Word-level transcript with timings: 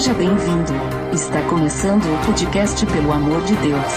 Seja 0.00 0.14
bem-vindo. 0.14 0.72
Está 1.12 1.42
começando 1.42 2.06
o 2.06 2.24
podcast 2.24 2.86
Pelo 2.86 3.12
Amor 3.12 3.44
de 3.44 3.54
Deus. 3.56 3.92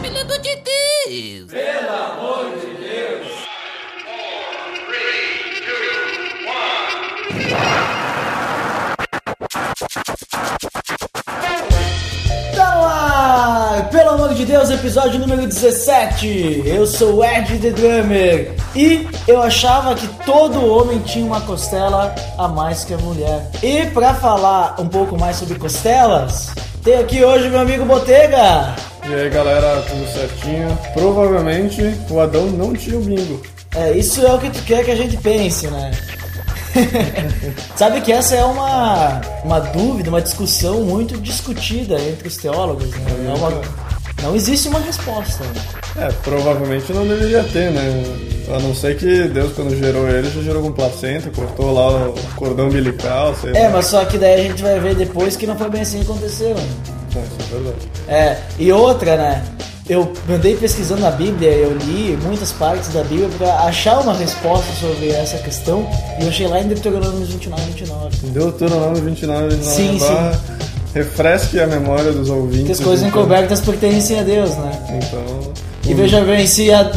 Pelo 0.00 0.20
amor 0.20 0.38
de 2.54 2.76
Deus! 2.76 3.26
Tá 12.54 12.74
lá! 12.76 13.88
Pelo 13.90 14.10
amor 14.10 14.34
de 14.34 14.44
Deus, 14.44 14.70
episódio 14.70 15.18
número 15.18 15.48
17. 15.48 16.62
Eu 16.64 16.86
sou 16.86 17.16
o 17.16 17.24
Ed 17.24 17.58
The 17.58 17.70
Drummer 17.70 18.59
e 18.74 19.08
eu 19.26 19.42
achava 19.42 19.94
que 19.94 20.06
todo 20.24 20.64
homem 20.64 20.98
tinha 21.00 21.24
uma 21.24 21.40
costela 21.40 22.14
a 22.38 22.46
mais 22.48 22.84
que 22.84 22.94
a 22.94 22.98
mulher. 22.98 23.50
E 23.62 23.86
pra 23.86 24.14
falar 24.14 24.76
um 24.78 24.86
pouco 24.88 25.18
mais 25.18 25.36
sobre 25.36 25.58
costelas, 25.58 26.50
tem 26.84 26.94
aqui 26.98 27.24
hoje 27.24 27.48
meu 27.48 27.60
amigo 27.60 27.84
Botega. 27.84 28.74
E 29.08 29.14
aí 29.14 29.28
galera, 29.30 29.82
tudo 29.88 30.06
certinho? 30.12 30.78
Provavelmente 30.94 31.82
o 32.10 32.20
Adão 32.20 32.46
não 32.46 32.72
tinha 32.74 32.96
o 32.98 33.02
bingo. 33.02 33.42
É, 33.74 33.92
isso 33.92 34.24
é 34.26 34.32
o 34.32 34.38
que 34.38 34.50
tu 34.50 34.62
quer 34.62 34.84
que 34.84 34.90
a 34.90 34.96
gente 34.96 35.16
pense, 35.16 35.66
né? 35.68 35.90
Sabe 37.76 38.00
que 38.00 38.12
essa 38.12 38.36
é 38.36 38.44
uma, 38.44 39.20
uma 39.44 39.60
dúvida, 39.60 40.08
uma 40.10 40.20
discussão 40.22 40.82
muito 40.82 41.16
discutida 41.18 41.98
entre 42.00 42.28
os 42.28 42.36
teólogos, 42.36 42.90
né? 42.90 43.26
É 43.28 43.34
uma- 43.34 43.60
não 44.22 44.34
existe 44.36 44.68
uma 44.68 44.80
resposta. 44.80 45.42
né? 45.44 46.06
É, 46.06 46.12
provavelmente 46.22 46.92
não 46.92 47.06
deveria 47.06 47.42
ter, 47.44 47.70
né? 47.70 47.82
A 48.54 48.58
não 48.58 48.74
ser 48.74 48.96
que 48.96 49.28
Deus, 49.28 49.52
quando 49.54 49.76
gerou 49.78 50.08
ele, 50.08 50.28
já 50.30 50.42
gerou 50.42 50.62
com 50.62 50.72
placenta, 50.72 51.30
cortou 51.30 51.72
lá 51.72 52.08
o 52.08 52.14
cordão 52.36 52.66
umbilical, 52.66 53.34
sei 53.40 53.52
É, 53.54 53.64
lá. 53.64 53.70
mas 53.70 53.86
só 53.86 54.04
que 54.04 54.18
daí 54.18 54.40
a 54.40 54.48
gente 54.48 54.62
vai 54.62 54.78
ver 54.80 54.94
depois 54.96 55.36
que 55.36 55.46
não 55.46 55.56
foi 55.56 55.68
bem 55.70 55.82
assim 55.82 55.98
que 55.98 56.10
aconteceu. 56.10 56.54
né? 56.54 56.62
É, 57.14 57.18
isso 57.20 57.36
é 57.40 57.54
verdade. 57.54 57.76
É, 58.08 58.38
e 58.58 58.72
outra, 58.72 59.16
né? 59.16 59.44
Eu 59.88 60.12
andei 60.28 60.56
pesquisando 60.56 61.00
na 61.00 61.10
Bíblia, 61.10 61.50
eu 61.50 61.76
li 61.76 62.16
muitas 62.22 62.52
partes 62.52 62.88
da 62.90 63.02
Bíblia 63.02 63.28
pra 63.36 63.54
achar 63.64 63.98
uma 64.00 64.14
resposta 64.14 64.72
sobre 64.80 65.08
essa 65.10 65.36
questão 65.38 65.84
e 66.18 66.22
eu 66.22 66.28
achei 66.28 66.46
lá 66.46 66.60
em 66.60 66.68
Deuteronômio 66.68 67.24
29, 67.26 67.62
29. 67.72 68.16
Deuteronômio 68.28 69.02
29, 69.02 69.48
29 69.56 69.64
Sim, 69.64 69.98
barra, 69.98 70.40
refresque 70.94 71.58
a 71.58 71.66
memória 71.66 72.12
dos 72.12 72.30
ouvintes. 72.30 72.66
Que 72.66 72.72
as 72.72 72.80
coisas 72.80 73.04
então. 73.04 73.20
encobertas 73.22 73.60
pertencem 73.60 74.20
a 74.20 74.22
Deus, 74.22 74.50
né? 74.56 74.70
Então, 75.02 75.52
E 75.88 75.94
veja 75.94 76.20
bem, 76.20 76.46
se, 76.46 76.70
a, 76.72 76.88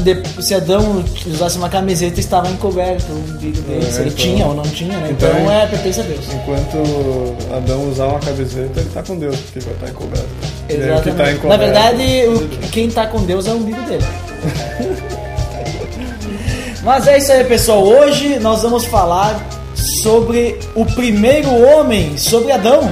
se 0.42 0.54
Adão 0.54 1.04
usasse 1.26 1.58
uma 1.58 1.70
camiseta, 1.70 2.20
estava 2.20 2.50
encoberto 2.50 3.12
o 3.12 3.16
umbigo 3.16 3.62
dele. 3.62 3.86
É, 3.88 3.92
se 3.92 4.02
ele 4.02 4.10
então- 4.10 4.18
tinha 4.18 4.46
ou 4.46 4.54
não 4.54 4.64
tinha, 4.64 4.98
né? 4.98 5.08
Então, 5.12 5.30
Então- 5.30 5.52
é, 5.52 5.66
pertence 5.68 6.02
a 6.02 6.04
Deus. 6.04 6.26
enquanto 6.34 7.56
Adão 7.56 7.90
usar 7.90 8.06
uma 8.08 8.20
camiseta, 8.20 8.80
ele 8.82 8.90
tá 8.94 9.02
com 9.02 9.18
Deus, 9.18 9.38
porque 9.38 9.60
vai 9.62 9.74
estar 9.74 9.90
encoberto. 9.90 10.28
E 10.70 10.74
aí, 10.74 10.78
o 10.78 10.82
que 10.82 10.88
tá 10.90 10.94
Exatamente. 11.10 11.38
encoberto- 11.38 11.48
Na 11.48 11.58
verdade, 11.58 12.04
o, 12.28 12.50
quem 12.70 12.90
tá 12.90 13.08
com 13.08 13.24
Deus 13.24 13.48
é 13.48 13.52
o 13.52 13.56
umbigo 13.56 13.82
dele. 13.84 14.04
Mas 16.84 17.08
é 17.08 17.18
isso 17.18 17.32
aí, 17.32 17.44
pessoal. 17.46 17.82
Hoje 17.84 18.38
nós 18.40 18.62
vamos 18.62 18.84
falar 18.86 19.40
sobre 20.04 20.60
o 20.76 20.86
primeiro 20.86 21.50
homem, 21.70 22.18
sobre 22.18 22.52
Adão. 22.52 22.92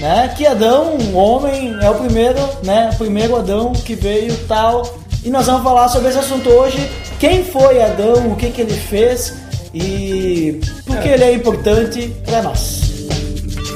Né? 0.00 0.32
Que 0.36 0.46
Adão, 0.46 0.96
um 0.96 1.16
homem, 1.16 1.74
é 1.80 1.88
o 1.90 1.94
primeiro, 1.94 2.38
né? 2.62 2.90
O 2.92 2.96
primeiro 2.96 3.36
Adão 3.36 3.72
que 3.72 3.94
veio 3.94 4.34
tal. 4.48 4.82
E 5.26 5.30
nós 5.30 5.44
vamos 5.46 5.64
falar 5.64 5.88
sobre 5.88 6.10
esse 6.10 6.18
assunto 6.18 6.48
hoje. 6.48 6.88
Quem 7.18 7.42
foi 7.42 7.82
Adão, 7.82 8.30
o 8.30 8.36
que, 8.36 8.48
que 8.48 8.60
ele 8.60 8.72
fez 8.72 9.34
e 9.74 10.60
por 10.86 11.00
que 11.00 11.08
ele 11.08 11.24
é 11.24 11.32
importante 11.32 12.14
para 12.24 12.42
nós. 12.42 12.82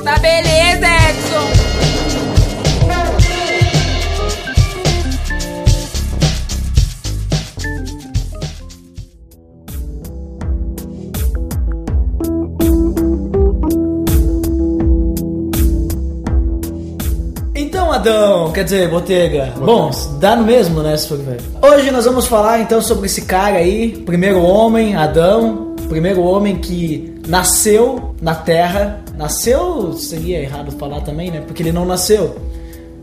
Tá 0.05 0.17
beleza, 0.21 0.87
Edson! 0.87 2.10
Adão, 18.01 18.51
quer 18.51 18.65
dizer, 18.65 18.89
Botega. 18.89 19.53
Bom, 19.59 19.91
dá 20.19 20.35
no 20.35 20.43
mesmo, 20.43 20.83
né, 20.83 20.97
se 20.97 21.07
for 21.07 21.19
ver. 21.19 21.39
Hoje 21.61 21.91
nós 21.91 22.07
vamos 22.07 22.27
falar 22.27 22.59
então 22.59 22.81
sobre 22.81 23.05
esse 23.05 23.27
cara 23.27 23.59
aí, 23.59 23.91
primeiro 24.07 24.43
homem, 24.43 24.97
Adão, 24.97 25.77
primeiro 25.87 26.23
homem 26.23 26.57
que 26.57 27.21
nasceu 27.29 28.15
na 28.23 28.35
Terra. 28.35 29.05
Nasceu, 29.19 29.93
seria 29.93 30.41
errado 30.41 30.73
falar 30.73 31.03
também, 31.03 31.31
né? 31.31 31.43
Porque 31.47 31.63
ele 31.63 31.73
não 31.73 31.85
nasceu. 31.85 32.37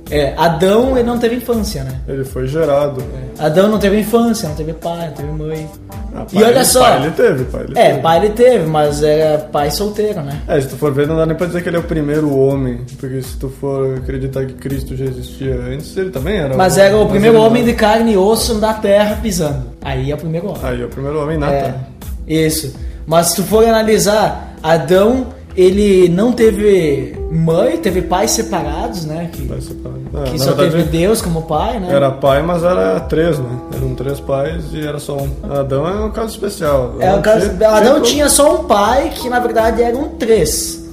É, 0.09 0.33
Adão, 0.37 0.97
ele 0.97 1.07
não 1.07 1.17
teve 1.17 1.35
infância, 1.35 1.83
né? 1.83 1.99
Ele 2.07 2.23
foi 2.23 2.47
gerado. 2.47 3.03
Adão 3.39 3.67
não 3.69 3.77
teve 3.79 3.99
infância, 3.99 4.47
não 4.49 4.55
teve 4.55 4.73
pai, 4.73 5.07
não 5.07 5.13
teve 5.13 5.31
mãe. 5.31 5.69
Ah, 6.15 6.25
E 6.31 6.35
pai 6.35 6.43
olha 6.45 6.55
ele- 6.55 6.65
só. 6.65 6.79
Pai 6.81 7.01
ele 7.03 7.11
teve, 7.11 7.43
pai 7.45 7.61
ele 7.63 7.77
É, 7.79 7.89
teve. 7.89 7.99
pai 8.01 8.17
ele 8.17 8.29
teve, 8.29 8.65
mas 8.65 9.03
era 9.03 9.37
pai 9.39 9.69
solteiro, 9.71 10.21
né? 10.21 10.41
É, 10.47 10.59
se 10.61 10.67
tu 10.69 10.77
for 10.77 10.93
ver, 10.93 11.07
não 11.07 11.17
dá 11.17 11.25
nem 11.25 11.35
pra 11.35 11.47
dizer 11.47 11.61
que 11.61 11.69
ele 11.69 11.75
é 11.75 11.79
o 11.79 11.83
primeiro 11.83 12.35
homem, 12.37 12.81
porque 12.99 13.21
se 13.21 13.37
tu 13.37 13.49
for 13.49 13.97
acreditar 13.97 14.45
que 14.45 14.53
Cristo 14.53 14.95
já 14.95 15.05
existia 15.05 15.55
antes, 15.55 15.95
ele 15.97 16.09
também 16.09 16.37
era 16.37 16.55
Mas 16.55 16.77
um- 16.77 16.79
era 16.81 16.95
o 16.95 17.01
mas 17.01 17.09
primeiro 17.11 17.39
homem 17.41 17.61
não- 17.63 17.69
de 17.69 17.75
carne 17.75 18.13
e 18.13 18.17
osso 18.17 18.55
da 18.55 18.73
terra 18.73 19.17
pisando. 19.21 19.63
Aí 19.81 20.09
é 20.11 20.15
o 20.15 20.17
primeiro 20.17 20.47
homem. 20.49 20.61
Aí, 20.63 20.81
é 20.81 20.85
o 20.85 20.89
primeiro 20.89 21.21
homem 21.21 21.37
na 21.37 21.51
É, 21.51 21.61
Terra. 21.63 21.87
isso. 22.27 22.73
Mas 23.05 23.27
se 23.27 23.35
tu 23.37 23.43
for 23.43 23.65
analisar, 23.65 24.53
Adão, 24.63 25.27
ele 25.57 26.07
não 26.09 26.31
teve 26.31 27.17
mãe, 27.31 27.77
teve 27.77 28.03
pais 28.03 28.31
separados, 28.31 29.05
né? 29.05 29.29
Que, 29.33 29.41
Vai 29.47 29.59
separar. 29.59 29.97
É, 30.27 30.31
que 30.31 30.39
só 30.39 30.53
verdade, 30.53 30.71
teve 30.71 30.83
Deus 30.89 31.21
como 31.21 31.41
pai, 31.41 31.79
né? 31.79 31.91
Era 31.91 32.11
pai, 32.11 32.41
mas 32.43 32.63
era 32.63 32.99
três, 33.01 33.37
né? 33.39 33.49
Eram 33.75 33.95
três 33.95 34.19
pais 34.19 34.65
e 34.73 34.85
era 34.85 34.99
só 34.99 35.17
um. 35.17 35.29
Adão 35.51 35.87
é 35.87 36.05
um 36.05 36.11
caso 36.11 36.29
especial. 36.33 36.95
É, 36.99 37.13
o 37.13 37.21
caso, 37.21 37.49
Tinha- 37.49 37.69
Adão 37.69 37.93
tinha- 37.95 38.01
tinha 38.13 38.29
só 38.29 38.61
um 38.61 38.63
pai, 38.65 39.11
que 39.13 39.29
na 39.29 39.39
verdade 39.39 39.81
eram 39.81 40.09
três. 40.09 40.85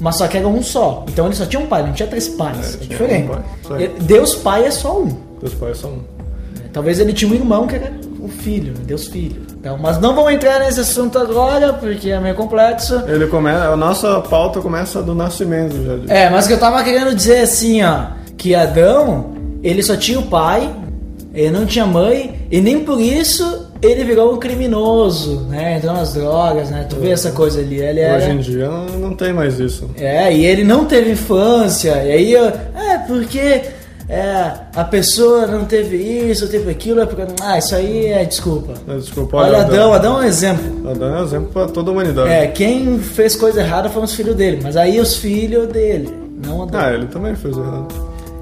Mas 0.00 0.16
só 0.16 0.26
que 0.26 0.36
era 0.38 0.46
um 0.48 0.62
só. 0.62 1.04
Então 1.08 1.26
ele 1.26 1.34
só 1.34 1.46
tinha 1.46 1.60
um 1.60 1.66
pai, 1.66 1.82
não 1.84 1.92
tinha 1.92 2.08
três 2.08 2.28
pais. 2.28 2.74
É, 2.80 2.84
É, 2.84 2.86
diferente. 2.86 3.28
um 3.30 3.68
pai, 3.68 3.90
Deus 4.00 4.34
pai 4.36 4.66
é 4.66 4.70
só 4.70 5.00
um. 5.00 5.08
Teus 5.40 5.54
pais 5.54 5.78
são 5.78 5.90
um. 5.90 6.00
Talvez 6.72 6.98
ele 6.98 7.12
tinha 7.12 7.30
um 7.30 7.34
irmão 7.34 7.66
que 7.66 7.76
era 7.76 7.92
o 8.20 8.28
filho, 8.28 8.72
né? 8.72 8.80
Deus 8.86 9.06
filho. 9.06 9.40
Então, 9.64 9.78
mas 9.80 9.98
não 9.98 10.14
vamos 10.14 10.30
entrar 10.34 10.58
nesse 10.60 10.80
assunto 10.80 11.18
agora, 11.18 11.72
porque 11.72 12.10
é 12.10 12.20
meio 12.20 12.34
complexo. 12.34 13.02
Ele 13.08 13.26
começa. 13.28 13.64
A 13.70 13.74
nossa 13.76 14.20
pauta 14.20 14.60
começa 14.60 15.02
do 15.02 15.14
nascimento 15.14 15.74
já. 15.82 15.96
de- 15.96 16.12
É, 16.12 16.28
mas 16.28 16.44
o 16.44 16.48
que 16.48 16.52
eu 16.54 16.60
tava 16.60 16.84
querendo 16.84 17.14
dizer 17.14 17.40
assim, 17.40 17.82
ó, 17.82 18.08
que 18.36 18.54
Adão, 18.54 19.32
ele 19.62 19.82
só 19.82 19.96
tinha 19.96 20.18
o 20.18 20.24
pai, 20.24 20.70
ele 21.32 21.50
não 21.50 21.64
tinha 21.64 21.86
mãe, 21.86 22.46
e 22.50 22.60
nem 22.60 22.80
por 22.80 23.00
isso 23.00 23.70
ele 23.80 24.04
virou 24.04 24.34
um 24.34 24.36
criminoso, 24.38 25.46
né? 25.48 25.78
Entrou 25.78 25.94
nas 25.94 26.12
drogas, 26.12 26.68
né? 26.68 26.84
Tu 26.86 26.96
vê 26.96 27.12
essa 27.12 27.30
coisa 27.30 27.60
ali, 27.60 27.80
ele 27.80 28.00
era... 28.00 28.18
Hoje 28.18 28.30
em 28.32 28.38
dia 28.40 28.68
não, 28.68 28.84
não 28.98 29.14
tem 29.16 29.32
mais 29.32 29.58
isso. 29.58 29.88
É, 29.96 30.30
e 30.30 30.44
ele 30.44 30.62
não 30.62 30.84
teve 30.84 31.12
infância, 31.12 32.02
e 32.04 32.12
aí, 32.12 32.32
eu, 32.32 32.48
é, 32.48 32.98
porque 33.06 33.62
é, 34.08 34.52
a 34.76 34.84
pessoa 34.84 35.46
não 35.46 35.64
teve 35.64 35.96
isso, 35.96 36.48
teve 36.48 36.70
aquilo, 36.70 37.00
é 37.00 37.06
porque... 37.06 37.22
Ah, 37.42 37.58
isso 37.58 37.74
aí 37.74 38.06
é 38.06 38.24
desculpa. 38.24 38.74
Mas, 38.86 39.04
Desculpa, 39.06 39.36
Olha, 39.38 39.62
Adão, 39.62 39.92
Adão 39.92 40.18
é 40.20 40.24
um 40.24 40.28
exemplo. 40.28 40.90
Adão 40.90 41.16
é 41.16 41.20
um 41.20 41.24
exemplo 41.24 41.48
pra 41.52 41.66
toda 41.66 41.90
a 41.90 41.92
humanidade. 41.92 42.28
É, 42.28 42.46
quem 42.48 42.98
fez 42.98 43.34
coisa 43.34 43.60
errada 43.60 43.88
foram 43.88 44.04
os 44.04 44.14
filhos 44.14 44.34
dele, 44.36 44.60
mas 44.62 44.76
aí 44.76 45.00
os 45.00 45.16
filhos 45.16 45.68
dele, 45.68 46.12
não 46.44 46.62
Adão. 46.64 46.80
Ah, 46.80 46.92
ele 46.92 47.06
também 47.06 47.34
fez 47.34 47.56
errado. 47.56 47.88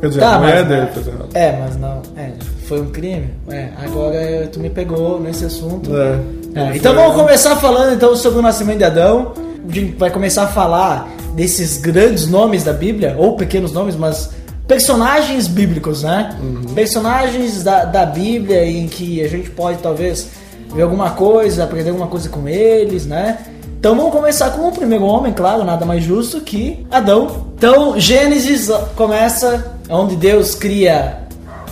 Quer 0.00 0.08
dizer, 0.08 0.20
Tá, 0.20 0.34
a 0.34 0.38
mulher 0.40 0.56
mas- 0.64 0.68
dele 0.68 0.86
fez 0.92 1.06
errado. 1.06 1.28
É, 1.34 1.52
mas 1.60 1.76
não. 1.76 2.02
É, 2.16 2.30
foi 2.66 2.80
um 2.80 2.90
crime. 2.90 3.28
É, 3.48 3.68
agora 3.84 4.48
tu 4.52 4.58
me 4.58 4.68
pegou 4.68 5.20
nesse 5.20 5.44
assunto. 5.44 5.90
É. 5.96 6.18
É, 6.54 6.76
então 6.76 6.92
vamos 6.92 7.14
começar 7.14 7.54
falando 7.56 7.94
então 7.94 8.16
sobre 8.16 8.40
o 8.40 8.42
nascimento 8.42 8.78
de 8.78 8.84
Adão. 8.84 9.32
A 9.68 9.72
gente 9.72 9.94
vai 9.96 10.10
começar 10.10 10.42
a 10.42 10.46
falar 10.48 11.08
desses 11.36 11.76
grandes 11.78 12.26
nomes 12.26 12.64
da 12.64 12.72
Bíblia, 12.72 13.14
ou 13.16 13.36
pequenos 13.36 13.72
nomes, 13.72 13.94
mas 13.94 14.30
personagens 14.72 15.48
bíblicos, 15.48 16.02
né? 16.02 16.34
Uhum. 16.42 16.74
Personagens 16.74 17.62
da, 17.62 17.84
da 17.84 18.06
Bíblia 18.06 18.64
em 18.64 18.88
que 18.88 19.22
a 19.22 19.28
gente 19.28 19.50
pode 19.50 19.78
talvez 19.82 20.28
ver 20.74 20.80
alguma 20.80 21.10
coisa, 21.10 21.64
aprender 21.64 21.90
alguma 21.90 22.06
coisa 22.06 22.30
com 22.30 22.48
eles, 22.48 23.04
né? 23.04 23.38
Então 23.78 23.94
vamos 23.94 24.12
começar 24.12 24.50
com 24.52 24.66
o 24.66 24.72
primeiro 24.72 25.04
homem, 25.04 25.30
claro, 25.32 25.62
nada 25.62 25.84
mais 25.84 26.02
justo 26.02 26.40
que 26.40 26.86
Adão. 26.90 27.48
Então 27.54 28.00
Gênesis 28.00 28.70
começa 28.96 29.76
onde 29.90 30.16
Deus 30.16 30.54
cria 30.54 31.18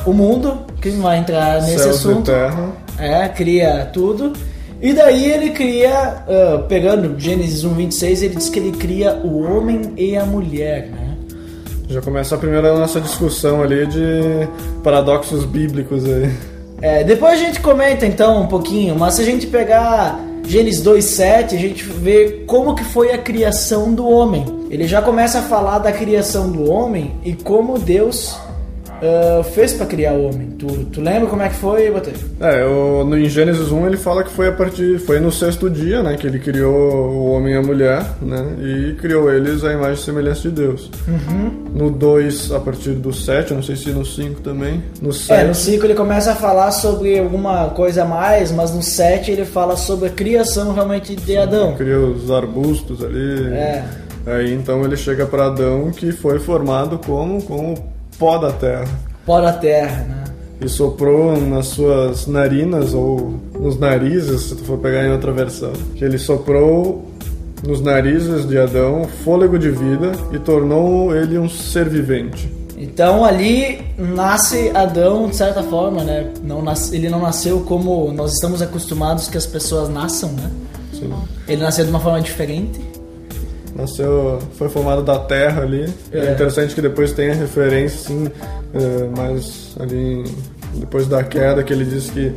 o 0.05 0.13
mundo, 0.13 0.59
que 0.83 0.91
não 0.91 1.05
vai 1.05 1.19
entrar 1.19 1.63
nesse 1.63 1.79
Céus 1.79 1.97
assunto. 1.97 2.31
É, 2.99 3.29
cria 3.29 3.89
tudo. 3.95 4.35
E 4.83 4.93
daí 4.93 5.31
ele 5.31 5.51
cria, 5.51 6.23
ah, 6.29 6.65
pegando 6.69 7.19
Gênesis 7.19 7.65
1, 7.65 7.73
26, 7.75 8.23
ele 8.23 8.37
diz 8.37 8.51
que 8.51 8.59
ele 8.59 8.73
cria 8.73 9.15
o 9.25 9.41
homem 9.43 9.93
e 9.97 10.19
a 10.19 10.25
mulher, 10.27 10.89
né? 10.89 11.10
Já 11.91 12.01
começa 12.01 12.37
a 12.37 12.39
primeira 12.39 12.73
nossa 12.73 13.01
discussão 13.01 13.63
ali 13.63 13.85
de 13.85 14.49
paradoxos 14.85 15.45
bíblicos 15.45 16.05
aí. 16.05 16.31
É, 16.81 17.03
depois 17.03 17.33
a 17.33 17.37
gente 17.37 17.59
comenta 17.61 18.07
então 18.07 18.41
um 18.43 18.47
pouquinho, 18.47 18.97
mas 18.97 19.15
se 19.15 19.23
a 19.23 19.25
gente 19.25 19.49
pegar 19.49 20.17
Gênesis 20.45 20.85
2:7, 20.85 21.57
a 21.57 21.59
gente 21.59 21.83
vê 21.83 22.45
como 22.47 22.77
que 22.77 22.85
foi 22.85 23.13
a 23.13 23.19
criação 23.19 23.93
do 23.93 24.09
homem. 24.09 24.47
Ele 24.71 24.87
já 24.87 25.03
começa 25.03 25.41
a 25.41 25.43
falar 25.43 25.81
da 25.81 25.91
criação 25.91 26.53
do 26.53 26.71
homem 26.71 27.17
e 27.25 27.33
como 27.33 27.77
Deus 27.77 28.39
uh, 29.01 29.43
fez 29.43 29.73
para 29.73 29.87
criar 29.87 30.13
o 30.13 30.29
homem. 30.29 30.51
Tu, 30.59 30.67
tu 30.93 31.01
lembra 31.01 31.29
como 31.29 31.43
é 31.43 31.49
que 31.49 31.55
foi, 31.57 31.91
Botei? 31.91 32.15
É, 32.41 32.65
o, 32.65 33.05
no, 33.05 33.19
em 33.19 33.29
Gênesis 33.29 33.71
1 33.71 33.87
ele 33.87 33.97
fala 33.97 34.23
que 34.23 34.31
foi 34.31 34.49
a 34.49 34.53
partir, 34.53 34.99
foi 34.99 35.21
no 35.21 35.33
sexto 35.33 35.69
dia, 35.69 36.03
né, 36.03 36.17
que 36.17 36.27
ele 36.27 36.39
criou 36.39 37.11
o 37.11 37.31
homem 37.33 37.55
e 37.55 37.57
a 37.57 37.63
mulher, 37.63 38.05
né, 38.21 38.57
e 38.61 38.95
criou 38.95 39.33
eles 39.33 39.65
à 39.65 39.73
imagem 39.73 39.95
e 39.95 40.05
semelhança 40.05 40.43
de 40.43 40.51
Deus. 40.51 40.91
Uhum. 41.09 41.71
No 41.75 41.91
2, 41.91 42.53
a 42.53 42.61
partir 42.61 42.93
do 42.93 43.13
7, 43.13 43.55
não 43.55 43.63
sei 43.63 43.77
se 43.77 43.91
no 43.91 44.05
5 44.05 44.41
também. 44.41 44.83
No 45.01 45.13
7. 45.13 45.41
É, 45.41 45.45
no 45.45 45.55
5 45.55 45.87
ele 45.87 45.95
começa 45.95 46.33
a 46.33 46.37
falar 46.37 46.71
sobre 46.73 47.19
alguma 47.19 47.69
coisa 47.71 48.03
a 48.03 48.05
mais, 48.07 48.53
mas 48.53 48.75
no 48.75 48.83
7 48.83 49.31
ele 49.31 49.45
fala 49.45 49.77
sobre 49.77 50.09
a 50.09 50.11
criação 50.11 50.73
realmente 50.73 51.15
de 51.17 51.37
Adão. 51.37 51.75
Cria 51.77 51.99
os 51.99 52.31
arbustos 52.31 53.03
ali. 53.03 53.49
É. 53.53 53.85
Aí 54.27 54.53
então 54.53 54.85
ele 54.85 54.97
chega 54.97 55.27
para 55.27 55.47
Adão 55.47 55.91
que 55.91 56.13
foi 56.13 56.39
formado 56.39 56.99
como, 56.99 57.43
como 57.43 57.75
pó 58.21 58.37
da 58.37 58.53
terra. 58.53 58.85
Pó 59.25 59.41
da 59.41 59.53
terra, 59.55 60.05
né? 60.05 60.25
E 60.61 60.69
soprou 60.69 61.41
nas 61.41 61.69
suas 61.69 62.27
narinas 62.27 62.93
ou 62.93 63.41
nos 63.59 63.79
narizes, 63.79 64.43
se 64.43 64.57
tu 64.57 64.63
for 64.65 64.79
pegar 64.79 65.07
em 65.07 65.11
outra 65.11 65.33
versão. 65.33 65.73
Que 65.97 66.05
ele 66.05 66.19
soprou 66.19 67.11
nos 67.67 67.81
narizes 67.81 68.47
de 68.47 68.59
Adão 68.59 69.09
fôlego 69.25 69.59
de 69.59 69.71
vida 69.71 70.13
e 70.33 70.39
tornou 70.39 71.17
ele 71.17 71.39
um 71.39 71.49
ser 71.49 71.89
vivente. 71.89 72.53
Então 72.77 73.25
ali 73.25 73.81
nasce 73.97 74.71
Adão 74.75 75.29
de 75.29 75.37
certa 75.37 75.63
forma, 75.63 76.05
né? 76.05 76.31
Não 76.43 76.61
nasce, 76.61 76.95
ele 76.95 77.09
não 77.09 77.21
nasceu 77.21 77.61
como 77.61 78.13
nós 78.13 78.35
estamos 78.35 78.61
acostumados 78.61 79.29
que 79.29 79.39
as 79.39 79.47
pessoas 79.47 79.89
nasçam, 79.89 80.31
né? 80.33 80.51
Sim. 80.93 81.11
Ele 81.49 81.63
nasceu 81.63 81.85
de 81.85 81.91
uma 81.91 82.01
forma 82.01 82.21
diferente. 82.21 82.81
Nasceu, 83.81 84.39
foi 84.57 84.69
formado 84.69 85.03
da 85.03 85.19
terra 85.19 85.63
ali. 85.63 85.89
É, 86.13 86.19
É. 86.27 86.33
interessante 86.33 86.75
que 86.75 86.83
depois 86.83 87.13
tem 87.13 87.31
a 87.31 87.35
referência, 87.35 87.99
sim, 88.09 88.29
é, 88.75 89.09
mas 89.17 89.75
ali 89.81 90.25
depois 90.75 91.07
da 91.09 91.25
queda 91.25 91.63
que 91.65 91.73
ele 91.73 91.85
diz 91.85 92.11
que 92.11 92.33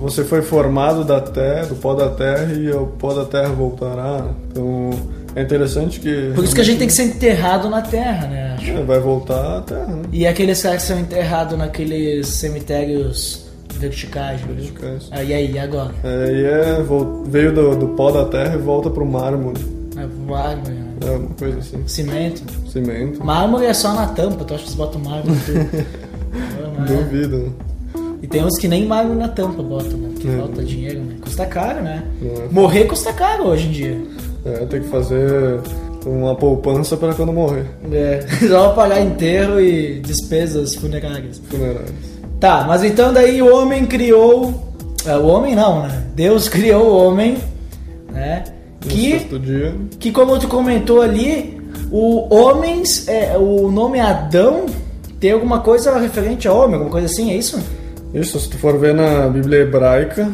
você 0.00 0.24
foi 0.24 0.40
formado 0.40 1.04
da 1.04 1.20
terra, 1.20 1.66
do 1.66 1.74
pó 1.76 1.94
da 1.94 2.08
terra 2.08 2.52
e 2.54 2.70
ao 2.72 2.86
pó 2.86 3.12
da 3.12 3.24
terra 3.26 3.48
voltará. 3.50 4.26
Então 4.50 4.90
é 5.36 5.42
interessante 5.42 6.00
que 6.00 6.32
Por 6.34 6.44
isso 6.44 6.54
que 6.54 6.60
a 6.62 6.64
gente 6.64 6.78
tem 6.78 6.88
que 6.88 6.94
ser 6.94 7.02
enterrado 7.04 7.68
na 7.68 7.82
terra, 7.82 8.26
né? 8.26 8.56
É, 8.66 8.82
vai 8.84 8.98
voltar 8.98 9.58
à 9.58 9.60
terra, 9.60 9.86
né? 9.86 10.02
E 10.10 10.26
aqueles 10.26 10.62
caras 10.62 10.80
que 10.82 10.88
são 10.88 10.98
enterrados 10.98 11.58
naqueles 11.58 12.26
cemitérios 12.28 13.46
verticais. 13.74 14.40
viu? 14.40 14.54
Verticais. 14.54 15.08
Ah, 15.10 15.18
aí, 15.18 15.52
e 15.52 15.58
agora? 15.58 15.90
É, 16.02 16.32
e 16.32 16.44
é, 16.44 16.82
vol- 16.82 17.22
veio 17.26 17.52
do, 17.52 17.76
do 17.76 17.88
pó 17.88 18.10
da 18.10 18.24
terra 18.24 18.54
e 18.54 18.58
volta 18.58 18.88
pro 18.88 19.04
mármore. 19.04 19.60
É 19.98 20.06
mármore, 20.30 20.70
né? 20.72 20.92
É 21.06 21.10
uma 21.10 21.28
coisa 21.30 21.58
assim. 21.58 21.82
cimento. 21.86 22.42
Cimento. 22.70 23.24
Mármore 23.24 23.66
é 23.66 23.74
só 23.74 23.92
na 23.94 24.06
tampa, 24.08 24.44
tu 24.44 24.54
acha 24.54 24.62
que 24.62 24.68
eles 24.68 24.74
botam 24.76 25.00
mármore 25.00 25.32
em 25.32 25.40
tudo? 25.40 25.58
É. 26.78 26.84
Duvido. 26.94 27.38
né? 27.38 27.50
E 28.22 28.26
tem 28.26 28.44
uns 28.44 28.58
que 28.58 28.68
nem 28.68 28.86
mármore 28.86 29.18
na 29.18 29.28
tampa 29.28 29.62
botam, 29.62 29.96
né? 29.98 30.10
Porque 30.12 30.28
É. 30.28 30.36
falta 30.38 30.62
dinheiro, 30.64 31.00
né? 31.00 31.14
Custa 31.22 31.46
caro, 31.46 31.82
né? 31.82 32.04
É. 32.22 32.48
Morrer 32.52 32.84
custa 32.84 33.12
caro 33.12 33.44
hoje 33.48 33.68
em 33.68 33.70
dia. 33.70 34.00
É, 34.44 34.66
tem 34.66 34.80
que 34.82 34.88
fazer 34.88 35.60
uma 36.06 36.34
poupança 36.34 36.96
para 36.96 37.12
quando 37.14 37.32
morrer. 37.32 37.66
É, 37.92 38.20
só 38.48 38.70
pagar 38.72 39.00
enterro 39.00 39.60
e 39.60 40.00
despesas 40.00 40.74
funerárias. 40.74 41.40
Funerários. 41.48 41.90
Tá, 42.40 42.64
mas 42.68 42.84
então 42.84 43.12
daí 43.12 43.40
o 43.42 43.54
homem 43.54 43.84
criou. 43.86 44.72
é, 45.06 45.16
o 45.16 45.26
homem 45.26 45.54
não, 45.56 45.82
né? 45.82 46.04
Deus 46.14 46.46
criou 46.50 46.84
o 46.86 46.96
homem, 47.06 47.36
né? 48.12 48.44
Que, 48.80 49.26
que 49.98 50.12
como 50.12 50.38
tu 50.38 50.46
comentou 50.46 51.02
ali, 51.02 51.60
o 51.90 52.32
homens, 52.32 53.08
é, 53.08 53.36
o 53.36 53.70
nome 53.70 53.98
Adão 53.98 54.66
tem 55.18 55.32
alguma 55.32 55.60
coisa 55.60 55.98
referente 55.98 56.46
a 56.46 56.52
homem, 56.52 56.74
alguma 56.74 56.90
coisa 56.90 57.06
assim, 57.06 57.30
é 57.32 57.36
isso? 57.36 57.58
Isso, 58.14 58.38
se 58.38 58.48
tu 58.48 58.58
for 58.58 58.78
ver 58.78 58.94
na 58.94 59.28
Bíblia 59.28 59.62
hebraica, 59.62 60.30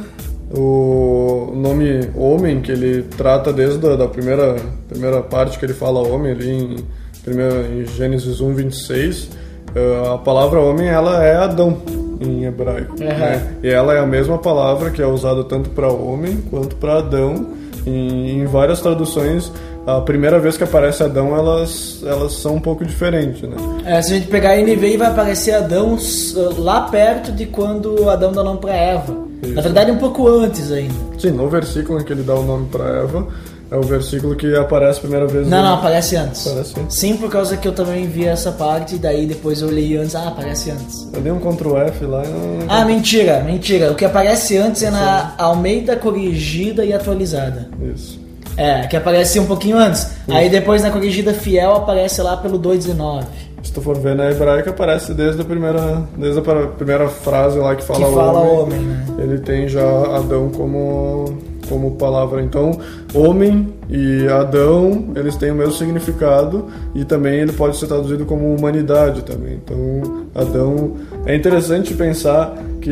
o 0.50 1.52
nome 1.54 2.08
homem, 2.14 2.60
que 2.60 2.70
ele 2.70 3.02
trata 3.16 3.52
desde 3.52 3.84
a 3.86 3.96
da 3.96 4.06
primeira, 4.06 4.56
primeira 4.88 5.20
parte 5.22 5.58
que 5.58 5.64
ele 5.64 5.74
fala 5.74 6.00
homem 6.00 6.32
ali 6.32 6.50
em, 6.50 6.76
primeiro, 7.24 7.66
em 7.72 7.86
Gênesis 7.86 8.40
1, 8.40 8.54
26, 8.54 9.30
eh, 9.74 10.12
a 10.14 10.18
palavra 10.18 10.60
homem 10.60 10.86
ela 10.86 11.24
é 11.24 11.34
Adão 11.34 11.78
em 12.20 12.44
hebraico. 12.44 12.94
Aham. 13.02 13.18
né? 13.18 13.56
E 13.62 13.68
ela 13.68 13.94
é 13.94 13.98
a 13.98 14.06
mesma 14.06 14.38
palavra 14.38 14.90
que 14.90 15.02
é 15.02 15.06
usada 15.06 15.42
tanto 15.44 15.70
para 15.70 15.88
homem 15.88 16.42
quanto 16.50 16.76
para 16.76 16.98
Adão. 16.98 17.63
Em, 17.86 18.40
em 18.40 18.44
várias 18.46 18.80
traduções, 18.80 19.52
a 19.86 20.00
primeira 20.00 20.38
vez 20.38 20.56
que 20.56 20.64
aparece 20.64 21.02
Adão, 21.02 21.36
elas, 21.36 22.02
elas 22.06 22.32
são 22.32 22.54
um 22.54 22.60
pouco 22.60 22.84
diferentes, 22.84 23.42
né? 23.42 23.56
É, 23.84 24.00
se 24.00 24.12
a 24.12 24.16
gente 24.16 24.28
pegar 24.28 24.52
a 24.52 24.56
NVI 24.56 24.96
vai 24.96 25.08
aparecer 25.08 25.52
Adão 25.52 25.98
lá 26.56 26.82
perto 26.82 27.32
de 27.32 27.46
quando 27.46 28.08
Adão 28.08 28.32
dá 28.32 28.42
nome 28.42 28.60
pra 28.60 28.74
Eva. 28.74 29.16
Na 29.42 29.60
verdade 29.60 29.90
um 29.90 29.98
pouco 29.98 30.26
antes 30.26 30.72
ainda. 30.72 30.94
Sim, 31.18 31.32
no 31.32 31.48
versículo 31.48 32.00
em 32.00 32.04
que 32.04 32.12
ele 32.12 32.22
dá 32.22 32.34
o 32.34 32.42
nome 32.42 32.66
para 32.68 32.84
Eva, 32.84 33.26
é 33.74 33.78
o 33.78 33.82
versículo 33.82 34.34
que 34.36 34.54
aparece 34.56 34.98
a 34.98 35.02
primeira 35.02 35.26
vez. 35.26 35.46
Não, 35.48 35.58
no- 35.58 35.64
não, 35.64 35.74
aparece 35.74 36.16
antes. 36.16 36.46
Aparece 36.46 36.74
antes. 36.80 36.96
Sim, 36.98 37.16
por 37.16 37.30
causa 37.30 37.56
que 37.56 37.66
eu 37.66 37.72
também 37.72 38.06
vi 38.06 38.26
essa 38.26 38.52
parte 38.52 38.94
e 38.94 38.98
daí 38.98 39.26
depois 39.26 39.60
eu 39.62 39.70
li 39.70 39.96
antes. 39.96 40.14
Ah, 40.14 40.28
aparece 40.28 40.70
antes. 40.70 41.08
Eu 41.12 41.20
dei 41.20 41.32
um 41.32 41.38
Ctrl 41.40 41.76
F 41.78 42.04
lá 42.06 42.22
e 42.24 42.28
não. 42.28 42.58
Ah, 42.68 42.84
mentira, 42.84 43.40
mentira. 43.40 43.90
O 43.90 43.94
que 43.94 44.04
aparece 44.04 44.56
antes 44.56 44.82
é 44.82 44.90
na 44.90 45.34
Almeida 45.38 45.96
corrigida 45.96 46.84
e 46.84 46.92
atualizada. 46.92 47.68
Isso. 47.94 48.22
É, 48.56 48.86
que 48.86 48.96
aparece 48.96 49.40
um 49.40 49.46
pouquinho 49.46 49.76
antes. 49.76 50.06
Aí 50.28 50.48
depois 50.48 50.80
na 50.82 50.90
corrigida 50.90 51.34
fiel 51.34 51.74
aparece 51.74 52.22
lá 52.22 52.36
pelo 52.36 52.56
219. 52.56 53.26
Se 53.64 53.72
tu 53.72 53.80
for 53.80 53.98
ver 53.98 54.14
na 54.14 54.30
hebraica, 54.30 54.70
aparece 54.70 55.14
desde 55.14 55.40
a 55.40 55.44
primeira, 55.44 56.02
desde 56.18 56.38
a 56.38 56.42
primeira 56.68 57.08
frase 57.08 57.58
lá 57.58 57.74
que 57.74 57.80
Que 57.80 57.88
fala, 57.88 58.12
fala 58.12 58.40
homem, 58.40 58.78
homem, 58.78 58.78
né? 58.80 59.06
Ele 59.18 59.38
tem 59.38 59.66
já 59.66 59.82
Adão 60.14 60.50
como, 60.50 61.34
como 61.68 61.92
palavra. 61.92 62.42
Então, 62.42 62.78
homem 63.14 63.72
e 63.88 64.26
Adão, 64.28 65.12
eles 65.16 65.36
têm 65.36 65.50
o 65.50 65.54
mesmo 65.54 65.72
significado 65.74 66.66
e 66.94 67.04
também 67.04 67.40
ele 67.40 67.52
pode 67.52 67.76
ser 67.76 67.86
traduzido 67.86 68.24
como 68.24 68.54
humanidade 68.54 69.22
também. 69.22 69.60
Então, 69.64 70.26
Adão. 70.34 70.94
É 71.26 71.34
interessante 71.34 71.94
pensar 71.94 72.54
que 72.80 72.90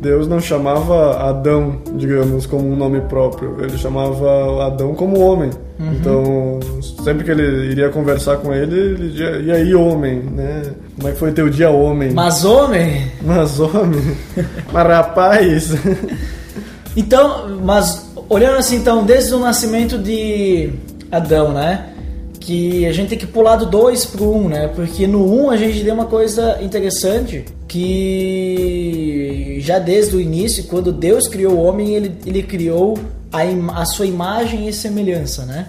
Deus 0.00 0.26
não 0.26 0.40
chamava 0.40 1.28
Adão, 1.28 1.76
digamos, 1.96 2.46
como 2.46 2.66
um 2.66 2.76
nome 2.76 3.00
próprio. 3.02 3.56
Ele 3.60 3.76
chamava 3.76 4.66
Adão 4.66 4.94
como 4.94 5.20
homem. 5.20 5.50
Então, 5.78 6.60
sempre 7.02 7.24
que 7.24 7.30
ele 7.30 7.70
iria 7.70 7.88
conversar 7.88 8.36
com 8.38 8.52
ele, 8.52 8.78
ele 8.78 9.08
dizia, 9.08 9.30
e 9.38 9.50
aí, 9.50 9.74
homem, 9.74 10.20
né? 10.20 10.62
Como 10.96 11.08
é 11.08 11.12
que 11.12 11.18
foi 11.18 11.32
teu 11.32 11.48
dia, 11.48 11.70
homem? 11.70 12.12
Mas 12.12 12.44
homem. 12.44 13.10
Mas 13.22 13.58
homem, 13.58 14.16
mas 14.70 14.86
rapaz, 14.86 15.74
Então, 16.96 17.60
mas 17.62 18.10
olhando 18.28 18.58
assim, 18.58 18.76
então, 18.76 19.04
desde 19.04 19.34
o 19.34 19.38
nascimento 19.38 19.98
de 19.98 20.70
Adão, 21.10 21.52
né? 21.52 21.86
Que 22.38 22.86
a 22.86 22.92
gente 22.92 23.10
tem 23.10 23.18
que 23.18 23.26
pular 23.26 23.56
do 23.56 23.66
2 23.66 24.06
pro 24.06 24.24
1, 24.24 24.36
um, 24.36 24.48
né? 24.48 24.68
Porque 24.68 25.06
no 25.06 25.24
1 25.24 25.44
um 25.44 25.50
a 25.50 25.56
gente 25.56 25.84
tem 25.84 25.92
uma 25.92 26.06
coisa 26.06 26.58
interessante 26.62 27.44
que 27.68 29.58
já 29.60 29.78
desde 29.78 30.16
o 30.16 30.20
início, 30.20 30.64
quando 30.64 30.92
Deus 30.92 31.28
criou 31.28 31.54
o 31.54 31.62
homem, 31.62 31.94
ele, 31.94 32.12
ele 32.26 32.42
criou 32.42 32.98
a, 33.32 33.42
a 33.80 33.84
sua 33.84 34.06
imagem 34.06 34.68
e 34.68 34.72
semelhança, 34.72 35.44
né? 35.44 35.68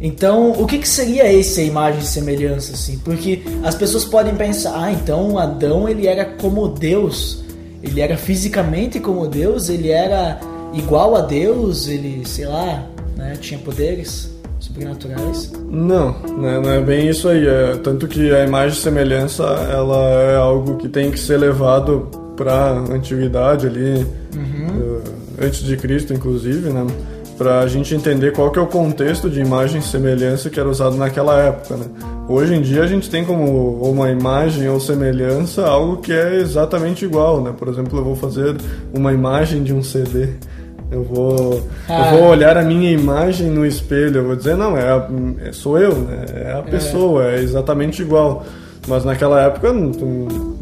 Então, 0.00 0.52
o 0.52 0.66
que, 0.66 0.78
que 0.78 0.88
seria 0.88 1.24
essa 1.38 1.62
imagem 1.62 2.00
e 2.00 2.06
semelhança, 2.06 2.72
assim? 2.72 2.98
Porque 2.98 3.42
as 3.62 3.74
pessoas 3.74 4.04
podem 4.04 4.34
pensar, 4.34 4.72
ah, 4.78 4.92
então 4.92 5.38
Adão 5.38 5.88
ele 5.88 6.06
era 6.06 6.24
como 6.24 6.68
Deus, 6.68 7.42
ele 7.86 8.00
era 8.00 8.16
fisicamente 8.16 9.00
como 9.00 9.26
Deus, 9.26 9.68
ele 9.68 9.90
era 9.90 10.40
igual 10.74 11.16
a 11.16 11.20
Deus, 11.20 11.88
ele, 11.88 12.26
sei 12.26 12.46
lá, 12.46 12.86
né, 13.16 13.36
tinha 13.40 13.58
poderes 13.60 14.30
sobrenaturais. 14.58 15.52
não, 15.70 16.12
né, 16.38 16.60
não 16.60 16.70
é 16.70 16.80
bem 16.80 17.08
isso 17.08 17.28
aí. 17.28 17.46
É, 17.46 17.76
tanto 17.76 18.08
que 18.08 18.32
a 18.34 18.44
imagem 18.44 18.78
e 18.78 18.82
semelhança 18.82 19.44
ela 19.44 19.96
é 20.22 20.36
algo 20.36 20.76
que 20.76 20.88
tem 20.88 21.10
que 21.10 21.18
ser 21.18 21.38
levado 21.38 22.10
para 22.36 22.72
antiguidade 22.72 23.66
ali, 23.66 24.06
eh, 24.36 25.44
antes 25.46 25.60
de 25.60 25.74
Cristo, 25.76 26.12
inclusive, 26.12 26.68
né? 26.68 26.86
Para 27.38 27.60
a 27.60 27.66
gente 27.66 27.94
entender 27.94 28.32
qual 28.32 28.50
que 28.50 28.58
é 28.58 28.62
o 28.62 28.66
contexto 28.66 29.28
de 29.28 29.40
imagem 29.40 29.80
e 29.80 29.84
semelhança 29.84 30.48
que 30.48 30.58
era 30.58 30.68
usado 30.68 30.96
naquela 30.96 31.38
época, 31.38 31.76
né? 31.76 31.84
Hoje 32.28 32.54
em 32.54 32.62
dia 32.62 32.82
a 32.82 32.86
gente 32.86 33.10
tem 33.10 33.24
como 33.24 33.78
uma 33.82 34.10
imagem 34.10 34.68
ou 34.70 34.80
semelhança 34.80 35.66
algo 35.66 35.98
que 35.98 36.12
é 36.12 36.36
exatamente 36.36 37.04
igual, 37.04 37.42
né? 37.42 37.52
Por 37.56 37.68
exemplo, 37.68 37.98
eu 37.98 38.04
vou 38.04 38.16
fazer 38.16 38.56
uma 38.92 39.12
imagem 39.12 39.62
de 39.62 39.74
um 39.74 39.82
CD. 39.82 40.28
Eu 40.90 41.02
vou, 41.02 41.62
Ah. 41.88 42.10
eu 42.14 42.18
vou 42.20 42.28
olhar 42.30 42.56
a 42.56 42.62
minha 42.62 42.90
imagem 42.90 43.50
no 43.50 43.66
espelho, 43.66 44.18
eu 44.20 44.24
vou 44.28 44.36
dizer, 44.36 44.56
não, 44.56 44.76
é, 44.76 44.88
a- 44.88 45.08
é- 45.44 45.52
sou 45.52 45.78
eu, 45.78 45.94
né? 45.94 46.24
É 46.32 46.52
a 46.52 46.62
pessoa, 46.62 47.24
é 47.32 47.42
exatamente 47.42 48.00
igual. 48.00 48.46
Mas 48.88 49.04
naquela 49.04 49.42
época 49.42 49.72
não- 49.72 49.90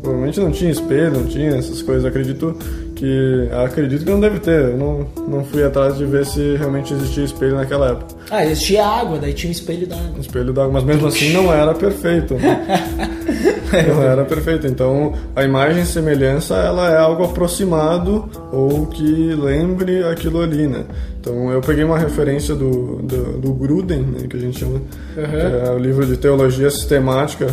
provavelmente 0.03 0.41
não 0.41 0.51
tinha 0.51 0.71
espelho, 0.71 1.13
não 1.13 1.27
tinha 1.27 1.51
essas 1.57 1.83
coisas. 1.83 2.07
Acredito 2.07 2.57
que 2.95 3.49
acredito 3.65 4.05
que 4.05 4.11
não 4.11 4.21
deve 4.21 4.39
ter. 4.41 4.71
Eu 4.71 4.77
não, 4.77 5.07
não 5.29 5.45
fui 5.45 5.63
atrás 5.63 5.97
de 5.97 6.05
ver 6.05 6.25
se 6.25 6.57
realmente 6.57 6.93
existia 6.95 7.25
espelho 7.25 7.57
naquela 7.57 7.91
época. 7.91 8.15
Ah, 8.31 8.45
existia 8.45 8.87
água, 8.87 9.19
daí 9.19 9.33
tinha 9.33 9.49
um 9.49 9.53
espelho 9.53 9.87
d'água. 9.87 10.17
Um 10.17 10.21
espelho 10.21 10.53
d'água, 10.53 10.73
mas 10.73 10.85
mesmo 10.85 11.07
assim 11.07 11.33
não 11.33 11.53
era 11.53 11.75
perfeito. 11.75 12.35
Né? 12.35 12.65
não 13.89 14.03
era 14.03 14.25
perfeito. 14.25 14.67
Então 14.67 15.13
a 15.35 15.45
imagem 15.45 15.85
semelhança 15.85 16.55
ela 16.55 16.91
é 16.91 16.97
algo 16.97 17.25
aproximado 17.25 18.29
ou 18.53 18.87
que 18.87 19.35
lembre 19.35 20.05
aquilo 20.05 20.41
ali, 20.41 20.67
né? 20.67 20.85
Então 21.21 21.51
eu 21.51 21.61
peguei 21.61 21.85
uma 21.85 21.99
referência 21.99 22.55
do, 22.55 22.97
do, 23.03 23.39
do 23.39 23.55
Gruden, 23.55 24.03
né, 24.03 24.27
que 24.29 24.37
a 24.37 24.41
gente 24.41 24.59
chama, 24.59 24.81
que 25.15 25.21
é 25.21 25.71
o 25.71 25.79
livro 25.79 26.07
de 26.07 26.19
teologia 26.19 26.71
sistemática 26.71 27.47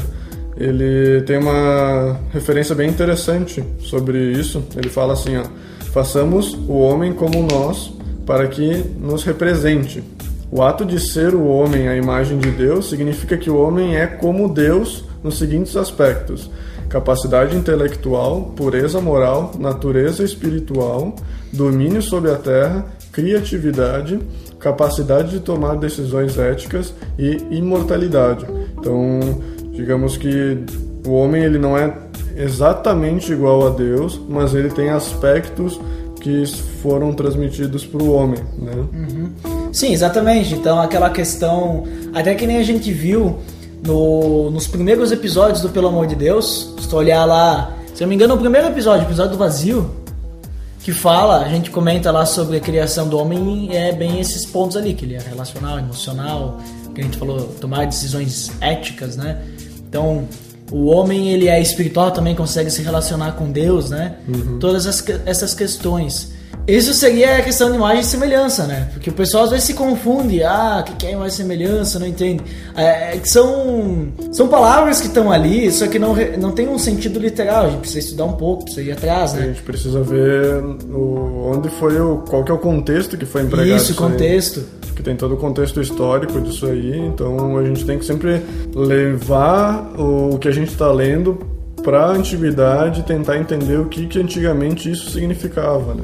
ele 0.62 1.22
tem 1.22 1.38
uma 1.38 2.20
referência 2.32 2.76
bem 2.76 2.90
interessante 2.90 3.64
sobre 3.80 4.18
isso. 4.32 4.64
Ele 4.76 4.90
fala 4.90 5.14
assim, 5.14 5.38
ó, 5.38 5.44
façamos 5.92 6.54
o 6.68 6.74
homem 6.74 7.14
como 7.14 7.42
nós 7.44 7.94
para 8.26 8.48
que 8.48 8.84
nos 9.00 9.24
represente. 9.24 10.04
O 10.52 10.62
ato 10.62 10.86
de 10.86 11.00
ser 11.00 11.34
o 11.34 11.46
homem 11.46 11.88
a 11.88 11.96
imagem 11.96 12.38
de 12.38 12.52
Deus 12.52 12.90
significa 12.90 13.38
que 13.38 13.50
o 13.50 13.58
homem 13.58 13.96
é 13.96 14.06
como 14.06 14.54
Deus 14.54 15.06
nos 15.24 15.38
seguintes 15.38 15.76
aspectos: 15.76 16.50
capacidade 16.90 17.56
intelectual, 17.56 18.54
pureza 18.56 19.00
moral, 19.00 19.54
natureza 19.58 20.24
espiritual, 20.24 21.16
domínio 21.52 22.02
sobre 22.02 22.32
a 22.32 22.36
terra, 22.36 22.86
criatividade, 23.12 24.20
capacidade 24.60 25.32
de 25.32 25.40
tomar 25.40 25.76
decisões 25.76 26.38
éticas 26.38 26.94
e 27.18 27.38
imortalidade. 27.50 28.46
Então, 28.78 29.20
digamos 29.72 30.18
que 30.18 30.58
o 31.06 31.12
homem 31.12 31.44
ele 31.44 31.58
não 31.58 31.78
é 31.78 31.94
exatamente 32.36 33.32
igual 33.32 33.68
a 33.68 33.70
Deus, 33.70 34.20
mas 34.30 34.54
ele 34.54 34.70
tem 34.70 34.90
aspectos 34.90 35.80
que 36.22 36.46
foram 36.82 37.14
transmitidos 37.14 37.86
para 37.86 38.04
o 38.04 38.14
homem, 38.14 38.40
né? 38.60 38.74
Uhum. 38.94 39.32
Sim, 39.74 39.92
exatamente. 39.92 40.54
Então 40.54 40.80
aquela 40.80 41.10
questão, 41.10 41.84
até 42.14 42.36
que 42.36 42.46
nem 42.46 42.58
a 42.58 42.64
gente 42.64 42.92
viu 42.92 43.40
no, 43.84 44.52
nos 44.52 44.68
primeiros 44.68 45.12
episódios 45.12 45.62
do 45.62 45.70
Pelo 45.70 45.88
Amor 45.88 46.06
de 46.06 46.16
Deus, 46.16 46.74
se 46.80 46.88
tu 46.88 46.96
olhar 46.96 47.26
lá, 47.26 47.76
se 47.94 48.04
eu 48.04 48.06
não 48.06 48.10
me 48.10 48.16
engano, 48.16 48.36
o 48.36 48.38
primeiro 48.38 48.68
episódio, 48.68 49.06
o 49.06 49.08
episódio 49.08 49.32
do 49.32 49.38
vazio, 49.38 49.90
que 50.84 50.92
fala, 50.92 51.42
a 51.42 51.50
gente 51.50 51.70
comenta 51.70 52.12
lá 52.12 52.26
sobre 52.26 52.58
a 52.58 52.60
criação 52.60 53.08
do 53.08 53.18
homem, 53.18 53.70
é 53.76 53.92
bem 53.92 54.20
esses 54.20 54.46
pontos 54.46 54.76
ali, 54.76 54.94
que 54.94 55.06
ele 55.06 55.16
é 55.16 55.20
relacional, 55.20 55.78
emocional, 55.80 56.60
que 56.94 57.02
a 57.02 57.04
gente 57.04 57.18
falou, 57.18 57.42
tomar 57.60 57.86
decisões 57.86 58.52
éticas, 58.60 59.16
né? 59.16 59.42
Então, 59.92 60.26
o 60.72 60.86
homem 60.86 61.34
ele 61.34 61.50
é 61.50 61.62
espiritual, 61.62 62.12
também 62.12 62.34
consegue 62.34 62.72
se 62.72 62.82
relacionar 62.82 63.34
com 63.34 63.52
Deus, 63.52 63.90
né? 63.90 64.16
Uhum. 64.26 64.58
Todas 64.58 64.88
as, 64.88 65.04
essas 65.26 65.54
questões. 65.54 66.32
Isso 66.66 66.94
seria 66.94 67.40
a 67.40 67.42
questão 67.42 67.70
de 67.70 67.76
imagem 67.76 68.00
e 68.00 68.06
semelhança, 68.06 68.66
né? 68.66 68.90
Porque 68.94 69.10
o 69.10 69.14
pessoal 69.14 69.44
às 69.44 69.50
vezes 69.50 69.66
se 69.66 69.74
confunde. 69.74 70.42
Ah, 70.44 70.82
o 70.88 70.96
que 70.96 71.06
é 71.06 71.12
imagem 71.12 71.34
e 71.34 71.38
semelhança? 71.38 72.00
Não 72.00 72.08
entende. 72.08 72.42
É, 72.74 73.18
é 73.18 73.22
são, 73.26 74.08
são 74.32 74.48
palavras 74.48 75.02
que 75.02 75.08
estão 75.08 75.30
ali, 75.30 75.70
só 75.72 75.88
que 75.88 76.00
não, 76.00 76.16
não 76.40 76.52
tem 76.52 76.70
um 76.70 76.80
sentido 76.80 77.20
literal. 77.20 77.66
A 77.66 77.70
gente 77.72 77.80
precisa 77.80 78.00
estudar 78.00 78.26
um 78.26 78.34
pouco, 78.34 78.64
precisa 78.64 78.88
ir 78.88 78.92
atrás, 78.94 79.34
né? 79.34 79.44
A 79.44 79.48
gente 79.48 79.62
precisa 79.64 80.02
ver 80.02 80.64
o, 80.64 81.52
onde 81.54 81.68
foi 81.68 82.00
o. 82.00 82.20
qual 82.30 82.46
que 82.46 82.52
é 82.52 82.54
o 82.54 82.60
contexto 82.60 83.18
que 83.18 83.26
foi 83.26 83.42
empregado. 83.42 83.82
Isso, 83.82 83.94
contexto. 83.96 84.60
Aí 84.60 84.81
que 85.02 85.06
tem 85.06 85.16
todo 85.16 85.34
o 85.34 85.38
contexto 85.38 85.82
histórico 85.82 86.40
disso 86.40 86.68
aí, 86.68 86.96
então 87.00 87.58
a 87.58 87.66
gente 87.66 87.84
tem 87.84 87.98
que 87.98 88.06
sempre 88.06 88.40
levar 88.74 89.92
o 90.00 90.38
que 90.38 90.48
a 90.48 90.52
gente 90.52 90.70
está 90.70 90.92
lendo 90.92 91.40
para 91.84 92.06
a 92.06 92.12
antiguidade, 92.12 93.02
tentar 93.04 93.38
entender 93.38 93.80
o 93.80 93.86
que, 93.86 94.06
que 94.06 94.20
antigamente 94.20 94.92
isso 94.92 95.10
significava, 95.10 95.96
né? 95.96 96.04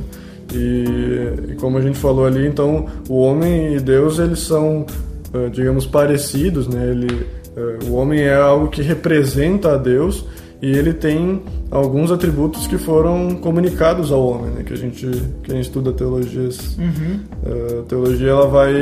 E, 0.52 1.52
e, 1.52 1.56
como 1.56 1.78
a 1.78 1.82
gente 1.82 2.00
falou 2.00 2.26
ali, 2.26 2.48
então 2.48 2.88
o 3.08 3.20
homem 3.20 3.76
e 3.76 3.80
Deus 3.80 4.18
eles 4.18 4.40
são, 4.40 4.86
eh, 5.34 5.50
digamos, 5.50 5.86
parecidos, 5.86 6.68
né? 6.68 6.90
Ele, 6.90 7.28
eh, 7.56 7.80
o 7.88 7.94
homem 7.94 8.22
é 8.22 8.36
algo 8.36 8.70
que 8.70 8.82
representa 8.82 9.74
a 9.74 9.78
Deus 9.78 10.26
e 10.62 10.72
ele 10.72 10.94
tem 10.94 11.42
alguns 11.70 12.12
atributos 12.12 12.66
que 12.66 12.78
foram 12.78 13.36
comunicados 13.36 14.12
ao 14.12 14.26
homem, 14.26 14.52
né? 14.52 14.64
Que 14.64 14.74
a 14.74 14.78
gente 14.78 15.08
quem 15.44 15.60
estuda 15.60 15.92
teologias, 15.92 16.78
uhum. 16.78 17.20
uh, 17.44 17.84
teologia 17.84 18.30
ela 18.30 18.48
vai 18.48 18.74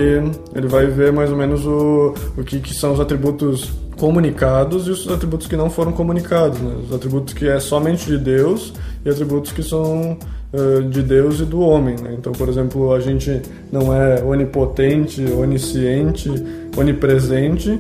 ele 0.56 0.68
vai 0.68 0.86
ver 0.88 1.12
mais 1.12 1.30
ou 1.32 1.38
menos 1.38 1.66
o, 1.66 2.14
o 2.38 2.44
que, 2.44 2.60
que 2.60 2.74
são 2.74 2.94
os 2.94 3.00
atributos 3.00 3.72
comunicados 3.98 4.88
e 4.88 4.92
os 4.92 5.10
atributos 5.10 5.48
que 5.48 5.56
não 5.56 5.70
foram 5.70 5.92
comunicados, 5.92 6.60
né? 6.60 6.76
Os 6.88 6.94
atributos 6.94 7.34
que 7.34 7.48
é 7.48 7.60
somente 7.60 8.06
de 8.06 8.18
Deus 8.18 8.74
e 9.04 9.10
atributos 9.10 9.52
que 9.52 9.64
são 9.64 10.18
uh, 10.54 10.82
de 10.90 11.02
Deus 11.02 11.42
e 11.42 11.46
do 11.46 11.60
homem, 11.60 11.96
né? 12.02 12.16
Então, 12.18 12.32
por 12.32 12.48
exemplo, 12.48 12.94
a 12.94 13.00
gente 13.02 13.42
não 13.70 13.94
é 13.94 14.24
onipotente, 14.24 15.22
onisciente, 15.26 16.32
onipresente, 16.78 17.80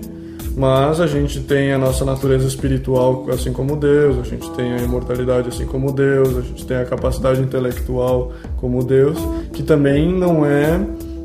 mas 0.56 1.00
a 1.02 1.08
gente 1.08 1.42
tem 1.42 1.74
a 1.74 1.78
nossa 1.78 2.06
natureza 2.06 2.48
espiritual 2.48 3.26
assim 3.30 3.52
como 3.52 3.76
Deus, 3.76 4.18
a 4.20 4.24
gente 4.24 4.50
tem 4.52 4.74
a 4.74 4.78
imortalidade 4.78 5.50
assim 5.50 5.66
como 5.66 5.92
Deus, 5.92 6.38
a 6.38 6.42
gente 6.42 6.66
tem 6.66 6.78
a 6.78 6.86
capacidade 6.86 7.42
intelectual 7.42 8.32
como 8.58 8.84
Deus, 8.84 9.18
que 9.54 9.64
também 9.64 10.12
não 10.14 10.46
é 10.46 10.80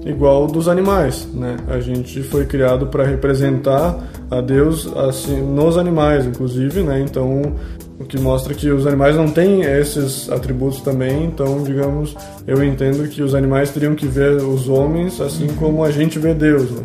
igual 0.05 0.47
dos 0.47 0.69
animais, 0.69 1.29
né? 1.33 1.57
A 1.69 1.79
gente 1.81 2.23
foi 2.23 2.47
criado 2.47 2.87
para 2.87 3.05
representar 3.05 3.99
a 4.31 4.41
Deus 4.41 4.91
assim 4.97 5.41
nos 5.43 5.77
animais, 5.77 6.27
inclusive, 6.27 6.83
né? 6.83 7.01
Então, 7.01 7.55
o 7.99 8.05
que 8.05 8.19
mostra 8.19 8.55
que 8.55 8.71
os 8.71 8.87
animais 8.87 9.15
não 9.15 9.29
têm 9.29 9.63
esses 9.63 10.31
atributos 10.31 10.81
também. 10.81 11.25
Então, 11.25 11.63
digamos, 11.63 12.17
eu 12.47 12.65
entendo 12.65 13.07
que 13.09 13.23
os 13.23 13.35
animais 13.35 13.71
teriam 13.71 13.95
que 13.95 14.07
ver 14.07 14.37
os 14.37 14.69
homens 14.69 15.21
assim 15.21 15.49
como 15.59 15.85
a 15.85 15.91
gente 15.91 16.19
vê 16.19 16.33
Deus, 16.33 16.71
né? 16.71 16.83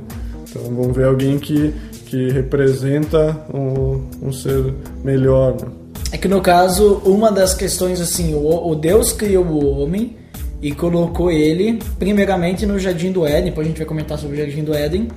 Então, 0.50 0.64
vamos 0.64 0.96
ver 0.96 1.06
alguém 1.06 1.40
que 1.40 1.74
que 2.06 2.30
representa 2.30 3.46
um, 3.54 4.02
um 4.22 4.32
ser 4.32 4.74
melhor. 5.04 5.56
Né? 5.60 5.68
É 6.12 6.18
que 6.18 6.28
no 6.28 6.42
caso, 6.42 7.02
uma 7.06 7.32
das 7.32 7.54
questões 7.54 8.00
assim, 8.00 8.34
o, 8.34 8.70
o 8.70 8.76
Deus 8.76 9.12
criou 9.12 9.46
o 9.46 9.82
homem 9.82 10.16
e 10.62 10.72
colocou 10.72 11.32
ele 11.32 11.80
primeiramente 12.00 12.66
no 12.66 12.80
Jardim 12.80 13.12
do 13.12 13.26
Éden, 13.26 13.46
depois 13.46 13.68
a 13.68 13.70
gente 13.70 13.78
vai 13.78 13.86
comentar 13.86 14.18
sobre 14.18 14.38
o 14.38 14.40
Jardim 14.40 14.64
do 14.64 14.74
Éden. 14.74 15.10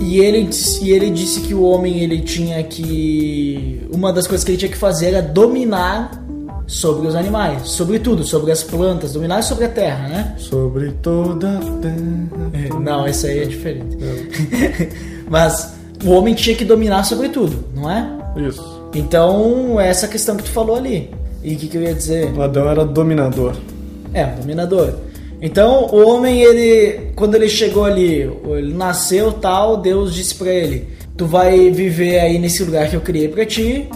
E 0.00 0.20
ele, 0.20 0.50
e 0.82 0.90
ele 0.90 1.10
disse 1.10 1.40
que 1.40 1.54
o 1.54 1.62
homem 1.62 2.00
ele 2.00 2.20
tinha 2.20 2.62
que. 2.62 3.80
Uma 3.90 4.12
das 4.12 4.26
coisas 4.26 4.44
que 4.44 4.50
ele 4.50 4.58
tinha 4.58 4.70
que 4.70 4.76
fazer 4.76 5.06
era 5.06 5.22
dominar 5.22 6.22
sobre 6.66 7.06
os 7.06 7.14
animais, 7.14 7.68
sobre 7.68 7.98
tudo, 7.98 8.24
sobre 8.24 8.50
as 8.50 8.62
plantas, 8.62 9.12
dominar 9.12 9.40
sobre 9.42 9.64
a 9.64 9.68
terra, 9.68 10.08
né? 10.08 10.34
Sobre 10.36 10.90
toda 11.00 11.58
a 11.58 11.60
terra. 11.60 12.80
Não, 12.80 13.06
esse 13.06 13.26
aí 13.26 13.38
é 13.38 13.44
diferente. 13.44 13.96
Mas 15.28 15.74
o 16.04 16.10
homem 16.10 16.34
tinha 16.34 16.56
que 16.56 16.64
dominar 16.64 17.04
sobre 17.04 17.28
tudo, 17.28 17.64
não 17.74 17.90
é? 17.90 18.08
Isso. 18.36 18.76
Então, 18.94 19.80
é 19.80 19.88
essa 19.88 20.08
questão 20.08 20.36
que 20.36 20.44
tu 20.44 20.50
falou 20.50 20.76
ali. 20.76 21.10
E 21.42 21.54
o 21.54 21.58
que, 21.58 21.68
que 21.68 21.76
eu 21.76 21.82
ia 21.82 21.94
dizer? 21.94 22.32
O 22.32 22.42
Adão 22.42 22.68
era 22.68 22.84
dominador. 22.84 23.54
É, 24.12 24.24
dominador. 24.24 24.94
Então, 25.40 25.86
o 25.92 26.08
homem, 26.08 26.42
ele, 26.42 27.12
quando 27.14 27.34
ele 27.34 27.48
chegou 27.48 27.84
ali, 27.84 28.30
ele 28.44 28.74
nasceu 28.74 29.32
tal, 29.32 29.76
Deus 29.76 30.14
disse 30.14 30.34
para 30.34 30.50
ele: 30.50 30.88
Tu 31.16 31.26
vai 31.26 31.70
viver 31.70 32.20
aí 32.20 32.38
nesse 32.38 32.64
lugar 32.64 32.88
que 32.88 32.96
eu 32.96 33.00
criei 33.00 33.28
para 33.28 33.44
ti, 33.44 33.86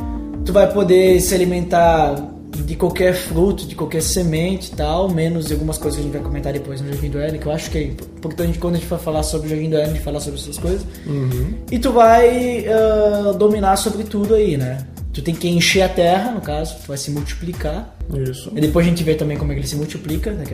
tu 0.44 0.52
vai 0.52 0.70
poder 0.70 1.20
se 1.20 1.34
alimentar 1.34 2.14
de 2.64 2.76
qualquer 2.76 3.14
fruto, 3.14 3.66
de 3.66 3.74
qualquer 3.74 4.02
semente 4.02 4.72
e 4.72 4.76
tal, 4.76 5.08
menos 5.08 5.46
de 5.46 5.52
algumas 5.52 5.78
coisas 5.78 5.96
que 5.96 6.00
a 6.00 6.04
gente 6.04 6.12
vai 6.12 6.22
comentar 6.22 6.52
depois 6.52 6.80
no 6.80 6.88
Jardim 6.92 7.10
do 7.10 7.18
Éden, 7.18 7.40
que 7.40 7.46
eu 7.46 7.52
acho 7.52 7.70
que 7.70 7.78
é 7.78 7.82
importante 7.82 8.58
quando 8.58 8.74
a 8.74 8.78
gente 8.78 8.88
for 8.88 8.98
falar 8.98 9.22
sobre 9.22 9.46
o 9.46 9.50
Jardim 9.50 9.70
do 9.70 9.76
Éden, 9.76 10.00
falar 10.00 10.20
sobre 10.20 10.40
essas 10.40 10.58
coisas. 10.58 10.86
Uhum. 11.06 11.54
E 11.70 11.78
tu 11.78 11.92
vai 11.92 12.66
uh, 12.66 13.34
dominar 13.34 13.76
sobre 13.76 14.04
tudo 14.04 14.34
aí, 14.34 14.56
né? 14.56 14.86
Tu 15.12 15.22
tem 15.22 15.34
que 15.34 15.48
encher 15.48 15.82
a 15.82 15.88
terra, 15.88 16.30
no 16.30 16.40
caso, 16.40 16.76
tu 16.82 16.88
vai 16.88 16.96
se 16.96 17.10
multiplicar. 17.10 17.96
Isso. 18.14 18.52
E 18.54 18.60
depois 18.60 18.86
a 18.86 18.88
gente 18.88 19.02
vê 19.02 19.14
também 19.14 19.36
como 19.36 19.50
é 19.50 19.54
que 19.54 19.60
ele 19.60 19.68
se 19.68 19.76
multiplica, 19.76 20.32
né? 20.32 20.44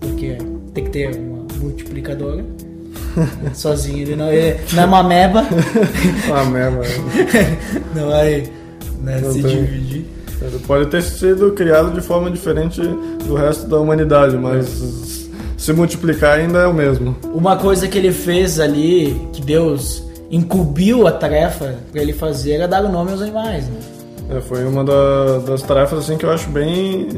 Porque 0.00 0.38
tem 0.74 0.84
que 0.84 0.90
ter 0.90 1.16
uma 1.16 1.46
multiplicadora. 1.58 2.44
Sozinho 3.54 3.98
ele 3.98 4.16
não, 4.16 4.32
ele 4.32 4.60
não 4.72 4.82
é 4.82 4.86
uma 4.86 5.02
meba. 5.02 5.44
uma 6.28 6.44
meba. 6.44 6.82
não 7.94 8.08
vai 8.08 8.48
né, 9.00 9.20
não 9.20 9.32
se 9.32 9.42
tem. 9.42 9.64
dividir. 9.64 10.04
Ele 10.40 10.58
pode 10.66 10.86
ter 10.86 11.02
sido 11.02 11.52
criado 11.52 11.92
de 11.92 12.00
forma 12.00 12.30
diferente 12.30 12.80
do 13.26 13.34
resto 13.34 13.66
da 13.66 13.78
humanidade, 13.78 14.36
mas 14.36 15.28
se 15.56 15.72
multiplicar 15.72 16.38
ainda 16.38 16.60
é 16.60 16.66
o 16.66 16.74
mesmo. 16.74 17.16
Uma 17.34 17.56
coisa 17.56 17.88
que 17.88 17.98
ele 17.98 18.12
fez 18.12 18.60
ali, 18.60 19.20
que 19.32 19.42
Deus 19.42 20.04
incumbiu 20.30 21.06
a 21.06 21.12
tarefa 21.12 21.76
para 21.90 22.00
ele 22.00 22.12
fazer, 22.12 22.52
era 22.52 22.68
dar 22.68 22.84
o 22.84 22.92
nome 22.92 23.10
aos 23.10 23.20
animais. 23.20 23.66
Né? 23.68 23.80
É, 24.30 24.40
foi 24.40 24.64
uma 24.64 24.84
da, 24.84 25.38
das 25.38 25.62
tarefas 25.62 26.00
assim 26.00 26.18
que 26.18 26.24
eu 26.24 26.30
acho 26.30 26.50
bem, 26.50 27.08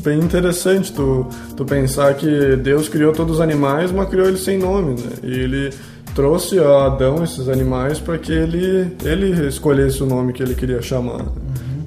bem 0.00 0.18
interessante 0.18 0.92
tu, 0.92 1.26
tu 1.56 1.64
pensar 1.64 2.12
que 2.14 2.56
Deus 2.56 2.88
criou 2.88 3.12
todos 3.12 3.36
os 3.36 3.40
animais, 3.40 3.92
mas 3.92 4.08
criou 4.08 4.26
eles 4.26 4.40
sem 4.40 4.58
nome, 4.58 5.00
né? 5.00 5.10
E 5.22 5.32
ele 5.32 5.70
trouxe 6.12 6.58
a 6.58 6.86
Adão 6.86 7.22
esses 7.22 7.48
animais 7.48 8.00
para 8.00 8.18
que 8.18 8.32
ele, 8.32 8.96
ele 9.04 9.46
escolhesse 9.46 10.02
o 10.02 10.06
nome 10.06 10.32
que 10.32 10.42
ele 10.42 10.54
queria 10.54 10.82
chamar. 10.82 11.26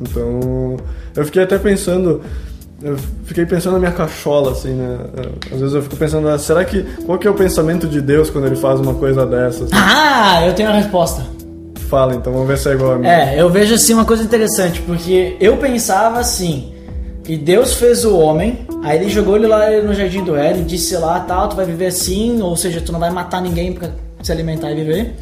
Então, 0.02 0.78
eu 1.16 1.26
fiquei 1.26 1.44
até 1.44 1.58
pensando 1.58 2.22
eu 2.82 2.98
fiquei 3.26 3.46
pensando 3.46 3.74
na 3.74 3.80
minha 3.80 3.92
cachola, 3.92 4.52
assim, 4.52 4.70
né? 4.70 4.98
Às 5.52 5.60
vezes 5.60 5.76
eu 5.76 5.82
fico 5.82 5.98
pensando, 5.98 6.30
ah, 6.30 6.38
será 6.38 6.64
que. 6.64 6.84
Qual 7.06 7.18
que 7.18 7.28
é 7.28 7.30
o 7.30 7.34
pensamento 7.34 7.88
de 7.88 8.02
Deus 8.02 8.30
quando 8.30 8.48
ele 8.48 8.56
faz 8.56 8.80
uma 8.80 8.94
coisa 8.94 9.26
dessas? 9.26 9.70
Ah, 9.74 10.46
eu 10.46 10.54
tenho 10.54 10.70
a 10.70 10.74
resposta. 10.74 11.24
Fala, 11.90 12.16
então 12.16 12.32
vamos 12.32 12.48
ver 12.48 12.58
se 12.58 12.70
é 12.70 12.74
igual 12.74 12.94
a 12.94 12.98
mim. 12.98 13.08
É, 13.08 13.42
eu 13.42 13.50
vejo 13.50 13.74
assim 13.74 13.94
uma 13.94 14.06
coisa 14.06 14.24
interessante, 14.24 14.82
porque 14.82 15.36
eu 15.42 15.58
pensava 15.58 16.20
assim, 16.20 16.72
que 17.24 17.36
Deus 17.36 17.74
fez 17.74 18.06
o 18.06 18.16
homem, 18.16 18.66
aí 18.84 18.98
ele 18.98 19.10
jogou 19.10 19.36
ele 19.36 19.48
lá 19.48 19.70
no 19.82 19.94
jardim 19.94 20.24
do 20.24 20.36
Éden, 20.36 20.64
disse 20.64 20.96
lá, 20.96 21.20
tal, 21.20 21.50
tu 21.50 21.56
vai 21.56 21.66
viver 21.66 21.88
assim, 21.88 22.42
ou 22.42 22.56
seja, 22.56 22.80
tu 22.80 22.92
não 22.92 23.00
vai 23.00 23.10
matar 23.10 23.42
ninguém 23.42 23.74
pra 23.74 23.90
se 24.22 24.32
alimentar 24.32 24.72
e 24.72 24.76
viver. 24.76 25.16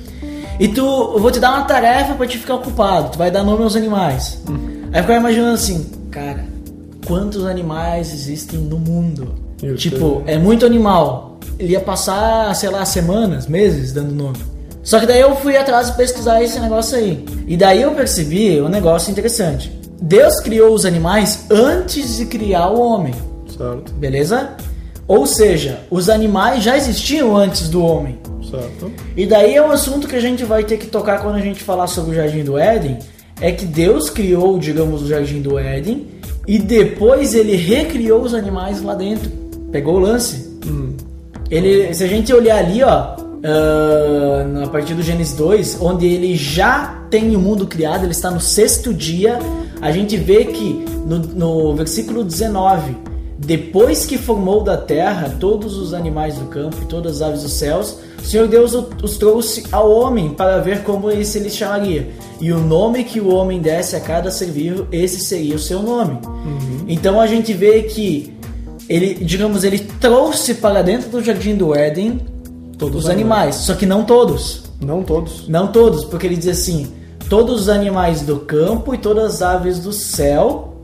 E 0.59 0.67
tu, 0.67 0.81
eu 0.81 1.19
vou 1.19 1.31
te 1.31 1.39
dar 1.39 1.51
uma 1.51 1.63
tarefa 1.63 2.13
pra 2.13 2.27
te 2.27 2.37
ficar 2.37 2.55
ocupado, 2.55 3.11
tu 3.11 3.17
vai 3.17 3.31
dar 3.31 3.43
nome 3.43 3.63
aos 3.63 3.75
animais. 3.75 4.43
Aí 4.91 4.99
eu 4.99 5.03
ficava 5.03 5.19
imaginando 5.19 5.53
assim, 5.53 5.85
cara, 6.11 6.45
quantos 7.05 7.45
animais 7.45 8.13
existem 8.13 8.59
no 8.59 8.79
mundo? 8.79 9.35
Eu 9.61 9.75
tipo, 9.75 10.23
é 10.25 10.37
muito 10.37 10.65
animal. 10.65 11.39
Ele 11.57 11.73
ia 11.73 11.79
passar, 11.81 12.53
sei 12.55 12.69
lá, 12.69 12.85
semanas, 12.85 13.47
meses 13.47 13.91
dando 13.91 14.13
nome. 14.13 14.37
Só 14.83 14.99
que 14.99 15.05
daí 15.05 15.19
eu 15.19 15.35
fui 15.35 15.57
atrás 15.57 15.87
de 15.87 15.97
pesquisar 15.97 16.41
esse 16.41 16.59
negócio 16.59 16.97
aí. 16.97 17.25
E 17.47 17.57
daí 17.57 17.81
eu 17.81 17.91
percebi 17.91 18.61
um 18.61 18.69
negócio 18.69 19.11
interessante. 19.11 19.71
Deus 20.01 20.39
criou 20.39 20.73
os 20.73 20.85
animais 20.85 21.45
antes 21.49 22.17
de 22.17 22.25
criar 22.25 22.69
o 22.69 22.79
homem, 22.79 23.13
Certo, 23.57 23.91
beleza? 23.93 24.51
Ou 25.07 25.25
seja, 25.25 25.79
os 25.89 26.09
animais 26.09 26.63
já 26.63 26.77
existiam 26.77 27.35
antes 27.35 27.69
do 27.69 27.83
homem. 27.83 28.19
certo. 28.49 28.91
E 29.15 29.25
daí 29.25 29.55
é 29.55 29.61
um 29.61 29.71
assunto 29.71 30.07
que 30.07 30.15
a 30.15 30.19
gente 30.21 30.43
vai 30.45 30.63
ter 30.63 30.77
que 30.77 30.85
tocar 30.87 31.21
quando 31.21 31.35
a 31.35 31.41
gente 31.41 31.63
falar 31.63 31.87
sobre 31.87 32.11
o 32.11 32.13
Jardim 32.13 32.43
do 32.43 32.57
Éden, 32.57 32.99
é 33.39 33.51
que 33.51 33.65
Deus 33.65 34.09
criou, 34.09 34.57
digamos, 34.57 35.03
o 35.03 35.07
Jardim 35.07 35.41
do 35.41 35.57
Éden 35.57 36.07
e 36.47 36.57
depois 36.57 37.35
ele 37.35 37.55
recriou 37.55 38.21
os 38.21 38.33
animais 38.33 38.81
lá 38.81 38.95
dentro. 38.95 39.29
Pegou 39.71 39.95
o 39.95 39.99
lance? 39.99 40.47
Ele, 41.49 41.93
se 41.93 42.03
a 42.03 42.07
gente 42.07 42.33
olhar 42.33 42.57
ali, 42.57 42.83
ó, 42.83 43.15
ah, 43.43 44.63
a 44.63 44.67
partir 44.67 44.93
do 44.93 45.01
Gênesis 45.01 45.35
2, 45.35 45.77
onde 45.81 46.05
ele 46.05 46.35
já 46.35 47.05
tem 47.09 47.35
o 47.35 47.39
mundo 47.39 47.65
criado, 47.65 48.03
ele 48.03 48.11
está 48.11 48.29
no 48.29 48.39
sexto 48.39 48.93
dia, 48.93 49.39
a 49.81 49.91
gente 49.91 50.17
vê 50.17 50.45
que 50.45 50.85
no, 51.05 51.19
no 51.19 51.75
versículo 51.75 52.23
19, 52.23 52.97
depois 53.37 54.05
que 54.05 54.17
formou 54.17 54.61
da 54.61 54.75
terra 54.75 55.35
todos 55.39 55.77
os 55.77 55.93
animais 55.93 56.35
do 56.35 56.45
campo 56.45 56.77
e 56.81 56.85
todas 56.85 57.21
as 57.21 57.29
aves 57.29 57.43
dos 57.43 57.53
céus, 57.53 57.99
Senhor 58.23 58.47
Deus 58.47 58.73
os 59.01 59.17
trouxe 59.17 59.63
ao 59.71 59.91
homem 59.91 60.29
para 60.29 60.59
ver 60.59 60.83
como 60.83 61.09
esse 61.09 61.39
lhe 61.39 61.49
chamaria. 61.49 62.09
E 62.41 62.51
o 62.51 62.59
nome 62.59 63.03
que 63.03 63.19
o 63.19 63.33
homem 63.33 63.61
desse 63.61 63.95
a 63.95 63.99
cada 63.99 64.29
ser 64.29 64.51
vivo, 64.51 64.87
esse 64.91 65.19
seria 65.21 65.55
o 65.55 65.59
seu 65.59 65.81
nome. 65.81 66.19
Então 66.87 67.19
a 67.19 67.27
gente 67.27 67.53
vê 67.53 67.83
que 67.83 68.33
ele, 68.89 69.13
digamos, 69.15 69.63
ele 69.63 69.79
trouxe 69.79 70.55
para 70.55 70.81
dentro 70.81 71.09
do 71.09 71.23
jardim 71.23 71.55
do 71.55 71.75
Éden 71.75 72.21
todos 72.77 73.05
os 73.05 73.09
animais, 73.09 73.55
só 73.55 73.73
que 73.73 73.85
não 73.85 74.03
todos. 74.03 74.63
Não 74.79 75.03
todos. 75.03 75.47
Não 75.47 75.67
todos, 75.67 76.05
porque 76.05 76.27
ele 76.27 76.37
diz 76.37 76.47
assim: 76.47 76.87
todos 77.29 77.61
os 77.61 77.69
animais 77.69 78.21
do 78.21 78.37
campo 78.37 78.93
e 78.93 78.97
todas 78.97 79.35
as 79.35 79.41
aves 79.41 79.79
do 79.79 79.91
céu, 79.91 80.83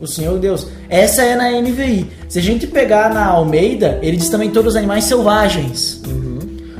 o 0.00 0.06
Senhor 0.06 0.38
Deus. 0.38 0.66
Essa 0.88 1.22
é 1.22 1.36
na 1.36 1.50
NVI. 1.60 2.10
Se 2.28 2.38
a 2.38 2.42
gente 2.42 2.66
pegar 2.66 3.12
na 3.12 3.26
Almeida, 3.26 3.98
ele 4.02 4.16
diz 4.16 4.28
também 4.28 4.50
todos 4.50 4.72
os 4.72 4.76
animais 4.76 5.04
selvagens. 5.04 6.02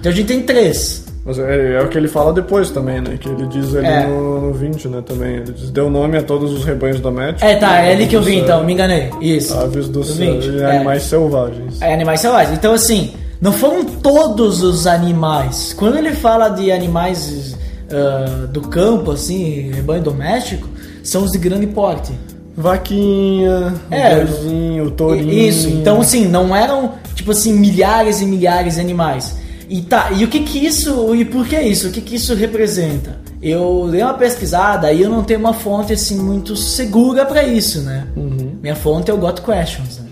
Então 0.06 0.12
a 0.12 0.16
gente 0.16 0.28
tem 0.28 0.42
três. 0.42 1.04
Mas 1.24 1.36
é, 1.36 1.72
é 1.74 1.82
o 1.82 1.88
que 1.88 1.98
ele 1.98 2.06
fala 2.06 2.32
depois 2.32 2.70
também, 2.70 3.00
né? 3.00 3.16
Que 3.18 3.28
ele 3.28 3.44
diz 3.48 3.74
ali 3.74 3.88
É. 3.88 4.06
no, 4.06 4.40
no 4.40 4.52
20, 4.52 4.86
né? 4.86 5.02
Também. 5.04 5.38
Ele 5.38 5.52
diz, 5.52 5.68
deu 5.70 5.90
nome 5.90 6.16
a 6.16 6.22
todos 6.22 6.52
os 6.52 6.64
rebanhos 6.64 7.00
domésticos. 7.00 7.42
É, 7.42 7.56
tá, 7.56 7.80
é 7.80 7.90
ali 7.90 8.06
que 8.06 8.14
eu 8.14 8.22
vi 8.22 8.36
então, 8.36 8.62
me 8.62 8.72
enganei. 8.72 9.10
Isso. 9.20 9.52
Aves 9.58 9.88
do 9.88 10.02
Do 10.02 10.04
céu 10.04 10.34
20, 10.34 10.44
e 10.44 10.60
é. 10.62 10.76
animais 10.76 11.02
selvagens. 11.02 11.82
É, 11.82 11.92
animais 11.92 12.20
selvagens. 12.20 12.56
Então, 12.56 12.72
assim, 12.72 13.14
não 13.40 13.52
foram 13.52 13.84
todos 13.84 14.62
os 14.62 14.86
animais. 14.86 15.72
Quando 15.76 15.98
ele 15.98 16.12
fala 16.12 16.50
de 16.50 16.70
animais 16.70 17.56
ah, 17.90 18.46
do 18.46 18.60
campo, 18.60 19.10
assim, 19.10 19.72
rebanho 19.74 20.04
doméstico, 20.04 20.68
são 21.02 21.24
os 21.24 21.32
de 21.32 21.38
grande 21.38 21.66
porte. 21.66 22.12
Vaquinha, 22.56 23.74
É. 23.90 24.24
o 24.80 24.90
tourinho. 24.92 25.32
Isso, 25.32 25.68
então 25.68 26.00
assim, 26.00 26.26
não 26.28 26.54
eram, 26.54 26.92
tipo 27.16 27.32
assim, 27.32 27.52
milhares 27.52 28.20
e 28.20 28.24
milhares 28.24 28.76
de 28.76 28.80
animais. 28.80 29.44
E 29.68 29.82
tá, 29.82 30.12
e 30.12 30.24
o 30.24 30.28
que 30.28 30.40
que 30.40 30.64
isso, 30.64 31.14
e 31.14 31.24
por 31.24 31.46
que 31.46 31.60
isso? 31.60 31.88
O 31.88 31.90
que 31.90 32.00
que 32.00 32.16
isso 32.16 32.34
representa? 32.34 33.18
Eu 33.42 33.88
dei 33.90 34.02
uma 34.02 34.14
pesquisada 34.14 34.92
e 34.92 35.02
eu 35.02 35.10
não 35.10 35.22
tenho 35.22 35.40
uma 35.40 35.52
fonte 35.52 35.92
assim 35.92 36.18
muito 36.18 36.56
segura 36.56 37.24
pra 37.26 37.42
isso, 37.42 37.80
né? 37.82 38.06
Minha 38.62 38.74
fonte 38.74 39.10
é 39.10 39.14
o 39.14 39.18
Got 39.18 39.42
Questions, 39.42 39.98
né? 39.98 40.06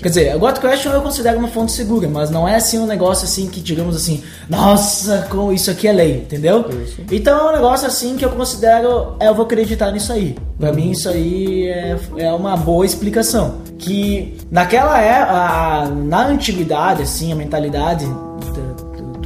Quer 0.00 0.08
dizer, 0.08 0.30
a 0.30 0.36
Got 0.36 0.60
Question 0.60 0.92
eu 0.92 1.02
considero 1.02 1.38
uma 1.38 1.48
fonte 1.48 1.72
segura, 1.72 2.08
mas 2.08 2.30
não 2.30 2.46
é 2.48 2.54
assim 2.54 2.78
um 2.78 2.86
negócio 2.86 3.24
assim 3.24 3.48
que 3.48 3.60
digamos 3.60 3.96
assim, 3.96 4.22
nossa, 4.48 5.26
com 5.28 5.52
isso 5.52 5.70
aqui 5.70 5.88
é 5.88 5.92
lei, 5.92 6.18
entendeu? 6.18 6.64
Isso. 6.84 7.02
Então 7.10 7.48
é 7.48 7.50
um 7.50 7.54
negócio 7.56 7.86
assim 7.86 8.16
que 8.16 8.24
eu 8.24 8.30
considero, 8.30 9.16
é, 9.18 9.28
eu 9.28 9.34
vou 9.34 9.44
acreditar 9.44 9.90
nisso 9.90 10.12
aí. 10.12 10.36
Pra 10.58 10.72
mim 10.72 10.92
isso 10.92 11.08
aí 11.08 11.66
é, 11.66 11.98
é 12.18 12.32
uma 12.32 12.56
boa 12.56 12.86
explicação. 12.86 13.56
Que 13.76 14.36
naquela 14.50 15.00
é 15.00 15.20
a, 15.20 15.90
na 15.92 16.28
antiguidade, 16.28 17.02
assim, 17.02 17.32
a 17.32 17.34
mentalidade 17.36 18.06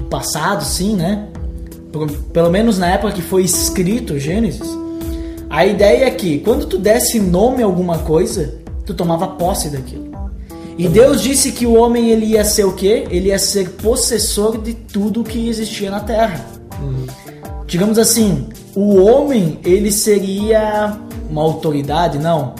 passado, 0.08 0.64
sim, 0.64 0.94
né? 0.96 1.28
Pelo 2.32 2.50
menos 2.50 2.78
na 2.78 2.88
época 2.88 3.12
que 3.12 3.22
foi 3.22 3.42
escrito 3.42 4.18
Gênesis, 4.18 4.68
a 5.50 5.64
ideia 5.64 6.04
é 6.04 6.10
que 6.10 6.40
quando 6.40 6.66
tu 6.66 6.78
desse 6.78 7.18
nome 7.18 7.62
a 7.62 7.66
alguma 7.66 7.98
coisa, 7.98 8.54
tu 8.84 8.94
tomava 8.94 9.26
posse 9.28 9.70
daquilo. 9.70 10.08
E 10.76 10.86
Deus 10.86 11.22
disse 11.22 11.50
que 11.50 11.66
o 11.66 11.74
homem 11.74 12.10
ele 12.10 12.26
ia 12.26 12.44
ser 12.44 12.64
o 12.64 12.72
quê? 12.72 13.06
Ele 13.10 13.28
ia 13.30 13.38
ser 13.38 13.70
possessor 13.70 14.58
de 14.58 14.74
tudo 14.74 15.24
que 15.24 15.48
existia 15.48 15.90
na 15.90 16.00
terra. 16.00 16.44
Digamos 17.66 17.98
assim, 17.98 18.46
o 18.74 18.96
homem 19.02 19.58
ele 19.64 19.90
seria 19.90 20.96
uma 21.28 21.42
autoridade, 21.42 22.18
não. 22.18 22.54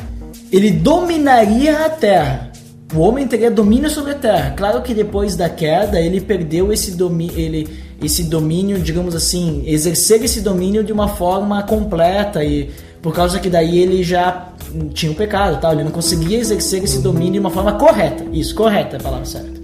Ele 0.51 0.71
dominaria 0.71 1.87
a 1.87 1.91
terra. 1.91 2.48
O 2.95 3.01
homem 3.01 3.27
teria 3.27 3.51
domínio 3.51 3.91
sobre 3.91 4.13
a 4.13 4.15
terra. 4.15 4.55
Claro 4.57 4.81
que 4.83 4.95
depois 4.95 5.37
da 5.37 5.49
queda 5.49 6.01
ele 6.01 6.21
perdeu 6.21 6.73
esse 6.73 6.93
domínio, 6.93 7.39
ele 7.39 7.69
esse 8.01 8.25
domínio, 8.25 8.79
digamos 8.79 9.15
assim, 9.15 9.63
exercer 9.67 10.23
esse 10.23 10.41
domínio 10.41 10.85
de 10.85 10.93
uma 10.93 11.09
forma 11.09 11.63
completa 11.65 12.45
e 12.45 12.71
por 13.03 13.13
causa 13.13 13.39
que 13.39 13.51
daí 13.51 13.79
ele 13.79 14.03
já 14.03 14.53
tinha 14.95 15.11
o 15.13 15.15
pecado, 15.15 15.61
tal, 15.61 15.73
ele 15.73 15.85
não 15.85 15.91
conseguia 15.91 16.39
exercer 16.39 16.83
esse 16.85 17.01
domínio 17.01 17.35
de 17.35 17.39
uma 17.41 17.51
forma 17.51 17.73
correta. 17.73 18.25
Isso, 18.33 18.55
correta 18.55 18.97
é 18.97 19.01
a 19.01 19.03
palavra 19.03 19.25
certa. 19.25 19.59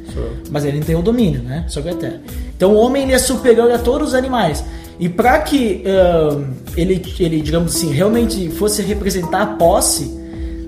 Mas 0.50 0.64
ele 0.64 0.80
tem 0.80 0.94
o 0.94 1.02
domínio, 1.02 1.42
né, 1.42 1.64
sobre 1.68 1.90
a 1.90 1.94
terra. 1.94 2.20
Então 2.56 2.74
o 2.74 2.76
homem 2.76 3.04
ele 3.04 3.12
é 3.12 3.18
superior 3.18 3.70
a 3.70 3.78
todos 3.78 4.08
os 4.08 4.14
animais. 4.14 4.64
E 4.98 5.08
para 5.08 5.40
que 5.40 5.82
ahn, 5.86 6.44
ele, 6.76 7.02
ele, 7.18 7.40
digamos 7.40 7.74
assim, 7.74 7.92
realmente 7.92 8.48
fosse 8.50 8.82
representar 8.82 9.42
a 9.42 9.46
posse, 9.46 10.23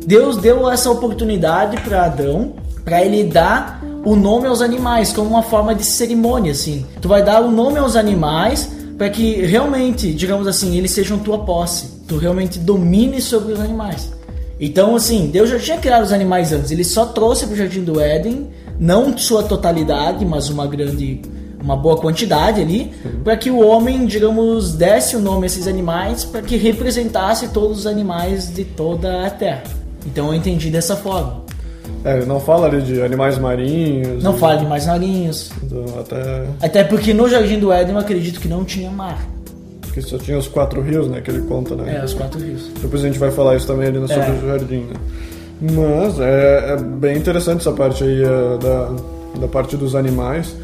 Deus 0.07 0.37
deu 0.37 0.71
essa 0.71 0.89
oportunidade 0.89 1.81
para 1.81 2.05
Adão, 2.05 2.55
para 2.85 3.05
ele 3.05 3.25
dar 3.25 3.83
o 4.05 4.15
nome 4.15 4.47
aos 4.47 4.63
animais 4.63 5.13
como 5.13 5.29
uma 5.29 5.43
forma 5.43 5.75
de 5.75 5.85
cerimônia, 5.85 6.53
assim. 6.53 6.87
Tu 7.03 7.09
vai 7.09 7.25
dar 7.25 7.43
o 7.43 7.51
nome 7.51 7.79
aos 7.79 7.97
animais 7.97 8.71
para 8.97 9.11
que 9.11 9.45
realmente, 9.45 10.13
digamos 10.15 10.47
assim, 10.47 10.77
eles 10.77 10.93
sejam 10.93 11.19
tua 11.19 11.41
posse. 11.41 11.89
Tu 12.07 12.17
realmente 12.19 12.57
domine 12.61 13.21
sobre 13.21 13.53
os 13.53 13.59
animais. 13.59 14.13
Então, 14.61 14.95
assim, 14.95 15.27
Deus 15.27 15.51
já 15.51 15.59
tinha 15.59 15.79
criado 15.79 16.05
os 16.05 16.13
animais 16.13 16.53
antes. 16.53 16.71
Ele 16.71 16.85
só 16.85 17.07
trouxe 17.07 17.45
para 17.45 17.55
o 17.55 17.57
Jardim 17.57 17.83
do 17.83 18.01
Éden, 18.01 18.47
não 18.79 19.19
sua 19.19 19.43
totalidade, 19.43 20.25
mas 20.25 20.49
uma 20.49 20.69
grande, 20.69 21.21
uma 21.61 21.77
boa 21.77 21.97
quantidade 21.97 22.61
ali, 22.61 22.93
para 23.25 23.37
que 23.37 23.51
o 23.51 23.59
homem, 23.59 24.07
digamos, 24.07 24.73
desse 24.73 25.17
o 25.17 25.21
nome 25.21 25.43
a 25.43 25.47
esses 25.47 25.67
animais, 25.67 26.25
para 26.25 26.43
que 26.43 26.57
representasse 26.57 27.49
todos 27.49 27.81
os 27.81 27.87
animais 27.89 28.55
de 28.55 28.65
toda 28.65 29.27
a 29.27 29.31
Terra. 29.31 29.65
Então 30.07 30.29
eu 30.29 30.35
entendi 30.35 30.71
dessa 30.71 30.97
forma. 30.97 31.45
É, 32.05 32.25
não 32.25 32.39
fala 32.41 32.67
ali 32.69 32.83
de 32.83 33.03
animais 33.03 33.37
marinhos. 33.39 34.23
Não 34.23 34.35
e- 34.37 34.39
fala 34.39 34.57
de 34.57 34.65
mais 34.67 34.87
narinhos. 34.87 35.51
então, 35.63 35.85
Até 36.01 36.47
Até 36.63 36.85
porque 36.85 37.13
no 37.13 37.29
Jardim 37.29 37.59
do 37.59 37.73
Éden 37.73 37.95
eu 37.95 38.01
acredito 38.01 38.41
que 38.41 38.49
não 38.49 38.65
tinha 38.65 38.91
mar. 38.91 39.19
que 39.93 40.03
só 40.03 40.19
tinha 40.19 40.37
os 40.37 40.47
quatro 40.47 40.83
rios, 40.83 41.09
né? 41.09 41.21
Que 41.23 41.31
ele 41.31 41.41
conta, 41.49 41.75
né? 41.75 41.99
É, 42.01 42.05
os 42.05 42.13
quatro 42.13 42.39
rios. 42.39 42.71
Depois 42.83 43.03
a 43.03 43.07
gente 43.07 43.19
vai 43.19 43.31
falar 43.31 43.57
isso 43.57 43.67
também 43.67 43.89
ali 43.89 43.99
no 43.99 44.07
sobre 44.07 44.25
É. 44.27 44.31
o 44.33 44.47
jardim, 44.47 44.81
né? 44.81 44.95
Mas 45.61 46.21
é, 46.21 46.75
é 46.75 46.77
bem 46.77 47.17
interessante 47.17 47.61
essa 47.61 47.73
parte 47.73 48.05
aí 48.05 48.23
é, 48.23 48.59
da, 48.59 48.91
da 49.41 49.49
parte 49.49 49.75
dos 49.75 49.95
animais, 49.95 50.55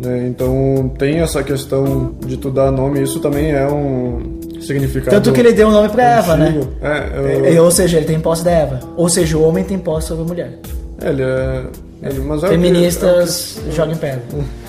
né? 0.00 0.26
Então 0.26 0.90
tem 0.98 1.20
essa 1.20 1.44
questão 1.44 2.12
de 2.26 2.36
tu 2.36 2.50
dar 2.50 2.72
nome, 2.72 3.00
isso 3.00 3.20
também 3.20 3.52
é 3.52 3.64
um 3.68 4.31
significado. 4.62 5.10
Tanto 5.16 5.32
que 5.32 5.40
ele 5.40 5.52
deu 5.52 5.68
o 5.68 5.70
nome 5.72 5.88
pra 5.88 6.02
Eva, 6.18 6.36
né? 6.36 6.46
antigo. 6.48 6.68
É, 6.82 7.48
É, 7.48 7.58
eu- 7.58 7.64
Ou 7.64 7.70
seja, 7.70 7.96
ele 7.98 8.06
tem 8.06 8.18
posse 8.20 8.44
da 8.44 8.50
Eva. 8.50 8.80
Ou 8.96 9.08
seja, 9.08 9.36
o 9.36 9.42
homem 9.42 9.64
tem 9.64 9.78
posse 9.78 10.08
sobre 10.08 10.24
a 10.24 10.26
mulher. 10.26 10.58
é, 11.00 11.08
ele 11.08 11.22
é. 11.22 11.62
ele- 12.02 12.20
mas 12.20 12.42
é 12.44 12.46
que- 12.48 12.52
Feministas 12.54 13.58
jogam 13.74 13.94
em 13.94 13.98
pedra. 13.98 14.22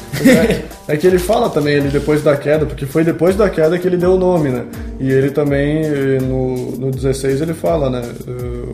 É, 0.87 0.93
é 0.93 0.95
que 0.97 1.07
ele 1.07 1.17
fala 1.17 1.49
também, 1.49 1.73
ele 1.73 1.87
depois 1.89 2.21
da 2.21 2.37
queda, 2.37 2.67
porque 2.67 2.85
foi 2.85 3.03
depois 3.03 3.35
da 3.35 3.49
queda 3.49 3.79
que 3.79 3.87
ele 3.87 3.97
deu 3.97 4.11
o 4.13 4.17
nome, 4.17 4.49
né? 4.49 4.63
E 4.99 5.11
ele 5.11 5.31
também, 5.31 5.81
eh, 5.83 6.19
no, 6.21 6.55
no 6.77 6.91
16, 6.91 7.41
ele 7.41 7.55
fala, 7.55 7.89
né? 7.89 8.03
eh, 8.27 8.73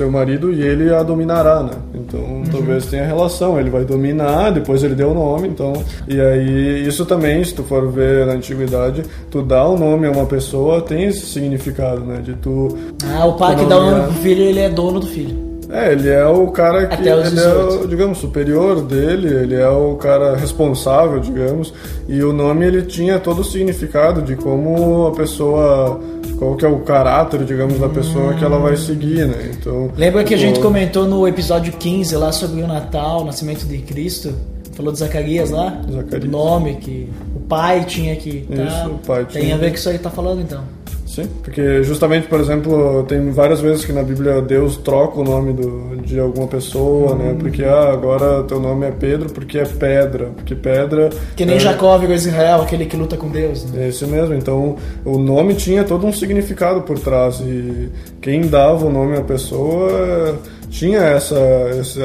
seu 0.00 0.10
marido 0.10 0.50
e 0.50 0.62
ele 0.62 0.92
a 0.94 1.02
dominará, 1.02 1.62
né? 1.62 1.72
Então 1.94 2.20
Uhum. 2.20 2.44
talvez 2.50 2.86
tenha 2.86 3.04
relação, 3.04 3.60
ele 3.60 3.68
vai 3.68 3.84
dominar, 3.84 4.50
depois 4.50 4.82
ele 4.82 4.94
deu 4.94 5.10
o 5.10 5.14
nome, 5.14 5.48
então. 5.48 5.72
E 6.08 6.18
aí 6.18 6.86
isso 6.86 7.04
também, 7.04 7.44
se 7.44 7.54
tu 7.54 7.62
for 7.62 7.90
ver 7.92 8.26
na 8.26 8.32
antiguidade, 8.32 9.02
tu 9.30 9.42
dá 9.42 9.62
o 9.66 9.76
nome 9.78 10.06
a 10.06 10.10
uma 10.10 10.24
pessoa 10.24 10.80
tem 10.80 11.04
esse 11.04 11.26
significado, 11.26 12.00
né? 12.00 12.20
De 12.22 12.32
tu. 12.34 12.68
Ah, 13.14 13.26
o 13.26 13.34
pai 13.34 13.54
que 13.56 13.64
dá 13.66 13.76
o 13.78 13.90
nome 13.90 14.04
pro 14.04 14.12
filho, 14.22 14.42
ele 14.42 14.60
é 14.60 14.70
dono 14.70 15.00
do 15.00 15.06
filho. 15.06 15.36
É, 15.72 15.92
ele 15.92 16.08
é 16.08 16.26
o 16.26 16.48
cara 16.48 16.86
que 16.86 16.94
Até 16.94 17.02
ele 17.02 17.10
é, 17.10 17.14
o, 17.14 17.68
18. 17.68 17.88
digamos, 17.88 18.18
superior 18.18 18.82
dele, 18.82 19.28
ele 19.28 19.54
é 19.54 19.68
o 19.68 19.94
cara 19.96 20.36
responsável, 20.36 21.20
digamos, 21.20 21.72
e 22.08 22.22
o 22.22 22.32
nome 22.32 22.66
ele 22.66 22.82
tinha 22.82 23.18
todo 23.20 23.40
o 23.40 23.44
significado 23.44 24.20
de 24.22 24.34
como 24.36 25.06
a 25.06 25.12
pessoa, 25.12 26.00
qual 26.38 26.56
que 26.56 26.64
é 26.64 26.68
o 26.68 26.80
caráter, 26.80 27.44
digamos, 27.44 27.78
da 27.78 27.88
pessoa 27.88 28.34
que 28.34 28.44
ela 28.44 28.58
vai 28.58 28.76
seguir, 28.76 29.26
né? 29.26 29.52
Então, 29.58 29.90
Lembra 29.96 30.24
que 30.24 30.34
a 30.34 30.36
tipo, 30.38 30.48
gente 30.48 30.60
comentou 30.60 31.06
no 31.06 31.26
episódio 31.28 31.72
15 31.72 32.16
lá 32.16 32.32
sobre 32.32 32.62
o 32.62 32.66
Natal, 32.66 33.22
o 33.22 33.24
nascimento 33.24 33.64
de 33.66 33.78
Cristo? 33.78 34.34
Falou 34.72 34.92
de 34.92 34.98
Zacarias 34.98 35.50
lá? 35.50 35.80
Zacarias. 35.92 36.24
O 36.24 36.28
nome 36.28 36.76
que 36.76 37.08
o 37.36 37.40
pai 37.40 37.84
tinha 37.84 38.16
que. 38.16 38.40
tá? 38.42 38.62
Isso, 38.62 38.90
o 38.90 38.98
pai 38.98 39.24
Tem 39.26 39.42
tinha. 39.42 39.54
a 39.54 39.58
ver 39.58 39.68
com 39.70 39.74
isso 39.76 39.88
aí 39.88 39.98
que 39.98 40.02
tá 40.04 40.10
falando 40.10 40.40
então. 40.40 40.62
Sim, 41.10 41.28
porque 41.42 41.82
justamente, 41.82 42.28
por 42.28 42.38
exemplo, 42.38 43.02
tem 43.08 43.32
várias 43.32 43.60
vezes 43.60 43.84
que 43.84 43.92
na 43.92 44.00
Bíblia 44.00 44.40
Deus 44.40 44.76
troca 44.76 45.18
o 45.18 45.24
nome 45.24 45.52
do, 45.52 45.96
de 45.96 46.20
alguma 46.20 46.46
pessoa, 46.46 47.16
né? 47.16 47.34
Porque 47.36 47.64
ah, 47.64 47.90
agora 47.92 48.44
teu 48.44 48.60
nome 48.60 48.86
é 48.86 48.92
Pedro 48.92 49.28
porque 49.28 49.58
é 49.58 49.64
pedra, 49.64 50.26
porque 50.36 50.54
pedra 50.54 51.10
Que 51.34 51.44
nem 51.44 51.56
é, 51.56 51.58
Jacó 51.58 51.98
virou 51.98 52.14
Israel, 52.14 52.62
aquele 52.62 52.86
que 52.86 52.96
luta 52.96 53.16
com 53.16 53.28
Deus. 53.28 53.64
Né? 53.64 53.86
É 53.86 53.88
isso 53.88 54.06
mesmo. 54.06 54.34
Então, 54.34 54.76
o 55.04 55.18
nome 55.18 55.54
tinha 55.54 55.82
todo 55.82 56.06
um 56.06 56.12
significado 56.12 56.82
por 56.82 56.96
trás 56.96 57.40
e 57.40 57.90
quem 58.20 58.42
dava 58.42 58.86
o 58.86 58.92
nome 58.92 59.16
à 59.16 59.22
pessoa 59.22 60.38
tinha 60.70 61.00
essa 61.00 61.40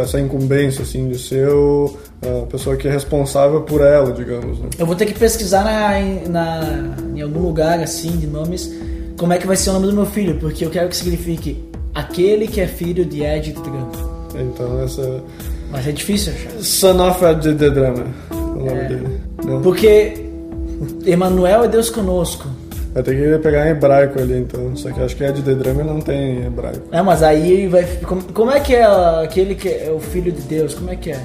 essa, 0.02 0.20
incumbência 0.20 0.82
assim 0.82 1.08
de 1.08 1.20
ser 1.20 1.48
o, 1.50 1.96
a 2.24 2.48
pessoa 2.48 2.76
que 2.76 2.88
é 2.88 2.92
responsável 2.92 3.62
por 3.62 3.82
ela, 3.82 4.12
digamos. 4.12 4.60
Né? 4.60 4.70
Eu 4.80 4.88
vou 4.88 4.96
ter 4.96 5.06
que 5.06 5.14
pesquisar 5.14 5.64
na, 5.64 6.00
na, 6.28 6.96
em 7.16 7.22
algum 7.22 7.42
lugar 7.42 7.80
assim 7.80 8.18
de 8.18 8.26
nomes 8.26 8.95
como 9.18 9.34
é 9.34 9.38
que 9.38 9.48
vai 9.48 9.56
ser 9.56 9.70
o 9.70 9.74
nome 9.74 9.88
do 9.88 9.94
meu 9.94 10.06
filho, 10.06 10.36
porque 10.40 10.66
eu 10.66 10.70
quero 10.70 10.90
que 10.90 10.96
signifique 10.96 11.64
aquele 11.94 12.48
que 12.48 12.62
é 12.62 12.68
filho 12.68 13.06
de 13.06 13.24
Ed 13.24 13.52
Drama. 13.54 13.92
Então, 14.36 14.82
essa 14.84 15.24
Mas 15.72 15.88
é 15.88 15.92
difícil 15.92 16.34
achar. 16.34 16.52
Son 16.62 17.08
of 17.10 17.24
Ed 17.24 17.54
the 17.56 17.70
Drama, 17.70 18.06
o 18.32 18.36
nome 18.36 18.72
É. 18.72 18.88
dele. 18.88 19.08
Né? 19.44 19.60
Porque 19.64 20.26
Emmanuel 21.06 21.64
é 21.64 21.68
Deus 21.68 21.90
conosco. 21.90 22.48
Vai 22.94 23.04
ter 23.04 23.16
que 23.16 23.40
pegar 23.44 23.68
em 23.68 23.72
hebraico 23.72 24.20
ali, 24.20 24.40
então. 24.40 24.76
Só 24.76 24.90
que 24.92 25.02
acho 25.02 25.16
que 25.16 25.24
Ed 25.24 25.42
the 25.42 25.54
Drama 25.54 25.84
não 25.84 26.00
tem 26.00 26.40
em 26.40 26.46
hebraico. 26.46 26.82
É, 26.92 27.02
mas 27.02 27.22
aí 27.24 27.68
vai. 27.68 27.84
Como, 28.06 28.22
como 28.34 28.52
é 28.52 28.60
que 28.60 28.74
é 28.76 28.86
aquele 29.24 29.56
que 29.56 29.68
é 29.70 29.92
o 29.94 30.00
filho 30.00 30.32
de 30.32 30.42
Deus? 30.44 30.74
Como 30.74 30.90
é 30.90 30.96
que 30.96 31.12
é? 31.12 31.22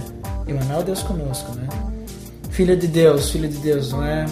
Emmanuel 0.49 0.81
é 0.81 0.85
Deus 0.85 1.03
conosco, 1.03 1.53
né? 1.55 1.69
Filho 2.51 2.77
de 2.77 2.89
Deus, 2.89 3.31
filho 3.31 3.49
de 3.49 3.59
Deus, 3.59 3.93
não 3.93 4.05
é? 4.05 4.27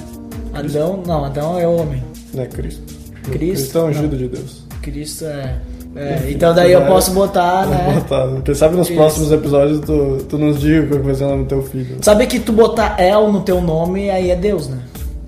Adão, 0.53 1.03
não, 1.07 1.25
Adão 1.25 1.59
é 1.59 1.67
homem. 1.67 2.03
Né, 2.35 2.47
Cristo. 2.47 2.83
Cristo, 3.31 3.79
é 3.79 3.83
ungido 3.85 4.09
não. 4.09 4.17
de 4.19 4.29
Deus. 4.29 4.63
Cristo 4.83 5.25
é. 5.27 5.57
é, 5.97 6.31
então 6.31 6.55
daí 6.55 6.73
eu 6.73 6.83
posso 6.87 7.11
botar, 7.13 7.67
né? 7.69 7.93
Botar. 7.95 8.41
Quem 8.43 8.55
sabe 8.55 8.77
nos 8.77 8.89
Isso. 8.89 8.97
próximos 8.97 9.33
episódios 9.33 9.81
tu, 9.81 10.19
tu 10.29 10.39
nos 10.39 10.61
diga 10.61 10.87
qual 10.89 11.01
que 11.01 11.07
vai 11.07 11.15
ser 11.15 11.25
o 11.25 11.29
nome 11.29 11.43
do 11.45 11.49
teu 11.49 11.63
filho. 11.63 11.97
Sabe 12.03 12.27
que 12.27 12.39
tu 12.41 12.53
botar 12.53 12.97
El 13.01 13.31
no 13.33 13.41
teu 13.43 13.61
nome, 13.61 14.11
aí 14.11 14.31
é 14.31 14.37
Deus, 14.37 14.69
né? 14.69 14.79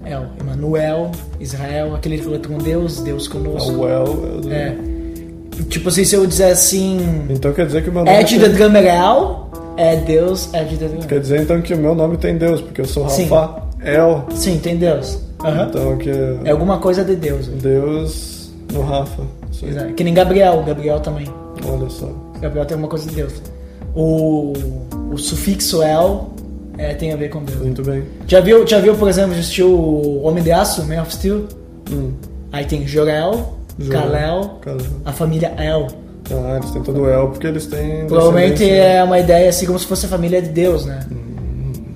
El, 0.05 0.23
Emmanuel, 0.41 1.11
Israel, 1.39 1.95
aquele 1.95 2.19
que 2.19 2.25
falou 2.25 2.39
com 2.41 2.59
Deus, 2.59 3.01
Deus 3.01 3.29
Ah, 3.29 3.33
conosco. 3.33 3.81
well, 3.81 4.41
eu- 4.45 4.53
É. 4.53 4.75
Tipo 5.69 5.89
assim, 5.91 6.05
se 6.05 6.15
eu 6.17 6.27
disser 6.27 6.51
assim. 6.53 6.99
Então 7.29 7.53
quer 7.53 7.67
dizer 7.67 7.83
que 7.83 7.91
o 7.91 7.93
meu 7.93 8.05
nome 8.05 8.17
Ed 8.19 8.31
tem- 8.31 8.41
the 8.41 8.49
Drummer 8.49 8.85
El, 8.87 9.51
é 9.77 9.97
Deus, 9.97 10.49
Ed 10.55 10.75
Drummer. 10.77 11.07
Quer 11.07 11.21
dizer 11.21 11.43
então 11.43 11.61
que 11.61 11.75
o 11.75 11.77
meu 11.77 11.95
nome 11.95 12.17
tem 12.17 12.37
Deus, 12.39 12.61
porque 12.63 12.81
eu 12.81 12.87
sou 12.87 13.09
Sim. 13.11 13.25
Rafael. 13.29 14.25
Sim, 14.35 14.59
tem 14.59 14.77
Deus. 14.77 15.19
Aham. 15.45 15.67
Então 15.69 15.97
que 15.99 16.11
É 16.45 16.51
alguma 16.51 16.79
coisa 16.79 17.05
de 17.05 17.17
Deus. 17.17 17.49
né? 17.49 17.59
Deus 17.63 18.51
no 18.73 18.83
Rafa. 18.83 19.23
Aí. 19.63 19.69
Exato. 19.71 19.93
Que 19.95 20.05
nem 20.05 20.15
Gabriel, 20.15 20.63
Gabriel 20.67 21.01
também. 21.01 21.27
Olha 21.67 21.89
só. 21.91 22.09
Gabriel 22.41 22.65
tem 22.67 22.75
alguma 22.75 22.89
coisa 22.91 23.09
de 23.09 23.15
Deus. 23.17 23.33
O, 23.95 24.53
o 25.13 25.19
sufixo 25.19 25.83
El 25.83 26.31
é, 26.79 26.95
tem 26.95 27.13
a 27.13 27.17
ver 27.17 27.29
com 27.29 27.43
Deus. 27.43 27.59
Muito 27.61 27.83
bem. 27.83 28.05
Já 28.27 28.41
viu, 28.41 28.67
já 28.67 28.79
viu, 28.79 28.95
por 28.95 29.09
exemplo, 29.09 29.35
já 29.35 29.65
o 29.65 30.23
Homem 30.23 30.43
de 30.43 30.53
Aço, 30.53 30.85
Man 30.87 31.03
of 31.03 31.13
Steel? 31.13 31.47
Hum. 31.91 32.13
Aí 32.53 32.65
tem 32.65 32.87
Jorel, 32.87 33.55
Kalel, 33.91 34.59
a 35.05 35.13
família 35.13 35.53
El. 35.59 35.89
Ah, 36.33 36.57
eles 36.57 36.71
têm 36.71 36.83
todo 36.83 37.03
o 37.03 37.09
El 37.09 37.29
porque 37.29 37.47
eles 37.49 37.67
têm. 37.67 38.07
Provavelmente 38.07 38.59
descendência. 38.59 38.83
é 38.83 39.03
uma 39.05 39.19
ideia 39.19 39.49
assim 39.49 39.67
como 39.67 39.79
se 39.79 39.87
fosse 39.87 40.07
a 40.07 40.09
família 40.09 40.41
de 40.41 40.49
Deus, 40.49 40.87
né? 40.87 41.01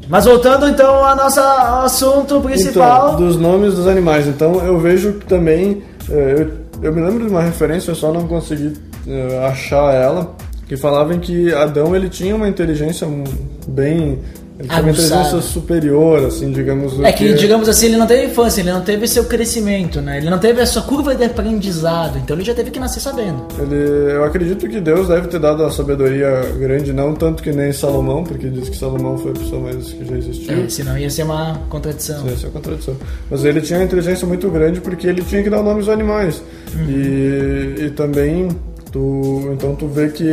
Mas 0.08 0.24
voltando 0.24 0.68
então 0.68 1.04
ao 1.04 1.16
nosso 1.16 1.40
assunto 1.40 2.40
principal. 2.40 3.14
Então, 3.14 3.26
dos 3.26 3.36
nomes 3.36 3.74
dos 3.74 3.86
animais. 3.86 4.26
Então 4.26 4.64
eu 4.64 4.78
vejo 4.78 5.14
também. 5.28 5.82
eh, 6.10 6.46
Eu, 6.82 6.90
eu 6.90 6.92
me 6.94 7.00
lembro 7.00 7.24
de 7.24 7.30
uma 7.30 7.40
referência, 7.42 7.90
eu 7.90 7.94
só 7.94 8.12
não 8.12 8.26
consegui 8.28 8.74
eh, 9.08 9.46
achar 9.46 9.94
ela, 9.94 10.34
que 10.68 10.76
falava 10.76 11.14
em 11.14 11.18
que 11.20 11.52
Adão 11.54 11.94
ele 11.96 12.08
tinha 12.08 12.34
uma 12.36 12.48
inteligência 12.48 13.06
hum, 13.06 13.24
bem. 13.66 14.18
Ele 14.56 14.68
tinha 14.68 14.82
uma 14.82 14.90
inteligência 14.90 15.40
superior, 15.40 16.24
assim, 16.24 16.52
digamos. 16.52 17.00
É 17.00 17.12
que, 17.12 17.32
digamos 17.34 17.68
assim, 17.68 17.86
ele 17.86 17.96
não 17.96 18.06
teve 18.06 18.26
infância, 18.26 18.60
ele 18.60 18.70
não 18.70 18.82
teve 18.82 19.08
seu 19.08 19.24
crescimento, 19.24 20.00
né? 20.00 20.18
Ele 20.18 20.30
não 20.30 20.38
teve 20.38 20.60
a 20.60 20.66
sua 20.66 20.82
curva 20.82 21.12
de 21.12 21.24
aprendizado, 21.24 22.18
então 22.18 22.36
ele 22.36 22.44
já 22.44 22.54
teve 22.54 22.70
que 22.70 22.78
nascer 22.78 23.00
sabendo. 23.00 23.48
Ele, 23.58 24.12
eu 24.12 24.22
acredito 24.22 24.68
que 24.68 24.80
Deus 24.80 25.08
deve 25.08 25.26
ter 25.26 25.40
dado 25.40 25.64
a 25.64 25.70
sabedoria 25.70 26.40
grande, 26.56 26.92
não 26.92 27.14
tanto 27.14 27.42
que 27.42 27.50
nem 27.50 27.72
Salomão, 27.72 28.22
porque 28.22 28.48
diz 28.48 28.68
que 28.68 28.76
Salomão 28.76 29.18
foi 29.18 29.32
a 29.32 29.34
pessoa 29.34 29.60
mais 29.60 29.92
que 29.92 30.04
já 30.04 30.16
existiu. 30.16 30.64
É, 30.64 30.68
senão 30.68 30.96
ia 30.96 31.10
ser 31.10 31.24
uma 31.24 31.60
contradição. 31.68 32.24
Essa 32.28 32.46
é 32.46 32.48
a 32.48 32.52
contradição. 32.52 32.96
Mas 33.28 33.44
ele 33.44 33.60
tinha 33.60 33.80
uma 33.80 33.84
inteligência 33.84 34.26
muito 34.26 34.48
grande 34.50 34.80
porque 34.80 35.08
ele 35.08 35.22
tinha 35.22 35.42
que 35.42 35.50
dar 35.50 35.64
nomes 35.64 35.88
aos 35.88 35.94
animais. 35.94 36.40
E, 36.88 37.86
e 37.86 37.90
também 37.90 38.48
tu, 38.94 39.50
então 39.52 39.74
tu 39.74 39.88
vê 39.88 40.08
que 40.08 40.24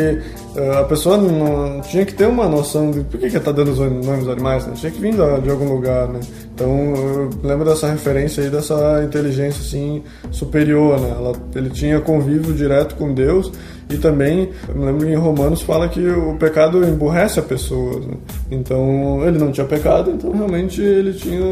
eh, 0.55 0.77
a 0.79 0.83
pessoa 0.83 1.17
não 1.17 1.81
tinha 1.81 2.05
que 2.05 2.13
ter 2.13 2.27
uma 2.27 2.47
noção 2.47 2.91
de 2.91 2.99
por 3.01 3.19
que 3.19 3.27
que 3.31 3.39
tá 3.39 3.51
dando 3.51 3.71
os 3.71 3.79
nomes 3.79 4.05
aos 4.07 4.27
animais, 4.29 4.67
né? 4.67 4.73
Tinha 4.75 4.91
que 4.91 5.01
vir 5.01 5.15
da- 5.15 5.39
de 5.39 5.49
algum 5.49 5.67
lugar, 5.73 6.07
né? 6.07 6.19
Então 6.53 6.69
eu 6.95 7.29
lembro 7.43 7.65
dessa 7.65 7.89
referência 7.89 8.43
aí 8.43 8.51
dessa 8.51 9.01
inteligência 9.03 9.61
assim 9.61 10.03
superior, 10.29 10.99
né? 10.99 11.09
Ela, 11.17 11.33
ele 11.55 11.71
tinha 11.71 11.99
convívio 11.99 12.53
direto 12.53 12.93
com 12.95 13.11
Deus 13.15 13.51
e 13.89 13.97
também 13.97 14.49
eu 14.69 14.75
me 14.75 14.85
lembro 14.85 15.07
que 15.07 15.11
em 15.11 15.15
Romanos 15.15 15.63
fala 15.63 15.89
que 15.89 16.07
o 16.07 16.35
pecado 16.35 16.83
emburrece 16.87 17.39
a 17.39 17.43
pessoa, 17.43 17.99
né? 17.99 18.13
Então 18.51 19.23
ele 19.27 19.39
não 19.39 19.51
tinha 19.51 19.65
pecado, 19.65 20.11
então 20.11 20.31
realmente 20.31 20.79
ele 20.81 21.13
tinha 21.13 21.43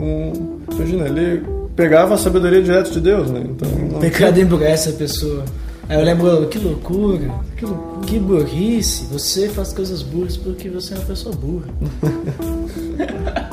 um, 0.00 0.32
imagina, 0.74 1.06
ele 1.08 1.42
pegava 1.76 2.14
a 2.14 2.16
sabedoria 2.16 2.62
direto 2.62 2.90
de 2.90 3.00
Deus, 3.00 3.30
né? 3.30 3.42
Então 3.44 3.68
não 3.92 4.00
Pecado 4.00 4.40
emburrece 4.40 4.88
a 4.88 4.92
pessoa. 4.92 5.44
Aí 5.88 5.98
eu 5.98 6.04
lembro, 6.04 6.48
que 6.48 6.58
loucura, 6.58 7.30
Que 7.56 7.64
loucura. 7.66 8.06
que 8.06 8.18
burrice, 8.18 9.04
você 9.04 9.48
faz 9.48 9.72
coisas 9.72 10.02
burras 10.02 10.36
porque 10.36 10.68
você 10.70 10.94
é 10.94 10.96
uma 10.96 11.04
pessoa 11.06 11.34
burra. 11.36 11.66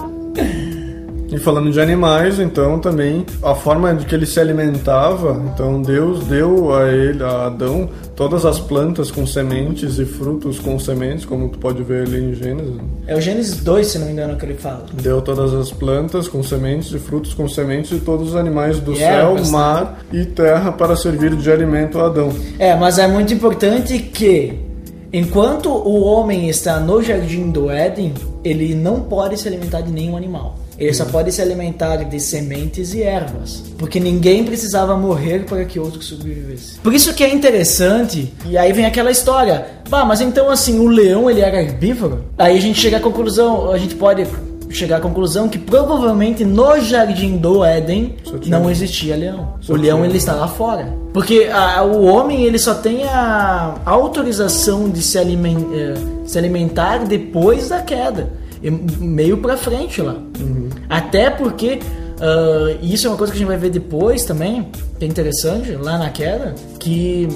E 1.31 1.37
falando 1.37 1.71
de 1.71 1.79
animais, 1.79 2.39
então 2.39 2.77
também 2.77 3.25
a 3.41 3.55
forma 3.55 3.93
de 3.95 4.05
que 4.05 4.13
ele 4.13 4.25
se 4.25 4.37
alimentava, 4.37 5.41
então 5.53 5.81
Deus 5.81 6.25
deu 6.25 6.75
a 6.75 6.91
ele, 6.91 7.23
a 7.23 7.45
Adão, 7.45 7.89
todas 8.17 8.45
as 8.45 8.59
plantas 8.59 9.09
com 9.09 9.25
sementes 9.25 9.97
e 9.97 10.05
frutos 10.05 10.59
com 10.59 10.77
sementes, 10.77 11.23
como 11.23 11.47
tu 11.47 11.57
pode 11.57 11.81
ver 11.83 12.05
ali 12.05 12.21
em 12.21 12.35
Gênesis. 12.35 12.73
É 13.07 13.15
o 13.15 13.21
Gênesis 13.21 13.63
2, 13.63 13.87
se 13.87 13.97
não 13.97 14.07
me 14.07 14.11
engano, 14.11 14.35
que 14.35 14.45
ele 14.45 14.55
fala. 14.55 14.85
Deu 14.91 15.21
todas 15.21 15.53
as 15.53 15.71
plantas 15.71 16.27
com 16.27 16.43
sementes 16.43 16.91
e 16.91 16.99
frutos 16.99 17.33
com 17.33 17.47
sementes 17.47 17.91
e 17.93 18.01
todos 18.01 18.31
os 18.31 18.35
animais 18.35 18.81
do 18.81 18.91
E 18.91 18.97
céu, 18.97 19.31
ervas, 19.31 19.49
né? 19.49 19.57
mar 19.57 20.03
e 20.11 20.25
terra 20.25 20.73
para 20.73 20.97
servir 20.97 21.33
de 21.37 21.49
alimento 21.49 21.97
a 21.97 22.07
Adão. 22.07 22.33
É, 22.59 22.75
mas 22.75 22.97
é 22.97 23.07
muito 23.07 23.33
importante 23.33 23.97
que, 23.99 24.59
enquanto 25.13 25.69
o 25.69 26.03
homem 26.03 26.49
está 26.49 26.77
no 26.77 27.01
jardim 27.01 27.49
do 27.49 27.69
Éden, 27.69 28.13
ele 28.43 28.75
não 28.75 28.99
pode 28.99 29.39
se 29.39 29.47
alimentar 29.47 29.79
de 29.79 29.91
nenhum 29.93 30.17
animal. 30.17 30.55
Ele 30.81 30.93
só 30.95 31.05
pode 31.05 31.31
se 31.31 31.41
alimentar 31.41 31.97
de 31.97 32.19
sementes 32.19 32.93
e 32.95 33.03
ervas. 33.03 33.63
Porque 33.77 33.99
ninguém 33.99 34.43
precisava 34.43 34.97
morrer 34.97 35.45
para 35.45 35.63
que 35.63 35.79
outro 35.79 36.01
sobrevivesse. 36.01 36.79
Por 36.79 36.91
isso 36.93 37.13
que 37.13 37.23
é 37.23 37.31
interessante, 37.33 38.33
e 38.45 38.57
aí 38.57 38.73
vem 38.73 38.85
aquela 38.85 39.11
história. 39.11 39.65
Bah, 39.89 40.03
mas 40.03 40.21
então 40.21 40.49
assim, 40.49 40.79
o 40.79 40.87
leão 40.87 41.29
ele 41.29 41.41
era 41.41 41.61
herbívoro? 41.61 42.25
Aí 42.37 42.57
a 42.57 42.61
gente 42.61 42.79
chega 42.79 42.97
à 42.97 42.99
conclusão, 42.99 43.71
a 43.71 43.77
gente 43.77 43.93
pode 43.93 44.25
chegar 44.71 44.97
à 44.97 44.99
conclusão 45.01 45.47
que 45.49 45.59
provavelmente 45.59 46.43
no 46.45 46.79
jardim 46.79 47.37
do 47.37 47.63
Éden 47.63 48.15
não 48.47 48.71
existia 48.71 49.15
leão. 49.17 49.55
Só 49.61 49.73
o 49.73 49.75
leão 49.75 49.97
tinha- 49.97 50.09
ele 50.09 50.17
está 50.17 50.33
lá 50.33 50.47
fora. 50.47 50.91
Porque 51.13 51.47
a- 51.51 51.83
o 51.83 52.05
homem 52.05 52.43
ele 52.43 52.57
só 52.57 52.73
tem 52.73 53.03
a 53.03 53.75
autorização 53.85 54.89
de 54.89 55.01
se, 55.03 55.17
alimen- 55.19 55.67
eh, 55.73 55.93
se 56.25 56.37
alimentar 56.39 56.99
depois 57.05 57.69
da 57.69 57.81
queda. 57.81 58.31
Meio 58.99 59.37
pra 59.37 59.57
frente 59.57 60.01
lá. 60.03 60.15
Até 60.91 61.29
porque 61.29 61.79
ah, 62.19 62.75
isso 62.81 63.07
é 63.07 63.09
uma 63.09 63.17
coisa 63.17 63.31
que 63.33 63.37
a 63.37 63.39
gente 63.39 63.47
vai 63.47 63.57
ver 63.57 63.69
depois 63.71 64.23
também, 64.25 64.67
que 64.99 65.05
é 65.05 65.07
interessante, 65.07 65.71
lá 65.71 65.97
na 65.97 66.09
queda, 66.09 66.53
que 66.79 67.27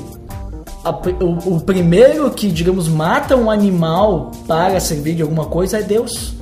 a 0.83 0.91
o, 0.91 1.55
o 1.55 1.61
primeiro 1.61 2.29
que, 2.29 2.51
digamos, 2.51 2.87
mata 2.87 3.35
um 3.35 3.49
animal 3.49 4.31
para 4.47 4.79
servir 4.79 5.15
de 5.15 5.23
alguma 5.23 5.45
coisa 5.45 5.79
é 5.79 5.81
Deus. 5.81 6.35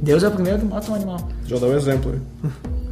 Deus 0.00 0.22
é 0.22 0.28
o 0.28 0.30
primeiro 0.30 0.58
que 0.60 0.64
mata 0.64 0.90
um 0.90 0.94
animal. 0.94 1.18
Já 1.46 1.58
dá 1.58 1.66
o 1.66 1.76
exemplo 1.76 2.12
aí. 2.12 2.50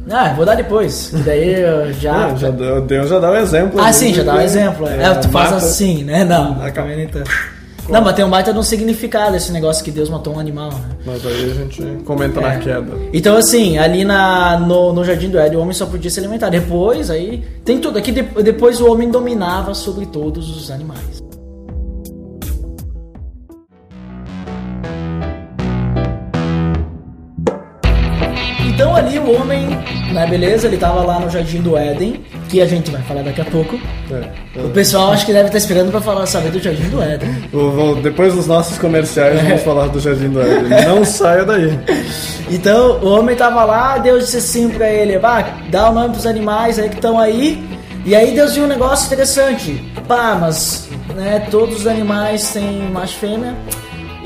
Ah, 0.09 0.33
vou 0.35 0.45
dar 0.45 0.55
depois. 0.55 1.11
Daí 1.25 1.61
eu 1.61 1.91
já. 1.93 2.33
Já 2.35 2.49
Deus 2.51 3.09
já 3.09 3.19
dá 3.19 3.31
o 3.31 3.35
exemplo. 3.35 3.79
Ah, 3.79 3.85
ali 3.85 3.93
sim, 3.93 4.13
já 4.13 4.23
dá 4.23 4.35
o 4.35 4.37
de- 4.37 4.43
exemplo. 4.43 4.87
É, 4.87 5.13
tu 5.15 5.29
faz 5.29 5.51
mata- 5.51 5.55
assim, 5.65 6.03
né? 6.03 6.23
Não, 6.23 6.51
Acaba- 6.63 6.89
também 6.89 7.09
tanto. 7.87 7.93
Não, 7.93 8.01
mas 8.03 8.15
tem 8.15 8.23
um 8.25 8.29
baita 8.29 8.53
de 8.53 8.59
um 8.59 8.63
significado 8.63 9.35
esse 9.35 9.51
negócio 9.51 9.83
que 9.83 9.91
Deus 9.91 10.09
matou 10.09 10.35
um 10.35 10.39
animal, 10.39 10.69
né? 10.71 10.89
Mas 11.05 11.25
aí 11.25 11.51
a 11.51 11.53
gente 11.53 11.81
comenta 12.05 12.39
na 12.41 12.53
É. 12.53 12.59
queda. 12.59 12.91
Então, 13.13 13.35
assim, 13.37 13.77
ali 13.77 14.03
na, 14.03 14.59
no, 14.59 14.93
no 14.93 15.03
Jardim 15.03 15.29
do 15.29 15.37
Éden, 15.39 15.57
o 15.57 15.61
homem 15.61 15.73
só 15.73 15.85
podia 15.85 16.09
se 16.11 16.19
alimentar. 16.19 16.49
Depois, 16.49 17.09
aí, 17.09 17.43
tem 17.65 17.79
tudo. 17.79 17.97
Aqui, 17.97 18.11
de- 18.11 18.21
depois 18.43 18.79
o 18.81 18.91
homem 18.91 19.09
dominava 19.09 19.73
sobre 19.73 20.05
todos 20.05 20.55
os 20.55 20.69
animais. 20.69 21.21
O 29.27 29.41
homem, 29.41 29.67
né, 30.11 30.25
beleza, 30.29 30.67
ele 30.67 30.77
tava 30.77 31.01
lá 31.01 31.19
no 31.19 31.29
Jardim 31.29 31.61
do 31.61 31.77
Éden, 31.77 32.21
que 32.49 32.61
a 32.61 32.65
gente 32.65 32.89
vai 32.91 33.01
falar 33.03 33.21
daqui 33.23 33.41
a 33.41 33.45
pouco. 33.45 33.79
É. 34.11 34.59
O 34.61 34.69
pessoal 34.69 35.11
acho 35.11 35.25
que 35.25 35.33
deve 35.33 35.47
estar 35.47 35.57
esperando 35.57 35.91
pra 35.91 36.01
falar, 36.01 36.25
saber 36.25 36.49
do 36.51 36.59
Jardim 36.59 36.89
do 36.89 37.01
Éden. 37.01 37.29
Vou- 37.51 37.95
depois 37.95 38.33
dos 38.33 38.47
nossos 38.47 38.77
comerciais, 38.77 39.39
É. 39.39 39.43
vamos 39.43 39.61
falar 39.63 39.87
do 39.87 39.99
Jardim 39.99 40.29
do 40.29 40.41
Éden. 40.41 40.85
Não 40.87 41.03
saia 41.05 41.43
daí. 41.45 41.77
Então 42.49 42.99
o 43.01 43.09
homem 43.09 43.35
tava 43.35 43.65
lá, 43.65 43.97
Deus 43.97 44.23
disse 44.25 44.37
assim 44.37 44.69
pra 44.69 44.89
ele: 44.89 45.19
Bah, 45.19 45.43
dá 45.69 45.89
o 45.89 45.93
nome 45.93 46.11
pros 46.11 46.25
animais 46.25 46.79
aí 46.79 46.87
que 46.87 46.95
estão 46.95 47.19
aí. 47.19 47.61
E 48.05 48.15
aí 48.15 48.33
Deus 48.33 48.55
viu 48.55 48.63
um 48.63 48.67
negócio 48.67 49.05
interessante. 49.07 49.83
Pá, 50.07 50.37
mas 50.39 50.87
né, 51.13 51.45
todos 51.51 51.79
os 51.81 51.87
animais 51.87 52.49
têm 52.53 52.83
macho 52.89 53.15
e 53.17 53.19
fêmea. 53.19 53.53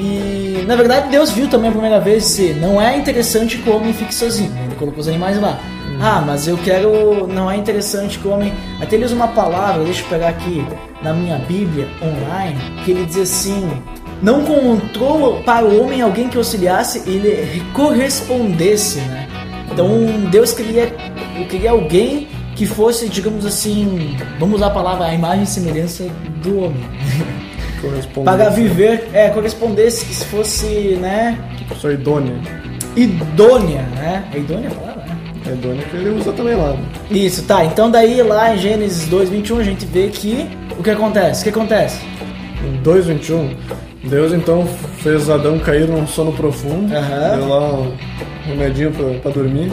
E 0.01 0.65
na 0.65 0.75
verdade 0.75 1.09
Deus 1.09 1.29
viu 1.29 1.47
também 1.47 1.69
a 1.69 1.71
primeira 1.71 1.99
vez 1.99 2.25
se 2.25 2.53
não 2.53 2.81
é 2.81 2.97
interessante 2.97 3.59
que 3.59 3.69
o 3.69 3.75
homem 3.75 3.93
fique 3.93 4.13
sozinho. 4.13 4.51
Ele 4.65 4.75
colocou 4.75 4.99
os 4.99 5.07
animais 5.07 5.39
lá. 5.39 5.59
Ah, 6.01 6.23
mas 6.25 6.47
eu 6.47 6.57
quero. 6.57 7.27
Não 7.27 7.49
é 7.49 7.55
interessante 7.55 8.17
que 8.17 8.27
o 8.27 8.31
homem. 8.31 8.51
Até 8.81 8.95
ele 8.95 9.05
usa 9.05 9.13
uma 9.13 9.27
palavra, 9.27 9.83
deixa 9.83 10.01
eu 10.01 10.07
pegar 10.07 10.29
aqui 10.29 10.65
na 11.03 11.13
minha 11.13 11.37
Bíblia 11.37 11.87
online, 12.01 12.59
que 12.83 12.89
ele 12.89 13.05
diz 13.05 13.17
assim: 13.17 13.69
Não 14.23 14.41
encontrou 14.41 15.43
para 15.43 15.63
o 15.63 15.83
homem 15.83 16.01
alguém 16.01 16.27
que 16.27 16.37
auxiliasse 16.37 17.07
e 17.07 17.17
ele 17.17 17.63
correspondesse, 17.73 18.99
né? 19.01 19.27
Então 19.71 19.87
Deus 20.31 20.53
queria, 20.53 20.87
queria 21.47 21.71
alguém 21.71 22.27
que 22.55 22.65
fosse, 22.65 23.07
digamos 23.07 23.45
assim, 23.45 24.17
vamos 24.39 24.57
usar 24.57 24.67
a 24.67 24.71
palavra, 24.71 25.05
a 25.05 25.13
imagem 25.13 25.43
e 25.43 25.47
semelhança 25.47 26.07
do 26.43 26.63
homem. 26.63 26.83
Corresponde. 27.81 28.25
Para 28.25 28.49
viver, 28.49 29.09
é, 29.13 29.29
correspondesse 29.29 30.05
que 30.05 30.13
se 30.13 30.25
fosse, 30.25 30.65
né, 31.01 31.37
Sou 31.79 31.91
idônea. 31.91 32.35
idônea, 32.95 33.81
né? 33.95 34.23
É 34.33 34.37
idônea 34.37 34.69
a 34.69 34.73
palavra, 34.73 35.03
né? 35.05 35.17
É 35.47 35.51
idônea 35.53 35.83
que 35.85 35.97
ele 35.97 36.09
usa 36.09 36.31
também 36.33 36.55
lá. 36.55 36.73
né? 36.73 36.83
Isso, 37.09 37.43
tá. 37.43 37.63
Então 37.65 37.89
daí 37.89 38.21
lá 38.21 38.53
em 38.53 38.57
Gênesis 38.57 39.07
2, 39.07 39.29
21, 39.29 39.57
a 39.59 39.63
gente 39.63 39.85
vê 39.85 40.07
que 40.09 40.47
o 40.77 40.83
que 40.83 40.89
acontece? 40.89 41.41
O 41.41 41.43
que 41.45 41.49
acontece? 41.49 41.99
Em 42.63 42.81
2.21, 42.83 43.55
Deus 44.03 44.33
então 44.33 44.67
fez 44.99 45.29
Adão 45.29 45.57
cair 45.59 45.87
num 45.87 46.05
sono 46.05 46.31
profundo. 46.31 46.93
Aham. 46.95 47.37
Deu 47.37 47.47
lá 47.47 47.71
um 47.73 47.91
remedinho 48.45 48.91
pra, 48.91 49.05
pra 49.19 49.31
dormir. 49.31 49.71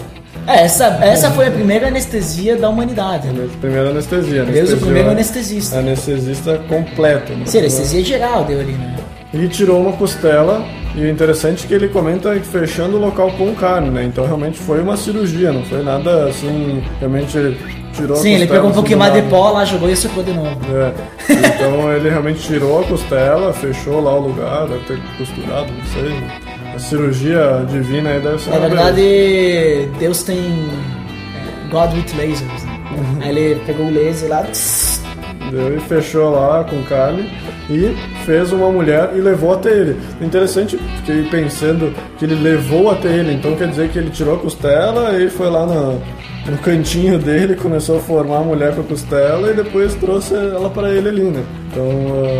É, 0.49 0.63
essa, 0.65 0.87
essa 1.03 1.31
foi 1.31 1.47
a 1.47 1.51
primeira 1.51 1.89
anestesia 1.89 2.57
da 2.57 2.69
humanidade. 2.71 3.29
né? 3.29 3.49
Primeira 3.61 3.91
anestesia. 3.91 4.45
Deus 4.45 4.49
o 4.49 4.51
anestesiou- 4.51 4.81
primeiro 4.81 5.11
anestesista. 5.11 5.79
Anestesista 5.79 6.59
completo. 6.69 7.33
né? 7.35 7.43
Sim, 7.45 7.59
anestesia 7.59 8.03
geral 8.03 8.45
deu 8.45 8.59
ali, 8.61 8.73
né? 8.73 8.97
E 9.35 9.47
tirou 9.49 9.81
uma 9.83 9.93
costela. 9.93 10.65
E 10.95 11.03
o 11.03 11.09
interessante 11.11 11.65
é 11.65 11.69
que 11.69 11.75
ele 11.75 11.89
comenta 11.89 12.35
fechando 12.41 12.97
o 12.97 13.01
local 13.01 13.31
com 13.33 13.55
carne, 13.55 13.91
né? 13.91 14.05
Então 14.05 14.25
realmente 14.27 14.59
foi 14.59 14.81
uma 14.81 14.97
cirurgia, 14.97 15.53
não 15.53 15.63
foi 15.65 15.83
nada 15.83 16.25
assim. 16.29 16.83
Realmente 16.99 17.57
tirou 17.93 18.17
a 18.17 18.21
Sim, 18.21 18.33
ele 18.35 18.47
pegou 18.47 18.65
um 18.65 18.67
assim, 18.69 18.75
pouquinho 18.75 18.99
mais 18.99 19.13
de 19.13 19.23
pó 19.23 19.51
lá, 19.51 19.65
jogou 19.67 19.91
e 19.91 19.95
socou 19.95 20.25
de 20.25 20.33
novo. 20.33 20.59
É. 20.75 20.93
Então 21.31 21.93
ele 21.93 22.09
realmente 22.09 22.41
tirou 22.41 22.81
a 22.81 22.85
costela, 22.85 23.53
fechou 23.53 24.01
lá 24.01 24.15
o 24.15 24.29
lugar, 24.29 24.67
deve 24.67 24.83
ter 24.87 24.99
costurado, 25.19 25.71
não 25.71 25.85
sei. 25.93 26.48
A 26.79 26.81
cirurgia 26.81 27.67
divina 27.69 28.11
aí 28.11 28.21
deve 28.21 28.39
ser 28.39 28.51
Na 28.51 28.59
verdade, 28.61 29.89
Deus 29.99 30.23
tem 30.23 30.39
é, 30.39 31.69
God 31.73 31.93
with 31.93 32.17
lasers. 32.17 32.63
Né? 32.63 32.79
Aí 33.21 33.37
ele 33.37 33.61
pegou 33.67 33.87
o 33.87 33.91
laser 33.91 34.29
lá. 34.29 34.45
tss, 34.45 35.03
Deu 35.51 35.77
e 35.77 35.81
fechou 35.81 36.31
lá 36.31 36.63
com 36.63 36.81
carne 36.85 37.29
e 37.69 37.97
fez 38.25 38.53
uma 38.53 38.71
mulher 38.71 39.11
e 39.17 39.21
levou 39.21 39.55
até 39.55 39.71
ele. 39.73 39.97
Interessante, 40.21 40.79
fiquei 40.99 41.25
pensando 41.25 41.93
que 42.17 42.25
ele 42.25 42.37
levou 42.37 42.93
até 42.93 43.09
ele, 43.09 43.33
então 43.33 43.57
quer 43.57 43.67
dizer 43.67 43.89
que 43.89 43.99
ele 43.99 44.11
tirou 44.11 44.37
a 44.37 44.39
costela 44.39 45.19
e 45.19 45.29
foi 45.29 45.51
lá 45.51 45.67
no, 45.67 46.01
no 46.49 46.59
cantinho 46.59 47.19
dele, 47.19 47.57
começou 47.57 47.99
a 47.99 48.01
formar 48.01 48.37
a 48.39 48.43
mulher 48.43 48.73
com 48.77 48.83
a 48.83 48.85
costela 48.85 49.51
e 49.51 49.55
depois 49.55 49.97
trouxe 49.97 50.33
ela 50.33 50.71
para 50.71 50.91
ele 50.95 51.09
ali, 51.09 51.23
né? 51.23 51.43
Então 51.73 51.89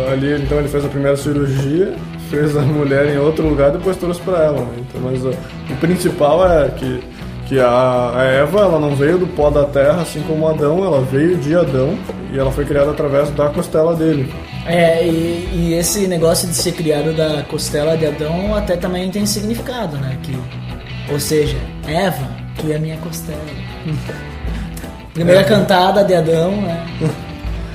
ah, 0.07 0.13
ali 0.13 0.41
então 0.41 0.59
ele 0.59 0.69
fez 0.69 0.85
a 0.85 0.87
primeira 0.87 1.17
cirurgia, 1.17 1.93
fez 2.29 2.55
a 2.55 2.61
mulher 2.61 3.07
em 3.07 3.17
outro 3.17 3.47
lugar, 3.47 3.71
depois 3.71 3.97
trouxe 3.97 4.21
para 4.21 4.43
ela. 4.43 4.61
Né? 4.61 4.77
Então, 4.79 5.01
mas 5.01 5.25
ah, 5.25 5.31
o 5.69 5.75
principal 5.77 6.49
é 6.49 6.69
que 6.69 7.03
que 7.49 7.59
a, 7.59 8.11
a 8.15 8.23
Eva 8.25 8.59
ela 8.59 8.79
não 8.79 8.95
veio 8.95 9.17
do 9.17 9.25
pó 9.25 9.49
da 9.49 9.65
terra 9.65 10.03
assim 10.03 10.21
como 10.21 10.47
Adão, 10.47 10.85
ela 10.85 11.01
veio 11.01 11.35
de 11.35 11.55
Adão 11.55 11.97
e 12.31 12.37
ela 12.37 12.51
foi 12.51 12.63
criada 12.63 12.91
através 12.91 13.31
da 13.31 13.49
costela 13.49 13.95
dele. 13.95 14.31
É, 14.67 15.03
e, 15.03 15.49
e 15.51 15.73
esse 15.73 16.05
negócio 16.05 16.47
de 16.47 16.53
ser 16.53 16.73
criado 16.73 17.11
da 17.11 17.41
costela 17.43 17.97
de 17.97 18.05
Adão 18.05 18.55
até 18.55 18.77
também 18.77 19.09
tem 19.09 19.25
significado, 19.25 19.97
né? 19.97 20.15
Que, 20.21 20.39
ou 21.11 21.19
seja, 21.19 21.57
Eva, 21.87 22.27
tu 22.55 22.71
é 22.71 22.77
minha 22.77 22.97
costela. 22.97 23.41
Primeira 25.15 25.43
cantada 25.43 26.03
de 26.03 26.13
Adão, 26.13 26.51
né? 26.61 26.85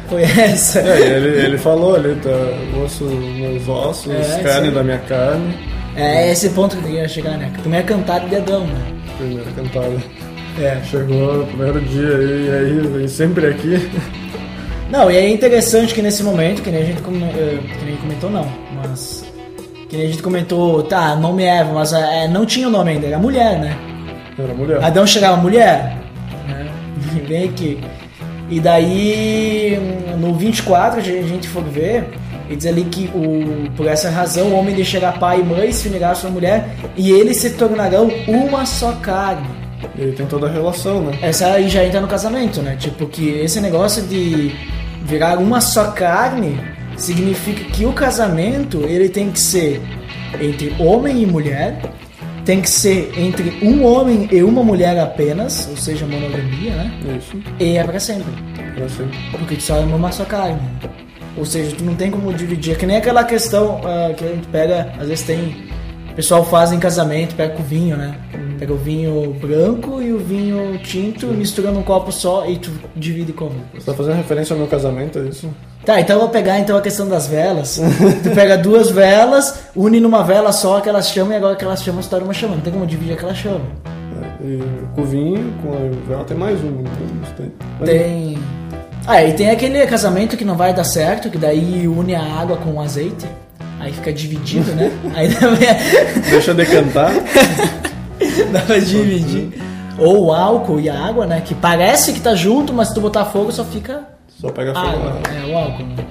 Foi 0.08 0.22
essa. 0.22 0.80
É, 0.80 1.00
ele, 1.00 1.46
ele 1.46 1.58
falou 1.58 1.96
ali, 1.96 2.14
tá, 2.16 2.30
osso 2.84 3.04
meus 3.04 3.68
ossos, 3.68 4.12
É, 4.12 4.42
carne 4.42 4.70
da 4.70 4.82
minha 4.82 4.98
carne, 4.98 5.54
É 5.96 6.30
esse 6.30 6.50
ponto 6.50 6.76
que 6.76 6.82
eu 6.82 6.88
queria 6.88 7.08
chegar, 7.08 7.38
né? 7.38 7.50
Primeira 7.60 7.86
cantada 7.86 8.28
de 8.28 8.36
Adão, 8.36 8.66
né? 8.66 8.94
primeira 9.16 9.50
cantada. 9.52 9.96
É. 10.60 10.80
Chegou 10.84 11.38
no 11.38 11.46
primeiro 11.46 11.80
dia 11.80 12.16
aí, 12.16 12.46
e 12.46 12.50
aí 12.50 12.88
vem 12.88 13.08
sempre 13.08 13.46
aqui. 13.46 13.90
Não, 14.90 15.10
e 15.10 15.16
é 15.16 15.28
interessante 15.28 15.94
que 15.94 16.02
nesse 16.02 16.22
momento, 16.22 16.62
que 16.62 16.70
nem 16.70 16.82
a 16.82 16.84
gente 16.84 16.98
eh, 16.98 17.58
que 17.78 17.84
nem 17.84 17.96
comentou 17.96 18.30
não, 18.30 18.46
mas 18.76 19.24
que 19.88 19.96
nem 19.96 20.06
a 20.06 20.08
gente 20.08 20.22
comentou, 20.22 20.82
tá, 20.84 21.16
nome 21.16 21.42
é 21.42 21.58
Eva, 21.58 21.72
mas 21.72 21.92
eh, 21.92 22.28
não 22.28 22.46
tinha 22.46 22.68
o 22.68 22.70
nome 22.70 22.92
ainda, 22.92 23.06
era 23.06 23.18
mulher, 23.18 23.58
né? 23.58 23.76
Era 24.38 24.54
mulher. 24.54 24.84
Adão 24.84 25.04
chegava 25.04 25.36
mulher, 25.36 25.96
né? 26.46 26.70
Vem 27.26 27.48
aqui. 27.48 27.80
E 28.50 28.60
daí, 28.60 29.78
no 30.18 30.34
24, 30.34 31.00
a 31.00 31.02
gente 31.02 31.48
for 31.48 31.64
ver, 31.64 32.04
ele 32.46 32.56
diz 32.56 32.66
ali 32.66 32.84
que 32.84 33.10
o, 33.14 33.70
por 33.76 33.86
essa 33.86 34.10
razão 34.10 34.48
o 34.48 34.58
homem 34.58 34.74
deixará 34.74 35.12
pai 35.12 35.40
e 35.40 35.44
mãe, 35.44 35.72
se 35.72 35.88
unirá 35.88 36.10
à 36.10 36.14
sua 36.14 36.30
mulher, 36.30 36.76
e 36.96 37.10
eles 37.10 37.38
se 37.38 37.50
tornarão 37.50 38.10
uma 38.28 38.66
só 38.66 38.92
carne. 38.92 39.48
E 39.96 40.02
aí 40.02 40.12
tem 40.12 40.26
toda 40.26 40.46
a 40.46 40.50
relação, 40.50 41.02
né? 41.02 41.18
Essa 41.22 41.46
aí 41.52 41.68
já 41.68 41.84
entra 41.84 42.00
no 42.00 42.08
casamento, 42.08 42.60
né? 42.60 42.76
Tipo, 42.76 43.06
que 43.06 43.28
esse 43.30 43.60
negócio 43.60 44.02
de 44.02 44.54
virar 45.04 45.38
uma 45.38 45.60
só 45.60 45.90
carne 45.92 46.58
significa 46.96 47.64
que 47.64 47.84
o 47.84 47.92
casamento 47.92 48.82
ele 48.84 49.08
tem 49.08 49.30
que 49.30 49.40
ser 49.40 49.80
entre 50.40 50.74
homem 50.78 51.22
e 51.22 51.26
mulher, 51.26 51.80
tem 52.44 52.60
que 52.60 52.68
ser 52.68 53.12
entre 53.18 53.58
um 53.62 53.84
homem 53.84 54.28
e 54.30 54.42
uma 54.42 54.62
mulher 54.62 54.98
apenas, 54.98 55.66
ou 55.70 55.76
seja, 55.76 56.06
monogamia, 56.06 56.74
né? 56.76 56.92
Isso, 57.18 57.36
E 57.58 57.76
é 57.76 57.84
pra 57.84 57.98
sempre. 57.98 58.32
pra 58.74 58.88
sempre. 58.88 59.18
Porque 59.32 59.56
tu 59.56 59.62
só 59.62 59.76
é 59.76 59.80
uma 59.80 60.12
só 60.12 60.24
carne. 60.24 60.60
Ou 61.36 61.44
seja, 61.44 61.74
tu 61.76 61.84
não 61.84 61.94
tem 61.94 62.10
como 62.10 62.32
dividir. 62.32 62.74
É 62.74 62.76
que 62.76 62.86
nem 62.86 62.96
aquela 62.96 63.24
questão 63.24 63.80
ah, 63.84 64.12
que 64.14 64.24
a 64.24 64.28
gente 64.28 64.46
pega, 64.48 64.92
às 65.00 65.08
vezes 65.08 65.24
tem. 65.24 65.73
O 66.14 66.16
pessoal 66.16 66.44
faz 66.44 66.70
em 66.70 66.78
casamento, 66.78 67.34
pega 67.34 67.54
com 67.54 67.62
o 67.62 67.66
vinho, 67.66 67.96
né? 67.96 68.14
Pega 68.56 68.72
o 68.72 68.76
vinho 68.76 69.34
branco 69.34 70.00
e 70.00 70.12
o 70.12 70.18
vinho 70.20 70.78
tinto, 70.78 71.26
mistura 71.26 71.72
num 71.72 71.82
copo 71.82 72.12
só 72.12 72.48
e 72.48 72.56
tu 72.56 72.70
divide 72.94 73.32
como? 73.32 73.56
Você 73.74 73.84
tá 73.84 73.94
fazendo 73.94 74.14
referência 74.18 74.54
ao 74.54 74.58
meu 74.60 74.68
casamento, 74.68 75.18
é 75.18 75.22
isso? 75.22 75.52
Tá, 75.84 76.00
então 76.00 76.14
eu 76.14 76.20
vou 76.20 76.28
pegar 76.28 76.60
então 76.60 76.76
a 76.76 76.80
questão 76.80 77.08
das 77.08 77.26
velas. 77.26 77.80
tu 78.22 78.30
pega 78.32 78.56
duas 78.56 78.92
velas, 78.92 79.64
une 79.74 79.98
numa 79.98 80.22
vela 80.22 80.52
só 80.52 80.76
aquelas 80.78 81.10
chamas 81.10 81.32
e 81.32 81.34
agora 81.34 81.54
aquelas 81.54 81.82
chamas 81.82 82.04
se 82.04 82.10
tornam 82.12 82.28
uma 82.28 82.32
chama. 82.32 82.54
Não 82.54 82.62
tem 82.62 82.72
como 82.72 82.86
dividir 82.86 83.14
aquela 83.14 83.34
chama. 83.34 83.64
É, 84.22 84.46
e 84.46 84.62
com 84.94 85.02
o 85.02 85.04
vinho, 85.04 85.52
com 85.60 85.72
a 85.72 86.08
vela 86.08 86.22
tem 86.22 86.36
mais 86.36 86.62
um. 86.62 86.78
Então, 86.78 87.34
tem. 87.36 87.52
Mas, 87.80 87.90
Tem. 87.90 88.38
Ah, 89.04 89.24
e 89.24 89.32
tem 89.32 89.50
aquele 89.50 89.84
casamento 89.88 90.36
que 90.36 90.44
não 90.44 90.56
vai 90.56 90.72
dar 90.72 90.84
certo, 90.84 91.28
que 91.28 91.38
daí 91.38 91.88
une 91.88 92.14
a 92.14 92.22
água 92.22 92.56
com 92.56 92.74
o 92.74 92.80
azeite. 92.80 93.26
Aí 93.80 93.92
fica 93.92 94.12
dividido, 94.12 94.72
né? 94.72 94.90
Aí 95.14 95.34
também 95.34 95.68
Deixa 96.30 96.54
decantar. 96.54 97.12
dá 98.52 98.60
pra 98.60 98.78
dividir. 98.78 99.50
Ou 99.98 100.26
o 100.26 100.32
álcool 100.32 100.80
e 100.80 100.88
a 100.88 100.98
água, 100.98 101.26
né? 101.26 101.40
Que 101.44 101.54
parece 101.54 102.12
que 102.12 102.20
tá 102.20 102.34
junto, 102.34 102.72
mas 102.72 102.88
se 102.88 102.94
tu 102.94 103.00
botar 103.00 103.24
fogo 103.26 103.52
só 103.52 103.64
fica 103.64 104.00
Só 104.40 104.48
pega 104.50 104.74
fogo. 104.74 104.86
água. 104.86 105.10
né? 105.12 105.20
É, 105.46 105.52
o 105.52 105.56
álcool, 105.58 105.82
né? 105.84 106.04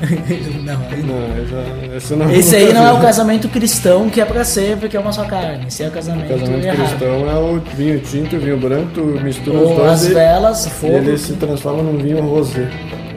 não, 0.64 0.80
aí 0.90 1.02
não. 1.02 1.28
Não, 1.28 1.46
já, 1.46 1.96
esse 1.96 2.14
não 2.14 2.30
Esse 2.30 2.54
aí 2.56 2.72
não 2.72 2.86
é 2.86 2.92
o 2.92 3.00
casamento 3.00 3.48
cristão 3.48 4.08
que 4.08 4.20
é 4.20 4.24
pra 4.24 4.44
sempre, 4.44 4.88
que 4.88 4.96
é 4.96 5.00
uma 5.00 5.10
só 5.12 5.24
carne. 5.24 5.66
Esse 5.66 5.82
é 5.82 5.88
o 5.88 5.90
casamento, 5.90 6.32
O 6.32 6.38
casamento 6.38 6.64
errado. 6.64 6.88
cristão 6.88 7.30
é 7.30 7.34
o 7.38 7.60
vinho 7.76 7.98
tinto 8.00 8.36
e 8.36 8.38
vinho 8.38 8.58
branco, 8.58 8.90
tu 8.94 9.00
mistura 9.02 9.58
os 9.58 9.70
Ou 9.70 9.76
dois 9.76 9.90
as 9.92 10.04
e, 10.06 10.14
velas, 10.14 10.66
e 10.66 10.70
fogo. 10.70 10.92
ele 10.94 11.18
se 11.18 11.32
transforma 11.34 11.82
num 11.82 11.98
vinho 11.98 12.20
rosé. 12.22 12.68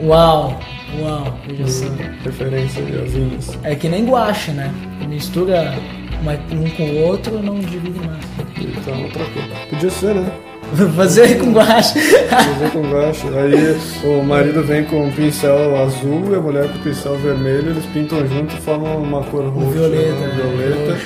Uau, 0.02 0.58
uau, 1.00 1.38
veja 1.46 1.66
só. 1.66 1.86
Referência 2.24 2.82
a 2.82 3.04
vinhos. 3.08 3.58
É 3.62 3.74
que 3.74 3.88
nem 3.88 4.04
guache, 4.06 4.50
né? 4.52 4.72
Mistura 5.08 5.74
uma- 6.22 6.32
um 6.32 6.68
com 6.70 6.82
o 6.84 7.02
outro, 7.06 7.42
não 7.42 7.58
divide 7.58 7.98
mais. 8.06 8.24
Então, 8.58 9.02
outra 9.02 9.24
coisa. 9.24 9.48
Podia 9.70 9.90
ser, 9.90 10.14
né? 10.14 10.30
Fazer 10.96 11.38
com 11.38 11.52
guache. 11.52 12.00
Fazer 12.00 12.70
com 12.72 12.82
baixo. 12.82 13.26
Aí 13.36 13.76
o 14.08 14.22
marido 14.22 14.62
vem 14.62 14.84
com 14.84 15.04
um 15.06 15.10
pincel 15.12 15.76
azul 15.82 16.32
e 16.32 16.34
a 16.36 16.40
mulher 16.40 16.68
com 16.68 16.78
um 16.78 16.82
pincel 16.82 17.16
vermelho, 17.16 17.70
eles 17.70 17.84
pintam 17.86 18.26
junto 18.26 18.54
e 18.54 18.60
formam 18.60 18.96
uma 19.02 19.22
cor 19.24 19.44
roxa. 19.48 19.70
violeta, 19.70 20.12
né? 20.12 20.26
né? 20.28 20.42
violeta. 20.42 20.98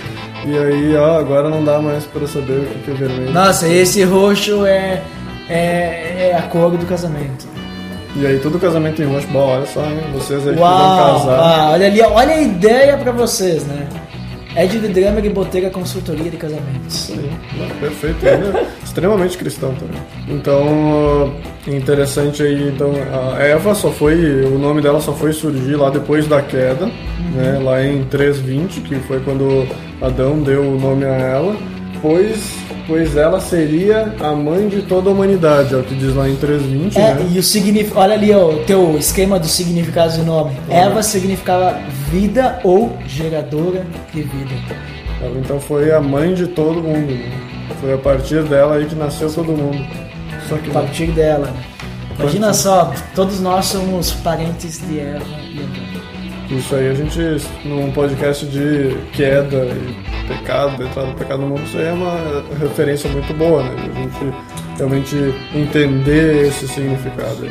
E 0.47 0.57
aí, 0.59 0.95
ó, 0.97 1.19
agora 1.19 1.49
não 1.49 1.65
dá 1.65 1.81
mais 1.81 2.05
pra 2.05 2.27
saber 2.29 2.61
o 2.61 2.65
que 2.67 2.79
que 2.85 2.91
é 2.93 2.95
vermelho. 2.95 3.33
Nossa, 3.33 3.67
esse 3.67 4.05
roxo 4.05 4.65
é, 4.65 5.03
é, 5.49 6.29
é 6.31 6.37
a 6.39 6.43
cor 6.43 6.77
do 6.77 6.87
casamento. 6.87 7.49
E 8.19 8.27
aí 8.27 8.39
todo 8.39 8.59
casamento 8.59 9.03
em 9.03 9.07
bom, 9.07 9.39
olha 9.39 9.67
só, 9.67 9.85
hein? 9.85 9.99
Vocês 10.15 10.47
aí 10.47 10.55
que 10.55 10.59
vão 10.59 10.69
Uau! 10.69 11.21
casar. 11.21 11.39
Ah, 11.39 11.71
olha 11.73 11.87
ali, 11.87 12.01
olha 12.01 12.35
a 12.35 12.41
ideia 12.41 12.97
pra 12.97 13.13
vocês, 13.13 13.65
né? 13.67 13.87
Ed 14.57 14.79
de 14.79 14.89
Drummer 14.89 15.23
e 15.23 15.29
Boteira 15.29 15.69
Consultoria 15.69 16.31
de 16.31 16.37
Casamentos. 16.39 16.95
Sim, 16.95 17.29
perfeito. 17.79 18.25
Ele 18.25 18.57
é 18.57 18.67
extremamente 18.83 19.37
cristão 19.37 19.75
também. 19.75 20.01
Então, 20.29 21.35
interessante 21.67 22.43
aí, 22.43 22.71
então, 22.75 22.91
a 23.39 23.43
Eva 23.43 23.75
só 23.75 23.91
foi, 23.91 24.47
o 24.47 24.59
nome 24.59 24.81
dela 24.81 24.99
só 24.99 25.13
foi 25.13 25.35
surgir 25.35 25.77
lá 25.77 25.91
depois 25.91 26.27
da 26.27 26.41
queda, 26.41 26.87
né, 27.35 27.61
lá 27.63 27.85
em 27.85 28.05
3.20, 28.05 28.83
que 28.83 28.95
foi 29.01 29.21
quando 29.21 29.69
Adão 30.01 30.39
deu 30.39 30.63
o 30.63 30.81
nome 30.81 31.05
a 31.05 31.09
ela, 31.13 31.55
pois, 32.07 32.55
pois 32.87 33.17
ela 33.17 33.41
seria 33.41 34.15
a 34.21 34.33
mãe 34.33 34.69
de 34.69 34.83
toda 34.83 35.11
a 35.11 35.13
humanidade, 35.13 35.75
é 35.75 35.77
o 35.77 35.83
que 35.83 35.95
diz 35.97 36.15
lá 36.15 36.29
em 36.29 36.37
3.20, 36.37 36.97
É, 36.97 37.15
né? 37.15 37.29
e 37.33 37.39
o 37.39 37.43
significado. 37.43 38.01
Olha 38.01 38.15
ali 38.15 38.33
ó, 38.33 38.51
o 38.51 38.59
teu 38.61 38.97
esquema 38.97 39.41
dos 39.41 39.51
significados 39.51 40.17
do 40.17 40.25
nome. 40.25 40.53
Eva 40.71 41.03
significava 41.03 41.81
vida 42.11 42.61
ou 42.63 42.97
geradora 43.09 43.85
de 44.15 44.23
vida. 44.23 44.55
Ela 45.21 45.37
então 45.39 45.59
foi 45.59 45.93
a 45.93 46.01
mãe 46.01 46.33
de 46.33 46.47
todo 46.47 46.81
mundo, 46.81 47.13
né? 47.13 47.33
Foi 47.81 47.93
a 47.95 47.99
partir 47.99 48.45
dela 48.45 48.77
aí 48.77 48.87
que 48.87 48.95
nasceu 48.95 49.33
todo 49.33 49.49
mundo. 49.49 49.85
Só 50.49 50.57
que 50.57 50.71
A 50.71 50.75
partir 50.75 51.11
dela. 51.11 51.53
Imagina 52.19 52.55
só, 52.55 52.95
todos 53.15 53.41
nós 53.41 53.67
somos 53.67 54.13
parentes 54.13 54.81
de 54.87 55.01
Eva 55.01 55.25
e 55.53 55.59
Adão. 55.59 56.59
Isso 56.59 56.77
aí 56.77 56.89
a 56.89 56.95
gente, 56.95 57.19
num 57.65 57.91
podcast 57.91 58.47
de 58.47 58.97
queda 59.13 59.67
e 59.67 60.06
pecado, 60.27 60.83
entrada 60.83 61.09
do 61.09 61.15
pecado 61.15 61.41
no 61.43 61.49
mundo, 61.49 61.63
isso 61.65 61.77
aí 61.79 61.87
é 61.87 61.93
uma 61.93 62.45
referência 62.61 63.09
muito 63.11 63.33
boa, 63.35 63.63
né? 63.63 63.71
A 63.77 63.99
gente 64.01 64.35
realmente 64.77 65.35
entender 65.55 66.47
esse 66.49 66.67
significado. 66.69 67.47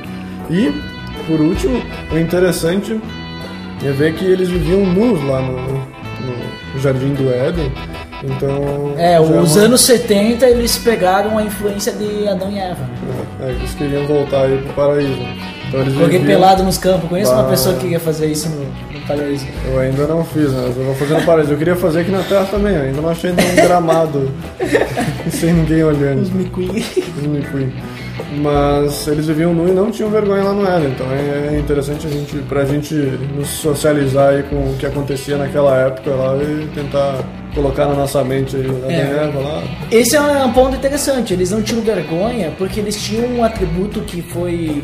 E, 0.50 0.72
por 1.28 1.40
último, 1.42 1.82
o 2.12 2.18
interessante 2.18 3.00
é 3.84 3.92
ver 3.92 4.14
que 4.16 4.26
eles 4.26 4.50
viviam 4.50 4.86
nus 4.86 5.24
lá 5.26 5.42
no, 5.42 5.58
no 5.62 6.80
Jardim 6.82 7.14
do 7.14 7.30
Éden. 7.32 7.72
Então. 8.24 8.94
É, 8.98 9.14
já 9.16 9.22
os 9.22 9.56
uma- 9.56 9.66
anos 9.66 9.82
70 9.82 10.48
eles 10.48 10.78
pegaram 10.78 11.38
a 11.38 11.44
influência 11.44 11.92
de 11.94 12.28
Adão 12.28 12.52
e 12.52 12.58
Eva. 12.58 12.82
né? 12.82 13.26
É, 13.42 13.50
eles 13.52 13.74
queriam 13.76 14.06
voltar 14.08 14.44
aí 14.44 14.58
pro 14.60 14.74
paraíso. 14.74 15.20
Joguei 15.84 16.20
pelado 16.20 16.64
nos 16.64 16.78
campos. 16.78 17.10
Conheço 17.10 17.32
uma 17.32 17.44
Bah. 17.44 17.50
pessoa 17.50 17.76
que 17.76 17.82
queria 17.82 18.00
fazer 18.00 18.28
isso 18.28 18.50
no, 18.50 18.62
no 19.00 19.06
paraíso. 19.08 19.46
Eu 19.72 19.80
ainda 19.80 20.08
não 20.08 20.24
fiz, 20.24 20.52
né? 20.52 20.72
Eu 20.76 20.86
vou 20.86 20.96
fazer 20.96 21.14
no 21.16 21.24
paraíso. 21.24 21.52
Eu 21.54 21.58
queria 21.58 21.76
fazer 21.76 22.02
aqui 22.02 22.12
na 22.12 22.24
Terra 22.24 22.46
também, 22.46 22.76
ainda 22.76 23.02
não 23.02 23.10
achei 23.10 23.32
nenhum 23.32 23.56
gramado 23.56 24.32
sem 25.32 25.54
ninguém 25.54 25.84
olhando. 25.84 26.22
Os 26.22 26.30
micuí. 26.30 26.86
Os 27.18 27.24
micuí. 27.28 27.74
Mas 28.42 29.08
eles 29.08 29.28
viviam 29.28 29.54
nu 29.54 29.68
e 29.68 29.72
não 29.72 29.92
tinham 29.92 30.10
vergonha 30.10 30.44
lá 30.44 30.54
no 30.54 30.66
Éden. 30.68 30.90
Então 30.90 31.08
é 31.12 31.58
interessante 31.60 32.08
a 32.08 32.10
gente, 32.10 32.38
pra 32.50 32.66
gente 32.66 32.94
nos 32.94 33.48
socializar 33.48 34.30
aí 34.34 34.44
com 34.44 34.56
o 34.56 34.76
que 34.80 34.86
acontecia 34.86 35.38
naquela 35.38 35.76
época 35.78 36.12
lá 36.12 36.36
e 36.38 36.68
tentar 36.74 37.20
colocar 37.54 37.86
na 37.88 37.94
nossa 37.94 38.24
mente 38.24 38.56
aí, 38.56 38.66
a 38.88 38.92
É. 38.92 39.24
Eva 39.28 39.40
lá. 39.40 39.64
Esse 39.92 40.16
é 40.16 40.22
um 40.22 40.52
ponto 40.52 40.76
interessante. 40.76 41.34
Eles 41.34 41.52
não 41.52 41.62
tinham 41.62 41.82
vergonha 41.84 42.52
porque 42.58 42.80
eles 42.80 43.02
tinham 43.02 43.26
um 43.28 43.44
atributo 43.44 44.02
que 44.02 44.22
foi 44.22 44.84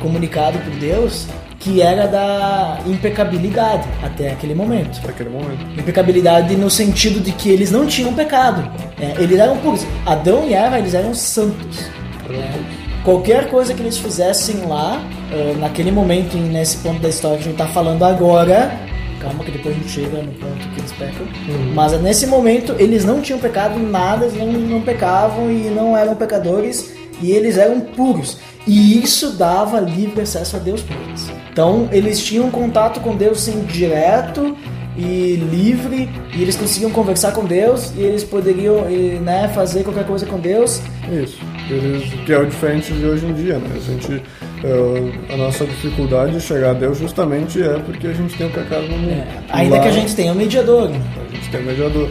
comunicado 0.00 0.58
por 0.58 0.72
Deus 0.74 1.26
que 1.60 1.82
era 1.82 2.06
da 2.08 2.78
impecabilidade 2.86 3.86
até 4.02 4.32
aquele 4.32 4.54
momento. 4.54 4.98
Naquele 5.06 5.28
momento. 5.28 5.58
Impecabilidade 5.78 6.56
no 6.56 6.70
sentido 6.70 7.20
de 7.20 7.32
que 7.32 7.50
eles 7.50 7.70
não 7.70 7.86
tinham 7.86 8.14
pecado. 8.14 8.66
É, 8.98 9.22
eles 9.22 9.38
eram 9.38 9.58
puros. 9.58 9.86
Adão 10.06 10.48
e 10.48 10.54
Eva, 10.54 10.78
eles 10.78 10.94
eram 10.94 11.14
santos. 11.14 11.80
né? 12.28 12.64
Qualquer 13.04 13.48
coisa 13.48 13.74
que 13.74 13.82
eles 13.82 13.96
fizessem 13.96 14.66
lá, 14.66 15.02
eh, 15.32 15.54
naquele 15.58 15.90
momento, 15.90 16.36
nesse 16.36 16.78
ponto 16.78 17.00
da 17.00 17.08
história 17.08 17.38
que 17.38 17.44
a 17.44 17.46
gente 17.46 17.56
tá 17.56 17.66
falando 17.66 18.04
agora, 18.04 18.70
calma 19.18 19.42
que 19.42 19.50
depois 19.50 19.74
a 19.74 19.78
gente 19.78 19.90
chega 19.90 20.22
no 20.22 20.32
ponto 20.32 20.68
que 20.68 20.80
eles 20.80 20.92
pecam, 20.92 21.26
mas 21.74 21.98
nesse 22.02 22.26
momento 22.26 22.74
eles 22.78 23.02
não 23.02 23.22
tinham 23.22 23.38
pecado 23.38 23.78
nada, 23.78 24.26
eles 24.26 24.36
não, 24.36 24.52
não 24.52 24.82
pecavam 24.82 25.50
e 25.50 25.70
não 25.70 25.96
eram 25.96 26.14
pecadores, 26.14 26.92
e 27.22 27.32
eles 27.32 27.56
eram 27.56 27.80
puros. 27.80 28.38
E 28.66 29.02
isso 29.02 29.32
dava 29.32 29.80
livre 29.80 30.20
acesso 30.22 30.56
a 30.56 30.58
Deus 30.58 30.82
para 30.82 30.96
eles. 30.96 31.30
Então 31.52 31.88
eles 31.90 32.22
tinham 32.22 32.50
contato 32.50 33.00
com 33.00 33.16
Deus 33.16 33.38
assim, 33.48 33.64
direto 33.64 34.56
e 34.96 35.36
livre, 35.50 36.08
e 36.34 36.42
eles 36.42 36.56
conseguiam 36.56 36.90
conversar 36.90 37.32
com 37.32 37.44
Deus, 37.44 37.92
e 37.96 38.00
eles 38.02 38.22
poderiam 38.22 38.84
né, 39.22 39.48
fazer 39.54 39.82
qualquer 39.82 40.04
coisa 40.06 40.26
com 40.26 40.38
Deus. 40.38 40.80
Isso. 41.10 41.38
Eles, 41.70 42.02
que 42.26 42.32
é 42.32 42.38
o 42.38 42.44
diferente 42.44 42.92
de 42.92 43.04
hoje 43.06 43.24
em 43.26 43.32
dia, 43.32 43.56
né? 43.58 43.68
A 43.76 43.78
gente. 43.78 44.22
eh, 44.62 45.32
a 45.32 45.36
nossa 45.36 45.64
dificuldade 45.64 46.32
de 46.32 46.40
chegar 46.40 46.70
a 46.70 46.74
Deus 46.74 46.98
justamente 46.98 47.62
é 47.62 47.78
porque 47.78 48.08
a 48.08 48.12
gente 48.12 48.36
tem 48.36 48.46
o 48.46 48.50
pecado 48.50 48.82
no 48.88 48.98
mundo. 48.98 49.10
É, 49.12 49.26
ainda 49.50 49.76
Lá- 49.76 49.82
que 49.82 49.88
a 49.88 49.92
gente 49.92 50.14
tenha 50.14 50.32
um 50.32 50.34
mediador. 50.34 50.88
né? 50.90 51.00
A 51.30 51.34
gente 51.34 51.48
tem 51.50 51.62
mediador. 51.62 52.08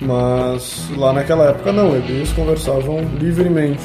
Mas 0.00 0.88
lá 0.96 1.12
naquela 1.12 1.46
época 1.50 1.72
não, 1.72 1.94
eles 1.96 2.30
conversavam 2.32 3.00
livremente. 3.18 3.82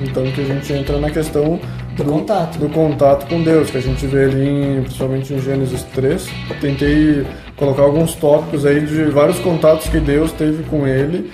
Então 0.00 0.24
que 0.32 0.40
a 0.40 0.44
gente 0.44 0.72
entra 0.72 0.98
na 0.98 1.10
questão 1.10 1.58
Do 1.96 2.04
contato. 2.04 2.58
do 2.58 2.68
contato 2.68 3.26
com 3.28 3.42
Deus, 3.42 3.70
que 3.70 3.78
a 3.78 3.82
gente 3.82 4.06
vê 4.06 4.24
ali, 4.24 4.48
em- 4.48 4.82
principalmente 4.82 5.32
em 5.32 5.40
Gênesis 5.40 5.82
3. 5.94 6.28
Tentei 6.60 7.24
colocar 7.56 7.82
alguns 7.82 8.14
tópicos 8.14 8.66
aí 8.66 8.80
de 8.80 9.04
vários 9.04 9.38
contatos 9.38 9.88
que 9.88 9.98
Deus 9.98 10.32
teve 10.32 10.62
com 10.64 10.86
ele 10.86 11.30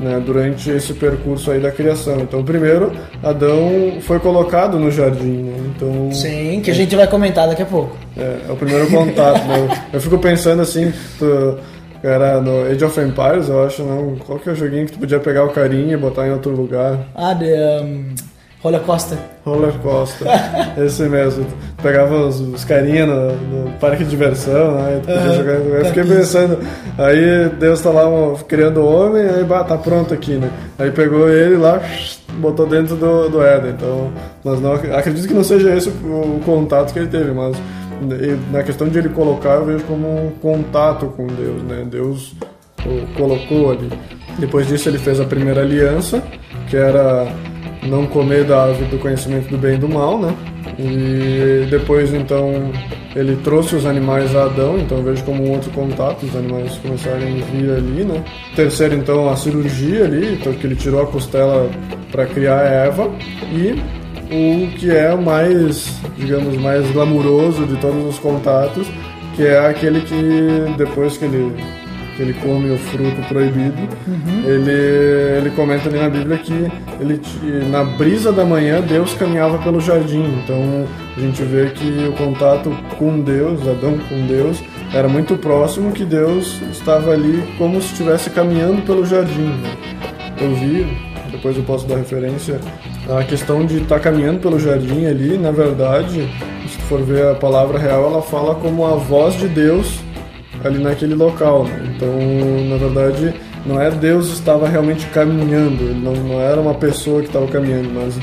né, 0.00 0.20
durante 0.24 0.68
esse 0.70 0.92
percurso 0.92 1.50
aí 1.50 1.58
da 1.58 1.70
criação. 1.70 2.20
Então, 2.20 2.42
primeiro, 2.44 2.92
Adão 3.22 3.96
foi 4.02 4.18
colocado 4.18 4.78
no 4.78 4.90
jardim, 4.90 5.42
né? 5.44 5.56
Então, 5.74 6.12
Sim, 6.12 6.60
que 6.62 6.70
a 6.70 6.74
gente 6.74 6.94
vai 6.94 7.06
comentar 7.06 7.48
daqui 7.48 7.62
a 7.62 7.66
pouco. 7.66 7.96
é, 8.16 8.40
é 8.48 8.52
o 8.52 8.56
primeiro 8.56 8.86
contato, 8.90 9.42
né? 9.46 9.58
Eu, 9.58 9.76
eu 9.94 10.00
fico 10.00 10.18
pensando 10.18 10.60
assim, 10.60 10.92
tu, 11.18 11.58
cara, 12.06 12.40
no 12.40 12.64
Age 12.70 12.84
of 12.84 13.00
Empires, 13.00 13.48
eu 13.48 13.64
acho, 13.64 13.82
não, 13.82 14.14
qual 14.24 14.38
que 14.38 14.48
é 14.48 14.52
o 14.52 14.54
joguinho 14.54 14.86
que 14.86 14.92
tu 14.92 14.98
podia 15.00 15.18
pegar 15.18 15.42
o 15.44 15.48
carinha 15.48 15.94
e 15.94 15.96
botar 15.96 16.24
em 16.24 16.30
outro 16.30 16.52
lugar? 16.52 16.98
Ah, 17.16 17.34
de 17.34 17.52
um, 17.82 18.14
Roller 18.62 18.80
Coaster. 18.82 19.18
Roller 19.44 19.72
Coaster, 19.82 20.28
esse 20.78 21.02
mesmo. 21.02 21.44
Tu 21.44 21.82
pegava 21.82 22.16
os, 22.26 22.38
os 22.38 22.64
carinha 22.64 23.06
no, 23.06 23.32
no 23.32 23.72
parque 23.80 24.04
de 24.04 24.10
diversão, 24.10 24.76
né? 24.76 24.98
e 24.98 25.00
tu 25.00 25.06
podia 25.06 25.20
Aham, 25.20 25.34
jogar. 25.34 25.52
Eu 25.54 25.84
fiquei 25.86 26.02
parquinho. 26.02 26.06
pensando, 26.06 26.58
aí 26.96 27.48
Deus 27.58 27.80
tá 27.80 27.90
lá 27.90 28.08
um, 28.08 28.36
criando 28.36 28.82
o 28.82 28.86
homem, 28.86 29.22
aí 29.24 29.42
bah, 29.42 29.64
tá 29.64 29.76
pronto 29.76 30.14
aqui, 30.14 30.34
né? 30.34 30.48
Aí 30.78 30.92
pegou 30.92 31.28
ele 31.28 31.56
lá, 31.56 31.82
botou 32.38 32.68
dentro 32.68 32.94
do, 32.94 33.28
do 33.28 33.42
Éden. 33.42 33.72
Então, 33.72 34.12
mas 34.44 34.60
não, 34.60 34.74
acredito 34.74 35.26
que 35.26 35.34
não 35.34 35.42
seja 35.42 35.74
esse 35.74 35.88
o, 35.88 36.36
o 36.36 36.40
contato 36.44 36.92
que 36.92 37.00
ele 37.00 37.08
teve, 37.08 37.32
mas 37.32 37.56
na 38.50 38.62
questão 38.62 38.88
de 38.88 38.98
ele 38.98 39.08
colocar, 39.08 39.54
eu 39.54 39.64
vejo 39.64 39.84
como 39.84 40.26
um 40.26 40.30
contato 40.42 41.06
com 41.16 41.26
Deus, 41.26 41.62
né? 41.62 41.86
Deus 41.88 42.34
o 42.84 43.06
colocou 43.16 43.72
ali. 43.72 43.90
Depois 44.38 44.66
disso, 44.66 44.88
ele 44.88 44.98
fez 44.98 45.20
a 45.20 45.24
primeira 45.24 45.62
aliança, 45.62 46.22
que 46.68 46.76
era 46.76 47.26
não 47.82 48.06
comer 48.06 48.44
da 48.44 48.64
árvore 48.64 48.86
do 48.86 48.98
conhecimento 48.98 49.48
do 49.48 49.56
bem 49.56 49.74
e 49.74 49.78
do 49.78 49.88
mal, 49.88 50.18
né? 50.18 50.34
E 50.78 51.66
depois, 51.70 52.12
então, 52.12 52.70
ele 53.14 53.36
trouxe 53.36 53.76
os 53.76 53.86
animais 53.86 54.34
a 54.36 54.44
Adão, 54.44 54.78
então 54.78 55.02
vejo 55.02 55.24
como 55.24 55.44
um 55.44 55.52
outro 55.52 55.70
contato, 55.70 56.24
os 56.24 56.36
animais 56.36 56.76
começarem 56.78 57.40
a 57.40 57.44
vir 57.46 57.70
ali, 57.70 58.04
né? 58.04 58.22
Terceiro, 58.54 58.94
então, 58.94 59.28
a 59.28 59.36
cirurgia 59.36 60.04
ali, 60.04 60.34
então, 60.34 60.52
que 60.52 60.66
ele 60.66 60.76
tirou 60.76 61.02
a 61.02 61.06
costela 61.06 61.70
para 62.12 62.26
criar 62.26 62.60
Eva. 62.60 63.10
E 63.52 63.80
o 64.30 64.66
que 64.76 64.90
é 64.90 65.12
o 65.14 65.20
mais, 65.22 66.00
digamos, 66.16 66.56
mais 66.56 66.90
glamuroso 66.90 67.64
de 67.66 67.76
todos 67.76 68.04
os 68.04 68.18
contatos, 68.18 68.86
que 69.34 69.44
é 69.46 69.58
aquele 69.66 70.00
que 70.00 70.74
depois 70.76 71.16
que 71.16 71.24
ele 71.24 71.52
que 72.16 72.22
ele 72.22 72.32
come 72.32 72.70
o 72.70 72.78
fruto 72.78 73.20
proibido, 73.28 73.76
Uhum. 74.06 74.42
ele, 74.46 74.70
ele 75.38 75.50
comenta 75.54 75.86
ali 75.90 75.98
na 75.98 76.08
Bíblia 76.08 76.38
que 76.38 76.66
ele, 76.98 77.20
na 77.70 77.84
brisa 77.84 78.32
da 78.32 78.42
manhã 78.42 78.80
Deus 78.80 79.12
caminhava 79.12 79.58
pelo 79.58 79.82
jardim. 79.82 80.24
Então 80.42 80.86
a 81.14 81.20
gente 81.20 81.42
vê 81.42 81.66
que 81.66 82.08
o 82.08 82.12
contato 82.12 82.70
com 82.98 83.20
Deus, 83.20 83.60
Adão 83.68 83.98
com 84.08 84.26
Deus, 84.26 84.62
era 84.94 85.08
muito 85.08 85.36
próximo, 85.36 85.92
que 85.92 86.06
Deus 86.06 86.58
estava 86.72 87.10
ali 87.12 87.44
como 87.58 87.82
se 87.82 87.88
estivesse 87.92 88.30
caminhando 88.30 88.80
pelo 88.86 89.04
jardim. 89.04 89.52
Eu 90.40 90.54
vi, 90.54 90.86
depois 91.30 91.54
eu 91.54 91.64
posso 91.64 91.86
dar 91.86 91.96
referência, 91.96 92.58
a 93.08 93.22
questão 93.24 93.64
de 93.64 93.82
estar 93.82 94.00
caminhando 94.00 94.40
pelo 94.40 94.58
jardim 94.58 95.06
ali, 95.06 95.38
na 95.38 95.50
verdade, 95.50 96.28
se 96.68 96.78
for 96.82 97.02
ver 97.02 97.28
a 97.28 97.34
palavra 97.34 97.78
real, 97.78 98.06
ela 98.10 98.22
fala 98.22 98.54
como 98.54 98.84
a 98.84 98.96
voz 98.96 99.38
de 99.38 99.48
Deus 99.48 100.00
ali 100.64 100.78
naquele 100.78 101.14
local. 101.14 101.64
né? 101.64 101.94
Então, 101.94 102.08
na 102.68 102.76
verdade, 102.76 103.34
não 103.64 103.80
é 103.80 103.90
Deus 103.90 104.28
estava 104.32 104.68
realmente 104.68 105.06
caminhando, 105.06 105.94
não, 105.94 106.12
não 106.12 106.40
era 106.40 106.60
uma 106.60 106.74
pessoa 106.74 107.20
que 107.20 107.28
estava 107.28 107.46
caminhando, 107.46 107.90
mas 107.92 108.16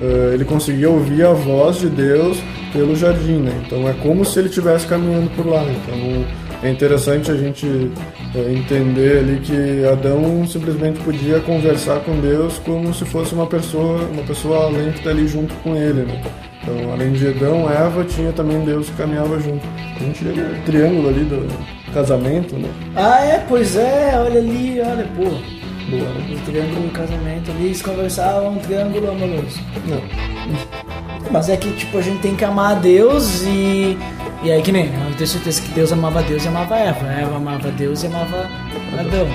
eh, 0.00 0.32
ele 0.34 0.44
conseguia 0.44 0.88
ouvir 0.90 1.24
a 1.24 1.32
voz 1.32 1.76
de 1.76 1.88
Deus 1.88 2.38
pelo 2.72 2.94
jardim. 2.96 3.38
Né? 3.40 3.62
Então, 3.66 3.88
é 3.88 3.92
como 3.94 4.24
se 4.24 4.38
ele 4.38 4.48
estivesse 4.48 4.86
caminhando 4.86 5.30
por 5.36 5.46
lá. 5.46 5.62
Então, 5.62 6.24
é 6.62 6.70
interessante 6.70 7.30
a 7.30 7.36
gente 7.36 7.90
entender 8.38 9.18
ali 9.18 9.40
que 9.40 9.84
Adão 9.84 10.46
simplesmente 10.46 11.00
podia 11.00 11.40
conversar 11.40 12.00
com 12.00 12.20
Deus 12.20 12.58
como 12.60 12.94
se 12.94 13.04
fosse 13.04 13.34
uma 13.34 13.46
pessoa, 13.46 14.02
uma 14.12 14.22
pessoa 14.22 14.66
além 14.66 14.92
que 14.92 14.98
está 14.98 15.10
ali 15.10 15.26
junto 15.26 15.52
com 15.56 15.74
ele. 15.74 16.02
Né? 16.02 16.22
Então, 16.62 16.92
além 16.92 17.12
de 17.12 17.26
Adão, 17.28 17.68
Eva 17.70 18.04
tinha 18.04 18.32
também 18.32 18.64
Deus 18.64 18.88
que 18.88 18.96
caminhava 18.96 19.40
junto. 19.40 19.66
A 19.96 19.98
gente 19.98 20.22
vê 20.24 20.40
o 20.40 20.62
triângulo 20.64 21.08
ali 21.08 21.24
do 21.24 21.48
casamento, 21.92 22.56
né? 22.56 22.68
Ah, 22.94 23.24
é, 23.24 23.44
pois 23.48 23.76
é, 23.76 24.12
olha 24.16 24.38
ali, 24.38 24.80
olha, 24.80 25.08
pô. 25.16 25.24
Boa, 25.90 26.04
né? 26.04 26.36
O 26.36 26.44
triângulo 26.44 26.82
do 26.82 26.92
casamento 26.92 27.50
ali, 27.50 27.64
eles 27.66 27.82
conversavam, 27.82 28.52
um 28.52 28.58
triângulo 28.58 29.10
amoroso. 29.10 29.60
Não. 29.86 30.00
Mas 31.30 31.48
é 31.48 31.56
que, 31.56 31.72
tipo, 31.72 31.98
a 31.98 32.02
gente 32.02 32.20
tem 32.20 32.36
que 32.36 32.44
amar 32.44 32.76
a 32.76 32.78
Deus 32.78 33.42
e. 33.44 33.96
E 34.42 34.50
aí, 34.50 34.62
que 34.62 34.72
nem, 34.72 34.86
eu 34.86 35.14
tenho 35.16 35.26
certeza 35.26 35.60
que 35.60 35.70
Deus 35.72 35.92
amava 35.92 36.22
Deus 36.22 36.44
e 36.44 36.48
amava 36.48 36.74
Eva. 36.78 37.06
Eva 37.06 37.36
amava 37.36 37.70
Deus 37.72 38.02
e 38.02 38.06
amava 38.06 38.48
Adão. 38.98 39.28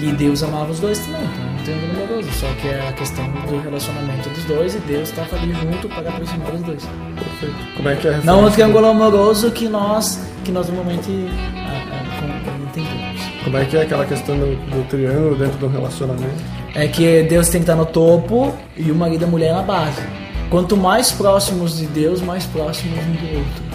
E 0.00 0.12
Deus 0.12 0.42
amava 0.44 0.70
os 0.70 0.78
dois 0.78 1.00
também. 1.00 1.22
Então, 1.22 1.44
é 1.44 1.50
um 1.50 1.64
triângulo 1.64 2.04
amoroso. 2.04 2.32
Só 2.38 2.46
que 2.60 2.68
é 2.68 2.88
a 2.88 2.92
questão 2.92 3.28
do 3.28 3.60
relacionamento 3.60 4.28
dos 4.30 4.44
dois 4.44 4.74
e 4.76 4.78
Deus 4.78 5.08
estava 5.08 5.34
ali 5.36 5.52
junto 5.52 5.88
para 5.88 6.08
aproximar 6.08 6.54
os 6.54 6.60
dois. 6.62 6.88
Perfeito. 7.16 7.76
Como 7.76 7.88
é 7.88 7.96
que 7.96 8.06
é 8.06 8.14
a 8.14 8.18
Não 8.18 8.44
o 8.44 8.50
triângulo 8.52 8.86
amoroso 8.86 9.50
que 9.50 9.68
nós, 9.68 10.20
que 10.44 10.52
nós 10.52 10.68
normalmente 10.68 11.10
ah, 11.56 11.82
ah, 11.90 12.58
entendemos. 12.62 13.20
Como 13.42 13.56
é 13.56 13.64
que 13.64 13.76
é 13.76 13.82
aquela 13.82 14.04
questão 14.04 14.38
do, 14.38 14.54
do 14.70 14.88
triângulo 14.88 15.34
dentro 15.34 15.58
do 15.58 15.66
relacionamento? 15.66 16.40
É 16.76 16.86
que 16.86 17.24
Deus 17.24 17.48
tem 17.48 17.60
que 17.60 17.64
estar 17.64 17.74
no 17.74 17.84
topo 17.84 18.54
e 18.76 18.92
o 18.92 18.94
marido 18.94 19.22
e 19.22 19.24
a 19.24 19.28
mulher 19.28 19.52
na 19.52 19.62
base. 19.62 20.00
Quanto 20.48 20.76
mais 20.76 21.10
próximos 21.10 21.78
de 21.78 21.86
Deus, 21.86 22.20
mais 22.20 22.46
próximos 22.46 22.96
um 22.98 23.12
do 23.12 23.38
outro. 23.38 23.71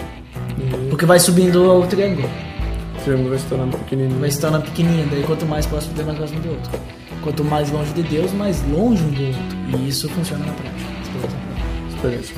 Porque 0.90 1.06
vai 1.06 1.18
subindo 1.18 1.80
o 1.80 1.86
triângulo. 1.86 2.28
o 2.96 3.02
triângulo 3.02 3.30
vai 3.30 3.38
se 3.38 3.46
tornando 3.46 3.78
pequenininho. 3.78 4.20
Vai 4.20 4.30
se 4.30 4.40
tornando 4.40 4.64
pequenininho. 4.64 5.08
Daí 5.08 5.22
quanto 5.22 5.46
mais 5.46 5.66
próximo 5.66 5.94
de 5.94 6.02
mais 6.04 6.18
próximo 6.18 6.40
do 6.40 6.50
outro. 6.50 6.70
Quanto 7.22 7.44
mais 7.44 7.70
longe 7.70 7.92
de 7.92 8.02
Deus, 8.02 8.32
mais 8.32 8.62
longe 8.68 9.02
um 9.02 9.10
do 9.10 9.26
outro. 9.26 9.78
E 9.78 9.88
isso 9.88 10.08
funciona 10.08 10.44
na 10.44 10.52
prática. 10.52 10.88
Experiência. 11.90 12.34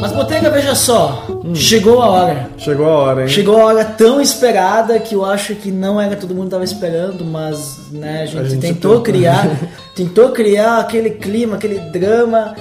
Mas 0.00 0.12
Botega, 0.12 0.50
veja 0.50 0.74
só. 0.74 1.26
Chegou 1.54 2.02
a 2.02 2.08
hora. 2.08 2.50
Chegou 2.58 2.86
a 2.86 2.90
hora, 2.98 3.22
hein? 3.22 3.28
Chegou 3.28 3.60
a 3.60 3.64
hora 3.64 3.84
tão 3.84 4.20
esperada 4.20 4.98
que 4.98 5.14
eu 5.14 5.24
acho 5.24 5.54
que 5.54 5.70
não 5.70 6.00
era 6.00 6.16
todo 6.16 6.34
mundo 6.34 6.50
tava 6.50 6.64
esperando, 6.64 7.24
mas 7.24 7.90
né, 7.92 8.22
a 8.22 8.26
gente, 8.26 8.38
A 8.38 8.44
gente 8.44 8.60
tentou 8.60 8.90
tentou. 8.92 9.02
criar, 9.02 9.46
tentou 9.94 10.28
criar 10.30 10.78
aquele 10.78 11.10
clima, 11.10 11.56
aquele 11.56 11.78
drama. 11.90 12.54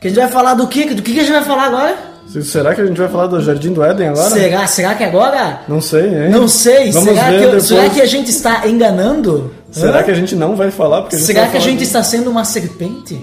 Que 0.00 0.06
a 0.08 0.10
gente 0.10 0.20
vai 0.20 0.28
falar 0.30 0.54
do 0.54 0.66
que? 0.68 0.84
Do 0.94 1.02
que, 1.02 1.12
que 1.12 1.20
a 1.20 1.22
gente 1.24 1.32
vai 1.32 1.42
falar 1.44 1.64
agora? 1.64 1.96
Se- 2.28 2.42
Será 2.44 2.74
que 2.74 2.80
a 2.82 2.86
gente 2.86 2.98
vai 2.98 3.08
falar 3.08 3.26
do 3.26 3.40
Jardim 3.40 3.72
do 3.72 3.82
Éden 3.82 4.08
agora? 4.08 4.30
Será? 4.30 4.66
Será 4.66 4.94
que 4.94 5.02
agora? 5.02 5.60
Não 5.66 5.80
sei, 5.80 6.04
hein? 6.04 6.28
Não 6.30 6.46
sei. 6.46 6.92
Vamos 6.92 7.08
será, 7.08 7.28
que 7.30 7.42
eu- 7.44 7.60
será 7.60 7.88
que 7.90 8.00
a 8.00 8.06
gente 8.06 8.30
está 8.30 8.68
enganando? 8.68 9.52
Será 9.72 10.00
Hã? 10.00 10.02
que 10.02 10.10
a 10.10 10.14
gente 10.14 10.36
não 10.36 10.54
vai 10.54 10.70
falar? 10.70 11.00
Porque 11.02 11.16
a 11.16 11.18
gente 11.18 11.26
Será 11.26 11.46
que 11.48 11.56
a 11.56 11.60
gente 11.60 11.78
de- 11.78 11.84
está 11.84 12.02
sendo 12.02 12.30
uma 12.30 12.44
serpente? 12.44 13.18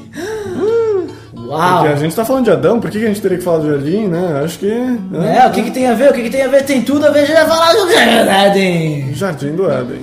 Uau! 1.47 1.79
Porque 1.79 1.93
a 1.93 1.95
gente 1.95 2.15
tá 2.15 2.25
falando 2.25 2.45
de 2.45 2.51
Adão, 2.51 2.79
por 2.79 2.89
que, 2.89 2.97
a 2.97 3.07
gente 3.07 3.21
teria 3.21 3.37
que 3.37 3.43
falar 3.43 3.59
do 3.59 3.69
Jardim, 3.69 4.07
né? 4.07 4.41
Acho 4.43 4.59
que... 4.59 4.67
né? 4.67 5.41
É, 5.43 5.47
o 5.47 5.51
que, 5.51 5.63
que 5.63 5.71
tem 5.71 5.87
a 5.87 5.93
ver? 5.93 6.09
O 6.09 6.13
que, 6.13 6.23
que 6.23 6.29
tem 6.29 6.43
a 6.43 6.47
ver? 6.47 6.63
Tem 6.63 6.81
tudo 6.81 7.05
a 7.05 7.09
ver, 7.09 7.19
a 7.19 7.25
gente 7.25 7.35
vai 7.35 7.47
falar 7.47 7.73
do 7.73 7.89
Éden. 7.91 9.13
Jardim 9.13 9.55
do 9.55 9.69
Éden. 9.69 10.01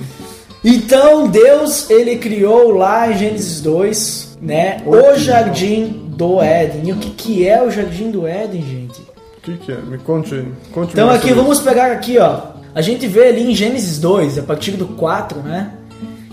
Então 0.65 1.27
Deus, 1.27 1.91
ele 1.91 2.17
criou 2.17 2.71
lá 2.71 3.11
em 3.11 3.19
Gênesis 3.19 3.61
2, 3.61 4.39
né, 4.41 4.81
o 4.87 4.91
Oito. 4.91 5.19
jardim 5.19 6.03
do 6.17 6.41
Éden. 6.41 6.89
E 6.89 6.93
o 6.93 6.97
que, 6.97 7.11
que 7.11 7.49
é 7.49 7.61
o 7.63 7.71
jardim 7.71 8.11
do 8.11 8.27
Éden, 8.27 8.63
gente? 8.63 9.01
O 9.39 9.41
que 9.43 9.57
que 9.57 9.73
é? 9.73 9.77
Me 9.77 9.99
conte, 9.99 10.45
conte 10.73 10.93
Então 10.93 11.11
aqui, 11.11 11.33
vamos 11.33 11.59
pegar 11.61 11.91
aqui, 11.91 12.17
ó. 12.19 12.53
A 12.75 12.81
gente 12.81 13.09
vê 13.09 13.29
ali 13.29 13.51
em 13.51 13.55
Gênesis 13.55 13.99
2, 13.99 14.39
a 14.39 14.43
partir 14.43 14.73
do 14.73 14.87
4, 14.87 15.41
né? 15.41 15.73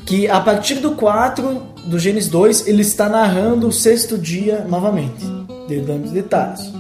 Que 0.06 0.28
a 0.28 0.40
partir 0.40 0.76
do 0.76 0.92
4 0.92 1.62
do 1.90 2.00
Gênesis 2.00 2.30
2, 2.30 2.68
ele 2.68 2.82
está 2.82 3.10
narrando 3.10 3.68
o 3.68 3.72
sexto 3.72 4.18
dia 4.18 4.66
novamente, 4.70 5.26
dando 5.68 6.12
detalhes. 6.12 6.72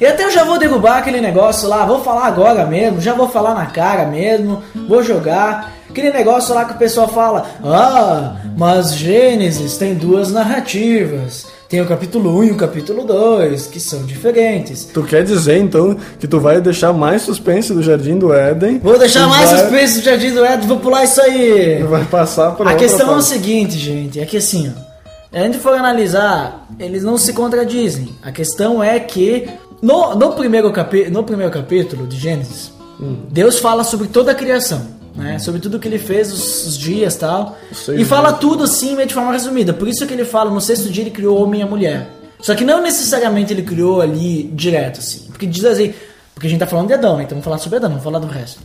E 0.00 0.06
até 0.06 0.24
eu 0.24 0.30
já 0.30 0.44
vou 0.44 0.58
derrubar 0.58 0.98
aquele 0.98 1.20
negócio 1.20 1.68
lá, 1.68 1.84
vou 1.84 2.02
falar 2.02 2.26
agora 2.26 2.66
mesmo, 2.66 3.00
já 3.00 3.14
vou 3.14 3.28
falar 3.28 3.54
na 3.54 3.66
cara 3.66 4.06
mesmo, 4.06 4.62
vou 4.88 5.02
jogar. 5.02 5.72
Aquele 5.88 6.10
negócio 6.10 6.54
lá 6.54 6.64
que 6.64 6.74
o 6.74 6.78
pessoal 6.78 7.08
fala, 7.08 7.46
ah, 7.64 8.36
mas 8.56 8.94
Gênesis 8.94 9.76
tem 9.76 9.94
duas 9.94 10.32
narrativas. 10.32 11.46
Tem 11.68 11.80
o 11.80 11.86
capítulo 11.86 12.38
1 12.38 12.44
e 12.44 12.50
o 12.52 12.56
capítulo 12.56 13.04
2, 13.04 13.66
que 13.66 13.80
são 13.80 14.02
diferentes. 14.04 14.84
Tu 14.84 15.02
quer 15.02 15.24
dizer, 15.24 15.56
então, 15.58 15.96
que 16.20 16.28
tu 16.28 16.38
vai 16.38 16.60
deixar 16.60 16.92
mais 16.92 17.22
suspense 17.22 17.72
do 17.72 17.82
Jardim 17.82 18.18
do 18.18 18.32
Éden? 18.32 18.78
Vou 18.78 18.98
deixar 18.98 19.26
mais 19.26 19.50
vai- 19.50 19.60
suspense 19.60 19.98
do 19.98 20.04
Jardim 20.04 20.30
do 20.32 20.44
Éden, 20.44 20.68
vou 20.68 20.78
pular 20.78 21.04
isso 21.04 21.20
aí. 21.20 21.82
Vai 21.82 22.04
passar 22.04 22.52
pra 22.52 22.70
A 22.70 22.74
questão 22.74 23.06
é 23.08 23.10
o 23.10 23.14
parte. 23.14 23.24
seguinte, 23.28 23.78
gente, 23.78 24.20
é 24.20 24.26
que 24.26 24.36
assim, 24.36 24.72
ó, 24.76 25.36
a 25.36 25.42
gente 25.42 25.58
for 25.58 25.72
analisar, 25.74 26.66
eles 26.78 27.02
não 27.02 27.16
se 27.18 27.32
contradizem. 27.32 28.10
A 28.22 28.30
questão 28.30 28.82
é 28.84 29.00
que 29.00 29.48
no, 29.82 30.14
no, 30.14 30.32
primeiro, 30.32 30.70
capi, 30.70 31.10
no 31.10 31.24
primeiro 31.24 31.50
capítulo 31.52 32.06
de 32.06 32.16
Gênesis, 32.18 32.72
Hum. 33.00 33.16
Deus 33.28 33.58
fala 33.58 33.82
sobre 33.82 34.06
toda 34.06 34.30
a 34.30 34.34
criação, 34.36 34.82
né? 35.14 35.38
Sobre 35.38 35.60
tudo 35.60 35.78
que 35.78 35.86
ele 35.86 35.98
fez, 35.98 36.32
os, 36.32 36.66
os 36.66 36.78
dias 36.78 37.16
tal. 37.16 37.56
E 37.96 38.04
fala 38.04 38.32
tudo 38.32 38.64
assim, 38.64 38.96
meio 38.96 39.08
de 39.08 39.14
forma 39.14 39.32
resumida. 39.32 39.72
Por 39.72 39.88
isso 39.88 40.06
que 40.06 40.12
ele 40.12 40.24
fala, 40.24 40.50
no 40.50 40.60
sexto 40.60 40.90
dia 40.90 41.04
ele 41.04 41.10
criou 41.10 41.38
o 41.38 41.42
homem 41.42 41.60
e 41.60 41.62
a 41.62 41.66
mulher. 41.66 42.08
Só 42.40 42.54
que 42.54 42.64
não 42.64 42.82
necessariamente 42.82 43.52
ele 43.52 43.62
criou 43.62 44.00
ali 44.00 44.50
direto, 44.52 45.00
assim. 45.00 45.28
Porque 45.28 45.46
diz 45.46 45.64
assim, 45.64 45.94
porque 46.34 46.48
a 46.48 46.50
gente 46.50 46.58
tá 46.58 46.66
falando 46.66 46.88
de 46.88 46.94
Adão, 46.94 47.16
né? 47.16 47.22
Então 47.22 47.36
vamos 47.36 47.44
falar 47.44 47.58
sobre 47.58 47.76
Adão, 47.76 47.90
vamos 47.90 48.04
falar 48.04 48.18
do 48.18 48.26
resto. 48.26 48.60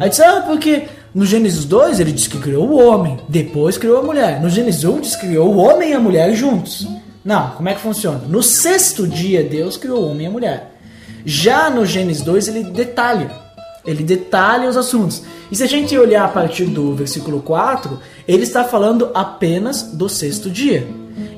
Aí 0.00 0.08
diz, 0.08 0.20
ah, 0.20 0.42
porque 0.46 0.88
no 1.14 1.26
Gênesis 1.26 1.64
2 1.64 2.00
ele 2.00 2.12
diz 2.12 2.26
que 2.26 2.38
criou 2.38 2.68
o 2.68 2.82
homem, 2.82 3.18
depois 3.28 3.76
criou 3.76 3.98
a 3.98 4.02
mulher. 4.02 4.40
No 4.40 4.48
Gênesis 4.48 4.84
1 4.84 5.00
diz 5.00 5.16
que 5.16 5.26
criou 5.26 5.54
o 5.54 5.58
homem 5.58 5.90
e 5.90 5.92
a 5.92 6.00
mulher 6.00 6.34
juntos. 6.34 6.88
Não, 7.22 7.50
como 7.50 7.68
é 7.68 7.74
que 7.74 7.80
funciona? 7.80 8.22
No 8.26 8.42
sexto 8.42 9.06
dia 9.06 9.44
Deus 9.44 9.76
criou 9.76 10.00
o 10.00 10.10
homem 10.10 10.24
e 10.24 10.26
a 10.26 10.30
mulher. 10.30 10.74
Já 11.24 11.68
no 11.68 11.84
Gênesis 11.84 12.22
2 12.22 12.48
ele 12.48 12.64
detalha. 12.64 13.30
Ele 13.84 14.04
detalha 14.04 14.68
os 14.68 14.76
assuntos. 14.76 15.22
E 15.50 15.56
se 15.56 15.62
a 15.62 15.66
gente 15.66 15.96
olhar 15.96 16.24
a 16.24 16.28
partir 16.28 16.66
do 16.66 16.94
versículo 16.94 17.40
4, 17.40 17.98
ele 18.28 18.42
está 18.42 18.62
falando 18.64 19.10
apenas 19.14 19.82
do 19.82 20.08
sexto 20.08 20.50
dia. 20.50 20.86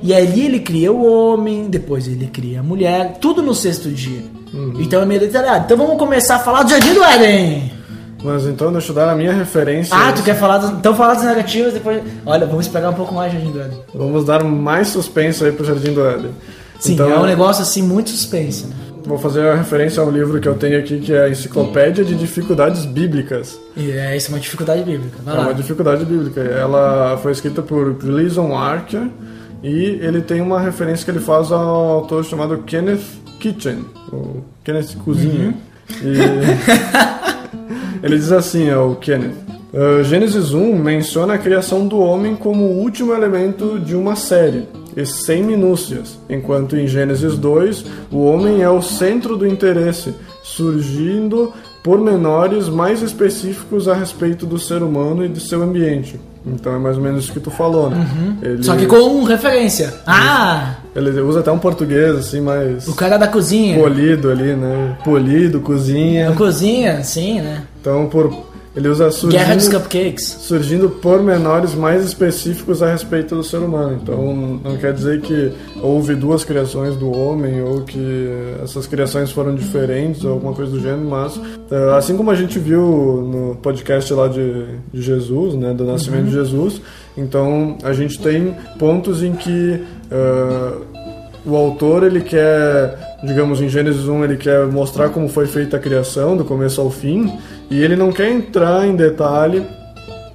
E 0.01 0.13
ali 0.13 0.45
ele 0.45 0.59
cria 0.59 0.91
o 0.91 1.05
homem, 1.05 1.69
depois 1.69 2.07
ele 2.07 2.27
cria 2.27 2.59
a 2.59 2.63
mulher, 2.63 3.17
tudo 3.19 3.41
no 3.41 3.55
sexto 3.55 3.89
dia. 3.89 4.21
Então 4.77 5.01
é 5.01 5.05
meio 5.05 5.19
detalhado. 5.19 5.65
Então 5.65 5.77
vamos 5.77 5.97
começar 5.97 6.35
a 6.35 6.39
falar 6.39 6.63
do 6.63 6.69
Jardim 6.69 6.93
do 6.93 7.03
Éden. 7.03 7.71
Mas 8.23 8.45
então 8.45 8.71
deixa 8.71 8.91
eu 8.91 8.95
dar 8.95 9.09
a 9.09 9.15
minha 9.15 9.33
referência. 9.33 9.95
Ah, 9.95 10.13
tu 10.13 10.23
quer 10.23 10.35
falar 10.35 10.57
dos, 10.57 10.69
então 10.69 10.95
falar 10.95 11.15
das 11.15 11.23
negativas 11.23 11.73
depois. 11.73 12.01
Olha, 12.25 12.45
vamos 12.45 12.65
esperar 12.65 12.89
um 12.89 12.93
pouco 12.93 13.13
mais 13.13 13.33
do 13.33 13.39
Jardim 13.39 13.51
do 13.51 13.61
Éden. 13.61 13.79
Vamos 13.93 14.25
dar 14.25 14.43
mais 14.43 14.87
suspense 14.89 15.43
aí 15.43 15.51
pro 15.51 15.65
Jardim 15.65 15.93
do 15.93 16.05
Éden. 16.05 16.31
Sim, 16.83 16.93
então, 16.93 17.09
é 17.09 17.19
um 17.19 17.25
negócio 17.25 17.61
assim 17.61 17.81
muito 17.81 18.09
suspense. 18.09 18.65
Né? 18.67 18.75
Vou 19.05 19.17
fazer 19.17 19.41
a 19.47 19.55
referência 19.55 20.01
a 20.01 20.05
um 20.05 20.11
livro 20.11 20.39
que 20.39 20.47
eu 20.47 20.55
tenho 20.55 20.79
aqui, 20.79 20.99
que 20.99 21.11
é 21.13 21.25
a 21.25 21.29
Enciclopédia 21.29 22.05
de 22.05 22.15
Dificuldades 22.15 22.85
Bíblicas. 22.85 23.59
E 23.75 23.91
é 23.91 24.15
isso, 24.15 24.27
é 24.27 24.33
uma 24.33 24.39
dificuldade 24.39 24.81
bíblica. 24.83 25.17
Vai 25.23 25.33
É 25.33 25.37
lá. 25.37 25.43
uma 25.45 25.53
dificuldade 25.53 26.05
bíblica. 26.05 26.39
Ela 26.41 27.17
foi 27.21 27.31
escrita 27.33 27.61
por 27.61 27.93
Gleason 27.95 28.55
Archer 28.55 29.07
e 29.61 29.97
ele 30.01 30.21
tem 30.21 30.39
uma 30.41 30.59
referência 30.59 31.03
que 31.03 31.11
ele 31.11 31.19
faz 31.19 31.51
ao 31.51 31.59
autor 31.89 32.23
chamado 32.23 32.57
Kenneth 32.59 33.01
Kitchen, 33.39 33.85
o 34.11 34.41
Kenneth 34.63 34.95
Cozinha. 35.03 35.53
E 36.01 36.13
ele 38.01 38.17
diz 38.17 38.31
assim, 38.31 38.69
é 38.69 38.77
o 38.77 38.95
Kenneth. 38.95 39.35
"Ah, 39.73 40.01
Gênesis 40.03 40.53
1 40.53 40.75
menciona 40.77 41.33
a 41.33 41.37
criação 41.37 41.87
do 41.87 41.99
homem 41.99 42.35
como 42.35 42.63
o 42.63 42.79
último 42.79 43.13
elemento 43.13 43.79
de 43.79 43.95
uma 43.95 44.15
série. 44.15 44.65
E 44.95 45.05
sem 45.05 45.43
minúcias, 45.43 46.17
enquanto 46.29 46.75
em 46.77 46.87
Gênesis 46.87 47.37
2 47.37 47.85
o 48.11 48.23
homem 48.25 48.61
é 48.61 48.69
o 48.69 48.81
centro 48.81 49.35
do 49.37 49.47
interesse, 49.47 50.13
surgindo 50.43 51.51
pormenores 51.83 52.69
mais 52.69 53.01
específicos 53.01 53.87
a 53.87 53.93
respeito 53.93 54.45
do 54.45 54.57
ser 54.57 54.81
humano 54.81 55.25
e 55.25 55.29
de 55.29 55.39
seu 55.41 55.61
ambiente. 55.61 56.19
Então 56.45 56.75
é 56.75 56.77
mais 56.77 56.97
ou 56.97 57.03
menos 57.03 57.23
isso 57.23 57.33
que 57.33 57.39
tu 57.39 57.49
falou, 57.49 57.89
né? 57.89 58.05
Ele, 58.41 58.63
Só 58.63 58.75
que 58.75 58.85
com 58.85 59.23
referência. 59.23 59.93
Ah! 60.05 60.75
ele 60.95 61.09
usa 61.21 61.39
até 61.39 61.51
um 61.51 61.57
português 61.57 62.15
assim 62.15 62.39
mais 62.41 62.87
O 62.87 62.93
cara 62.95 63.17
da 63.17 63.27
cozinha. 63.27 63.79
polido 63.79 64.29
ali, 64.29 64.53
né? 64.53 64.97
Polido, 65.03 65.59
cozinha. 65.61 66.31
Cozinha, 66.33 67.03
sim, 67.03 67.41
né? 67.41 67.63
Então 67.81 68.07
por 68.07 68.52
ele 68.75 68.87
usa 68.87 69.09
Guerra 69.27 69.55
dos 69.55 69.65
surgindo, 69.65 69.83
Cupcakes. 69.83 70.37
surgindo 70.41 70.89
pormenores 70.89 71.75
mais 71.75 72.03
específicos 72.03 72.81
a 72.81 72.91
respeito 72.91 73.35
do 73.35 73.43
ser 73.43 73.57
humano. 73.57 73.99
Então 74.01 74.59
não 74.63 74.77
quer 74.77 74.93
dizer 74.93 75.21
que 75.21 75.51
houve 75.81 76.15
duas 76.15 76.43
criações 76.43 76.95
do 76.95 77.11
homem 77.11 77.61
ou 77.61 77.81
que 77.81 78.29
essas 78.63 78.87
criações 78.87 79.31
foram 79.31 79.53
diferentes 79.53 80.23
ou 80.23 80.33
alguma 80.33 80.53
coisa 80.53 80.71
do 80.71 80.79
gênero, 80.79 81.05
mas 81.07 81.39
eh, 81.69 81.95
assim 81.95 82.17
como 82.17 82.31
a 82.31 82.35
gente 82.35 82.57
viu 82.57 82.81
no 82.81 83.55
podcast 83.61 84.11
lá 84.13 84.27
de, 84.27 84.65
de 84.91 85.01
Jesus, 85.01 85.53
né, 85.53 85.73
do 85.73 85.83
nascimento 85.83 86.25
de 86.25 86.31
Jesus, 86.31 86.81
então 87.15 87.77
a 87.83 87.93
gente 87.93 88.19
tem 88.19 88.55
pontos 88.79 89.21
em 89.21 89.33
que 89.33 89.83
eh, 90.09 90.73
o 91.45 91.55
autor 91.55 92.03
ele 92.03 92.21
quer, 92.21 93.17
digamos 93.23 93.61
em 93.61 93.67
Gênesis 93.67 94.07
1, 94.07 94.23
ele 94.23 94.37
quer 94.37 94.65
mostrar 94.65 95.09
como 95.09 95.27
foi 95.27 95.45
feita 95.45 95.77
a 95.77 95.79
criação 95.79 96.37
do 96.37 96.45
começo 96.45 96.79
ao 96.79 96.89
fim, 96.89 97.31
e 97.69 97.81
ele 97.81 97.95
não 97.95 98.11
quer 98.11 98.31
entrar 98.31 98.85
em 98.85 98.95
detalhe 98.95 99.65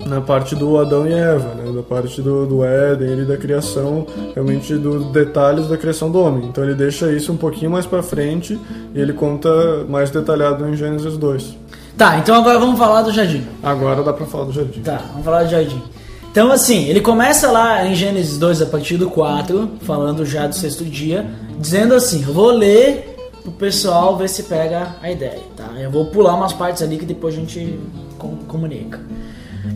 na 0.07 0.21
parte 0.21 0.55
do 0.55 0.79
Adão 0.79 1.07
e 1.07 1.13
Eva, 1.13 1.55
né? 1.55 1.71
da 1.73 1.83
parte 1.83 2.23
do, 2.23 2.47
do 2.47 2.65
Éden, 2.65 3.09
ele, 3.09 3.25
da 3.25 3.37
criação, 3.37 4.07
realmente 4.35 4.75
dos 4.75 5.07
detalhes 5.13 5.69
da 5.69 5.77
criação 5.77 6.11
do 6.11 6.21
homem. 6.21 6.47
Então 6.47 6.65
ele 6.65 6.75
deixa 6.75 7.13
isso 7.13 7.33
um 7.33 7.37
pouquinho 7.37 7.71
mais 7.71 7.85
para 7.85 8.03
frente 8.03 8.59
e 8.95 9.01
ele 9.01 9.13
conta 9.13 9.51
mais 9.89 10.11
detalhado 10.11 10.67
em 10.69 10.77
Gênesis 10.77 11.17
2. 11.17 11.57
Tá, 11.97 12.19
então 12.19 12.37
agora 12.37 12.59
vamos 12.59 12.79
falar 12.79 13.03
do 13.03 13.13
jardim. 13.13 13.45
Agora 13.63 14.03
dá 14.03 14.13
para 14.13 14.25
falar 14.25 14.45
do 14.45 14.53
jardim. 14.53 14.81
Tá, 14.81 15.03
vamos 15.11 15.25
falar 15.25 15.45
do 15.45 15.51
jardim. 15.51 15.83
Então, 16.31 16.53
assim, 16.53 16.89
ele 16.89 17.01
começa 17.01 17.51
lá 17.51 17.85
em 17.85 17.95
Gênesis 17.95 18.39
2, 18.39 18.63
a 18.63 18.67
partir 18.67 18.97
do 18.97 19.11
4, 19.11 19.69
falando 19.83 20.25
já 20.25 20.47
do 20.47 20.55
sexto 20.55 20.85
dia, 20.85 21.27
dizendo 21.59 21.95
assim: 21.95 22.21
vou 22.21 22.51
ler 22.53 23.18
pro 23.51 23.59
pessoal 23.59 24.17
ver 24.17 24.29
se 24.29 24.45
pega 24.45 24.97
a 25.03 25.11
ideia, 25.11 25.41
tá? 25.57 25.71
Eu 25.79 25.91
vou 25.91 26.07
pular 26.07 26.35
umas 26.35 26.53
partes 26.53 26.83
ali 26.83 26.99
que 26.99 27.05
depois 27.07 27.35
a 27.35 27.39
gente 27.39 27.79
com- 28.19 28.37
comunica. 28.47 29.01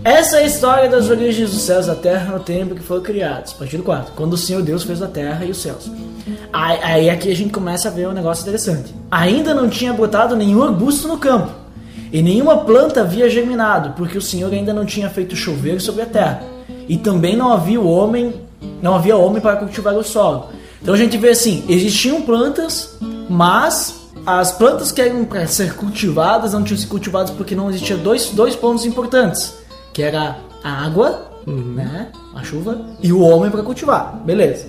Essa 0.04 0.38
é 0.38 0.44
a 0.44 0.46
história 0.46 0.88
das 0.88 1.10
origens 1.10 1.50
dos 1.50 1.62
céus, 1.62 1.86
da 1.86 1.94
terra 1.94 2.32
no 2.32 2.40
tempo 2.40 2.74
que 2.74 2.82
foram 2.82 3.02
criados, 3.02 3.52
a 3.52 3.56
partir 3.56 3.76
do 3.76 3.82
4, 3.82 4.12
quando 4.14 4.32
o 4.34 4.36
Senhor 4.36 4.62
Deus 4.62 4.84
fez 4.84 5.02
a 5.02 5.06
terra 5.06 5.44
e 5.44 5.50
os 5.50 5.58
céus. 5.58 5.90
Aí, 6.52 6.78
aí 6.82 7.10
aqui 7.10 7.30
a 7.30 7.36
gente 7.36 7.50
começa 7.50 7.88
a 7.88 7.90
ver 7.90 8.08
um 8.08 8.12
negócio 8.12 8.42
interessante. 8.42 8.94
Ainda 9.10 9.52
não 9.54 9.68
tinha 9.68 9.92
brotado 9.92 10.36
nenhum 10.36 10.62
arbusto 10.62 11.08
no 11.08 11.18
campo, 11.18 11.50
e 12.12 12.22
nenhuma 12.22 12.58
planta 12.58 13.00
havia 13.02 13.28
germinado, 13.28 13.94
porque 13.96 14.16
o 14.18 14.22
Senhor 14.22 14.52
ainda 14.52 14.72
não 14.72 14.84
tinha 14.84 15.08
feito 15.08 15.34
chover 15.34 15.80
sobre 15.80 16.02
a 16.02 16.06
terra. 16.06 16.42
E 16.88 16.96
também 16.96 17.36
não 17.36 17.52
havia 17.52 17.80
homem, 17.80 18.34
não 18.80 18.94
havia 18.94 19.16
homem 19.16 19.40
para 19.40 19.56
cultivar 19.56 19.94
o 19.94 20.02
solo. 20.02 20.48
Então 20.80 20.94
a 20.94 20.98
gente 20.98 21.16
vê 21.16 21.30
assim, 21.30 21.64
existiam 21.68 22.22
plantas, 22.22 22.96
mas 23.32 24.10
as 24.26 24.52
plantas 24.52 24.92
que 24.92 25.00
eram 25.00 25.24
para 25.24 25.46
ser 25.46 25.74
cultivadas 25.74 26.52
não 26.52 26.62
tinham 26.62 26.78
sido 26.78 26.90
cultivadas 26.90 27.30
porque 27.30 27.54
não 27.54 27.70
existia 27.70 27.96
dois, 27.96 28.28
dois 28.28 28.54
pontos 28.54 28.84
importantes, 28.84 29.54
que 29.90 30.02
era 30.02 30.36
a 30.62 30.84
água, 30.84 31.30
né, 31.46 32.08
a 32.34 32.44
chuva, 32.44 32.78
e 33.02 33.10
o 33.10 33.22
homem 33.22 33.50
para 33.50 33.62
cultivar. 33.62 34.20
Beleza. 34.22 34.66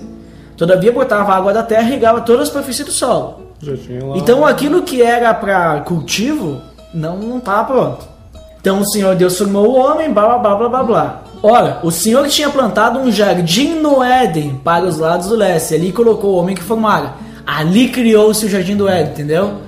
Todavia 0.56 0.90
brotava 0.90 1.32
a 1.32 1.36
água 1.36 1.52
da 1.52 1.62
terra 1.62 1.82
e 1.82 1.90
regava 1.90 2.22
todas 2.22 2.42
as 2.42 2.48
superfícies 2.48 2.86
do 2.86 2.92
solo. 2.92 3.40
Então 4.14 4.46
aquilo 4.46 4.82
que 4.82 5.02
era 5.02 5.34
para 5.34 5.80
cultivo 5.80 6.62
não 6.94 7.18
não 7.18 7.38
estava 7.38 7.64
pronto. 7.64 8.08
Então 8.60 8.80
o 8.80 8.86
Senhor 8.86 9.14
Deus 9.14 9.36
formou 9.36 9.68
o 9.68 9.76
homem, 9.76 10.10
blá 10.10 10.26
blá 10.26 10.38
blá 10.38 10.56
blá 10.56 10.68
blá 10.68 10.82
blá. 10.82 11.22
Ora, 11.42 11.80
o 11.82 11.90
Senhor 11.90 12.26
tinha 12.28 12.48
plantado 12.48 12.98
um 12.98 13.12
jardim 13.12 13.74
no 13.74 14.02
Éden 14.02 14.58
para 14.64 14.86
os 14.86 14.96
lados 14.96 15.28
do 15.28 15.36
leste. 15.36 15.74
Ali 15.74 15.92
colocou 15.92 16.30
o 16.30 16.36
homem 16.38 16.54
que 16.56 16.62
formara. 16.62 17.23
Ali 17.46 17.88
criou-se 17.88 18.44
o 18.44 18.48
jardim 18.48 18.76
do 18.76 18.88
Éden, 18.88 19.12
entendeu? 19.12 19.60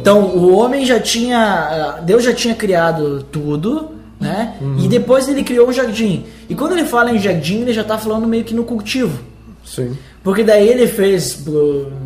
Então 0.00 0.22
o 0.22 0.52
homem 0.56 0.84
já 0.84 0.98
tinha, 0.98 1.38
ah, 1.38 2.00
Deus 2.00 2.24
já 2.24 2.32
tinha 2.32 2.54
criado 2.54 3.22
tudo, 3.30 3.90
né? 4.18 4.54
E 4.78 4.88
depois 4.88 5.28
ele 5.28 5.42
criou 5.42 5.68
um 5.68 5.72
jardim. 5.72 6.26
E 6.48 6.54
quando 6.54 6.72
ele 6.72 6.84
fala 6.84 7.10
em 7.10 7.18
jardim, 7.18 7.62
ele 7.62 7.72
já 7.72 7.82
está 7.82 7.96
falando 7.96 8.26
meio 8.26 8.44
que 8.44 8.54
no 8.54 8.64
cultivo. 8.64 9.18
Sim. 9.64 9.96
Porque 10.22 10.44
daí 10.44 10.68
ele 10.68 10.86
fez 10.86 11.44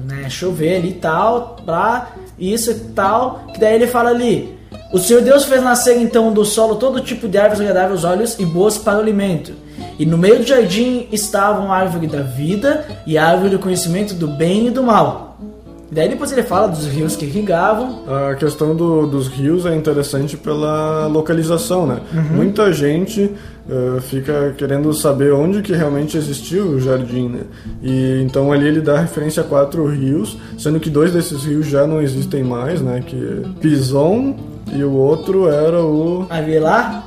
né, 0.07 0.29
chover 0.29 0.77
ali 0.77 0.91
e 0.91 0.95
tal, 0.95 1.57
pra 1.65 2.13
isso 2.39 2.71
e 2.71 2.75
tal, 2.95 3.47
que 3.53 3.59
daí 3.59 3.75
ele 3.75 3.87
fala 3.87 4.11
ali. 4.11 4.57
O 4.93 4.99
Senhor 4.99 5.23
Deus 5.23 5.45
fez 5.45 5.63
nascer 5.63 6.01
então 6.01 6.33
do 6.33 6.45
solo 6.45 6.77
todo 6.77 7.01
tipo 7.01 7.27
de 7.27 7.37
árvores 7.37 7.61
agradáveis 7.61 8.05
aos 8.05 8.13
olhos 8.13 8.39
e 8.39 8.47
boas 8.47 8.79
para 8.79 8.99
o 8.99 9.01
alimento. 9.01 9.53
E 9.99 10.05
no 10.07 10.19
meio 10.19 10.39
do 10.39 10.45
jardim 10.47 11.07
estavam 11.13 11.73
a 11.73 11.77
árvore 11.77 12.07
da 12.07 12.23
vida 12.23 12.85
e 13.07 13.17
a 13.19 13.27
árvore 13.27 13.51
do 13.51 13.59
conhecimento 13.59 14.15
do 14.15 14.27
bem 14.29 14.67
e 14.67 14.71
do 14.71 14.83
mal. 14.83 15.39
Daí 15.91 16.09
depois 16.09 16.33
ele 16.33 16.43
fala 16.43 16.67
dos 16.67 16.87
rios 16.87 17.15
que 17.15 17.25
irrigavam. 17.25 18.01
A 18.09 18.35
questão 18.35 18.75
do- 18.75 19.07
dos 19.07 19.29
rios 19.29 19.65
é 19.65 19.77
interessante 19.77 20.37
pela 20.37 21.07
localização, 21.07 21.87
né? 21.87 21.99
Muita 22.33 22.73
gente 22.73 23.31
eh, 23.71 24.01
fica 24.01 24.55
querendo 24.59 24.93
saber 24.93 25.33
onde 25.33 25.63
que 25.63 25.73
realmente 25.73 26.17
existiu 26.17 26.65
o 26.67 26.81
jardim, 26.81 27.29
né? 27.29 27.41
E 27.83 28.21
então 28.25 28.51
ali 28.51 28.67
ele 28.67 28.81
dá 28.81 28.99
referência 28.99 29.43
a 29.43 29.47
quatro 29.47 29.87
rios, 29.87 30.37
sendo 30.59 30.81
que 30.81 30.91
dois 30.91 31.13
desses 31.13 31.45
rios 31.45 31.67
já 31.67 31.87
não 31.87 32.03
existem 32.03 32.43
mais, 32.43 32.81
né? 32.83 33.01
Que 33.07 33.17
é 33.17 33.61
Pison 33.61 34.35
e 34.75 34.83
o 34.83 34.93
outro 34.93 35.49
era 35.49 35.81
o 35.81 36.27
lá? 36.59 37.05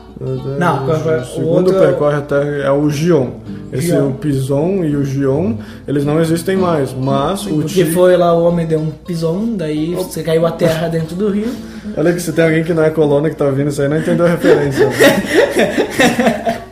Não, 0.60 0.88
o 0.88 0.92
O 0.92 1.26
segundo 1.26 1.68
outro- 1.68 1.80
percorre 1.80 2.16
até 2.18 2.62
é 2.62 2.72
o 2.72 2.90
Gion. 2.90 3.30
Esse 3.72 3.88
Gion. 3.88 4.08
o 4.10 4.14
Pison 4.14 4.84
e 4.84 4.96
o 4.96 5.04
Gion, 5.06 5.56
eles 5.88 6.04
não 6.06 6.20
existem 6.20 6.56
mais, 6.58 6.94
mas 6.94 7.46
o 7.46 7.58
Porque 7.58 7.84
Ti- 7.84 7.92
foi 7.92 8.16
lá 8.18 8.34
o 8.34 8.44
homem 8.46 8.66
deu 8.66 8.80
um 8.80 8.90
pisão, 8.90 9.56
daí 9.56 9.94
você 9.94 10.24
caiu 10.24 10.46
a 10.46 10.52
terra 10.52 10.88
dentro 10.88 11.16
do 11.16 11.30
rio. 11.30 11.50
Olha 11.96 12.12
que 12.14 12.22
se 12.22 12.32
tem 12.34 12.46
alguém 12.46 12.64
que 12.64 12.74
não 12.74 12.84
é 12.84 12.90
colônia 12.90 13.30
que 13.30 13.36
tá 13.36 13.46
ouvindo 13.46 13.70
isso 13.70 13.82
aí, 13.82 13.88
não 13.90 13.98
entendeu 13.98 14.26
a 14.26 14.30
referência. 14.30 14.88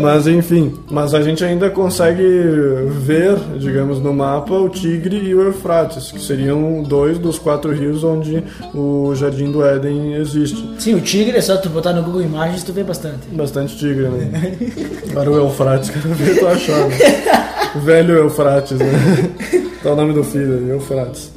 mas 0.00 0.26
enfim, 0.26 0.74
mas 0.90 1.14
a 1.14 1.22
gente 1.22 1.44
ainda 1.44 1.70
consegue 1.70 2.22
ver, 2.88 3.36
digamos, 3.58 4.00
no 4.00 4.12
mapa 4.12 4.54
o 4.54 4.68
Tigre 4.68 5.16
e 5.16 5.34
o 5.34 5.42
Eufrates, 5.42 6.10
que 6.10 6.20
seriam 6.20 6.82
dois 6.82 7.18
dos 7.18 7.38
quatro 7.38 7.72
rios 7.72 8.02
onde 8.02 8.42
o 8.74 9.14
Jardim 9.14 9.50
do 9.50 9.64
Éden 9.64 10.14
existe. 10.14 10.74
Sim, 10.78 10.94
o 10.94 11.00
tigre 11.00 11.36
é 11.36 11.40
só 11.40 11.56
tu 11.56 11.68
botar 11.68 11.92
no 11.92 12.02
Google 12.02 12.22
Imagens 12.22 12.62
tu 12.62 12.72
vê 12.72 12.82
bastante. 12.82 13.28
Bastante 13.32 13.76
tigre, 13.76 14.08
né? 14.08 14.56
Agora 15.10 15.30
o 15.30 15.36
Eufrates, 15.36 15.90
quero 15.90 16.14
ver 16.14 16.38
tu 16.38 16.46
achar. 16.46 16.88
Né? 16.88 16.96
Velho 17.76 18.16
Eufrates, 18.16 18.78
né? 18.78 19.30
Tá 19.82 19.92
o 19.92 19.96
nome 19.96 20.12
do 20.12 20.22
filho, 20.22 20.68
Eufrates. 20.70 21.30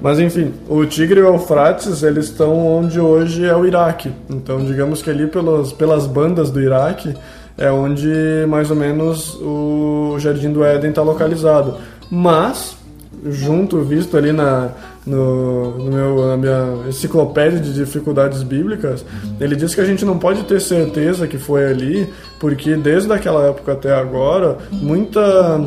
Mas 0.00 0.20
enfim, 0.20 0.52
o 0.68 0.86
Tigre 0.86 1.18
e 1.18 1.22
o 1.22 1.26
Eufrates, 1.26 2.02
eles 2.02 2.26
estão 2.26 2.56
onde 2.64 3.00
hoje 3.00 3.44
é 3.44 3.54
o 3.56 3.66
Iraque. 3.66 4.12
Então, 4.30 4.64
digamos 4.64 5.02
que 5.02 5.10
ali 5.10 5.26
pelas, 5.26 5.72
pelas 5.72 6.06
bandas 6.06 6.50
do 6.50 6.60
Iraque 6.60 7.14
é 7.58 7.70
onde 7.70 8.46
mais 8.48 8.70
ou 8.70 8.76
menos 8.76 9.34
o 9.42 10.16
Jardim 10.18 10.52
do 10.52 10.64
Éden 10.64 10.90
está 10.90 11.02
localizado. 11.02 11.76
Mas, 12.10 12.76
junto, 13.26 13.82
visto 13.82 14.16
ali 14.16 14.32
na, 14.32 14.70
no, 15.04 15.76
no 15.76 15.90
meu, 15.90 16.26
na 16.28 16.36
minha 16.36 16.88
enciclopédia 16.88 17.58
de 17.58 17.74
dificuldades 17.74 18.42
bíblicas, 18.42 19.04
ele 19.40 19.56
diz 19.56 19.74
que 19.74 19.80
a 19.80 19.84
gente 19.84 20.04
não 20.04 20.18
pode 20.18 20.44
ter 20.44 20.60
certeza 20.60 21.26
que 21.26 21.36
foi 21.36 21.66
ali, 21.66 22.08
porque 22.38 22.76
desde 22.76 23.12
aquela 23.12 23.48
época 23.48 23.72
até 23.72 23.92
agora, 23.92 24.58
muita 24.70 25.60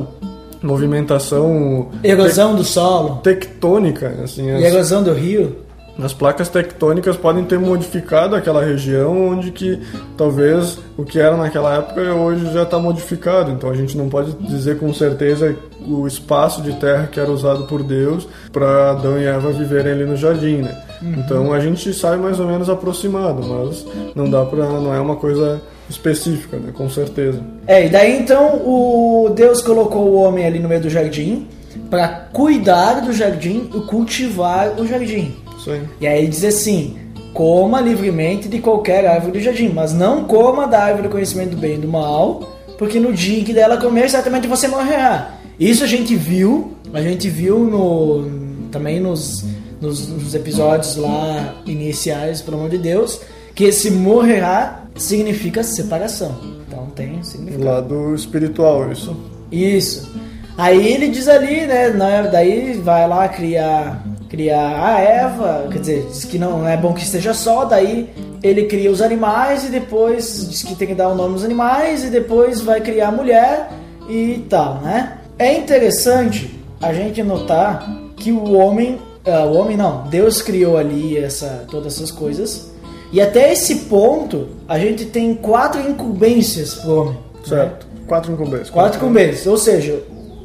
movimentação 0.63 1.89
Erosão 2.03 2.55
do 2.55 2.63
solo 2.63 3.17
tectônica, 3.17 4.07
assim, 4.23 4.47
e 4.47 4.63
erosão 4.63 5.03
do 5.03 5.11
rio. 5.11 5.55
As 6.04 6.14
placas 6.14 6.49
tectônicas 6.49 7.16
podem 7.16 7.43
ter 7.43 7.60
modificado 7.60 8.36
aquela 8.36 8.64
região 8.64 9.30
onde 9.30 9.52
que 9.52 9.80
talvez 10.18 10.80
o 10.97 11.04
que 11.04 11.20
era 11.20 11.38
naquela 11.38 11.76
época 11.78 12.02
hoje 12.14 12.52
já 12.54 12.64
está 12.64 12.80
modificado. 12.80 13.52
Então 13.52 13.70
a 13.70 13.76
gente 13.76 13.97
não 13.97 14.10
pode 14.10 14.34
dizer 14.34 14.80
com 14.80 14.93
certeza 14.93 15.56
o 15.88 16.08
espaço 16.08 16.62
de 16.62 16.74
terra 16.74 17.08
que 17.08 17.20
era 17.20 17.32
usado 17.32 17.66
por 17.66 17.84
Deus 17.84 18.28
para 18.52 18.91
Adão 18.91 19.20
e 19.20 19.26
Eva 19.26 19.52
viverem 19.52 19.93
ali 19.93 20.06
no 20.06 20.16
jardim, 20.16 20.58
né? 20.58 20.78
Então 21.02 21.52
a 21.52 21.60
gente 21.60 21.93
sai 21.93 22.18
mais 22.18 22.39
ou 22.39 22.45
menos 22.45 22.70
aproximado, 22.70 23.43
mas 23.43 23.86
não 24.14 24.30
dá 24.30 24.45
para, 24.45 24.66
não 24.66 24.93
é 24.93 24.99
uma 24.99 25.16
coisa 25.16 25.62
específica, 25.89 26.58
né? 26.58 26.72
Com 26.72 26.89
certeza. 26.89 27.41
É, 27.66 27.86
e 27.86 27.89
daí 27.89 28.20
então 28.20 28.62
o 28.66 29.30
Deus 29.36 29.62
colocou 29.62 30.10
o 30.10 30.16
homem 30.16 30.45
ali 30.45 30.60
no 30.60 30.70
meio 30.70 30.82
do 30.82 30.89
jardim 30.89 31.47
para 31.89 32.08
cuidar 32.32 33.02
do 33.02 33.12
jardim 33.12 33.70
e 33.74 33.80
cultivar 33.82 34.80
o 34.80 34.86
jardim. 34.86 35.36
Aí. 35.70 35.82
E 35.99 36.07
aí 36.07 36.28
diz 36.28 36.43
assim: 36.43 36.97
coma 37.34 37.82
livremente 37.82 38.47
de 38.47 38.59
qualquer 38.59 39.05
árvore 39.05 39.34
do 39.34 39.39
jardim, 39.39 39.70
mas 39.70 39.93
não 39.93 40.24
coma 40.26 40.68
da 40.68 40.84
árvore 40.84 41.07
do 41.07 41.12
conhecimento 41.12 41.51
do 41.51 41.57
bem 41.57 41.76
e 41.76 41.78
do 41.78 41.88
mal, 41.88 42.57
porque 42.78 42.99
no 42.99 43.14
dia 43.14 43.39
em 43.39 43.43
que 43.43 43.53
dela 43.53 43.78
comer, 43.78 44.09
certamente 44.09 44.47
você 44.47 44.68
morrerá. 44.68 45.36
Isso 45.59 45.84
a 45.84 45.88
gente 45.88 46.16
viu, 46.16 46.74
a 46.93 47.01
gente 47.01 47.30
viu 47.30 47.59
no, 47.59 48.68
também 48.72 48.99
nos, 48.99 49.45
nos, 49.80 50.07
nos 50.07 50.34
episódios 50.34 50.95
lá 50.95 51.55
iniciais, 51.66 52.41
pelo 52.41 52.57
amor 52.57 52.70
de 52.70 52.78
Deus, 52.78 53.22
que 53.53 53.66
esse 53.66 53.91
morrerá 53.91 54.86
significa 54.95 55.64
separação. 55.64 56.36
Então 56.68 56.88
tem 56.95 57.22
significado. 57.24 57.66
Lado 57.66 58.16
espiritual, 58.16 58.91
isso. 58.91 59.16
Isso. 59.51 60.12
Aí 60.57 60.93
ele 60.93 61.09
diz 61.09 61.28
ali, 61.28 61.66
né, 61.66 61.91
Daí 62.32 62.74
vai 62.74 63.07
lá 63.07 63.28
criar, 63.28 64.03
criar 64.32 64.82
a 64.82 65.01
Eva, 65.01 65.67
quer 65.69 65.79
dizer, 65.79 66.07
diz 66.09 66.23
que 66.23 66.39
não 66.39 66.65
é 66.65 66.77
bom 66.77 66.93
que 66.93 67.03
esteja 67.03 67.34
só, 67.34 67.65
daí 67.65 68.09
ele 68.41 68.63
cria 68.63 68.89
os 68.89 69.01
animais 69.01 69.65
e 69.65 69.67
depois 69.67 70.47
diz 70.49 70.63
que 70.63 70.73
tem 70.73 70.88
que 70.88 70.95
dar 70.95 71.09
o 71.09 71.15
nome 71.15 71.34
aos 71.34 71.43
animais 71.43 72.05
e 72.05 72.07
depois 72.07 72.61
vai 72.61 72.79
criar 72.79 73.09
a 73.09 73.11
mulher 73.11 73.69
e 74.07 74.45
tal, 74.49 74.75
né? 74.75 75.17
É 75.38 75.53
interessante 75.53 76.57
a 76.82 76.93
gente 76.93 77.21
notar 77.21 77.86
que 78.15 78.32
o 78.32 78.53
homem, 78.53 78.99
ah, 79.25 79.43
o 79.43 79.53
homem 79.57 79.75
não, 79.75 80.07
Deus 80.07 80.41
criou 80.41 80.77
ali 80.77 81.17
essa, 81.17 81.65
todas 81.69 81.95
essas 81.95 82.09
coisas 82.09 82.71
e 83.11 83.19
até 83.19 83.51
esse 83.51 83.79
ponto 83.89 84.47
a 84.65 84.79
gente 84.79 85.03
tem 85.07 85.36
quatro 85.36 85.82
incumbências 85.82 86.75
pro 86.75 87.01
homem. 87.01 87.17
Certo. 87.43 87.86
Quatro 88.07 88.32
incumbências. 88.32 88.69
Quatro 88.69 88.97
incumbências, 88.97 89.45
ou 89.45 89.57
seja, 89.57 90.01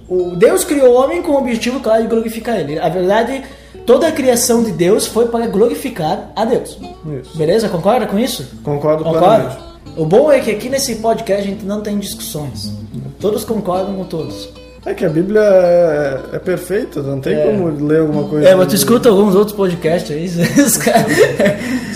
o 0.08 0.34
Deus 0.34 0.64
criou 0.64 0.94
o 0.94 0.96
homem 0.96 1.22
com 1.22 1.32
o 1.32 1.38
objetivo 1.38 1.78
claro 1.78 2.02
de 2.02 2.08
glorificar 2.08 2.58
ele. 2.58 2.80
A 2.80 2.88
verdade, 2.88 3.44
toda 3.86 4.08
a 4.08 4.12
criação 4.12 4.62
de 4.62 4.72
Deus 4.72 5.06
foi 5.06 5.26
para 5.28 5.46
glorificar 5.46 6.30
a 6.36 6.44
Deus. 6.44 6.78
Isso. 7.20 7.36
Beleza? 7.38 7.68
Concorda 7.68 8.06
com 8.06 8.18
isso? 8.18 8.44
Concordo 8.62 9.04
Concorda? 9.04 9.26
plenamente. 9.44 9.66
O 9.96 10.04
bom 10.04 10.30
é 10.30 10.40
que 10.40 10.50
aqui 10.50 10.68
nesse 10.68 10.96
podcast 10.96 11.42
a 11.42 11.50
gente 11.50 11.64
não 11.64 11.80
tem 11.80 11.98
discussões. 11.98 12.72
Todos 13.20 13.44
concordam 13.44 13.94
com 13.94 14.04
todos. 14.04 14.48
É 14.84 14.94
que 14.94 15.04
a 15.04 15.08
Bíblia 15.08 15.40
é, 15.40 16.20
é 16.34 16.38
perfeita, 16.38 17.02
não 17.02 17.18
tem 17.20 17.34
É. 17.34 17.44
como 17.44 17.68
ler 17.86 18.00
alguma 18.00 18.24
coisa. 18.28 18.48
É, 18.48 18.54
mas 18.54 18.68
tu 18.68 18.74
escuta 18.76 19.08
alguns 19.08 19.34
outros 19.34 19.56
podcasts 19.56 20.10
aí, 20.14 20.26
os 20.62 20.76
caras- 20.76 21.06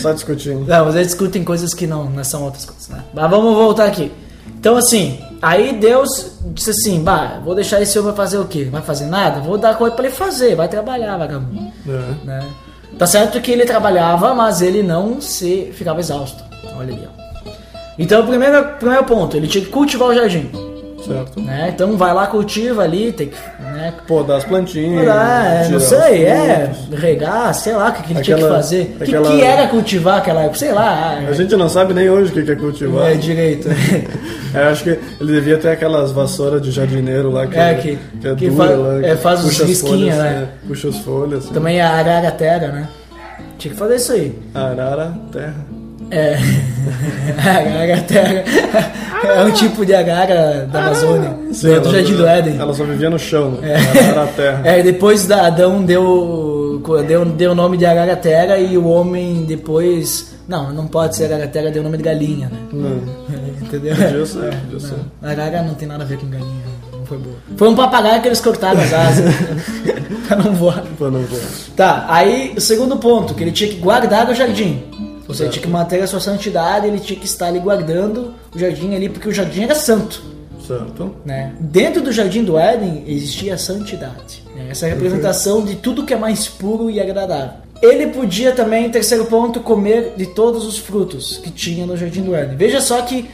Só 0.01 0.13
discutindo. 0.13 0.65
Não, 0.67 0.85
mas 0.87 0.95
eles 0.97 1.09
discutem 1.09 1.45
coisas 1.45 1.73
que 1.75 1.87
não, 1.87 2.07
não 2.11 2.25
são 2.25 2.43
outras 2.43 2.65
coisas, 2.65 2.89
né? 2.89 3.05
Mas 3.15 3.31
vamos 3.31 3.55
voltar 3.55 3.85
aqui. 3.87 4.11
Então, 4.61 4.77
assim, 4.77 5.19
aí 5.41 5.73
Deus 5.73 6.39
disse 6.53 6.69
assim: 6.69 7.03
bah, 7.03 7.41
vou 7.43 7.55
deixar 7.55 7.81
esse 7.81 7.99
homem 7.99 8.15
fazer 8.15 8.37
o 8.37 8.45
quê? 8.45 8.65
Vai 8.65 8.83
fazer 8.83 9.07
nada? 9.07 9.41
Vou 9.41 9.57
dar 9.57 9.75
coisa 9.75 9.97
pra 9.97 10.05
ele 10.05 10.15
fazer, 10.15 10.55
vai 10.55 10.69
trabalhar, 10.69 11.17
vagabundo. 11.17 11.73
É. 11.89 12.27
Né? 12.27 12.47
Tá 12.99 13.07
certo 13.07 13.41
que 13.41 13.51
ele 13.51 13.65
trabalhava, 13.65 14.35
mas 14.35 14.61
ele 14.61 14.83
não 14.83 15.19
se 15.19 15.73
ficava 15.73 16.01
exausto. 16.01 16.45
Olha 16.77 16.93
ali, 16.93 17.09
ó. 17.09 17.51
Então, 17.99 18.21
o 18.21 18.27
primeiro, 18.27 18.63
primeiro 18.79 19.05
ponto, 19.05 19.35
ele 19.35 19.49
tinha 19.49 19.65
que 19.65 19.71
cultivar 19.71 20.09
o 20.09 20.15
jardim. 20.15 20.51
Certo. 21.05 21.41
Né? 21.41 21.71
Então, 21.75 21.97
vai 21.97 22.13
lá, 22.13 22.27
cultiva 22.27 22.83
ali, 22.83 23.13
tem 23.13 23.29
que. 23.29 23.37
Né? 23.61 23.93
Pô, 24.07 24.23
das 24.23 24.45
plantinhas. 24.45 25.09
Ah, 25.09 25.45
é, 25.65 25.69
não 25.69 25.81
sei, 25.81 26.25
é, 26.27 26.71
regar, 26.93 27.55
sei 27.55 27.75
lá 27.75 27.89
o 27.89 27.93
que, 27.93 28.03
que 28.03 28.13
ele 28.13 28.21
tinha 28.23 28.37
que 28.37 28.43
Aquela- 28.43 28.57
fazer. 28.57 28.83
O 28.83 28.99
que, 28.99 29.03
aquela- 29.05 29.31
que 29.31 29.43
era 29.43 29.67
cultivar 29.69 30.19
aquela 30.19 30.41
época? 30.43 30.59
Sei 30.59 30.73
lá. 30.73 31.19
A 31.29 31.33
gente 31.33 31.57
não 31.57 31.69
sabe 31.69 31.95
nem 31.95 32.09
hoje 32.11 32.31
o 32.31 32.35
que 32.35 32.43
que 32.43 32.53
é 32.53 32.57
cultivar. 32.57 33.11
É 33.11 33.15
direito. 33.15 33.69
É, 34.53 34.65
acho 34.65 34.83
que 34.83 34.91
ele 35.21 35.33
devia 35.33 35.59
ter 35.59 35.69
aquelas 35.69 36.11
vassouras 36.11 36.61
de 36.61 36.73
jardineiro 36.73 37.31
lá 37.31 37.47
que 37.47 37.57
É, 37.57 37.75
que- 37.75 37.97
que 38.21 38.27
é 38.27 38.35
que 38.35 38.51
dura 38.51 38.69
fa- 38.69 38.75
lá, 38.75 39.07
é, 39.07 39.17
faz 39.17 39.45
os 39.45 39.61
as 39.61 39.69
risquinhos, 39.69 40.17
né? 40.17 40.49
é, 40.65 40.67
puxa 40.67 40.89
as 40.89 40.99
folhas. 40.99 41.45
assim. 41.45 41.55
Também 41.55 41.81
a 41.81 41.89
araratera, 41.89 42.67
né? 42.73 42.89
Tinha 43.59 43.73
que 43.73 43.79
fazer 43.79 43.95
isso 43.95 44.11
aí. 44.13 44.37
Arara, 44.53 45.15
terra. 45.31 45.55
É. 46.11 46.37
araratera. 47.39 48.45
É 49.23 49.45
um 49.45 49.51
tipo 49.53 49.85
de 49.85 49.95
arara 49.95 50.67
da 50.71 50.87
Amazônia. 50.87 51.37
Sim, 51.53 51.69
do 51.69 51.75
ela- 51.75 51.93
Jardim 51.93 52.15
do 52.17 52.27
Éden. 52.27 52.59
Ela 52.59 52.75
só 52.75 52.85
vivia 52.85 53.11
no 53.11 53.19
chão? 53.19 53.59
É. 53.63 53.77
Arara, 53.77 54.27
terra. 54.29 54.61
É, 54.65 54.83
depois 54.83 55.27
da 55.27 55.47
Adão 55.47 55.83
deu, 55.85 56.83
deu, 57.07 57.25
deu 57.25 57.53
o 57.53 57.55
nome 57.55 57.77
de 57.77 57.87
araratera 57.87 58.59
e 58.59 58.77
o 58.77 58.87
homem 58.89 59.45
depois. 59.45 60.35
Não, 60.49 60.73
não 60.73 60.87
pode 60.89 61.15
ser 61.17 61.33
araratera, 61.33 61.71
deu 61.71 61.81
o 61.83 61.85
nome 61.85 61.97
de 61.99 62.03
galinha, 62.03 62.49
né? 62.49 62.59
Não, 62.73 63.03
Entendeu? 63.63 63.95
podia 63.95 64.27
ser, 64.27 64.55
podia 64.65 64.81
ser. 64.81 64.95
Não, 65.23 65.31
arara 65.31 65.63
não 65.63 65.75
tem 65.75 65.87
nada 65.87 66.03
a 66.03 66.07
ver 66.07 66.19
com 66.19 66.27
galinha, 66.29 66.65
não 66.93 67.07
foi 67.07 67.19
boa. 67.19 67.37
Foi 67.57 67.69
um 67.69 67.77
papagaio 67.77 68.21
que 68.21 68.27
eles 68.29 68.41
cortaram 68.41 68.81
as 68.81 68.93
asas 68.93 69.33
pra 70.27 70.37
não 70.39 70.53
voar. 70.55 70.83
Pô, 70.99 71.09
não 71.11 71.21
vou. 71.21 71.39
Tá, 71.77 72.05
aí 72.09 72.53
o 72.57 72.61
segundo 72.61 72.97
ponto, 72.97 73.33
que 73.35 73.45
ele 73.45 73.53
tinha 73.53 73.71
que 73.71 73.77
guardar 73.77 74.29
o 74.29 74.35
jardim. 74.35 74.83
Ou 75.31 75.35
seja, 75.35 75.51
tinha 75.51 75.63
que 75.63 75.69
manter 75.69 76.03
a 76.03 76.07
sua 76.07 76.21
santidade, 76.21 76.87
ele 76.87 76.99
tinha 76.99 77.19
que 77.19 77.27
estar 77.27 77.47
ali 77.47 77.59
guardando 77.59 78.35
o 78.55 78.59
jardim 78.59 78.95
ali, 78.95 79.09
porque 79.09 79.29
o 79.29 79.33
jardim 79.33 79.63
era 79.63 79.75
santo. 79.75 80.23
Certo. 80.67 81.15
Né? 81.25 81.53
Dentro 81.59 82.03
do 82.03 82.13
jardim 82.13 82.45
do 82.45 82.59
Éden 82.59 83.05
existia 83.07 83.55
a 83.55 83.59
santidade. 83.59 84.43
né? 84.55 84.69
Essa 84.71 84.87
é 84.87 84.91
representação 84.91 85.65
de 85.65 85.77
tudo 85.77 86.05
que 86.05 86.13
é 86.15 86.17
mais 86.17 86.47
puro 86.49 86.91
e 86.91 87.01
agradável. 87.01 87.55
Ele 87.83 88.09
podia 88.09 88.53
também, 88.53 88.91
terceiro 88.91 89.25
ponto, 89.25 89.61
comer 89.61 90.13
de 90.17 90.27
todos 90.27 90.67
os 90.67 90.79
frutos 90.79 91.39
que 91.39 91.51
tinha 91.51 91.87
no 91.87 91.97
jardim 91.97 92.23
do 92.23 92.35
Éden. 92.35 92.57
Veja 92.57 92.81
só 92.81 93.01
que 93.03 93.29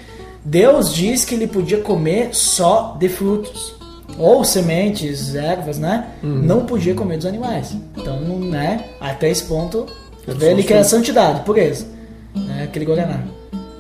Deus 0.45 0.95
diz 0.95 1.25
que 1.25 1.35
ele 1.35 1.49
podia 1.49 1.79
comer 1.79 2.29
só 2.33 2.97
de 2.99 3.09
frutos. 3.09 3.75
Ou 4.19 4.45
sementes, 4.45 5.35
ervas, 5.35 5.79
né? 5.79 6.07
Não 6.23 6.65
podia 6.65 6.95
comer 6.95 7.17
dos 7.17 7.27
animais. 7.27 7.77
Então, 7.97 8.21
né? 8.39 8.85
Até 9.01 9.29
esse 9.29 9.43
ponto, 9.45 9.87
vê 10.35 10.51
ele 10.53 10.63
só 10.63 10.69
que 10.69 10.75
é 10.75 10.79
a 10.79 10.85
fruto. 10.85 10.97
santidade, 10.97 11.41
pureza. 11.43 11.87
Né? 12.35 12.65
Aquele 12.65 12.85
Guaraná. 12.85 13.21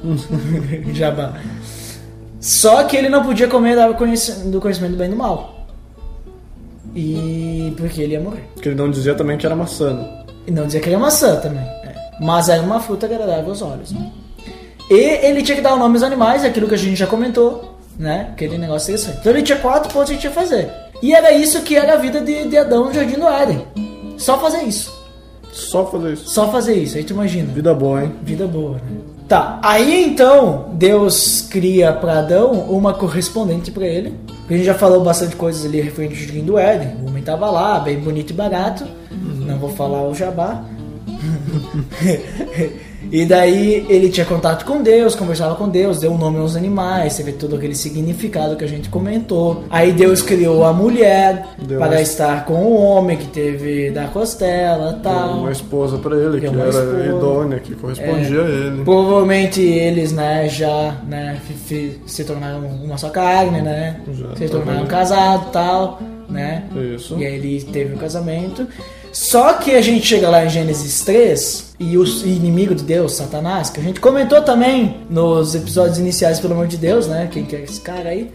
Jabá. 0.93 1.35
Só 2.41 2.85
que 2.85 2.97
ele 2.97 3.09
não 3.09 3.25
podia 3.25 3.49
comer 3.49 3.75
da 3.75 3.89
do 3.89 3.95
conhecimento 4.61 4.93
do 4.93 4.97
bem 4.97 5.09
e 5.09 5.11
do 5.11 5.17
mal. 5.17 5.67
E 6.95 7.75
porque 7.77 8.03
ele 8.03 8.13
ia 8.15 8.21
morrer. 8.21 8.45
Porque 8.55 8.69
ele 8.69 8.77
não 8.77 8.91
dizia 8.91 9.15
também 9.15 9.37
que 9.37 9.45
era 9.45 9.55
maçã. 9.57 9.93
né? 9.93 10.25
E 10.47 10.51
não 10.51 10.65
dizia 10.67 10.81
que 10.81 10.89
era 10.89 10.99
maçã 10.99 11.37
também. 11.37 11.63
é. 11.63 11.95
Mas 12.21 12.49
era 12.49 12.63
uma 12.63 12.81
fruta 12.81 13.05
agradável 13.07 13.51
aos 13.51 13.61
olhos. 13.61 13.93
Né? 13.93 14.11
E 14.89 15.27
ele 15.27 15.43
tinha 15.43 15.57
que 15.57 15.63
dar 15.63 15.75
o 15.75 15.79
nome 15.79 15.97
aos 15.97 16.03
animais, 16.03 16.45
aquilo 16.45 16.69
que 16.69 16.75
a 16.75 16.79
gente 16.79 16.97
já 16.97 17.07
comentou, 17.07 17.77
né? 17.99 18.29
Aquele 18.33 18.57
negócio 18.57 18.91
interessante. 18.93 19.19
Então 19.21 19.33
ele 19.33 19.43
tinha 19.43 19.59
quatro 19.59 19.93
pontos 19.93 20.11
que 20.13 20.19
tinha 20.19 20.31
que 20.33 20.39
fazer. 20.39 20.71
E 21.03 21.13
era 21.15 21.33
isso 21.33 21.61
que 21.63 21.77
era 21.77 21.95
a 21.95 21.97
vida 21.97 22.21
de, 22.21 22.49
de 22.49 22.57
Adão 22.57 22.87
no 22.87 22.95
Jardim 22.95 23.19
do 23.19 23.29
Éden. 23.29 23.67
Só 24.17 24.39
fazer 24.39 24.63
isso. 24.63 24.96
Só 25.57 25.87
fazer 25.87 26.13
isso. 26.13 26.29
Só 26.29 26.53
fazer 26.53 26.75
isso. 26.75 26.99
Aí 26.99 27.05
tu 27.05 27.15
imagina. 27.15 27.51
Vida 27.53 27.73
boa, 27.73 28.05
hein? 28.05 28.13
Vida 28.23 28.47
boa, 28.47 28.75
né? 28.75 28.81
Tá, 29.27 29.59
aí 29.61 30.05
então 30.05 30.71
Deus 30.75 31.49
cria 31.51 31.93
para 31.93 32.21
Adão 32.21 32.53
uma 32.53 32.95
correspondente 32.95 33.73
para 33.73 33.85
ele. 33.85 34.15
A 34.49 34.53
gente 34.53 34.65
já 34.65 34.75
falou 34.75 35.03
bastante 35.03 35.35
coisas 35.35 35.65
ali 35.65 35.81
referente 35.81 36.15
ao 36.15 36.21
jardim 36.21 36.45
do 36.45 36.57
Éden. 36.57 36.95
O 37.03 37.09
homem 37.09 37.23
tava 37.23 37.51
lá, 37.51 37.81
bem 37.81 37.99
bonito 37.99 38.31
e 38.31 38.35
barato. 38.35 38.87
Não 39.11 39.59
vou 39.59 39.71
falar 39.71 40.07
o 40.07 40.15
jabá. 40.15 40.63
e 43.11 43.25
daí 43.25 43.87
ele 43.89 44.09
tinha 44.09 44.27
contato 44.27 44.65
com 44.65 44.83
Deus, 44.83 45.15
conversava 45.15 45.55
com 45.55 45.69
Deus, 45.69 46.01
deu 46.01 46.13
um 46.13 46.19
nome 46.19 46.39
aos 46.39 46.57
animais, 46.57 47.17
teve 47.17 47.33
todo 47.33 47.57
aquele 47.57 47.75
significado 47.75 48.57
que 48.57 48.65
a 48.65 48.69
gente 48.69 48.89
comentou. 48.89 49.65
Aí 49.71 49.93
Deus 49.93 50.23
criou 50.23 50.65
a 50.65 50.73
mulher 50.73 51.47
Deu 51.59 51.79
para 51.79 52.01
estar 52.01 52.45
com 52.45 52.55
o 52.55 52.75
homem 52.77 53.17
que 53.17 53.27
teve 53.27 53.91
da 53.91 54.07
costela 54.09 54.93
Deu 54.93 55.03
tal. 55.03 55.39
uma 55.39 55.53
esposa 55.53 55.99
pra 55.99 56.17
ele, 56.17 56.41
que 56.41 56.49
Deu 56.49 56.61
era 56.61 56.69
esposa. 56.71 57.07
idônea, 57.07 57.61
que 57.61 57.75
correspondia 57.75 58.43
a 58.43 58.49
ele. 58.49 58.85
Provavelmente 58.85 59.61
eles, 59.61 60.13
né, 60.13 60.49
já 60.49 60.97
né, 61.07 61.41
se 62.07 62.25
tornaram 62.25 62.61
uma 62.67 62.99
só 62.99 63.11
carne, 63.11 63.61
né? 63.61 64.01
Já, 64.13 64.37
se 64.37 64.49
tornaram 64.49 64.81
também. 64.81 64.91
casados 64.91 65.51
tal, 65.53 66.01
né? 66.29 66.65
Isso. 66.95 67.17
E 67.19 67.27
aí 67.27 67.35
ele 67.37 67.63
teve 67.63 67.95
o 67.95 67.99
casamento. 67.99 68.67
Só 69.17 69.55
que 69.55 69.75
a 69.75 69.81
gente 69.81 70.07
chega 70.07 70.29
lá 70.29 70.45
em 70.45 70.51
Gênesis 70.51 71.01
3 71.01 71.75
e 71.81 71.97
o 71.97 72.05
inimigo 72.27 72.75
de 72.75 72.85
Deus, 72.85 73.15
Satanás, 73.15 73.71
que 73.71 73.81
a 73.81 73.83
gente 73.83 73.99
comentou 73.99 74.43
também 74.43 75.07
nos 75.09 75.55
episódios 75.55 75.99
iniciais, 75.99 76.39
pelo 76.39 76.53
amor 76.53 76.67
de 76.67 76.77
Deus, 76.77 77.07
né? 77.07 77.27
Quem 77.33 77.47
que 77.47 77.57
é 77.57 77.63
esse 77.63 77.81
cara 77.81 78.11
aí? 78.11 78.31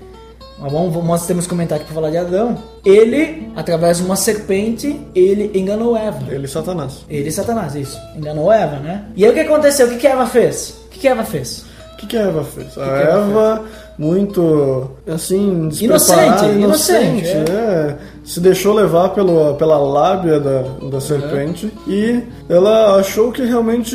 Mas 0.57 0.71
vamos, 0.71 1.05
nós 1.05 1.27
temos 1.27 1.45
comentário 1.45 1.85
para 1.85 1.93
falar 1.93 2.09
de 2.09 2.17
Adão. 2.17 2.57
Ele, 2.83 3.47
através 3.55 3.97
de 3.97 4.03
uma 4.03 4.15
serpente, 4.15 4.99
ele 5.13 5.51
enganou 5.53 5.95
Eva. 5.95 6.33
Ele 6.33 6.45
e 6.45 6.49
Satanás. 6.49 7.05
Ele 7.07 7.29
e 7.29 7.31
Satanás, 7.31 7.75
isso. 7.75 7.99
Enganou 8.15 8.51
Eva, 8.51 8.77
né? 8.77 9.05
E 9.15 9.23
aí 9.23 9.29
o 9.29 9.33
que 9.35 9.39
aconteceu? 9.41 9.85
O 9.85 9.89
que, 9.91 9.97
que 9.97 10.07
Eva 10.07 10.25
fez? 10.25 10.81
O 10.87 10.89
que, 10.89 10.97
que 10.97 11.07
Eva 11.07 11.23
fez? 11.23 11.63
O 11.93 11.97
que, 11.97 12.07
que 12.07 12.17
a 12.17 12.21
Eva 12.21 12.43
fez? 12.43 12.75
a 12.75 12.83
que 12.83 12.89
Eva 12.89 13.29
Eva, 13.29 13.65
muito, 13.99 14.89
assim, 15.07 15.67
despreparada, 15.67 16.47
Inocente, 16.47 16.55
inocente, 16.55 17.51
é. 17.51 17.97
Se 18.31 18.39
deixou 18.39 18.73
levar 18.73 19.09
pelo, 19.09 19.55
pela 19.55 19.77
lábia 19.77 20.39
da, 20.39 20.61
da 20.89 21.01
serpente 21.01 21.69
e 21.85 22.23
ela 22.47 22.95
achou 22.95 23.29
que 23.29 23.43
realmente 23.43 23.93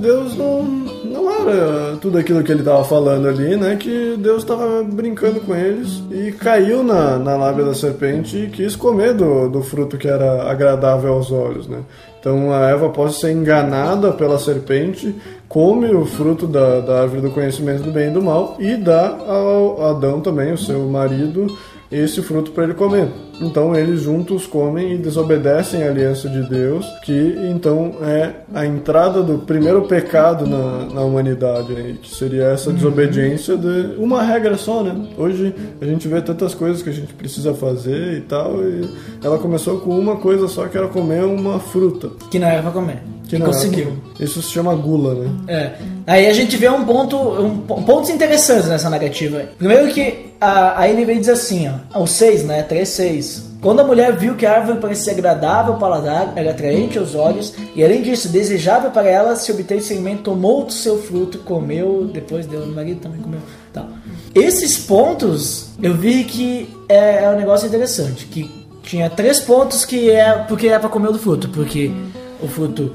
Deus 0.00 0.36
não, 0.36 0.62
não 0.62 1.28
era 1.28 1.96
tudo 1.96 2.16
aquilo 2.16 2.44
que 2.44 2.52
ele 2.52 2.60
estava 2.60 2.84
falando 2.84 3.26
ali, 3.26 3.56
né? 3.56 3.74
Que 3.74 4.16
Deus 4.16 4.44
estava 4.44 4.84
brincando 4.84 5.40
com 5.40 5.52
eles 5.52 6.00
e 6.12 6.30
caiu 6.30 6.84
na, 6.84 7.18
na 7.18 7.36
lábia 7.36 7.64
da 7.64 7.74
serpente 7.74 8.36
e 8.36 8.50
quis 8.50 8.76
comer 8.76 9.14
do, 9.14 9.48
do 9.48 9.64
fruto 9.64 9.98
que 9.98 10.06
era 10.06 10.48
agradável 10.48 11.14
aos 11.14 11.32
olhos, 11.32 11.66
né? 11.66 11.80
Então 12.20 12.52
a 12.52 12.70
Eva 12.70 12.88
pode 12.88 13.14
ser 13.14 13.32
enganada 13.32 14.12
pela 14.12 14.38
serpente, 14.38 15.12
come 15.48 15.92
o 15.92 16.06
fruto 16.06 16.46
da, 16.46 16.78
da 16.78 17.00
árvore 17.00 17.20
do 17.20 17.32
conhecimento 17.32 17.82
do 17.82 17.90
bem 17.90 18.10
e 18.10 18.12
do 18.12 18.22
mal 18.22 18.54
e 18.60 18.76
dá 18.76 19.08
ao 19.26 19.84
Adão 19.90 20.20
também, 20.20 20.52
o 20.52 20.56
seu 20.56 20.88
marido, 20.88 21.48
esse 21.90 22.22
fruto 22.22 22.52
para 22.52 22.62
ele 22.62 22.74
comer. 22.74 23.08
Então 23.42 23.74
eles 23.74 24.00
juntos 24.00 24.46
comem 24.46 24.94
e 24.94 24.98
desobedecem 24.98 25.82
a 25.82 25.90
aliança 25.90 26.28
de 26.28 26.42
Deus, 26.48 26.86
que 27.04 27.36
então 27.50 27.96
é 28.02 28.32
a 28.54 28.64
entrada 28.64 29.22
do 29.22 29.38
primeiro 29.38 29.82
pecado 29.82 30.46
na, 30.46 30.86
na 30.86 31.00
humanidade, 31.02 31.72
né? 31.72 31.96
que 32.00 32.14
seria 32.14 32.44
essa 32.44 32.72
desobediência 32.72 33.56
de 33.56 33.94
uma 33.98 34.22
regra 34.22 34.56
só, 34.56 34.82
né? 34.82 35.08
Hoje 35.16 35.54
a 35.80 35.84
gente 35.84 36.06
vê 36.08 36.20
tantas 36.20 36.54
coisas 36.54 36.82
que 36.82 36.90
a 36.90 36.92
gente 36.92 37.12
precisa 37.14 37.52
fazer 37.54 38.18
e 38.18 38.20
tal, 38.20 38.62
e 38.62 38.88
ela 39.22 39.38
começou 39.38 39.80
com 39.80 39.98
uma 39.98 40.16
coisa 40.16 40.48
só 40.48 40.66
que 40.66 40.76
era 40.76 40.88
comer 40.88 41.24
uma 41.24 41.58
fruta. 41.58 42.10
Que 42.30 42.38
não 42.38 42.48
era 42.48 42.62
pra 42.62 42.70
comer. 42.70 43.02
Que, 43.36 43.42
era 43.42 43.52
conseguiu. 43.52 43.92
Isso 44.20 44.42
se 44.42 44.50
chama 44.50 44.74
gula, 44.74 45.14
né? 45.14 45.30
É. 45.48 45.70
Aí 46.06 46.26
a 46.28 46.32
gente 46.32 46.56
vê 46.56 46.68
um 46.68 46.84
ponto, 46.84 47.16
um, 47.16 47.58
po- 47.58 47.82
pontos 47.82 48.10
interessantes 48.10 48.68
nessa 48.68 48.90
narrativa. 48.90 49.42
Primeiro 49.58 49.88
que 49.92 50.32
a, 50.40 50.80
aí 50.80 50.92
ele 50.92 51.04
vem 51.04 51.18
dizer 51.20 51.32
assim, 51.32 51.70
ó, 51.94 52.02
o 52.02 52.06
6, 52.06 52.44
né? 52.44 52.62
3, 52.62 52.88
6. 52.88 53.52
Quando 53.62 53.80
a 53.80 53.84
mulher 53.84 54.16
viu 54.16 54.34
que 54.34 54.44
a 54.44 54.56
árvore 54.56 54.80
parecia 54.80 55.12
agradável 55.12 55.74
ao 55.74 55.78
paladar, 55.78 56.32
era 56.34 56.50
atraente 56.50 56.98
aos 56.98 57.14
olhos, 57.14 57.54
e 57.76 57.84
além 57.84 58.02
disso, 58.02 58.28
desejável 58.28 58.90
para 58.90 59.08
ela 59.08 59.36
se 59.36 59.52
obter 59.52 59.78
discernimento, 59.78 60.22
tomou 60.22 60.64
do 60.64 60.72
seu 60.72 60.98
fruto, 61.00 61.38
comeu, 61.38 62.10
depois 62.12 62.44
deu 62.44 62.66
no 62.66 62.74
marido 62.74 63.00
também 63.00 63.20
comeu. 63.20 63.38
Tal. 63.72 63.86
Esses 64.34 64.78
pontos, 64.78 65.68
eu 65.80 65.94
vi 65.94 66.24
que 66.24 66.68
é, 66.88 67.22
é 67.22 67.30
um 67.30 67.36
negócio 67.36 67.66
interessante, 67.68 68.26
que 68.26 68.50
tinha 68.82 69.08
três 69.08 69.38
pontos 69.40 69.84
que 69.84 70.10
é 70.10 70.32
porque 70.48 70.66
era 70.66 70.80
para 70.80 70.88
comer 70.88 71.12
do 71.12 71.18
fruto, 71.20 71.48
porque 71.50 71.90
o 72.42 72.48
fruto 72.48 72.92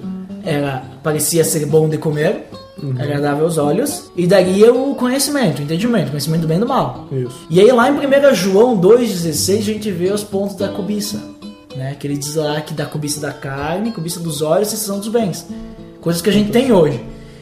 era 0.48 0.84
parecia 1.04 1.44
ser 1.44 1.66
bom 1.66 1.88
de 1.90 1.98
comer, 1.98 2.48
agradável 3.00 3.46
aos 3.46 3.58
olhos, 3.58 4.12
e 4.16 4.26
daria 4.28 4.74
o 4.74 4.96
conhecimento, 4.96 5.60
o 5.60 5.64
entendimento, 5.64 6.10
conhecimento 6.10 6.42
do 6.42 6.48
bem 6.48 6.58
e 6.58 6.60
do 6.60 6.68
mal. 6.68 7.08
Isso. 7.12 7.46
E 7.50 7.60
aí 7.60 7.72
lá 7.72 7.90
em 7.90 7.94
1 7.94 8.36
João 8.36 8.80
2,16 8.80 9.58
a 9.58 9.62
gente 9.62 9.92
vê 9.92 10.12
os 10.12 10.24
pontos 10.24 10.56
da 10.56 10.68
cobiça. 10.70 11.20
Né? 11.76 11.96
Que 12.00 12.08
ele 12.08 12.18
diz 12.18 12.36
lá 12.36 12.60
que 12.62 12.74
da 12.74 12.86
cobiça 12.86 13.20
da 13.20 13.32
carne, 13.32 13.92
cobiça 13.92 14.20
dos 14.20 14.42
olhos 14.42 14.74
e 14.74 14.78
são 14.78 14.98
dos 15.00 15.10
bens. 15.10 15.46
Coisas 16.02 16.22
que 16.22 16.30
a 16.30 16.34
gente 16.34 16.50
tem 16.52 16.72
hoje. 16.72 17.00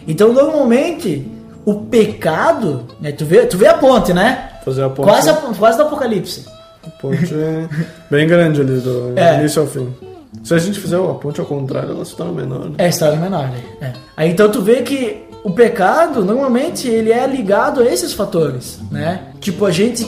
Então 0.08 0.34
normalmente 0.34 1.26
o 1.66 1.76
pecado, 1.86 2.86
né? 3.00 3.12
tu, 3.12 3.26
vê, 3.26 3.46
tu 3.46 3.58
vê 3.58 3.68
a 3.68 3.74
ponte, 3.76 4.14
né? 4.14 4.50
Fazer 4.66 4.84
a 4.84 4.90
ponte. 4.90 5.08
Quase, 5.08 5.30
a- 5.30 5.34
quase 5.34 5.78
do 5.78 5.84
apocalipse. 5.84 6.46
A 6.86 6.90
ponte 7.02 7.34
é 7.34 7.68
bem 8.12 8.28
grande 8.28 8.62
ali, 8.62 8.80
do 8.80 9.14
É. 9.16 9.40
início 9.40 9.62
ao 9.62 9.68
fim. 9.68 9.88
Se 10.44 10.54
a 10.54 10.58
gente 10.58 10.80
fizer 10.80 10.98
a 10.98 11.14
ponte 11.14 11.40
ao 11.40 11.46
contrário, 11.46 11.92
ela 11.92 12.06
se 12.06 12.16
torna 12.16 12.34
menor. 12.34 12.70
Né? 12.70 12.76
É 12.78 12.90
história 12.90 13.18
menor, 13.18 13.50
né? 13.50 13.62
É. 13.82 13.94
Aí 14.16 14.32
então 14.32 14.50
tu 14.50 14.62
vê 14.62 14.82
que 14.82 15.26
o 15.44 15.52
pecado, 15.52 16.26
normalmente, 16.26 16.88
ele 16.88 17.12
é 17.12 17.28
ligado 17.28 17.82
a 17.82 17.86
esses 17.86 18.14
fatores, 18.14 18.80
né? 18.90 19.26
Tipo, 19.40 19.66
a 19.66 19.72
gente 19.72 20.04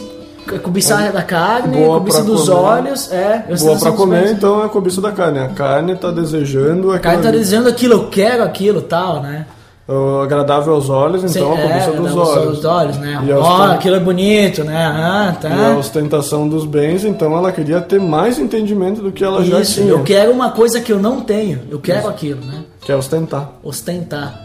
cobiçar 0.63 1.11
da 1.11 1.21
carne, 1.21 1.77
Boa 1.77 1.99
cobiça 1.99 2.23
dos 2.23 2.49
comer. 2.49 2.57
olhos, 2.57 3.11
é. 3.11 3.45
Boa 3.59 3.75
dos 3.75 3.87
comer, 3.89 4.23
bens. 4.23 4.31
então 4.31 4.63
é 4.63 4.65
a 4.65 4.69
cobiça 4.69 5.01
da 5.01 5.11
carne. 5.11 5.39
A 5.39 5.49
carne 5.49 5.95
tá 5.95 6.09
desejando 6.09 6.87
O 6.87 6.99
cara 6.99 7.17
aquilo 7.17 7.23
tá 7.23 7.31
dizendo 7.31 7.69
aquilo, 7.69 7.93
eu 7.93 8.09
quero 8.09 8.43
aquilo, 8.43 8.81
tal, 8.81 9.21
né? 9.21 9.45
O 9.87 10.19
agradável 10.21 10.73
aos 10.73 10.89
olhos, 10.89 11.23
então 11.23 11.55
Sim, 11.55 11.59
a 11.59 11.61
cobiça 11.61 11.89
é, 11.89 11.93
dos 11.93 12.13
dá 12.13 12.21
os- 12.21 12.29
olhos. 12.29 12.57
os 12.59 12.65
olhos, 12.65 12.97
né? 12.97 13.23
E 13.25 13.31
Ó, 13.31 13.39
ostent- 13.39 13.75
aquilo 13.75 13.95
é 13.95 13.99
bonito, 14.01 14.63
né? 14.65 14.75
Ah, 14.85 15.33
E 15.41 15.45
a 15.47 15.49
tá. 15.49 15.77
ostentação 15.77 16.45
dos 16.47 16.65
bens, 16.65 17.05
então 17.05 17.37
ela 17.37 17.53
queria 17.53 17.79
ter 17.79 17.97
mais 17.97 18.37
entendimento 18.37 19.01
do 19.01 19.13
que 19.13 19.23
ela 19.23 19.45
já 19.45 19.61
Isso, 19.61 19.75
tinha. 19.75 19.87
eu 19.91 20.03
quero 20.03 20.31
uma 20.33 20.49
coisa 20.51 20.81
que 20.81 20.91
eu 20.91 20.99
não 20.99 21.21
tenho. 21.21 21.61
Eu 21.71 21.79
quero 21.79 22.09
aquilo, 22.09 22.41
né? 22.45 22.63
Que 22.81 22.91
é 22.91 22.95
ostentar. 22.97 23.49
Ostentar. 23.63 24.37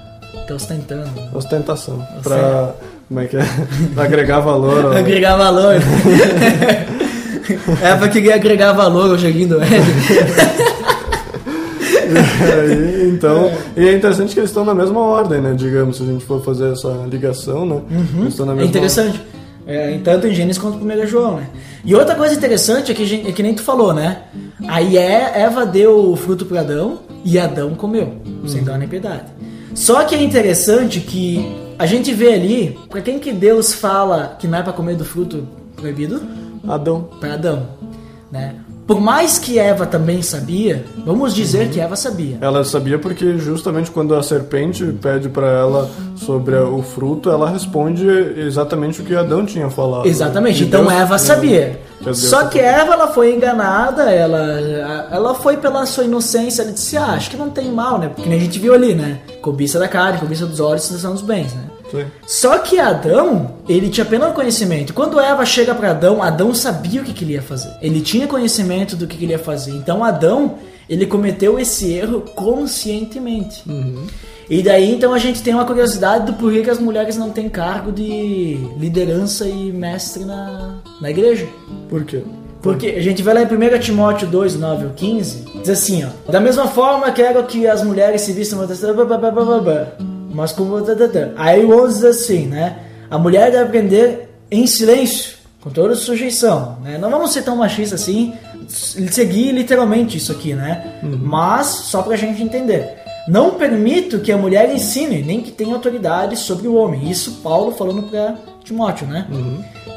Tá 0.46 0.54
ostentando. 0.54 1.10
Ostentação. 1.34 2.06
Pra. 2.22 2.70
Como 3.08 3.18
é 3.20 3.26
que 3.26 3.36
é? 3.36 3.44
pra 3.96 4.04
agregar 4.04 4.38
valor. 4.40 4.96
Agregar 4.96 5.36
valor. 5.36 5.74
é 7.82 7.94
pra 7.96 8.08
querer 8.08 8.32
agregar 8.34 8.72
valor 8.74 9.10
ao 9.10 9.18
joguinho 9.18 9.48
do 9.48 9.62
Ed. 9.62 10.71
Aí, 12.18 13.10
então, 13.14 13.50
e 13.76 13.88
é 13.88 13.94
interessante 13.94 14.34
que 14.34 14.40
eles 14.40 14.50
estão 14.50 14.64
na 14.64 14.74
mesma 14.74 15.00
ordem, 15.00 15.40
né? 15.40 15.54
Digamos, 15.54 15.96
se 15.96 16.02
a 16.02 16.06
gente 16.06 16.24
for 16.24 16.42
fazer 16.42 16.72
essa 16.72 16.88
ligação, 17.10 17.66
né? 17.66 17.82
Eles 18.18 18.28
estão 18.28 18.46
na 18.46 18.52
É 18.52 18.56
mesma 18.56 18.70
interessante. 18.70 19.22
É, 19.66 19.96
tanto 20.02 20.26
em 20.26 20.34
Gênesis 20.34 20.60
quanto 20.60 20.78
em 20.78 21.02
1 21.02 21.06
João, 21.06 21.36
né? 21.36 21.46
E 21.84 21.94
outra 21.94 22.14
coisa 22.14 22.34
interessante 22.34 22.90
é 22.90 22.94
que, 22.94 23.28
é 23.28 23.32
que 23.32 23.42
nem 23.42 23.54
tu 23.54 23.62
falou, 23.62 23.94
né? 23.94 24.22
Aí 24.66 24.96
é, 24.96 25.40
Eva 25.40 25.64
deu 25.64 26.10
o 26.10 26.16
fruto 26.16 26.44
para 26.44 26.60
Adão 26.60 27.00
e 27.24 27.38
Adão 27.38 27.74
comeu, 27.74 28.14
sem 28.46 28.64
dó 28.64 28.76
nem 28.76 28.88
piedade. 28.88 29.26
Só 29.74 30.04
que 30.04 30.14
é 30.14 30.22
interessante 30.22 31.00
que 31.00 31.44
a 31.78 31.86
gente 31.86 32.12
vê 32.12 32.34
ali, 32.34 32.78
pra 32.90 33.00
quem 33.00 33.18
que 33.18 33.32
Deus 33.32 33.72
fala 33.72 34.36
que 34.38 34.46
não 34.46 34.58
é 34.58 34.62
pra 34.62 34.72
comer 34.72 34.96
do 34.96 35.04
fruto 35.04 35.46
proibido? 35.76 36.22
Adão. 36.68 37.08
Para 37.20 37.34
Adão, 37.34 37.68
né? 38.30 38.56
Por 38.92 39.00
mais 39.00 39.38
que 39.38 39.58
Eva 39.58 39.86
também 39.86 40.20
sabia, 40.20 40.84
vamos 41.06 41.34
dizer 41.34 41.70
que 41.70 41.80
Eva 41.80 41.96
sabia. 41.96 42.36
Ela 42.42 42.62
sabia 42.62 42.98
porque 42.98 43.38
justamente 43.38 43.90
quando 43.90 44.14
a 44.14 44.22
serpente 44.22 44.84
pede 45.00 45.30
pra 45.30 45.46
ela 45.50 45.90
sobre 46.14 46.54
o 46.56 46.82
fruto, 46.82 47.30
ela 47.30 47.48
responde 47.48 48.06
exatamente 48.36 49.00
o 49.00 49.04
que 49.04 49.14
Adão 49.14 49.46
tinha 49.46 49.70
falado. 49.70 50.06
Exatamente, 50.06 50.64
então 50.64 50.82
Deus- 50.84 50.92
Eva 50.92 51.16
sabia. 51.18 51.80
Que 52.02 52.12
Só 52.14 52.44
que 52.46 52.58
Eva 52.58 52.92
ela 52.92 53.08
foi 53.08 53.34
enganada, 53.34 54.10
ela, 54.10 55.06
ela 55.10 55.34
foi 55.36 55.56
pela 55.56 55.86
sua 55.86 56.04
inocência, 56.04 56.60
ela 56.62 56.72
disse, 56.72 56.96
ah, 56.96 57.12
acho 57.12 57.30
que 57.30 57.36
não 57.36 57.48
tem 57.48 57.72
mal, 57.72 57.98
né? 57.98 58.08
Porque 58.08 58.28
nem 58.28 58.38
a 58.38 58.42
gente 58.42 58.58
viu 58.58 58.74
ali, 58.74 58.94
né? 58.94 59.20
Cobiça 59.40 59.78
da 59.78 59.88
carne, 59.88 60.18
cobiça 60.18 60.44
dos 60.44 60.60
olhos, 60.60 60.82
são 60.82 61.12
dos 61.12 61.22
bens, 61.22 61.54
né? 61.54 61.62
Sim. 61.92 62.06
Só 62.26 62.58
que 62.58 62.80
Adão, 62.80 63.56
ele 63.68 63.90
tinha 63.90 64.04
apenas 64.04 64.32
conhecimento. 64.32 64.94
Quando 64.94 65.20
Eva 65.20 65.44
chega 65.44 65.74
para 65.74 65.90
Adão, 65.90 66.22
Adão 66.22 66.54
sabia 66.54 67.02
o 67.02 67.04
que, 67.04 67.12
que 67.12 67.24
ele 67.24 67.34
ia 67.34 67.42
fazer. 67.42 67.70
Ele 67.82 68.00
tinha 68.00 68.26
conhecimento 68.26 68.96
do 68.96 69.06
que, 69.06 69.18
que 69.18 69.24
ele 69.26 69.32
ia 69.32 69.38
fazer. 69.38 69.72
Então 69.72 70.02
Adão, 70.02 70.56
ele 70.88 71.06
cometeu 71.06 71.58
esse 71.60 71.92
erro 71.92 72.22
conscientemente. 72.34 73.62
E 74.48 74.62
daí 74.62 74.92
então 74.92 75.12
a 75.12 75.18
gente 75.18 75.42
tem 75.42 75.54
uma 75.54 75.64
curiosidade 75.64 76.26
do 76.26 76.32
porquê 76.32 76.62
que 76.62 76.70
as 76.70 76.78
mulheres 76.78 77.16
não 77.16 77.30
têm 77.30 77.48
cargo 77.48 77.92
de 77.92 78.58
liderança 78.78 79.46
e 79.46 79.70
mestre 79.70 80.24
na, 80.24 80.78
na 81.00 81.10
igreja. 81.10 81.46
Por 81.88 82.04
quê? 82.04 82.22
Porque 82.62 82.86
a 82.86 83.02
gente 83.02 83.22
vai 83.22 83.34
lá 83.34 83.42
em 83.42 83.46
1 83.46 83.80
Timóteo 83.80 84.28
2, 84.28 84.56
9 84.56 84.84
ao 84.84 84.90
15, 84.90 85.44
diz 85.60 85.68
assim, 85.68 86.04
ó. 86.04 86.30
Da 86.30 86.40
mesma 86.40 86.68
forma, 86.68 87.10
quero 87.10 87.42
que 87.44 87.66
as 87.66 87.82
mulheres 87.82 88.20
se 88.20 88.32
vistam... 88.32 88.64
blá, 88.64 89.04
blá, 89.04 89.18
blá, 89.18 89.30
blá, 89.32 89.58
blá, 89.58 89.86
Mas 90.32 90.52
como... 90.52 90.76
Aí 91.36 91.64
o 91.64 91.84
11 91.84 91.94
diz 91.94 92.04
assim, 92.04 92.46
né? 92.46 92.78
A 93.10 93.18
mulher 93.18 93.50
deve 93.50 93.64
aprender 93.64 94.28
em 94.50 94.66
silêncio, 94.66 95.34
com 95.60 95.70
toda 95.70 95.94
sujeição, 95.94 96.78
né? 96.82 96.98
Não 96.98 97.10
vamos 97.10 97.32
ser 97.32 97.42
tão 97.42 97.56
machistas 97.56 98.02
assim, 98.02 98.34
seguir 98.68 99.52
literalmente 99.52 100.16
isso 100.16 100.32
aqui, 100.32 100.54
né? 100.54 100.98
Mas, 101.02 101.66
só 101.66 102.02
pra 102.02 102.16
gente 102.16 102.42
entender. 102.42 102.96
Não 103.28 103.52
permito 103.52 104.18
que 104.18 104.32
a 104.32 104.36
mulher 104.36 104.74
ensine, 104.74 105.22
nem 105.22 105.40
que 105.40 105.52
tenha 105.52 105.74
autoridade 105.74 106.36
sobre 106.36 106.66
o 106.66 106.74
homem. 106.74 107.10
Isso 107.10 107.40
Paulo 107.42 107.72
falando 107.72 108.02
pra 108.04 108.34
Timóteo, 108.64 109.06
né? 109.06 109.26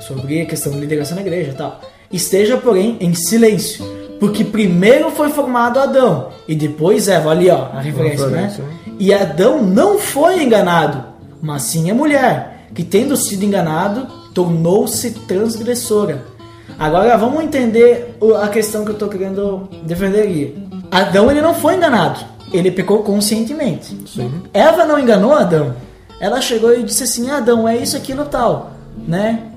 Sobre 0.02 0.42
a 0.42 0.46
questão 0.46 0.72
de 0.72 0.80
liderança 0.80 1.16
na 1.16 1.22
igreja 1.22 1.52
e 1.52 1.56
tal. 1.56 1.82
Esteja, 2.12 2.58
porém, 2.58 2.98
em 3.00 3.14
silêncio. 3.16 3.84
Porque 4.20 4.44
primeiro 4.44 5.12
foi 5.12 5.30
formado 5.30 5.80
Adão 5.80 6.30
e 6.48 6.56
depois 6.56 7.08
Eva. 7.08 7.32
Ali, 7.32 7.50
ó, 7.50 7.68
a 7.74 7.82
referência, 7.82 8.28
né? 8.28 8.44
referência. 8.44 8.64
E 8.98 9.14
Adão 9.14 9.62
não 9.62 10.00
foi 10.00 10.44
enganado, 10.44 11.04
mas 11.42 11.64
sim 11.64 11.92
a 11.92 11.94
mulher, 11.94 12.68
que 12.74 12.84
tendo 12.84 13.18
sido 13.18 13.44
enganado, 13.44 14.08
tornou-se 14.34 15.12
transgressora. 15.12 16.24
Agora 16.80 17.18
vamos 17.18 17.44
entender 17.44 18.18
a 18.42 18.48
questão 18.48 18.84
que 18.84 18.92
eu 18.92 18.98
tô 18.98 19.08
querendo 19.08 19.70
defender 19.84 20.24
aqui. 20.24 20.68
Adão 20.92 21.30
ele 21.30 21.42
não 21.42 21.54
foi 21.54 21.76
enganado, 21.76 22.20
ele 22.54 22.72
pecou 22.72 23.04
conscientemente. 23.04 23.98
Sim. 24.08 24.32
Eva 24.54 24.86
não 24.86 25.00
enganou 25.00 25.34
Adão. 25.34 25.76
Ela 26.20 26.42
chegou 26.42 26.74
e 26.74 26.84
disse 26.84 27.04
assim: 27.04 27.30
Adão, 27.30 27.68
é 27.68 27.78
isso, 27.78 27.98
aquilo, 27.98 28.26
tal, 28.26 28.72
né? 29.08 29.52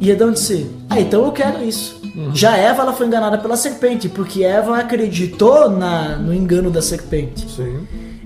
E 0.00 0.10
Adão 0.12 0.32
disse: 0.32 0.70
Ah, 0.90 1.00
então 1.00 1.24
eu 1.24 1.32
quero 1.32 1.62
isso. 1.64 2.02
Já 2.32 2.56
Eva 2.56 2.82
ela 2.82 2.92
foi 2.92 3.06
enganada 3.06 3.38
pela 3.38 3.56
serpente, 3.56 4.08
porque 4.08 4.44
Eva 4.44 4.78
acreditou 4.78 5.68
na, 5.68 6.16
no 6.16 6.32
engano 6.32 6.70
da 6.70 6.80
serpente. 6.80 7.44
Sim. 7.50 7.80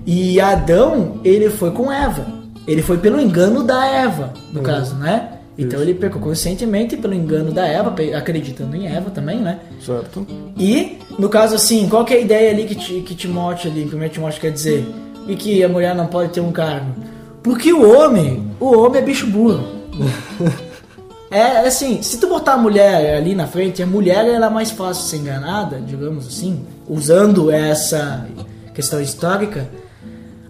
E 0.05 0.39
Adão, 0.39 1.19
ele 1.23 1.49
foi 1.49 1.71
com 1.71 1.91
Eva. 1.91 2.25
Ele 2.67 2.83
foi 2.83 2.97
pelo 2.99 3.19
engano 3.19 3.63
da 3.63 3.85
Eva, 3.87 4.31
no 4.53 4.61
caso, 4.61 4.93
né? 4.95 5.29
Então 5.57 5.81
ele 5.81 5.93
pecou 5.95 6.21
conscientemente 6.21 6.95
pelo 6.95 7.13
engano 7.15 7.51
da 7.51 7.65
Eva, 7.67 7.93
acreditando 8.15 8.75
em 8.75 8.87
Eva 8.87 9.09
também, 9.09 9.39
né? 9.39 9.59
Certo. 9.83 10.25
E, 10.57 10.99
no 11.17 11.27
caso 11.27 11.55
assim, 11.55 11.89
qual 11.89 12.05
que 12.05 12.13
é 12.13 12.17
a 12.17 12.21
ideia 12.21 12.51
ali 12.51 12.65
que, 12.65 12.75
Ti- 12.75 13.01
que 13.05 13.13
Timóteo 13.15 13.69
ali, 13.71 13.81
em 13.83 13.87
1 14.05 14.09
Timóteo 14.09 14.39
quer 14.39 14.51
dizer? 14.51 14.85
E 15.27 15.35
que 15.35 15.63
a 15.63 15.67
mulher 15.67 15.93
não 15.95 16.05
pode 16.07 16.31
ter 16.31 16.39
um 16.41 16.51
cargo? 16.51 16.91
Porque 17.43 17.73
o 17.73 17.91
homem, 17.97 18.47
o 18.59 18.67
homem 18.77 19.01
é 19.01 19.03
bicho 19.05 19.25
burro. 19.27 19.63
É 21.31 21.67
assim, 21.67 22.01
se 22.01 22.17
tu 22.17 22.27
botar 22.27 22.53
a 22.53 22.57
mulher 22.57 23.15
ali 23.15 23.35
na 23.35 23.45
frente, 23.45 23.83
a 23.83 23.87
mulher 23.87 24.25
ela 24.25 24.47
é 24.47 24.49
mais 24.49 24.71
fácil 24.71 25.03
de 25.03 25.09
ser 25.09 25.17
enganada, 25.17 25.79
digamos 25.79 26.25
assim, 26.27 26.65
usando 26.87 27.51
essa 27.51 28.25
questão 28.73 28.99
histórica. 28.99 29.69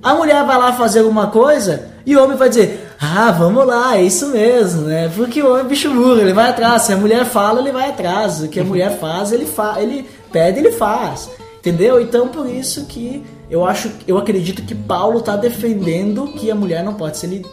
A 0.02 0.14
mulher 0.16 0.46
vai 0.46 0.58
lá 0.58 0.72
fazer 0.74 1.00
alguma 1.00 1.28
coisa 1.28 1.90
e 2.06 2.16
o 2.16 2.24
homem 2.24 2.38
vai 2.38 2.48
dizer, 2.48 2.88
ah, 3.02 3.30
vamos 3.32 3.66
lá, 3.68 3.98
é 3.98 4.04
isso 4.04 4.28
mesmo, 4.28 4.84
né? 4.84 5.12
Porque 5.14 5.42
o 5.42 5.50
homem 5.52 5.66
é 5.66 5.68
bicho 5.68 5.90
burro, 5.94 6.22
ele 6.22 6.32
vai 6.32 6.50
atrás. 6.50 6.84
Se 6.84 6.94
a 6.94 6.98
mulher 6.98 7.26
fala, 7.26 7.60
ele 7.60 7.74
vai 7.74 7.90
atrás. 7.90 8.42
O 8.42 8.48
que 8.48 8.62
a 8.62 8.64
mulher 8.64 8.92
faz, 9.00 9.34
ele, 9.34 9.46
fa 9.46 9.76
ele 9.82 10.08
pede, 10.32 10.60
ele 10.60 10.72
faz. 10.72 11.30
Entendeu? 11.60 12.00
Então 12.00 12.30
por 12.30 12.48
isso 12.50 12.86
que 12.86 13.22
eu 13.52 13.66
acho, 13.66 13.92
eu 14.08 14.18
acredito 14.18 14.62
que 14.62 14.74
Paulo 14.74 15.20
está 15.20 15.36
defendendo 15.36 16.28
que 16.28 16.50
a 16.50 16.56
mulher 16.56 16.82
não 16.86 16.94
pode 16.94 17.18
ser 17.18 17.28
li- 17.28 17.46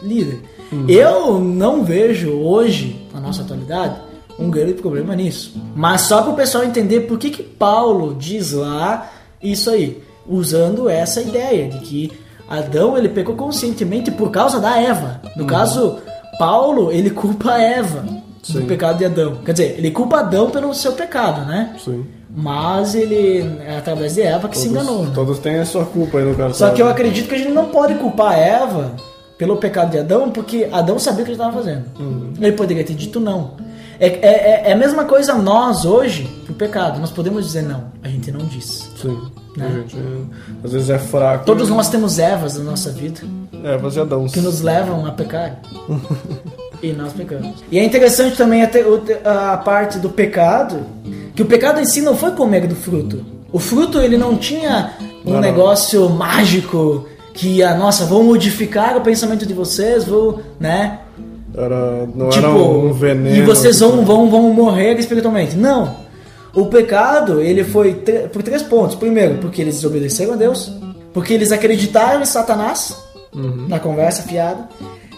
líder. 0.72 0.92
Eu 0.92 1.38
não 1.40 1.84
vejo 1.84 2.30
hoje, 2.32 3.06
na 3.12 3.20
nossa 3.20 3.42
atualidade, 3.42 3.96
um 4.38 4.50
grande 4.50 4.74
problema 4.74 5.14
nisso. 5.14 5.54
Mas 5.74 6.02
só 6.02 6.22
para 6.22 6.32
o 6.32 6.36
pessoal 6.36 6.64
entender 6.64 7.02
por 7.02 7.18
que, 7.18 7.30
que 7.30 7.42
Paulo 7.42 8.14
diz 8.14 8.52
lá 8.52 9.10
isso 9.42 9.70
aí, 9.70 10.02
usando 10.26 10.88
essa 10.88 11.20
ideia 11.20 11.68
de 11.68 11.78
que 11.80 12.12
Adão 12.48 12.96
ele 12.96 13.08
pecou 13.08 13.34
conscientemente 13.34 14.10
por 14.10 14.30
causa 14.30 14.60
da 14.60 14.80
Eva. 14.80 15.20
No 15.36 15.46
caso, 15.46 15.98
Paulo 16.38 16.92
ele 16.92 17.10
culpa 17.10 17.52
a 17.52 17.62
Eva 17.62 18.02
do 18.48 18.60
Sim. 18.60 18.66
pecado 18.66 18.98
de 18.98 19.04
Adão. 19.04 19.38
Quer 19.44 19.52
dizer, 19.52 19.74
ele 19.78 19.90
culpa 19.90 20.18
Adão 20.20 20.50
pelo 20.50 20.72
seu 20.74 20.92
pecado, 20.92 21.44
né? 21.46 21.74
Sim. 21.82 22.04
Mas 22.30 22.94
ele 22.94 23.40
é 23.66 23.78
através 23.78 24.14
de 24.14 24.22
Eva 24.22 24.48
que 24.48 24.58
se 24.58 24.68
enganou. 24.68 25.04
né? 25.04 25.10
Todos 25.14 25.38
têm 25.38 25.58
a 25.58 25.64
sua 25.64 25.86
culpa 25.86 26.18
aí 26.18 26.24
no 26.24 26.34
caso. 26.34 26.54
Só 26.54 26.70
que 26.70 26.82
eu 26.82 26.88
acredito 26.88 27.28
que 27.28 27.34
a 27.34 27.38
gente 27.38 27.50
não 27.52 27.66
pode 27.66 27.94
culpar 27.94 28.38
Eva 28.38 28.92
pelo 29.38 29.56
pecado 29.56 29.90
de 29.90 29.98
Adão, 29.98 30.30
porque 30.30 30.68
Adão 30.72 30.98
sabia 30.98 31.22
o 31.22 31.24
que 31.24 31.32
ele 31.32 31.38
estava 31.40 31.52
fazendo. 31.56 31.84
Ele 32.40 32.52
poderia 32.52 32.84
ter 32.84 32.94
dito 32.94 33.20
não. 33.20 33.52
É, 33.98 34.06
é, 34.08 34.18
é- 34.20 34.62
é 34.70 34.72
a 34.72 34.76
mesma 34.76 35.04
coisa 35.04 35.34
nós 35.34 35.84
hoje, 35.84 36.28
o 36.48 36.52
pecado. 36.54 37.00
Nós 37.00 37.10
podemos 37.10 37.44
dizer 37.46 37.62
não, 37.62 37.84
a 38.02 38.08
gente 38.08 38.30
não 38.30 38.44
diz. 38.46 38.90
Sim. 39.00 39.18
Né? 39.56 39.66
A 39.66 39.72
gente 39.78 39.96
às 40.64 40.72
vezes 40.72 40.90
é 40.90 40.98
fraco. 40.98 41.46
Todos 41.46 41.68
nós 41.70 41.88
temos 41.88 42.18
Evas 42.18 42.58
na 42.58 42.64
nossa 42.64 42.90
vida 42.90 43.20
É, 43.64 43.78
você 43.78 44.00
Adão. 44.00 44.26
que 44.26 44.40
nos 44.40 44.60
levam 44.60 45.06
a 45.06 45.12
pecar. 45.12 45.60
e 46.82 46.92
nós 46.92 47.12
pecamos. 47.14 47.64
E 47.70 47.78
é 47.78 47.84
interessante 47.84 48.36
também 48.36 48.62
a, 48.62 49.52
a 49.52 49.56
parte 49.56 49.98
do 49.98 50.10
pecado, 50.10 50.84
que 51.34 51.40
o 51.42 51.46
pecado 51.46 51.80
em 51.80 51.86
si 51.86 52.02
não 52.02 52.14
foi 52.16 52.32
comer 52.32 52.66
do 52.66 52.74
fruto. 52.76 53.24
O 53.50 53.58
fruto 53.58 53.98
ele 53.98 54.18
não 54.18 54.36
tinha 54.36 54.92
um 55.24 55.30
Não, 55.30 55.32
não. 55.34 55.40
negócio 55.40 56.08
mágico 56.10 57.06
que 57.36 57.62
a 57.62 57.74
nossa 57.76 58.04
vou 58.06 58.22
modificar 58.24 58.96
o 58.96 59.00
pensamento 59.02 59.44
de 59.46 59.52
vocês, 59.54 60.04
vou, 60.04 60.40
né? 60.58 61.00
Era, 61.54 62.06
não 62.14 62.28
tipo, 62.30 62.46
era 62.46 62.54
um 62.54 62.92
veneno. 62.92 63.36
e 63.36 63.42
vocês 63.42 63.78
vão, 63.80 64.04
vão, 64.04 64.28
vão 64.30 64.52
morrer 64.52 64.98
espiritualmente. 64.98 65.56
Não. 65.56 65.96
O 66.54 66.66
pecado, 66.66 67.40
ele 67.40 67.62
foi 67.64 67.94
por 68.32 68.42
três 68.42 68.62
pontos. 68.62 68.96
Primeiro, 68.96 69.38
porque 69.38 69.60
eles 69.62 69.76
desobedeceram 69.76 70.32
a 70.32 70.36
Deus. 70.36 70.72
Porque 71.12 71.32
eles 71.34 71.52
acreditaram 71.52 72.22
em 72.22 72.26
Satanás, 72.26 72.96
Uhum. 73.34 73.66
na 73.68 73.78
conversa 73.78 74.22
fiada. 74.22 74.66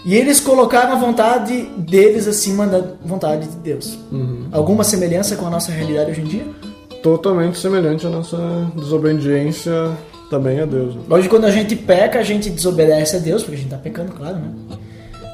E 0.05 0.13
eles 0.15 0.39
colocaram 0.41 0.93
a 0.93 0.95
vontade 0.95 1.69
deles 1.77 2.27
acima 2.27 2.67
da 2.67 2.83
vontade 3.05 3.47
de 3.47 3.55
Deus. 3.57 3.97
Uhum. 4.11 4.45
Alguma 4.51 4.83
semelhança 4.83 5.35
com 5.37 5.45
a 5.45 5.49
nossa 5.49 5.71
realidade 5.71 6.11
hoje 6.11 6.21
em 6.21 6.25
dia? 6.25 6.45
Totalmente 7.03 7.57
semelhante 7.57 8.05
à 8.07 8.09
nossa 8.09 8.37
desobediência 8.75 9.91
também 10.29 10.59
a 10.59 10.65
Deus. 10.65 10.95
né? 10.95 11.01
Hoje, 11.09 11.27
quando 11.29 11.45
a 11.45 11.51
gente 11.51 11.75
peca, 11.75 12.19
a 12.19 12.23
gente 12.23 12.49
desobedece 12.49 13.15
a 13.15 13.19
Deus, 13.19 13.41
porque 13.43 13.55
a 13.57 13.59
gente 13.59 13.69
tá 13.69 13.77
pecando, 13.77 14.11
claro, 14.11 14.37
né? 14.37 14.51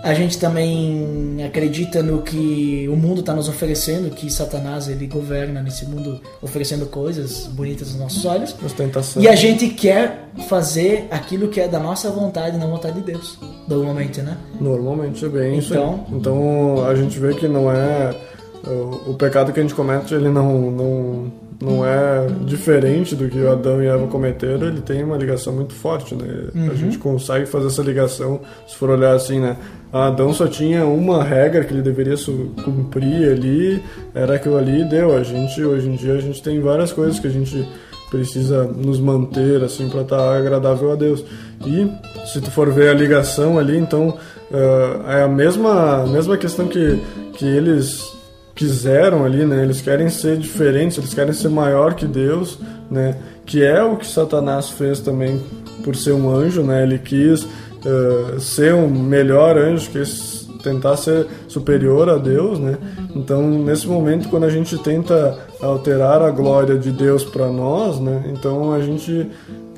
A 0.03 0.13
gente 0.13 0.37
também 0.37 1.37
acredita 1.43 2.03
no 2.03 2.21
que 2.21 2.87
o 2.91 2.95
mundo 2.95 3.21
está 3.21 3.33
nos 3.33 3.49
oferecendo, 3.49 4.11
que 4.11 4.31
Satanás 4.31 4.87
ele 4.87 5.07
governa 5.07 5.63
nesse 5.63 5.83
mundo 5.87 6.19
oferecendo 6.43 6.85
coisas 6.85 7.47
bonitas 7.47 7.89
aos 7.89 7.99
nossos 7.99 8.23
olhos. 8.23 8.55
Ostentação. 8.63 9.19
E 9.23 9.27
a 9.27 9.35
gente 9.35 9.67
quer 9.69 10.29
fazer 10.47 11.07
aquilo 11.09 11.47
que 11.47 11.59
é 11.59 11.67
da 11.67 11.79
nossa 11.79 12.11
vontade, 12.11 12.55
não 12.55 12.69
vontade 12.69 12.99
de 12.99 13.11
Deus. 13.13 13.39
Normalmente, 13.67 14.21
né? 14.21 14.37
Normalmente 14.61 15.25
é 15.25 15.29
bem 15.29 15.57
isso 15.57 15.73
Então- 15.73 16.05
aí. 16.07 16.15
Então 16.17 16.85
a 16.87 16.93
gente 16.93 17.17
vê 17.17 17.33
que 17.33 17.47
não 17.47 17.71
é. 17.71 18.15
O, 18.63 19.11
o 19.11 19.13
pecado 19.15 19.51
que 19.51 19.59
a 19.59 19.63
gente 19.63 19.73
comete, 19.73 20.13
ele 20.13 20.29
não, 20.29 20.69
não, 20.71 21.31
não 21.61 21.85
é 21.85 22.27
diferente 22.45 23.15
do 23.15 23.29
que 23.29 23.37
o 23.39 23.51
Adão 23.51 23.81
e 23.81 23.87
Eva 23.87 24.07
cometeram, 24.07 24.67
ele 24.67 24.81
tem 24.81 25.03
uma 25.03 25.17
ligação 25.17 25.53
muito 25.53 25.73
forte, 25.73 26.13
né? 26.13 26.49
Uhum. 26.53 26.71
A 26.71 26.73
gente 26.73 26.97
consegue 26.97 27.45
fazer 27.45 27.67
essa 27.67 27.81
ligação, 27.81 28.41
se 28.67 28.75
for 28.75 28.89
olhar 28.89 29.13
assim, 29.13 29.39
né? 29.39 29.57
Adão 29.91 30.33
só 30.33 30.47
tinha 30.47 30.85
uma 30.85 31.23
regra 31.23 31.63
que 31.63 31.73
ele 31.73 31.81
deveria 31.81 32.15
cumprir 32.63 33.31
ali, 33.31 33.81
era 34.13 34.35
aquilo 34.35 34.57
ali 34.57 34.81
e 34.81 34.85
deu. 34.85 35.15
A 35.15 35.23
gente, 35.23 35.63
hoje 35.63 35.87
em 35.87 35.95
dia, 35.95 36.13
a 36.13 36.19
gente 36.19 36.43
tem 36.43 36.59
várias 36.59 36.91
coisas 36.91 37.19
que 37.19 37.27
a 37.27 37.31
gente 37.31 37.65
precisa 38.09 38.65
nos 38.65 38.99
manter 38.99 39.63
assim 39.63 39.89
para 39.89 40.01
estar 40.01 40.37
agradável 40.37 40.91
a 40.91 40.95
Deus. 40.95 41.23
E 41.65 41.89
se 42.27 42.41
tu 42.41 42.51
for 42.51 42.71
ver 42.71 42.89
a 42.89 42.93
ligação 42.93 43.57
ali, 43.57 43.77
então 43.77 44.17
eh, 44.51 44.99
é 45.19 45.23
a 45.23 45.27
mesma 45.27 46.03
a 46.03 46.07
mesma 46.07 46.37
questão 46.37 46.67
que 46.67 46.99
que 47.33 47.45
eles 47.45 48.14
quiseram 48.55 49.25
ali, 49.25 49.45
né? 49.45 49.61
Eles 49.63 49.81
querem 49.81 50.09
ser 50.09 50.37
diferentes, 50.37 50.97
eles 50.97 51.13
querem 51.13 51.33
ser 51.33 51.49
maior 51.49 51.93
que 51.93 52.05
Deus, 52.05 52.57
né? 52.89 53.17
Que 53.45 53.63
é 53.63 53.83
o 53.83 53.97
que 53.97 54.07
Satanás 54.07 54.69
fez 54.69 55.01
também 55.01 55.39
por 55.83 55.95
ser 55.95 56.13
um 56.13 56.33
anjo, 56.33 56.63
né? 56.63 56.83
Ele 56.83 56.97
quis 56.97 57.45
eh, 57.85 58.39
ser 58.39 58.73
um 58.73 58.89
melhor 58.89 59.57
anjo, 59.57 59.91
quis 59.91 60.49
tentar 60.63 60.97
ser 60.97 61.27
superior 61.47 62.09
a 62.09 62.17
Deus, 62.17 62.57
né? 62.57 62.77
Então, 63.15 63.47
nesse 63.47 63.87
momento, 63.87 64.29
quando 64.29 64.45
a 64.45 64.49
gente 64.49 64.75
tenta 64.79 65.37
alterar 65.61 66.23
a 66.23 66.31
glória 66.31 66.77
de 66.77 66.91
Deus 66.91 67.23
para 67.23 67.47
nós, 67.47 67.99
né? 67.99 68.33
Então 68.33 68.73
a 68.73 68.81
gente 68.81 69.29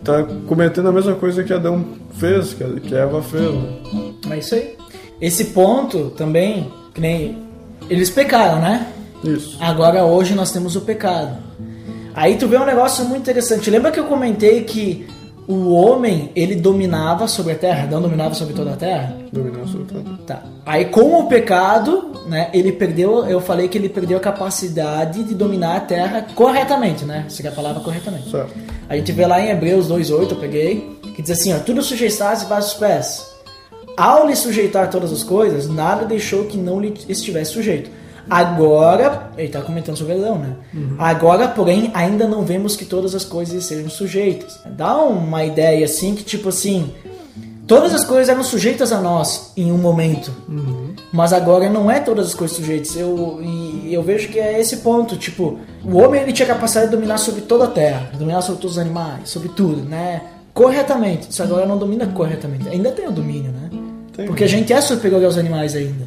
tá 0.03 0.23
cometendo 0.47 0.88
a 0.88 0.91
mesma 0.91 1.15
coisa 1.15 1.43
que 1.43 1.51
Adão 1.51 1.84
fez, 2.13 2.53
que 2.53 2.95
Eva 2.95 3.21
fez, 3.21 3.53
né? 3.53 3.80
É 4.30 4.38
isso 4.38 4.55
aí. 4.55 4.75
Esse 5.19 5.45
ponto 5.45 6.11
também, 6.11 6.71
que 6.93 7.01
nem. 7.01 7.46
Eles 7.89 8.09
pecaram, 8.09 8.59
né? 8.59 8.88
Isso. 9.23 9.57
Agora 9.59 10.03
hoje 10.03 10.33
nós 10.35 10.51
temos 10.51 10.75
o 10.75 10.81
pecado. 10.81 11.38
Aí 12.13 12.35
tu 12.35 12.47
vê 12.47 12.57
um 12.57 12.65
negócio 12.65 13.05
muito 13.05 13.21
interessante. 13.21 13.69
Lembra 13.69 13.91
que 13.91 13.99
eu 13.99 14.05
comentei 14.05 14.63
que 14.63 15.07
o 15.47 15.71
homem 15.71 16.31
ele 16.35 16.55
dominava 16.55 17.27
sobre 17.27 17.53
a 17.53 17.55
terra? 17.55 17.83
Adão 17.83 18.01
dominava 18.01 18.33
sobre 18.33 18.53
toda 18.53 18.73
a 18.73 18.75
terra? 18.75 19.15
Dominar 19.31 19.65
sobre 19.67 19.85
tudo. 19.85 20.17
Tá. 20.25 20.43
Aí 20.65 20.85
com 20.85 21.19
o 21.19 21.27
pecado, 21.27 22.23
né, 22.27 22.49
ele 22.53 22.71
perdeu, 22.71 23.25
eu 23.25 23.39
falei 23.39 23.67
que 23.67 23.77
ele 23.77 23.88
perdeu 23.88 24.17
a 24.17 24.19
capacidade 24.19 25.23
de 25.23 25.33
dominar 25.33 25.77
a 25.77 25.79
terra 25.79 26.27
corretamente, 26.35 27.05
né? 27.05 27.25
Seria 27.29 27.51
a 27.51 27.53
palavra 27.53 27.81
corretamente. 27.81 28.29
Certo. 28.29 28.53
A 28.89 28.95
gente 28.97 29.11
vê 29.13 29.25
lá 29.25 29.39
em 29.39 29.49
Hebreus 29.49 29.88
2:8, 29.88 30.31
eu 30.31 30.38
peguei, 30.38 30.99
que 31.15 31.21
diz 31.21 31.31
assim, 31.31 31.53
ó, 31.53 31.59
tudo 31.59 31.81
sujeitasse 31.81 32.43
debaixo 32.43 32.69
dos 32.69 32.77
pés. 32.77 33.36
Ao 33.97 34.27
lhe 34.27 34.35
sujeitar 34.35 34.91
todas 34.91 35.11
as 35.11 35.23
coisas, 35.23 35.67
nada 35.67 36.05
deixou 36.05 36.45
que 36.45 36.55
não 36.55 36.79
lhe 36.79 36.93
estivesse 37.09 37.53
sujeito. 37.53 37.89
Agora, 38.29 39.31
ele 39.37 39.47
está 39.47 39.61
comentando 39.61 39.97
sobre 39.97 40.13
Adão, 40.13 40.37
né? 40.37 40.53
Agora, 40.99 41.47
porém, 41.47 41.89
ainda 41.93 42.27
não 42.27 42.43
vemos 42.43 42.75
que 42.75 42.85
todas 42.85 43.15
as 43.15 43.25
coisas 43.25 43.65
sejam 43.65 43.89
sujeitas. 43.89 44.59
Dá 44.65 44.97
uma 44.97 45.43
ideia 45.45 45.85
assim 45.85 46.13
que 46.13 46.23
tipo 46.23 46.49
assim, 46.49 46.91
todas 47.65 47.93
as 47.93 48.03
coisas 48.03 48.29
eram 48.29 48.43
sujeitas 48.43 48.91
a 48.91 48.99
nós 48.99 49.53
em 49.55 49.71
um 49.71 49.77
momento. 49.77 50.31
Mas 51.11 51.31
agora 51.33 51.69
não 51.69 51.89
é 51.89 51.99
todas 51.99 52.27
as 52.27 52.35
coisas 52.35 52.55
sujeitas. 52.57 52.95
Eu, 52.97 53.39
e 53.41 53.93
eu 53.93 54.03
vejo 54.03 54.27
que 54.27 54.39
é 54.39 54.59
esse 54.59 54.77
ponto. 54.77 55.15
Tipo, 55.15 55.57
o 55.83 55.97
homem 55.97 56.21
ele 56.21 56.33
tinha 56.33 56.47
capacidade 56.47 56.87
de 56.87 56.95
dominar 56.95 57.17
sobre 57.17 57.41
toda 57.41 57.63
a 57.63 57.67
terra, 57.67 58.11
dominar 58.13 58.41
sobre 58.41 58.61
todos 58.61 58.75
os 58.75 58.81
animais, 58.81 59.29
sobre 59.29 59.49
tudo, 59.49 59.83
né? 59.83 60.21
Corretamente. 60.53 61.29
Isso 61.29 61.41
agora 61.41 61.65
não 61.65 61.77
domina 61.77 62.05
corretamente. 62.07 62.67
Ainda 62.67 62.91
tem 62.91 63.07
o 63.07 63.11
domínio, 63.11 63.51
né? 63.51 63.56
Tem. 64.18 64.26
Porque 64.26 64.43
a 64.43 64.47
gente 64.47 64.74
é 64.74 64.82
superior 64.82 65.24
aos 65.24 65.38
animais 65.38 65.76
ainda. 65.76 66.05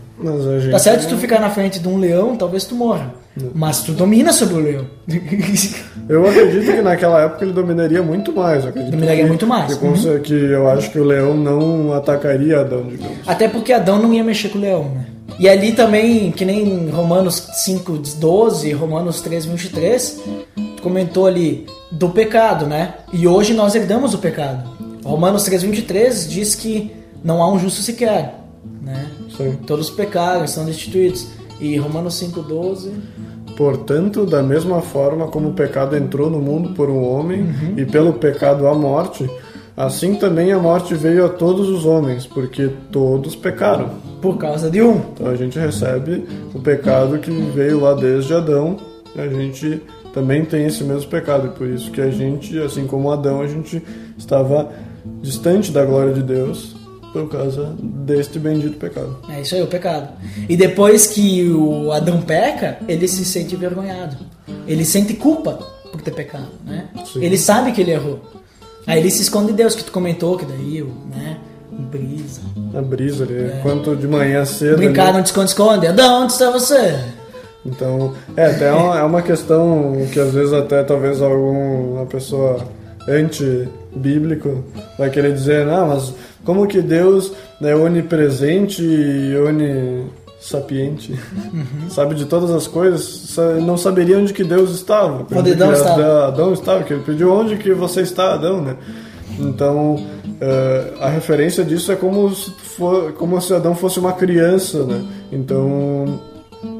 Tá 0.71 0.79
certo 0.81 1.03
se 1.03 1.09
tu 1.09 1.17
ficar 1.17 1.41
na 1.41 1.49
frente 1.49 1.79
de 1.79 1.89
um 1.89 1.97
leão, 1.97 2.35
talvez 2.37 2.65
tu 2.65 2.75
morra. 2.75 3.15
Mas 3.55 3.83
tu 3.85 3.93
domina 3.93 4.33
sobre 4.33 4.55
o 4.55 4.59
leão. 4.59 4.85
Eu 6.09 6.27
acredito 6.27 6.73
que 6.73 6.83
naquela 6.83 7.23
época 7.23 7.45
ele 7.45 7.53
dominaria 7.53 8.03
muito 8.03 8.33
mais. 8.33 8.65
Eu 8.65 8.73
Dominaria 8.73 9.23
que- 9.23 9.29
muito 9.29 9.47
mais, 9.47 9.73
Que, 9.75 9.79
cons- 9.81 10.07
que 10.25 10.35
eu 10.35 10.69
acho 10.69 10.91
que 10.91 10.99
o 10.99 11.05
leão 11.05 11.35
não 11.37 11.93
atacaria 11.93 12.61
Adão, 12.61 12.83
digamos. 12.89 13.19
Até 13.27 13.49
porque 13.49 13.73
Adão 13.73 14.01
não 14.03 14.13
ia 14.13 14.25
mexer 14.25 14.49
com 14.49 14.59
o 14.59 14.61
leão, 14.61 14.85
né? 14.93 15.05
E 15.39 15.49
ali 15.49 15.71
também, 15.73 16.33
que 16.33 16.45
nem 16.45 16.89
Romanos 16.91 17.37
5, 17.55 17.97
12, 18.19 18.73
Romanos 18.73 19.21
3, 19.21 19.45
23, 19.47 20.21
tu 20.77 20.83
comentou 20.83 21.27
ali 21.29 21.67
do 21.93 22.09
pecado, 22.11 22.67
né? 22.67 22.95
E 23.13 23.29
hoje 23.29 23.55
nós 23.55 23.75
herdamos 23.77 24.13
o 24.13 24.19
pecado. 24.19 24.69
Romanos 25.05 25.45
3, 25.45 25.63
23 25.63 26.29
diz 26.29 26.57
que 26.57 26.91
não 27.23 27.43
há 27.43 27.53
um 27.53 27.59
justo 27.59 27.83
sequer, 27.83 28.35
né? 28.83 29.11
Sim. 29.37 29.57
Todos 29.67 29.91
pecaram, 29.91 30.45
estão 30.45 30.65
destituídos. 30.65 31.27
E 31.61 31.77
Romanos 31.77 32.15
5, 32.15 32.43
12... 32.43 32.93
Portanto, 33.57 34.25
da 34.25 34.43
mesma 34.43 34.81
forma 34.81 35.27
como 35.27 35.51
o 35.51 35.53
pecado 35.53 35.95
entrou 35.95 36.31
no 36.31 36.39
mundo 36.39 36.71
por 36.71 36.89
um 36.89 37.05
homem 37.05 37.43
Uhum. 37.43 37.75
e 37.77 37.85
pelo 37.85 38.15
pecado 38.15 38.67
a 38.67 38.75
morte, 38.75 39.29
assim 39.77 40.15
também 40.15 40.51
a 40.51 40.59
morte 40.59 40.95
veio 40.95 41.27
a 41.27 41.29
todos 41.29 41.69
os 41.69 41.85
homens, 41.85 42.25
porque 42.25 42.71
todos 42.91 43.37
pecaram. 43.37 43.91
Por 44.23 44.39
causa 44.39 44.71
de 44.71 44.81
um. 44.81 45.03
Então 45.13 45.27
a 45.27 45.37
gente 45.37 45.59
recebe 45.59 46.25
o 46.55 46.61
pecado 46.61 47.19
que 47.19 47.31
veio 47.31 47.81
lá 47.81 47.93
desde 47.93 48.33
Adão, 48.33 48.79
a 49.15 49.27
gente 49.27 49.83
também 50.15 50.43
tem 50.43 50.65
esse 50.65 50.83
mesmo 50.83 51.11
pecado, 51.11 51.49
e 51.49 51.51
por 51.51 51.67
isso 51.69 51.91
que 51.91 52.01
a 52.01 52.11
gente, 52.11 52.59
assim 52.61 52.87
como 52.87 53.11
Adão, 53.11 53.43
a 53.43 53.47
gente 53.47 53.83
estava 54.17 54.71
distante 55.21 55.71
da 55.71 55.85
glória 55.85 56.15
de 56.15 56.23
Deus 56.23 56.77
por 57.13 57.29
causa 57.29 57.75
deste 57.79 58.39
bendito 58.39 58.77
pecado. 58.79 59.19
É 59.29 59.41
isso 59.41 59.55
aí, 59.55 59.63
o 59.63 59.67
pecado. 59.67 60.09
E 60.49 60.57
depois 60.57 61.07
que 61.07 61.49
o 61.51 61.91
Adão 61.93 62.21
peca, 62.21 62.79
ele 62.89 63.07
se 63.09 63.25
sente 63.25 63.55
envergonhado. 63.55 64.17
Ele 64.67 64.85
sente 64.85 65.15
culpa 65.15 65.59
por 65.91 66.01
ter 66.01 66.13
pecado, 66.13 66.49
né? 66.65 66.89
Sim. 67.13 67.23
Ele 67.23 67.37
sabe 67.37 67.73
que 67.73 67.81
ele 67.81 67.93
errou. 67.93 68.21
Aí 68.87 68.99
ele 68.99 69.11
se 69.11 69.23
esconde 69.23 69.49
de 69.49 69.55
Deus, 69.55 69.75
que 69.75 69.85
tu 69.85 69.93
comentou, 69.93 70.37
que 70.37 70.45
daí, 70.45 70.85
né? 71.15 71.39
Brisa. 71.71 72.41
A 72.77 72.83
brisa 72.83 73.25
ali, 73.25 73.53
quanto 73.63 73.97
de 73.97 74.07
manhã 74.07 74.45
cedo. 74.45 74.77
Brincar 74.77 75.09
ali, 75.09 75.17
não 75.17 75.23
te 75.23 75.27
esconde, 75.27 75.51
esconde. 75.51 75.87
Adão, 75.87 76.23
onde 76.23 76.33
está 76.33 76.51
você? 76.51 76.99
Então, 77.65 78.15
é, 78.37 78.47
até 78.47 78.69
é 78.69 78.73
uma, 78.73 78.99
é 78.99 79.03
uma 79.03 79.23
questão 79.23 80.07
que 80.13 80.19
às 80.19 80.33
vezes 80.33 80.53
até 80.53 80.83
talvez 80.83 81.21
alguma 81.21 82.07
pessoa 82.07 82.67
anti-bíblico 83.09 84.65
vai 84.99 85.11
querer 85.11 85.33
dizer, 85.33 85.67
não, 85.67 85.89
mas 85.89 86.15
como 86.45 86.67
que 86.67 86.81
Deus 86.81 87.33
é 87.63 87.75
onipresente 87.75 88.83
e 88.83 89.35
onissapiente, 90.39 91.19
sabe 91.89 92.15
de 92.15 92.25
todas 92.25 92.51
as 92.51 92.67
coisas, 92.67 93.03
sa- 93.35 93.55
não 93.57 93.77
saberia 93.77 94.19
onde 94.19 94.33
que 94.33 94.45
Deus 94.45 94.71
estava. 94.71 95.27
Onde 95.41 95.53
Adão 95.53 95.73
estava. 95.73 96.27
Adão- 96.29 96.53
estava, 96.53 96.85
que 96.85 96.93
ele 96.95 97.03
pediu 97.03 97.33
onde 97.33 97.57
que 97.57 97.73
você 97.73 98.01
está, 98.03 98.35
Adão, 98.35 98.61
né? 98.63 98.77
Então, 99.39 100.05
eh, 100.41 100.93
a 101.01 101.09
referência 101.09 101.65
disso 101.65 101.91
é 101.93 101.97
como 101.97 102.35
se, 102.35 102.51
for, 102.51 103.13
como 103.13 103.41
se 103.41 103.55
Adão 103.55 103.75
fosse 103.75 103.99
uma 103.99 104.13
criança, 104.13 104.85
né? 104.85 105.03
Então, 105.33 106.21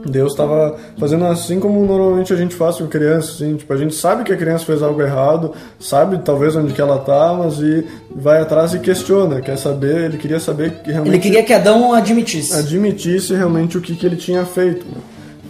Deus 0.07 0.33
estava 0.33 0.77
fazendo 0.99 1.25
assim 1.25 1.59
como 1.59 1.85
normalmente 1.87 2.33
a 2.33 2.37
gente 2.37 2.55
faz 2.55 2.77
com 2.77 2.87
criança, 2.87 3.33
assim, 3.33 3.57
tipo, 3.57 3.73
a 3.73 3.77
gente 3.77 3.95
sabe 3.95 4.25
que 4.25 4.33
a 4.33 4.37
criança 4.37 4.65
fez 4.65 4.83
algo 4.83 5.01
errado, 5.01 5.53
sabe 5.79 6.19
talvez 6.23 6.55
onde 6.55 6.73
que 6.75 6.81
ela 6.81 6.99
tá, 6.99 7.35
mas 7.39 7.59
e 7.61 7.87
vai 8.15 8.41
atrás 8.43 8.75
e 8.75 8.79
questiona, 8.79 9.41
quer 9.41 9.57
saber, 9.57 10.05
ele 10.05 10.19
queria 10.19 10.39
saber 10.41 10.83
que 10.83 10.91
realmente 10.91 11.15
Ele 11.15 11.23
queria 11.23 11.43
que 11.43 11.53
Adão 11.55 11.95
admitisse. 11.95 12.53
admitisse 12.55 13.35
realmente 13.35 13.79
o 13.79 13.81
que, 13.81 13.95
que 13.97 14.05
ele 14.05 14.17
tinha 14.17 14.45
feito. 14.45 14.85
né? 14.85 15.01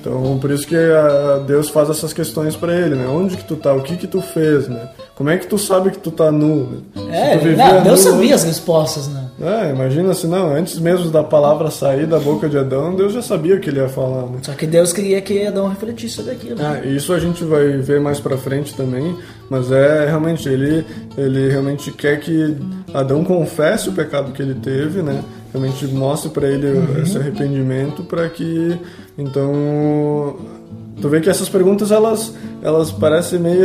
Então, 0.00 0.38
por 0.40 0.50
isso 0.50 0.66
que 0.66 0.74
a- 0.76 1.42
Deus 1.46 1.68
faz 1.68 1.90
essas 1.90 2.12
questões 2.12 2.56
para 2.56 2.74
ele, 2.74 2.94
né? 2.94 3.06
Onde 3.06 3.36
que 3.36 3.44
tu 3.44 3.54
tá? 3.56 3.74
O 3.74 3.82
que 3.82 3.96
que 3.98 4.06
tu 4.06 4.22
fez, 4.22 4.66
né? 4.66 4.88
Como 5.14 5.28
é 5.28 5.36
que 5.36 5.46
tu 5.46 5.58
sabe 5.58 5.90
que 5.90 5.98
tu 5.98 6.10
tá 6.10 6.32
nu? 6.32 6.82
Né? 6.96 7.34
É, 7.34 7.56
não, 7.56 7.82
Deus 7.82 8.02
nu 8.06 8.10
sabia 8.12 8.34
as 8.34 8.42
respostas, 8.44 9.08
né? 9.08 9.26
É, 9.40 9.70
imagina 9.70 10.12
se 10.12 10.26
não, 10.26 10.54
antes 10.54 10.78
mesmo 10.78 11.10
da 11.10 11.24
palavra 11.24 11.70
sair 11.70 12.06
da 12.06 12.18
boca 12.18 12.46
de 12.46 12.58
Adão, 12.58 12.94
Deus 12.94 13.14
já 13.14 13.22
sabia 13.22 13.56
o 13.56 13.60
que 13.60 13.70
ele 13.70 13.80
ia 13.80 13.88
falar, 13.88 14.26
né? 14.26 14.38
Só 14.42 14.52
que 14.52 14.66
Deus 14.66 14.92
queria 14.92 15.18
que 15.22 15.46
Adão 15.46 15.66
refletisse 15.66 16.16
sobre 16.16 16.32
aquilo. 16.32 16.56
Ah, 16.60 16.80
e 16.84 16.96
isso 16.96 17.10
a 17.14 17.18
gente 17.18 17.42
vai 17.44 17.78
ver 17.78 18.00
mais 18.00 18.20
pra 18.20 18.36
frente 18.36 18.74
também, 18.74 19.16
mas 19.48 19.72
é 19.72 20.06
realmente 20.06 20.46
ele 20.46 20.84
ele 21.16 21.48
realmente 21.48 21.90
quer 21.90 22.20
que 22.20 22.54
Adão 22.92 23.24
confesse 23.24 23.88
o 23.88 23.92
pecado 23.92 24.32
que 24.32 24.42
ele 24.42 24.54
teve, 24.54 25.00
né? 25.00 25.22
Realmente 25.54 25.86
mostre 25.86 26.30
pra 26.30 26.46
ele 26.46 26.66
esse 27.02 27.16
arrependimento 27.16 28.02
para 28.02 28.28
que 28.28 28.78
então 29.16 30.36
tu 31.00 31.08
vê 31.08 31.18
que 31.20 31.30
essas 31.30 31.48
perguntas 31.48 31.90
elas 31.90 32.34
elas 32.62 32.90
parecem 32.90 33.38
meio 33.38 33.64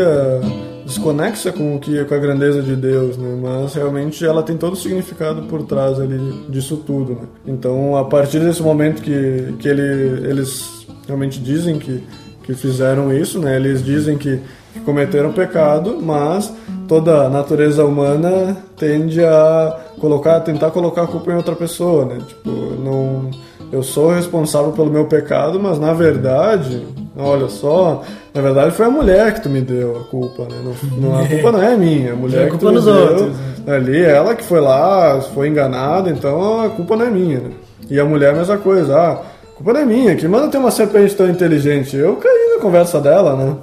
desconexa 0.85 1.51
com 1.51 1.75
o 1.75 1.79
que 1.79 2.03
com 2.05 2.13
a 2.13 2.19
grandeza 2.19 2.61
de 2.61 2.75
Deus, 2.75 3.17
né? 3.17 3.37
Mas 3.41 3.73
realmente 3.73 4.25
ela 4.25 4.43
tem 4.43 4.55
todo 4.55 4.73
o 4.73 4.75
significado 4.77 5.43
por 5.43 5.63
trás 5.63 5.99
ali 5.99 6.17
disso 6.47 6.77
tudo, 6.77 7.13
né? 7.13 7.27
Então, 7.45 7.97
a 7.97 8.05
partir 8.05 8.39
desse 8.39 8.61
momento 8.61 9.01
que 9.01 9.53
que 9.59 9.67
ele 9.67 10.29
eles 10.29 10.85
realmente 11.07 11.39
dizem 11.39 11.79
que 11.79 12.03
que 12.45 12.53
fizeram 12.53 13.11
isso, 13.11 13.39
né? 13.39 13.55
Eles 13.55 13.83
dizem 13.83 14.17
que, 14.17 14.39
que 14.71 14.79
cometeram 14.81 15.33
pecado, 15.33 15.97
mas 15.99 16.53
toda 16.87 17.25
a 17.25 17.29
natureza 17.29 17.83
humana 17.83 18.55
tende 18.77 19.23
a 19.23 19.79
colocar, 19.99 20.39
tentar 20.41 20.69
colocar 20.69 21.03
a 21.03 21.07
culpa 21.07 21.31
em 21.31 21.35
outra 21.35 21.55
pessoa, 21.55 22.05
né? 22.05 22.19
Tipo, 22.27 22.49
não, 22.51 23.31
eu 23.71 23.81
sou 23.81 24.11
responsável 24.11 24.71
pelo 24.73 24.91
meu 24.91 25.05
pecado, 25.05 25.59
mas 25.59 25.79
na 25.79 25.91
verdade, 25.91 26.85
olha 27.17 27.49
só, 27.49 28.03
na 28.35 28.41
verdade 28.41 28.71
foi 28.75 28.85
a 28.85 28.89
mulher 28.89 29.33
que 29.33 29.41
tu 29.41 29.49
me 29.49 29.61
deu 29.61 29.97
a 29.97 30.03
culpa, 30.03 30.43
né? 30.43 30.55
Não, 30.63 31.09
não- 31.09 31.19
a 31.23 31.27
culpa 31.27 31.51
não 31.53 31.63
é 31.63 31.75
minha, 31.77 32.13
a 32.13 32.15
mulher 32.15 32.41
É 32.41 32.45
que 32.45 32.51
culpa 32.51 32.65
tu 32.67 32.69
me 32.69 32.75
dos 32.75 32.85
deu, 32.85 32.93
outros, 32.95 33.35
ali, 33.67 34.03
ela 34.03 34.35
que 34.35 34.43
foi 34.43 34.59
lá, 34.59 35.21
foi 35.33 35.47
enganada, 35.47 36.09
então 36.09 36.61
a 36.61 36.69
culpa 36.69 36.95
não 36.97 37.05
é 37.05 37.09
minha, 37.09 37.39
né? 37.39 37.51
E 37.89 37.99
a 37.99 38.05
mulher 38.05 38.33
a 38.33 38.37
mesma 38.37 38.57
coisa, 38.57 38.95
ah, 38.97 39.11
a 39.13 39.55
culpa 39.55 39.73
não 39.73 39.79
é 39.79 39.85
minha, 39.85 40.15
que 40.15 40.27
manda 40.27 40.49
ter 40.49 40.57
uma 40.57 40.71
serpente 40.71 41.15
tão 41.15 41.29
inteligente. 41.29 41.95
Eu 41.95 42.17
caí 42.17 42.53
na 42.55 42.61
conversa 42.61 42.99
dela, 42.99 43.35
né? 43.35 43.55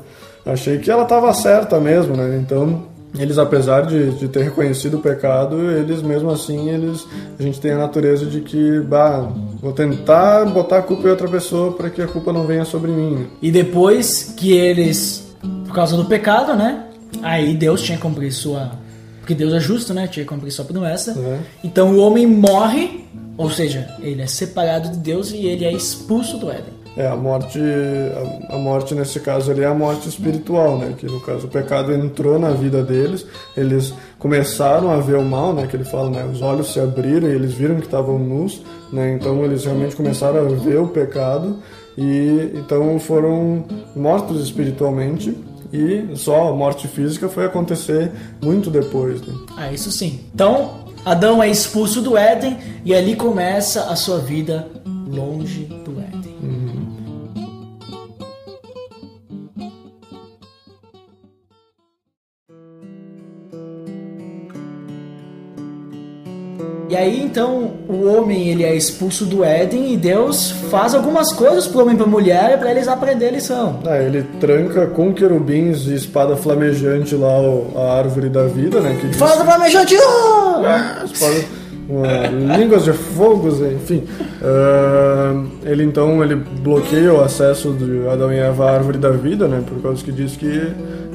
Achei 0.47 0.79
que 0.79 0.91
ela 0.91 1.03
estava 1.05 1.33
certa 1.35 1.79
mesmo, 1.79 2.17
né? 2.17 2.41
Então, 2.43 2.83
eles, 3.19 3.37
apesar 3.37 3.83
de, 3.83 4.11
de 4.13 4.29
ter 4.29 4.43
reconhecido 4.43 4.97
o 4.97 5.01
pecado, 5.01 5.71
eles 5.71 6.01
mesmo 6.01 6.31
assim, 6.31 6.71
eles 6.71 7.07
a 7.39 7.43
gente 7.43 7.61
tem 7.61 7.73
a 7.73 7.79
natureza 7.79 8.25
de 8.25 8.41
que, 8.41 8.81
bah, 8.81 9.31
vou 9.61 9.73
tentar 9.73 10.47
botar 10.47 10.79
a 10.79 10.83
culpa 10.83 11.09
em 11.09 11.11
outra 11.11 11.29
pessoa 11.29 11.73
para 11.73 11.91
que 11.91 12.01
a 12.01 12.07
culpa 12.07 12.33
não 12.33 12.47
venha 12.47 12.65
sobre 12.65 12.91
mim. 12.91 13.27
E 13.41 13.51
depois 13.51 14.35
que 14.37 14.53
eles, 14.53 15.35
por 15.67 15.75
causa 15.75 15.97
do 15.97 16.07
pecado, 16.07 16.55
né? 16.55 16.87
Aí 17.23 17.55
Deus 17.55 17.83
tinha 17.83 17.97
que 17.97 18.03
cumprir 18.03 18.33
sua. 18.33 18.73
Porque 19.21 19.35
Deus 19.35 19.53
é 19.53 19.61
justo, 19.61 19.93
né? 19.93 20.09
Tinha 20.09 20.25
que 20.25 20.29
cumprir 20.29 20.51
sua 20.51 20.65
promessa. 20.65 21.13
É. 21.17 21.39
Então 21.63 21.95
o 21.95 21.99
homem 21.99 22.27
morre, 22.27 23.05
ou 23.37 23.51
seja, 23.51 23.95
ele 24.01 24.23
é 24.23 24.27
separado 24.27 24.89
de 24.89 24.97
Deus 24.97 25.31
e 25.31 25.47
ele 25.47 25.65
é 25.65 25.73
expulso 25.73 26.39
do 26.39 26.51
Éden. 26.51 26.82
É, 26.97 27.07
a 27.07 27.17
morte, 27.17 27.59
a, 28.51 28.55
a 28.55 28.59
morte 28.59 28.95
nesse 28.95 29.19
caso 29.21 29.51
ali 29.51 29.63
é 29.63 29.67
a 29.67 29.75
morte 29.75 30.09
espiritual, 30.09 30.79
né? 30.79 30.95
Que 30.97 31.07
no 31.07 31.21
caso 31.21 31.47
o 31.47 31.51
pecado 31.51 31.93
entrou 31.93 32.39
na 32.39 32.51
vida 32.51 32.83
deles, 32.83 33.25
eles 33.57 33.95
começaram 34.19 34.91
a 34.91 34.99
ver 34.99 35.17
o 35.17 35.25
mal, 35.25 35.55
né? 35.55 35.67
Que 35.67 35.77
ele 35.77 35.85
fala, 35.85 36.11
né? 36.11 36.29
Os 36.31 36.43
olhos 36.43 36.73
se 36.73 36.81
abriram 36.81 37.29
e 37.29 37.33
eles 37.33 37.55
viram 37.55 37.77
que 37.77 37.87
estavam 37.87 38.19
nus, 38.19 38.63
né? 38.93 39.15
Então 39.15 39.45
eles 39.45 39.65
realmente 39.65 39.97
começaram 39.97 40.41
a 40.41 40.49
ver 40.49 40.79
o 40.79 40.89
pecado 40.89 41.57
e 41.97 42.53
então 42.55 42.99
foram 42.99 43.65
mortos 43.97 44.43
espiritualmente 44.43 45.37
e 45.73 46.15
só 46.17 46.49
a 46.49 46.53
morte 46.53 46.87
física 46.87 47.29
foi 47.29 47.47
acontecer 47.47 48.13
muito 48.43 48.71
depois, 48.71 49.23
né? 49.23 49.35
Ah, 49.57 49.73
isso 49.73 49.91
sim. 49.91 50.21
Então, 50.35 50.83
Adão 51.05 51.43
é 51.43 51.49
expulso 51.49 52.03
do 52.03 52.17
Éden 52.17 52.59
e 52.85 52.95
ali 52.95 53.17
começa 53.17 53.85
a 53.85 53.97
sua 53.97 54.19
vida 54.19 54.69
longe 55.07 55.65
do 55.85 55.93
Éden. 55.93 56.02
E 66.93 66.97
aí 66.97 67.23
então 67.23 67.71
o 67.89 68.05
homem 68.07 68.49
ele 68.49 68.65
é 68.65 68.75
expulso 68.77 69.25
do 69.25 69.43
Éden 69.43 69.95
e 69.95 69.97
Deus 69.97 70.51
faz 70.71 70.95
algumas 70.95 71.33
coisas 71.33 71.67
pro 71.67 71.81
homem 71.81 71.95
e 71.95 71.97
pra 71.97 72.07
mulher 72.07 72.59
para 72.59 72.71
eles 72.71 72.87
aprenderem 72.87 73.31
a 73.33 73.37
lição. 73.39 73.79
Ah, 73.87 73.97
ele 73.97 74.23
tranca 74.39 74.87
com 74.89 75.11
querubins 75.15 75.87
e 75.87 75.95
espada 75.95 76.37
flamejante 76.37 77.15
lá 77.15 77.41
o- 77.41 77.73
a 77.77 77.97
árvore 77.97 78.29
da 78.29 78.45
vida, 78.45 78.79
né? 78.81 78.95
Que 79.01 79.07
diz- 79.07 79.17
Fala 79.17 79.37
do 79.39 79.45
flamejante! 79.47 79.95
espada, 81.07 81.45
línguas 82.59 82.85
de 82.85 82.93
fogos, 82.93 83.59
enfim. 83.63 84.05
Ah, 84.43 85.43
ele 85.65 85.85
então 85.85 86.23
ele 86.23 86.37
bloqueia 86.37 87.15
o 87.15 87.23
acesso 87.23 87.73
de 87.73 88.07
Adão 88.07 88.31
e 88.31 88.37
Eva 88.39 88.67
à 88.71 88.75
árvore 88.75 88.99
da 88.99 89.09
vida, 89.11 89.49
né? 89.49 89.63
Por 89.67 89.81
causa 89.83 90.05
que 90.05 90.13
diz 90.13 90.37
que 90.37 90.73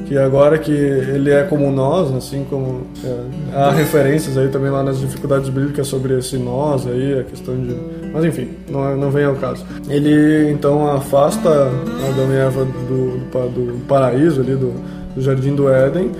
que 0.08 0.16
agora 0.16 0.56
que 0.58 0.72
ele 0.72 1.30
é 1.30 1.42
como 1.42 1.70
nós, 1.70 2.10
assim 2.14 2.44
como 2.48 2.80
é, 3.04 3.14
há 3.54 3.70
referências 3.70 4.38
aí 4.38 4.48
também 4.48 4.70
lá 4.70 4.82
nas 4.82 4.98
dificuldades 4.98 5.50
bíblicas 5.50 5.86
sobre 5.86 6.18
esse 6.18 6.38
nós 6.38 6.86
aí, 6.86 7.18
a 7.20 7.24
questão 7.24 7.54
de, 7.54 7.76
mas 8.12 8.24
enfim, 8.24 8.48
não, 8.70 8.88
é- 8.88 8.96
não 8.96 9.10
vem 9.10 9.24
ao 9.26 9.34
caso. 9.34 9.66
Ele 9.88 10.50
então 10.50 10.90
afasta 10.90 11.50
Adão 11.50 12.32
e 12.32 12.36
Eva 12.36 12.64
do, 12.64 13.18
do, 13.18 13.48
do 13.50 13.84
paraíso 13.86 14.40
ali 14.40 14.56
do, 14.56 14.72
do 15.14 15.20
jardim 15.20 15.54
do 15.54 15.68
Éden 15.68 16.10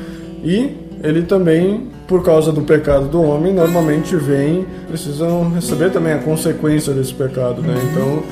e 0.45 0.77
ele 1.03 1.23
também, 1.23 1.87
por 2.07 2.23
causa 2.23 2.53
do 2.53 2.61
pecado 2.63 3.07
do 3.07 3.23
homem, 3.23 3.55
normalmente 3.55 4.17
vem, 4.17 4.67
precisam 4.89 5.51
receber 5.51 5.91
também 5.91 6.13
a 6.13 6.19
consequência 6.19 6.93
desse 6.93 7.15
pecado, 7.15 7.63
né? 7.63 7.75
Então, 7.91 8.23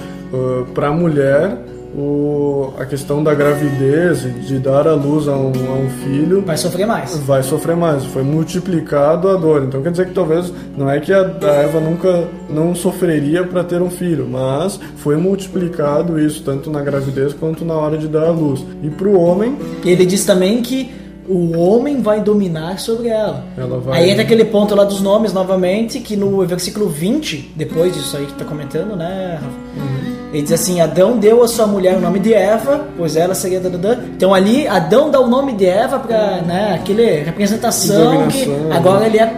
para 0.75 0.89
a 0.89 0.93
mulher, 0.93 1.57
o, 1.97 2.73
a 2.79 2.85
questão 2.85 3.23
da 3.25 3.35
gravidez, 3.35 4.21
de 4.47 4.59
dar 4.59 4.87
à 4.87 4.93
luz 4.95 5.27
a 5.29 5.33
um, 5.37 5.51
a 5.69 5.73
um 5.75 5.89
filho, 6.05 6.43
Vai 6.45 6.57
sofrer 6.57 6.87
mais. 6.87 7.17
vai 7.19 7.43
sofrer 7.43 7.75
mais. 7.77 8.05
Foi 8.05 8.23
multiplicado 8.23 9.29
a 9.29 9.35
dor. 9.37 9.65
Então 9.65 9.83
quer 9.83 9.91
dizer 9.91 10.07
que 10.09 10.13
talvez 10.13 10.53
não 10.77 10.91
é 10.91 11.01
que 11.01 11.13
a, 11.13 11.21
a 11.43 11.47
Eva 11.63 11.81
nunca 11.81 12.29
não 12.51 12.75
sofreria 12.75 13.45
para 13.45 13.65
ter 13.65 13.81
um 13.81 13.89
filho, 13.91 14.29
mas 14.31 14.79
foi 14.97 15.17
multiplicado 15.17 16.21
isso 16.21 16.43
tanto 16.43 16.71
na 16.71 16.83
gravidez 16.83 17.33
quanto 17.33 17.65
na 17.65 17.75
hora 17.75 17.97
de 17.97 18.09
dar 18.09 18.27
à 18.27 18.31
luz. 18.31 18.63
E 18.83 18.91
para 18.91 19.09
o 19.09 19.19
homem, 19.19 19.57
Ele 19.85 20.05
diz 20.05 20.25
também 20.25 20.61
que 20.63 20.91
o 21.29 21.59
homem 21.59 22.03
vai 22.03 22.21
dominar 22.21 22.79
sobre 22.79 23.09
ela. 23.09 23.43
Ela 23.57 23.79
vai- 23.81 24.01
Aí 24.03 24.11
entra 24.11 24.23
aquele 24.23 24.45
ponto 24.45 24.75
lá 24.77 24.85
dos 24.85 25.01
nomes 25.01 25.33
novamente, 25.33 25.99
que 26.01 26.15
no 26.17 26.45
versículo 26.47 26.89
20, 26.89 27.53
depois 27.57 27.93
disso 27.95 28.17
aí 28.17 28.27
que 28.27 28.35
tá 28.35 28.45
comentando, 28.45 28.95
né, 28.95 29.41
Rafa? 29.41 29.47
Uhum. 29.77 30.16
Ele 30.33 30.43
diz 30.43 30.53
assim: 30.53 30.81
Adão 30.81 31.19
deu 31.19 31.43
à 31.43 31.49
sua 31.49 31.67
mulher 31.67 31.97
o 31.97 32.01
nome 32.01 32.19
de 32.19 32.35
Eva, 32.35 32.87
pois 32.97 33.17
ela 33.17 33.35
seria. 33.35 33.61
dadadã. 33.61 33.97
Então 34.17 34.35
ali, 34.35 34.67
Adão 34.67 35.11
dá 35.11 35.21
o 35.21 35.27
nome 35.29 35.53
de 35.55 35.65
Eva 35.67 35.99
para 35.99 36.43
né, 36.43 36.75
aquele 36.75 37.23
representação 37.23 38.29
que 38.29 38.47
agora 38.73 39.07
ele 39.07 39.19
é 39.19 39.33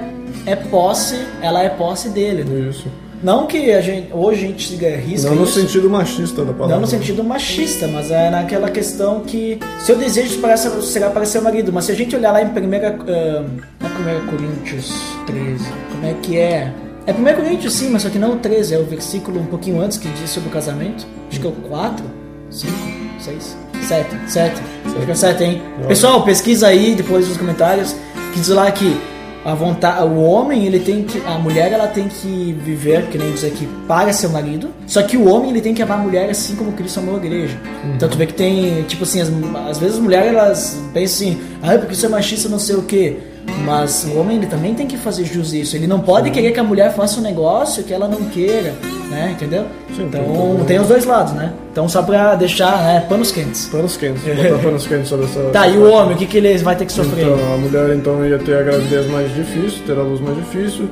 é 0.47 0.57
posse, 0.57 1.15
ela 1.43 1.63
é 1.63 1.69
posse 1.69 2.09
dele. 2.09 2.43
né? 2.45 2.71
Isso. 2.71 2.87
Não 3.23 3.47
que 3.49 3.73
a 3.73 3.81
gente, 3.81 4.09
hoje 4.13 4.45
a 4.45 4.49
gente 4.49 4.69
siga 4.69 4.97
risca 4.97 5.29
Não 5.29 5.37
no 5.37 5.43
isso, 5.45 5.61
sentido 5.61 5.91
machista 5.91 6.45
da 6.45 6.53
palavra. 6.53 6.75
não 6.77 6.81
no 6.83 6.87
sentido 6.87 7.23
machista, 7.25 7.89
mas 7.89 8.11
é 8.13 8.31
naquela 8.31 8.71
questão 8.71 9.21
que 9.21 9.59
seu 9.81 9.97
desejo 9.97 10.39
para 10.39 10.57
ser- 10.57 10.71
será 10.83 11.11
para 11.11 11.25
seu 11.27 11.43
marido. 11.43 11.73
Mas 11.73 11.85
se 11.87 11.93
a 11.93 11.95
gente 11.97 12.15
olhar 12.15 12.31
lá 12.33 12.41
em 12.41 12.47
1 12.47 12.51
na 12.51 13.89
1 13.89 14.27
Coríntios 14.31 14.93
13, 15.27 15.65
como 15.91 16.07
é 16.07 16.15
que 16.23 16.39
é? 16.39 16.73
É 17.09 17.13
1 17.13 17.37
Coríntios 17.37 17.73
sim, 17.73 17.89
mas 17.89 18.03
só 18.03 18.11
que 18.11 18.19
não 18.19 18.33
o 18.33 18.37
13, 18.37 18.75
é 18.75 18.79
o 18.79 18.85
versículo 18.85 19.41
um 19.41 19.47
pouquinho 19.47 19.81
antes 19.81 19.97
que 19.97 20.07
diz 20.09 20.29
sobre 20.29 20.51
o 20.51 20.53
casamento. 20.53 21.07
Acho 21.31 21.41
que 21.41 21.47
é 21.47 21.49
o 21.49 21.53
4, 21.55 22.05
5, 22.51 22.73
6, 23.19 23.57
7, 23.81 24.31
7. 24.31 24.63
Acho 24.85 25.07
que 25.07 25.11
é 25.11 25.15
7, 25.15 25.43
hein? 25.43 25.63
Pessoal, 25.89 26.23
pesquisa 26.23 26.67
aí 26.67 26.95
depois 26.95 27.27
nos 27.27 27.39
comentários 27.39 27.97
que 28.35 28.41
diz 28.41 28.51
lá 28.51 28.71
que 28.71 28.95
a 29.43 29.55
vontade, 29.55 30.05
o 30.05 30.21
homem, 30.21 30.67
ele 30.67 30.81
tem 30.81 31.03
que, 31.03 31.19
a 31.27 31.39
mulher, 31.39 31.73
ela 31.73 31.87
tem 31.87 32.09
que 32.09 32.55
viver, 32.63 33.07
que 33.07 33.17
nem 33.17 33.33
diz 33.33 33.43
aqui, 33.43 33.67
para 33.87 34.13
seu 34.13 34.29
marido. 34.29 34.69
Só 34.87 35.03
que 35.03 35.17
o 35.17 35.27
homem, 35.33 35.51
ele 35.51 35.63
tem 35.63 35.73
que 35.73 35.81
amar 35.81 36.01
a 36.01 36.03
mulher 36.03 36.29
assim 36.29 36.57
como 36.57 36.73
Cristo 36.73 37.01
amou 37.01 37.15
a 37.15 37.17
igreja. 37.17 37.59
Então 37.97 38.07
tu 38.11 38.19
vê 38.19 38.27
que 38.27 38.35
tem, 38.35 38.83
tipo 38.83 39.05
assim, 39.05 39.23
as, 39.23 39.31
às 39.67 39.79
vezes 39.79 39.97
as 39.97 40.03
mulheres 40.03 40.29
elas 40.29 40.79
pensam 40.93 41.29
assim, 41.29 41.41
ah, 41.63 41.79
porque 41.79 41.95
isso 41.95 42.05
é 42.05 42.11
machista, 42.11 42.51
não 42.51 42.59
sei 42.59 42.77
o 42.77 42.83
quê. 42.83 43.17
Mas 43.65 44.05
o 44.05 44.19
homem 44.19 44.37
ele 44.39 44.47
também 44.47 44.75
tem 44.75 44.87
que 44.87 44.97
fazer 44.97 45.25
jus 45.25 45.53
isso. 45.53 45.77
Ele 45.77 45.87
não 45.87 46.01
pode 46.01 46.31
querer 46.31 46.53
que 46.53 46.61
a 46.61 46.65
mulher 46.65 46.93
faça 46.95 47.19
um 47.21 47.23
negócio 47.23 47.83
que 47.85 47.93
ela 47.93 48.09
não 48.09 48.25
queira, 48.27 48.75
né? 49.11 49.31
Entendeu? 49.33 49.65
Sim, 49.95 50.05
então 50.05 50.23
tem 50.59 50.65
tem 50.67 50.81
os 50.81 50.89
dois 50.89 51.05
lados, 51.05 51.33
né? 51.33 51.53
Então 51.73 51.89
só 51.89 52.03
pra 52.03 52.35
deixar, 52.35 52.79
né, 52.85 53.05
panos 53.09 53.31
quentes. 53.33 53.67
Panos 53.67 53.97
quentes, 53.97 54.23
botar 54.25 54.63
panos 54.63 54.87
quentes 54.87 55.09
sobre 55.09 55.27
essa. 55.27 55.41
Tá, 55.53 55.67
e 55.69 55.77
o 55.77 55.91
homem, 55.91 56.15
o 56.15 56.19
que, 56.19 56.27
que 56.27 56.39
ele 56.39 56.57
vai 56.59 56.77
ter 56.77 56.87
que 56.87 56.93
sofrer? 56.93 57.27
Então, 57.27 57.55
a 57.55 57.57
mulher 57.57 57.97
então 57.97 58.25
ia 58.27 58.39
ter 58.39 58.57
a 58.59 58.63
gravidez 58.63 59.07
mais 59.11 59.35
difícil, 59.35 59.81
ter 59.87 59.99
a 59.99 60.03
luz 60.03 60.21
mais 60.21 60.37
difícil, 60.37 60.89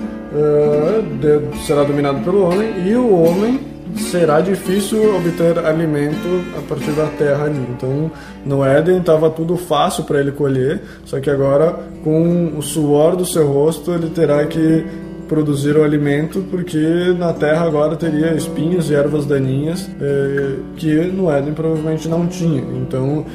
de- 1.20 1.66
será 1.66 1.82
dominado 1.84 2.20
pelo 2.20 2.44
homem, 2.48 2.68
e 2.86 2.94
o 2.94 3.22
homem 3.22 3.60
será 3.96 4.40
difícil 4.40 5.16
obter 5.16 5.58
alimento 5.58 6.44
a 6.58 6.62
partir 6.62 6.92
da 6.92 7.06
terra 7.06 7.44
ali. 7.44 7.64
Então, 7.70 8.10
no 8.44 8.64
Éden 8.64 8.98
estava 8.98 9.30
tudo 9.30 9.56
fácil 9.56 10.04
para 10.04 10.20
ele 10.20 10.32
colher, 10.32 10.82
só 11.04 11.20
que 11.20 11.30
agora, 11.30 11.78
com 12.02 12.56
o 12.56 12.62
suor 12.62 13.16
do 13.16 13.24
seu 13.24 13.46
rosto, 13.46 13.92
ele 13.92 14.10
terá 14.10 14.44
que 14.46 14.84
produzir 15.28 15.76
o 15.76 15.82
alimento, 15.82 16.44
porque 16.50 16.78
na 17.18 17.32
terra 17.32 17.66
agora 17.66 17.96
teria 17.96 18.32
espinhos 18.34 18.90
e 18.90 18.94
ervas 18.94 19.26
daninhas 19.26 19.88
eh, 20.00 20.54
que 20.76 20.94
no 20.94 21.30
Éden 21.30 21.52
provavelmente 21.52 22.08
não 22.08 22.26
tinha. 22.26 22.62
Então 22.62 23.26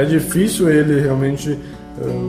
é 0.00 0.04
difícil 0.04 0.70
ele 0.70 1.00
realmente 1.00 1.58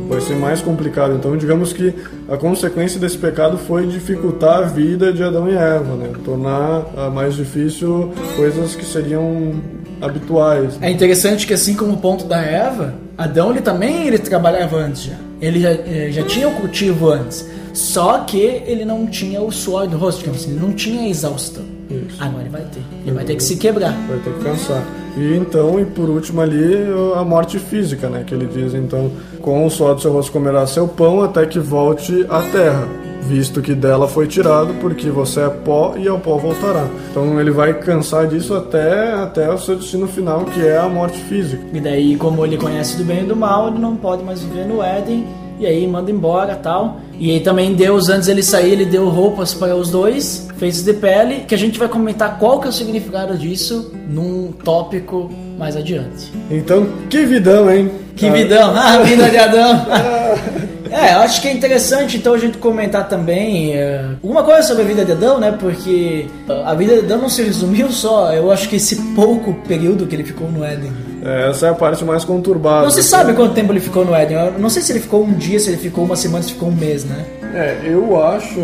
vai 0.07 0.22
ser 0.22 0.36
mais 0.36 0.62
complicado. 0.62 1.14
Então 1.16 1.36
digamos 1.38 1.74
que 1.74 1.93
a 2.30 2.38
consequência 2.38 2.99
desse 2.99 3.18
pecado 3.18 3.57
foi 3.57 3.88
dificultar 3.88 4.59
a 4.59 4.62
vida 4.62 5.14
de 5.14 5.24
Adão 5.24 5.49
e 5.49 5.55
Eva, 5.55 5.95
né? 5.95 6.12
tornar 6.24 6.86
ah, 6.97 7.09
mais 7.09 7.36
difícil 7.36 8.14
coisas 8.36 8.76
que 8.76 8.86
seriam 8.86 9.53
habituais. 10.01 10.78
É 10.82 10.89
interessante 10.89 11.45
que 11.45 11.53
assim 11.53 11.76
como 11.76 11.93
o 11.93 11.97
ponto 11.97 12.26
da 12.26 12.41
Eva, 12.41 12.95
Adão 13.18 13.51
ele 13.51 13.62
também 13.62 14.07
ele 14.07 14.18
trabalhava 14.18 14.78
antes 14.78 15.03
já. 15.03 15.16
Ele 15.39 15.59
já, 15.59 15.72
eh, 15.72 16.09
já 16.12 16.24
tinha 16.24 16.47
o 16.47 16.51
cultivo 16.51 17.09
antes. 17.09 17.49
Só 17.74 18.20
que 18.20 18.38
ele 18.38 18.84
não 18.84 19.07
tinha 19.07 19.41
o 19.41 19.51
suor 19.51 19.88
do 19.88 19.97
rosto, 19.97 20.20
digamos 20.20 20.41
assim, 20.41 20.51
ele 20.51 20.59
não 20.59 20.74
tinha 20.74 21.01
a 21.01 21.07
exaustão. 21.07 21.64
Isso. 21.89 22.24
Agora 22.24 22.43
ele 22.43 22.49
vai 22.49 22.62
ter. 22.62 22.82
Ele 23.05 23.12
vai 23.12 23.26
ter 23.26 23.36
que 23.36 23.43
se 23.43 23.55
quebrar. 23.55 23.93
vai 24.07 24.20
ter 24.20 24.34
que 24.34 24.43
cansar. 24.43 24.84
E 25.18 25.36
então, 25.36 25.80
e 25.80 25.86
por 25.86 26.09
último 26.09 26.41
ali, 26.41 26.74
a 27.16 27.24
morte 27.24 27.59
física, 27.59 28.09
né? 28.09 28.24
Que 28.26 28.34
ele 28.34 28.45
diz, 28.45 28.74
então, 28.74 29.12
com 29.42 29.66
o 29.66 29.70
suor 29.70 29.96
do 29.96 30.02
seu 30.02 30.14
rosto 30.14 30.32
comerá 30.32 30.66
seu 30.68 30.88
pão 30.88 31.22
até 31.22 31.46
que 31.46 31.60
volte 31.60 32.26
à 32.30 32.42
terra, 32.44 32.88
visto 33.22 33.62
que 33.62 33.74
dela 33.74 34.08
foi 34.08 34.28
tirado, 34.28 34.74
porque 34.76 35.10
você 35.10 35.42
é 35.42 35.50
pó 35.50 35.96
e 35.98 36.08
ao 36.08 36.20
pó 36.20 36.38
voltará. 36.38 36.88
Então 37.10 37.39
ele 37.39 37.52
vai 37.52 37.74
cansar 37.74 38.28
disso 38.28 38.54
até, 38.54 39.14
até 39.14 39.52
o 39.52 39.58
seu 39.58 39.76
destino 39.76 40.08
final, 40.08 40.46
que 40.46 40.66
é 40.66 40.78
a 40.78 40.88
morte 40.88 41.18
física. 41.18 41.64
E 41.74 41.80
daí, 41.80 42.16
como 42.16 42.46
ele 42.46 42.58
conhece 42.58 42.98
do 42.98 43.04
bem 43.04 43.24
e 43.24 43.26
do 43.26 43.36
mal, 43.36 43.68
ele 43.70 43.80
não 43.80 43.96
pode 43.96 44.24
mais 44.24 44.42
viver 44.42 44.66
no 44.66 44.82
Éden. 44.82 45.26
E 45.60 45.66
aí 45.68 45.86
manda 45.86 46.10
embora 46.10 46.56
tal. 46.56 46.98
E 47.20 47.30
aí 47.30 47.39
também 47.39 47.76
Deus, 47.76 48.10
antes 48.10 48.28
ele 48.28 48.42
sair, 48.42 48.72
ele 48.72 48.86
deu 48.86 49.08
roupas 49.10 49.54
para 49.54 49.76
os 49.76 49.92
dois, 49.92 50.48
feitos 50.58 50.84
de 50.84 50.92
pele, 50.92 51.42
que 51.48 51.54
a 51.54 51.58
gente 51.58 51.78
vai 51.78 51.88
comentar 51.88 52.39
qual 52.39 52.60
que 52.60 52.66
é 52.66 52.70
o 52.72 52.74
significado 52.74 53.38
disso 53.38 53.92
num 54.10 54.52
tópico 54.52 55.30
mais 55.60 55.76
adiante. 55.76 56.32
Então, 56.50 56.88
que 57.08 57.24
vidão, 57.28 57.72
hein? 57.72 57.92
Que 58.16 58.28
Ah, 58.30 58.32
vidão! 58.32 58.74
Ah, 58.76 58.93
a 58.93 58.97
vida 59.03 59.30
de 59.30 59.38
Adão! 59.38 59.86
É, 60.93 61.14
eu 61.16 61.20
acho 61.20 61.41
que 61.41 61.47
é 61.47 61.53
interessante 61.53 62.18
então 62.18 62.34
a 62.34 62.38
gente 62.38 62.57
comentar 62.57 63.07
também 63.07 63.74
é, 63.74 64.03
alguma 64.22 64.43
coisa 64.43 64.62
sobre 64.64 64.84
a 64.84 64.86
vida 64.86 65.05
de 65.05 65.14
Adão, 65.14 65.39
né? 65.39 65.55
Porque 65.57 66.26
a 66.66 66.74
vida 66.76 66.95
de 66.95 66.99
Adão 66.99 67.18
não 67.20 67.30
se 67.30 67.41
resumiu 67.41 67.89
só, 67.89 68.34
eu 68.34 68.51
acho 68.51 68.68
que 68.68 68.76
esse 68.76 68.97
pouco 69.16 69.53
período 69.66 70.05
que 70.05 70.14
ele 70.14 70.26
ficou 70.26 70.51
no 70.51 70.66
Éden. 70.66 70.91
é, 71.24 71.49
Essa 71.49 71.68
é 71.68 71.70
a 71.70 71.74
parte 71.74 72.03
mais 72.03 72.26
conturbada. 72.26 72.84
Não 72.84 72.91
se 72.91 73.03
sabe 73.03 73.32
quanto 73.34 73.53
tempo 73.53 73.72
ele 73.72 73.80
ficou 73.80 74.03
no 74.03 74.14
Éden. 74.14 74.36
Eu 74.38 74.59
não 74.59 74.70
sei 74.70 74.82
se 74.82 74.91
ele 74.91 74.99
ficou 74.99 75.24
um 75.24 75.32
dia, 75.32 75.62
se 75.62 75.70
ele 75.70 75.78
ficou 75.78 76.03
uma 76.03 76.18
semana, 76.18 76.43
se 76.43 76.51
ficou 76.51 76.68
um 76.68 76.76
mês, 76.76 77.05
né? 77.05 77.24
É, 77.53 77.78
eu 77.86 78.22
acho. 78.22 78.59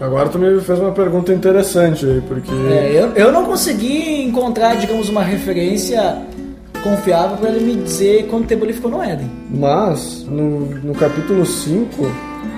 Agora 0.00 0.30
tu 0.30 0.38
me 0.38 0.58
fez 0.62 0.78
uma 0.78 0.92
pergunta 0.92 1.30
interessante 1.30 2.06
aí, 2.06 2.22
porque. 2.26 2.50
É, 2.72 2.90
eu, 2.94 3.12
eu 3.26 3.30
não 3.30 3.44
consegui 3.44 4.22
encontrar, 4.22 4.76
digamos, 4.78 5.10
uma 5.10 5.22
referência 5.22 6.16
confiável 6.82 7.36
para 7.36 7.50
ele 7.50 7.64
me 7.64 7.82
dizer 7.82 8.26
quanto 8.28 8.46
tempo 8.46 8.64
ele 8.64 8.72
ficou 8.72 8.90
no 8.90 9.02
Éden. 9.02 9.30
Mas, 9.50 10.24
no, 10.28 10.60
no 10.60 10.94
capítulo 10.94 11.44
5, 11.44 12.06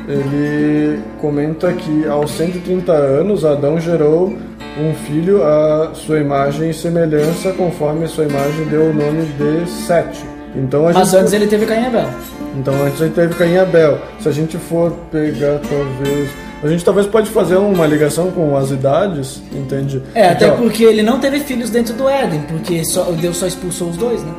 ele 0.09 1.01
comenta 1.21 1.73
que 1.73 2.07
aos 2.07 2.31
130 2.33 2.93
anos 2.93 3.45
Adão 3.45 3.79
gerou 3.81 4.33
um 4.79 4.95
filho 5.07 5.43
à 5.45 5.91
sua 5.95 6.19
imagem 6.19 6.71
e 6.71 6.75
semelhança, 6.75 7.53
conforme 7.53 8.05
a 8.05 8.09
sua 8.09 8.25
imagem 8.25 8.65
deu 8.67 8.91
o 8.91 8.95
nome 8.95 9.27
de 9.27 9.71
Sete. 9.71 10.25
Então 10.55 10.89
a 10.89 10.93
Mas 10.93 11.09
gente. 11.11 11.21
antes 11.21 11.33
ele 11.33 11.47
teve 11.47 11.67
Caim 11.67 11.83
e 11.83 11.87
Abel. 11.87 12.09
Então 12.57 12.75
antes 12.85 12.99
gente 12.99 13.15
teve 13.15 13.35
Caim 13.35 13.53
e 13.53 13.59
Abel. 13.59 13.99
Se 14.21 14.29
a 14.29 14.33
gente 14.33 14.57
for 14.59 14.93
pegar, 15.11 15.61
talvez. 15.69 16.31
A 16.63 16.69
gente 16.69 16.85
talvez 16.85 17.07
pode 17.07 17.29
fazer 17.31 17.57
uma 17.57 17.87
ligação 17.87 18.31
com 18.31 18.57
as 18.57 18.71
idades, 18.71 19.43
entende? 19.53 20.01
É, 20.15 20.29
até 20.29 20.47
Porque, 20.47 20.63
ó, 20.63 20.65
porque 20.65 20.85
ele 20.85 21.03
não 21.03 21.19
teve 21.19 21.41
filhos 21.41 21.71
dentro 21.71 21.95
do 21.95 22.09
Éden, 22.09 22.43
porque 22.43 22.85
só, 22.85 23.03
Deus 23.11 23.37
só 23.37 23.47
expulsou 23.47 23.89
os 23.89 23.97
dois, 23.97 24.23
né? 24.23 24.33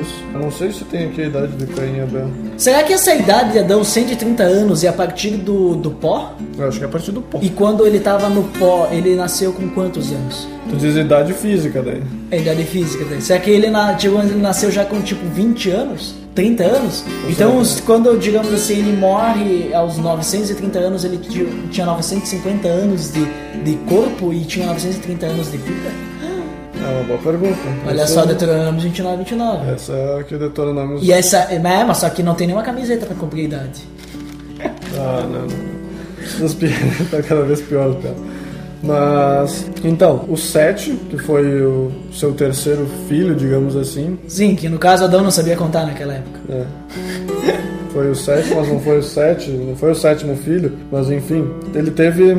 Isso. 0.00 0.24
Eu 0.34 0.40
não 0.40 0.50
sei 0.50 0.72
se 0.72 0.84
tem 0.84 1.06
aqui 1.06 1.22
a 1.22 1.26
idade 1.26 1.52
de 1.52 1.66
Caim 1.66 1.98
e 1.98 2.00
Abel. 2.00 2.28
Será 2.56 2.82
que 2.82 2.92
essa 2.92 3.14
idade 3.14 3.52
de 3.52 3.58
Adão, 3.60 3.84
130 3.84 4.42
anos, 4.42 4.82
é 4.82 4.88
a 4.88 4.92
partir 4.92 5.30
do, 5.30 5.76
do 5.76 5.90
pó? 5.92 6.34
Eu 6.58 6.68
acho 6.68 6.78
que 6.78 6.84
é 6.84 6.88
a 6.88 6.90
partir 6.90 7.12
do 7.12 7.22
ponto. 7.22 7.44
E 7.44 7.48
quando 7.50 7.86
ele 7.86 7.98
estava 7.98 8.28
no 8.28 8.42
pó, 8.58 8.88
ele 8.90 9.14
nasceu 9.14 9.52
com 9.52 9.68
quantos 9.70 10.10
anos? 10.10 10.48
Tu 10.68 10.76
diz 10.76 10.96
idade 10.96 11.32
física 11.32 11.80
daí. 11.80 12.02
A 12.30 12.36
idade 12.36 12.64
física 12.64 13.04
dele. 13.04 13.22
Será 13.22 13.38
que 13.38 13.50
ele, 13.50 13.70
na, 13.70 13.94
tipo, 13.94 14.18
ele 14.18 14.34
nasceu 14.34 14.70
já 14.70 14.84
com 14.84 15.00
tipo 15.00 15.24
20 15.28 15.70
anos? 15.70 16.14
30 16.38 16.62
anos? 16.62 17.04
Então, 17.28 17.58
os- 17.58 17.80
quando, 17.80 18.16
digamos 18.16 18.52
assim, 18.54 18.74
ele 18.78 18.96
morre 18.96 19.74
aos 19.74 19.96
930 19.98 20.78
anos, 20.78 21.02
ele 21.04 21.16
ti- 21.18 21.44
tinha 21.72 21.84
950 21.84 22.68
anos 22.68 23.12
de, 23.12 23.24
de 23.64 23.74
corpo 23.88 24.32
e 24.32 24.44
tinha 24.44 24.64
930 24.66 25.26
anos 25.26 25.50
de 25.50 25.56
vida? 25.58 25.90
É 26.80 26.90
uma 26.94 27.02
boa 27.08 27.18
pergunta. 27.18 27.58
Olha 27.84 28.02
Essa- 28.02 28.14
só, 28.14 28.24
Deuteronômio 28.24 28.80
29, 28.80 29.16
29. 29.16 29.70
Essa 29.72 29.92
é 29.92 30.20
a 30.20 30.22
que 30.22 30.36
o 30.36 30.38
Deuteronômio. 30.38 30.98
E 31.02 31.10
essa, 31.10 31.38
é, 31.38 31.58
mas 31.58 31.98
só 31.98 32.08
que 32.08 32.22
não 32.22 32.36
tem 32.36 32.46
nenhuma 32.46 32.62
camiseta 32.62 33.04
pra 33.04 33.16
cumprir 33.16 33.40
a 33.40 33.44
idade. 33.44 33.80
Ah, 34.96 35.22
não, 35.22 35.40
não. 35.40 36.46
Os 36.46 36.54
tá 37.10 37.20
cada 37.20 37.42
vez 37.42 37.60
pior, 37.62 37.92
cara. 38.00 38.14
Mas, 38.82 39.68
então, 39.84 40.24
o 40.28 40.36
Sete, 40.36 40.92
que 41.10 41.18
foi 41.18 41.62
o 41.62 41.90
seu 42.12 42.32
terceiro 42.32 42.86
filho, 43.08 43.34
digamos 43.34 43.76
assim, 43.76 44.18
Sim, 44.28 44.54
que 44.54 44.68
no 44.68 44.78
caso 44.78 45.04
Adão 45.04 45.22
não 45.22 45.30
sabia 45.30 45.56
contar 45.56 45.84
naquela 45.84 46.14
época. 46.14 46.38
é, 46.48 46.64
foi 47.92 48.10
o 48.10 48.14
sétimo, 48.14 48.56
mas 48.56 48.68
não 48.68 48.80
foi 48.80 48.98
o 48.98 49.02
sete, 49.02 49.50
não 49.50 49.74
foi 49.74 49.90
o 49.90 49.94
sétimo 49.94 50.36
filho, 50.36 50.72
mas 50.92 51.10
enfim, 51.10 51.48
ele 51.74 51.90
teve 51.90 52.36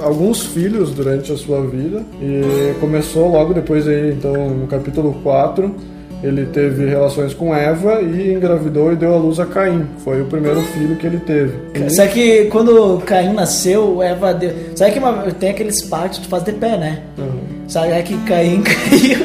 alguns 0.00 0.44
filhos 0.44 0.90
durante 0.90 1.32
a 1.32 1.36
sua 1.36 1.62
vida 1.66 2.02
e 2.20 2.74
começou 2.80 3.30
logo 3.30 3.54
depois 3.54 3.86
aí, 3.88 4.12
então, 4.12 4.32
no 4.50 4.66
capítulo 4.66 5.14
4, 5.22 5.74
ele 6.22 6.46
teve 6.46 6.86
relações 6.86 7.32
com 7.32 7.54
Eva 7.54 8.00
e 8.02 8.32
engravidou 8.34 8.92
e 8.92 8.96
deu 8.96 9.14
à 9.14 9.16
luz 9.16 9.38
a 9.38 9.46
Caim. 9.46 9.86
Foi 10.04 10.20
o 10.20 10.24
primeiro 10.26 10.60
filho 10.62 10.96
que 10.96 11.06
ele 11.06 11.18
teve. 11.18 11.52
E- 11.74 11.90
Será 11.90 12.08
que 12.08 12.46
quando 12.46 12.98
Caim 13.06 13.32
nasceu, 13.32 14.02
Eva 14.02 14.34
deu. 14.34 14.52
Sabe 14.74 14.92
que 14.92 14.98
uma- 14.98 15.22
tem 15.32 15.50
aqueles 15.50 15.82
partos 15.82 16.18
que 16.18 16.24
tu 16.24 16.30
faz 16.30 16.42
de 16.44 16.52
pé, 16.52 16.76
né? 16.76 16.98
Uhum. 17.18 17.38
Sabe 17.68 18.02
que 18.02 18.16
Caim 18.24 18.62
caiu. 18.66 19.18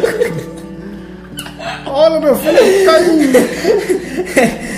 Olha 1.85 2.19
meu 2.19 2.35
filho, 2.35 2.57
Caim! 2.85 3.31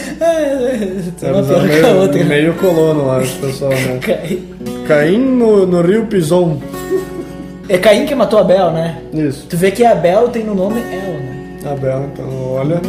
Tem 1.19 1.29
uma 1.29 1.39
Eles 1.39 1.47
pior 1.47 1.59
eram 1.59 1.67
que 1.67 1.75
a 1.75 1.81
meio, 1.83 2.01
outra. 2.01 2.23
meio 2.23 2.53
colono 2.55 3.05
lá, 3.07 3.21
esse 3.21 3.35
pessoal, 3.37 3.71
né? 3.71 3.99
Caim. 4.01 4.47
Caim 4.87 5.19
no, 5.19 5.65
no 5.65 5.81
Rio 5.81 6.05
Pison. 6.05 6.59
É 7.67 7.77
Caim 7.77 8.05
que 8.05 8.15
matou 8.15 8.39
Abel, 8.39 8.71
né? 8.71 8.97
Isso. 9.13 9.45
Tu 9.49 9.57
vê 9.57 9.71
que 9.71 9.83
Abel 9.85 10.29
tem 10.29 10.43
no 10.43 10.55
nome 10.55 10.79
El, 10.81 11.13
né? 11.19 11.34
Abel, 11.67 12.09
então, 12.13 12.53
olha, 12.53 12.81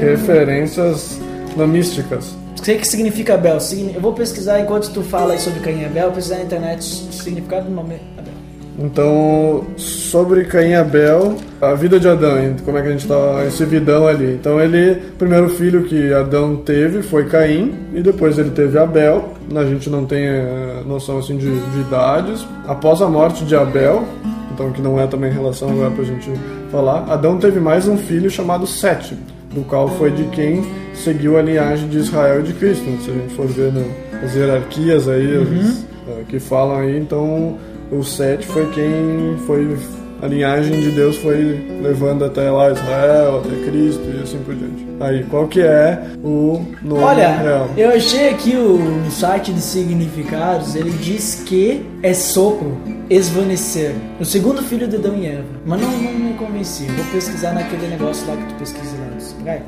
referências 0.00 1.20
nomísticas. 1.56 2.36
O 2.58 2.62
que, 2.62 2.76
que 2.76 2.86
significa 2.86 3.34
Abel? 3.34 3.58
Eu 3.94 4.00
vou 4.00 4.12
pesquisar 4.12 4.60
enquanto 4.60 4.92
tu 4.92 5.02
fala 5.02 5.36
sobre 5.38 5.60
Caim 5.60 5.80
e 5.80 5.84
Abel, 5.84 6.04
vou 6.04 6.14
pesquisar 6.14 6.38
na 6.38 6.44
internet 6.44 6.80
o 7.08 7.12
significado 7.12 7.66
do 7.66 7.72
nome 7.72 7.96
Abel. 8.16 8.32
Então, 8.78 9.64
sobre 9.76 10.44
Caim 10.44 10.70
e 10.70 10.74
Abel, 10.74 11.36
a 11.60 11.74
vida 11.74 12.00
de 12.00 12.08
Adão, 12.08 12.36
como 12.64 12.78
é 12.78 12.82
que 12.82 12.88
a 12.88 12.90
gente 12.92 13.06
tá, 13.06 13.44
esse 13.46 13.64
vidão 13.64 14.06
ali. 14.06 14.34
Então, 14.34 14.60
ele, 14.60 14.92
o 14.92 15.12
primeiro 15.18 15.48
filho 15.50 15.84
que 15.84 16.12
Adão 16.12 16.56
teve 16.56 17.02
foi 17.02 17.26
Caim, 17.26 17.74
e 17.92 18.00
depois 18.00 18.38
ele 18.38 18.50
teve 18.50 18.78
Abel. 18.78 19.34
A 19.54 19.64
gente 19.64 19.90
não 19.90 20.06
tem 20.06 20.24
eh, 20.24 20.82
noção 20.86 21.18
assim 21.18 21.36
de, 21.36 21.50
de 21.50 21.80
idades. 21.80 22.46
Após 22.66 23.02
a 23.02 23.08
morte 23.08 23.44
de 23.44 23.54
Abel, 23.54 24.04
então 24.52 24.72
que 24.72 24.80
não 24.80 24.98
é 24.98 25.06
também 25.06 25.30
relação 25.30 25.68
agora 25.70 25.90
pra 25.90 26.04
gente 26.04 26.30
falar, 26.72 27.04
Adão 27.12 27.36
teve 27.36 27.60
mais 27.60 27.86
um 27.86 27.98
filho 27.98 28.30
chamado 28.30 28.66
Sete, 28.66 29.14
do 29.52 29.60
qual 29.60 29.88
foi 29.90 30.10
de 30.10 30.24
quem 30.28 30.64
seguiu 30.94 31.36
a 31.36 31.42
linhagem 31.42 31.86
de 31.86 31.98
Israel 31.98 32.40
e 32.40 32.44
de 32.44 32.54
Cristo. 32.54 32.84
Se 33.02 33.10
a 33.10 33.12
gente 33.12 33.34
for 33.34 33.46
ver 33.46 33.70
né, 33.70 33.84
as 34.24 34.34
hierarquias 34.34 35.06
aí, 35.06 35.36
as, 35.36 35.84
eh, 36.08 36.24
que 36.26 36.40
falam 36.40 36.78
aí, 36.78 36.98
então 36.98 37.58
o 37.90 38.02
Sete 38.02 38.46
foi 38.46 38.66
quem 38.70 39.36
foi 39.46 39.76
a 40.22 40.26
linhagem 40.28 40.80
de 40.80 40.92
Deus 40.92 41.16
foi 41.16 41.66
levando 41.82 42.24
até 42.24 42.48
lá 42.48 42.70
Israel, 42.70 43.40
até 43.44 43.56
Cristo 43.68 44.02
e 44.16 44.22
assim 44.22 44.38
por 44.38 44.54
diante. 44.54 44.86
Aí, 45.00 45.24
qual 45.24 45.48
que 45.48 45.60
é 45.60 46.00
o 46.22 46.64
nome 46.80 47.02
Olha, 47.02 47.28
real? 47.38 47.70
eu 47.76 47.90
achei 47.90 48.28
aqui 48.28 48.56
o 48.56 49.10
site 49.10 49.52
de 49.52 49.60
significados, 49.60 50.76
ele 50.76 50.90
diz 50.90 51.42
que 51.44 51.84
é 52.04 52.14
sopro, 52.14 52.78
esvanecer. 53.10 53.96
O 54.20 54.24
segundo 54.24 54.62
filho 54.62 54.86
de 54.86 54.94
Adão 54.94 55.16
e 55.16 55.26
Eva. 55.26 55.44
Mas 55.66 55.80
não, 55.80 55.90
não 55.90 56.12
me 56.12 56.34
convenci. 56.34 56.84
Vou 56.84 57.04
pesquisar 57.06 57.52
naquele 57.52 57.88
negócio 57.88 58.24
lá 58.28 58.36
que 58.36 58.44
tu 58.44 58.54
pesquisa 58.60 58.96
lá 59.00 59.16
dos 59.16 59.32
hebraico. 59.32 59.66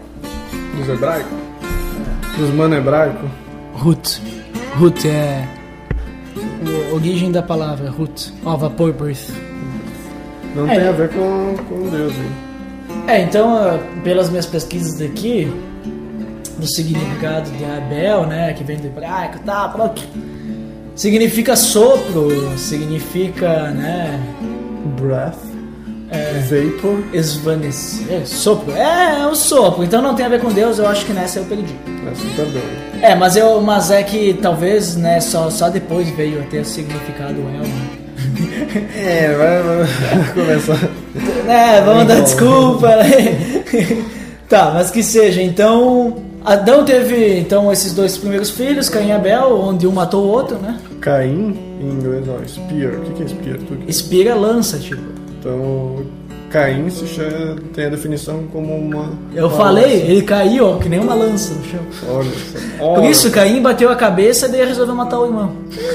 Dos 0.76 0.88
hebraicos? 0.88 1.32
Dos 2.38 2.50
mano 2.54 2.76
hebraico? 2.76 3.26
Ruth. 3.72 4.20
Ruth 4.76 5.04
é 5.04 5.48
a 6.90 6.94
origem 6.94 7.32
da 7.32 7.42
palavra 7.42 7.90
Ruth. 7.90 8.28
Ó, 8.44 8.56
vapor 8.56 8.92
birth. 8.92 9.53
Não 10.54 10.68
É. 10.68 10.78
tem 10.78 10.88
a 10.88 10.92
ver 10.92 11.08
com, 11.10 11.54
com 11.68 11.88
Deus, 11.88 12.12
hein? 12.12 12.30
É, 13.08 13.20
então, 13.22 13.54
ah, 13.56 13.78
pelas 14.02 14.30
minhas 14.30 14.46
pesquisas 14.46 15.00
aqui, 15.00 15.52
do 16.58 16.66
significado 16.66 17.50
de 17.50 17.64
Abel, 17.64 18.26
né, 18.26 18.52
que 18.54 18.62
vem 18.64 18.76
do 18.78 18.86
hebraico, 18.86 19.38
tá, 19.40 19.68
pronto. 19.68 20.02
Significa 20.94 21.56
sopro, 21.56 22.56
significa, 22.56 23.70
né, 23.70 24.20
Breath. 25.00 25.34
É. 26.10 26.38
Vapor. 26.48 27.02
esvanecer, 27.12 28.24
sopro. 28.26 28.72
É, 28.76 29.22
é 29.22 29.26
um 29.26 29.34
sopro, 29.34 29.82
então 29.82 30.00
não 30.00 30.14
tem 30.14 30.24
a 30.24 30.28
ver 30.28 30.40
com 30.40 30.52
Deus, 30.52 30.78
eu 30.78 30.86
acho 30.86 31.04
que 31.04 31.12
nessa 31.12 31.40
eu 31.40 31.44
perdi. 31.46 31.74
Assim 32.12 32.28
também. 32.36 32.62
É, 33.02 33.16
mas 33.16 33.34
eu, 33.36 33.60
mas 33.60 33.90
é 33.90 34.02
que 34.02 34.34
talvez, 34.34 34.94
né, 34.96 35.18
só, 35.20 35.50
só 35.50 35.68
depois 35.68 36.08
veio 36.10 36.40
a 36.40 36.44
ter 36.44 36.60
o 36.60 36.64
significado 36.64 37.40
El, 37.40 37.62
né? 37.66 37.88
É, 38.96 39.34
vai, 39.36 40.24
começar. 40.34 40.88
É, 41.48 41.80
vamos 41.82 42.06
dar 42.06 42.20
desculpa. 42.20 42.96
né? 42.96 43.62
tá, 44.48 44.72
mas 44.74 44.90
que 44.90 45.02
seja. 45.02 45.42
Então, 45.42 46.16
Adão 46.44 46.84
teve 46.84 47.38
então 47.38 47.72
esses 47.72 47.92
dois 47.94 48.16
primeiros 48.16 48.50
filhos, 48.50 48.88
Caim 48.88 49.08
e 49.08 49.12
Abel, 49.12 49.58
onde 49.60 49.86
um 49.86 49.92
matou 49.92 50.24
o 50.24 50.28
outro, 50.28 50.56
né? 50.58 50.78
Caim, 51.00 51.56
em 51.80 51.90
inglês, 51.90 52.24
ó, 52.28 52.38
spear. 52.46 52.92
O 52.94 53.12
que 53.12 53.22
é 53.22 53.28
spear? 53.28 53.58
Tu 53.58 53.76
que- 53.76 53.90
Espira 53.90 54.34
lança, 54.34 54.78
tipo. 54.78 55.02
Então, 55.38 56.04
Caim 56.50 56.88
se 56.88 57.06
chama, 57.06 57.56
tem 57.74 57.86
a 57.86 57.88
definição 57.90 58.44
como 58.52 58.74
uma. 58.76 59.10
Eu 59.34 59.48
uma 59.48 59.56
falei, 59.56 59.84
lança. 59.84 59.96
ele 60.12 60.22
caiu, 60.22 60.66
ó, 60.68 60.76
que 60.78 60.88
nem 60.88 61.00
uma 61.00 61.14
lança 61.14 61.52
no 61.54 61.64
chão. 61.64 61.80
Olha 62.08 62.30
só. 62.78 62.94
Por 62.94 63.04
isso, 63.04 63.30
Caim 63.30 63.60
bateu 63.60 63.90
a 63.90 63.96
cabeça 63.96 64.46
e 64.46 64.50
daí 64.52 64.64
resolveu 64.64 64.94
matar 64.94 65.18
o 65.20 65.26
irmão. 65.26 65.52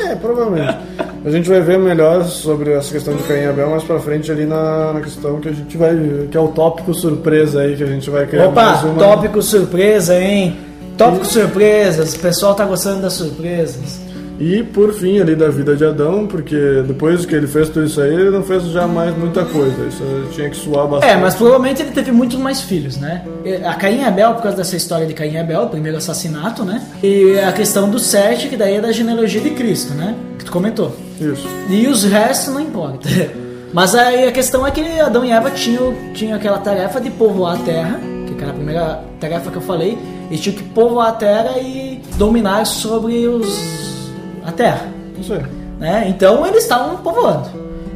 É, 0.08 0.16
provavelmente. 0.16 0.78
A 1.26 1.30
gente 1.30 1.50
vai 1.50 1.62
ver 1.62 1.78
melhor 1.78 2.24
sobre 2.26 2.72
essa 2.72 2.92
questão 2.92 3.16
de 3.16 3.24
Caim 3.24 3.42
e 3.42 3.46
Abel 3.46 3.70
mais 3.70 3.84
pra 3.84 4.00
frente 4.00 4.32
ali 4.32 4.46
na, 4.46 4.94
na 4.94 5.02
questão 5.02 5.40
que 5.40 5.50
a 5.50 5.54
gente 5.54 5.78
vai. 5.78 5.96
que 6.32 6.38
é 6.38 6.40
o 6.40 6.48
tópico 6.50 6.94
surpresa 6.94 7.62
aí, 7.62 7.76
que 7.76 7.84
a 7.84 7.88
gente 7.88 8.10
vai 8.10 8.26
criar 8.26 8.48
Opa, 8.48 8.82
uma. 8.86 9.00
tópico 9.00 9.42
surpresa, 9.42 10.20
hein? 10.20 10.58
Tópico 10.98 11.26
surpresas, 11.26 12.14
o 12.16 12.20
pessoal 12.20 12.56
tá 12.56 12.66
gostando 12.66 13.02
das 13.02 13.14
surpresas. 13.14 14.00
E 14.40 14.64
por 14.64 14.94
fim 14.94 15.20
ali 15.20 15.36
da 15.36 15.50
vida 15.50 15.76
de 15.76 15.84
Adão, 15.84 16.26
porque 16.26 16.56
depois 16.88 17.26
que 17.26 17.36
ele 17.36 17.46
fez 17.46 17.68
tudo 17.68 17.86
isso 17.86 18.00
aí, 18.00 18.14
ele 18.14 18.30
não 18.30 18.42
fez 18.42 18.64
já 18.68 18.88
mais 18.88 19.16
muita 19.18 19.44
coisa. 19.44 19.86
Isso 19.86 20.02
tinha 20.32 20.50
que 20.50 20.56
suar 20.56 20.88
bastante. 20.88 21.12
É, 21.12 21.18
mas 21.18 21.36
provavelmente 21.36 21.82
ele 21.82 21.92
teve 21.92 22.12
muitos 22.14 22.38
mais 22.40 22.62
filhos, 22.62 22.96
né? 22.96 23.26
A 23.66 23.76
Caim 23.76 24.00
e 24.00 24.04
Abel, 24.06 24.34
por 24.36 24.44
causa 24.44 24.58
dessa 24.58 24.78
história 24.78 25.06
de 25.06 25.14
Caim 25.14 25.34
e 25.34 25.38
Abel, 25.38 25.64
o 25.64 25.70
primeiro 25.70 25.98
assassinato, 25.98 26.64
né? 26.64 26.82
E 27.04 27.38
a 27.40 27.52
questão 27.52 27.90
do 27.90 28.00
Sete, 28.00 28.48
que 28.48 28.56
daí 28.56 28.76
é 28.76 28.82
da 28.82 28.94
genealogia 28.94 29.42
de 29.42 29.50
Cristo, 29.50 29.94
né? 29.94 30.16
Que 30.38 30.46
tu 30.46 30.52
comentou. 30.54 30.96
Isso. 31.20 31.48
E 31.70 31.88
os 31.88 32.04
restos 32.04 32.54
não 32.54 32.62
importa. 32.62 33.08
Mas 33.74 33.94
aí 33.94 34.28
a 34.28 34.32
questão 34.32 34.66
é 34.66 34.72
que 34.72 34.82
Adão 35.00 35.24
e 35.24 35.32
Eva 35.32 35.52
tinham, 35.52 35.94
tinham 36.14 36.36
aquela 36.36 36.58
tarefa 36.58 37.00
de 37.00 37.10
povoar 37.12 37.56
a 37.56 37.64
terra, 37.64 38.00
que 38.26 38.42
era 38.42 38.52
a 38.52 38.56
primeira 38.56 39.04
tarefa 39.20 39.52
que 39.52 39.58
eu 39.58 39.62
falei, 39.62 39.98
eles 40.30 40.42
tinham 40.42 40.58
que 40.58 40.64
povoar 40.64 41.10
a 41.10 41.12
terra 41.12 41.60
e 41.60 42.02
dominar 42.18 42.66
sobre 42.66 43.28
os 43.28 44.10
a 44.46 44.52
terra 44.52 44.88
Isso 45.20 45.34
aí. 45.34 45.44
né? 45.80 46.06
Então 46.08 46.46
eles 46.48 46.64
estavam 46.64 46.98
povoando. 46.98 47.48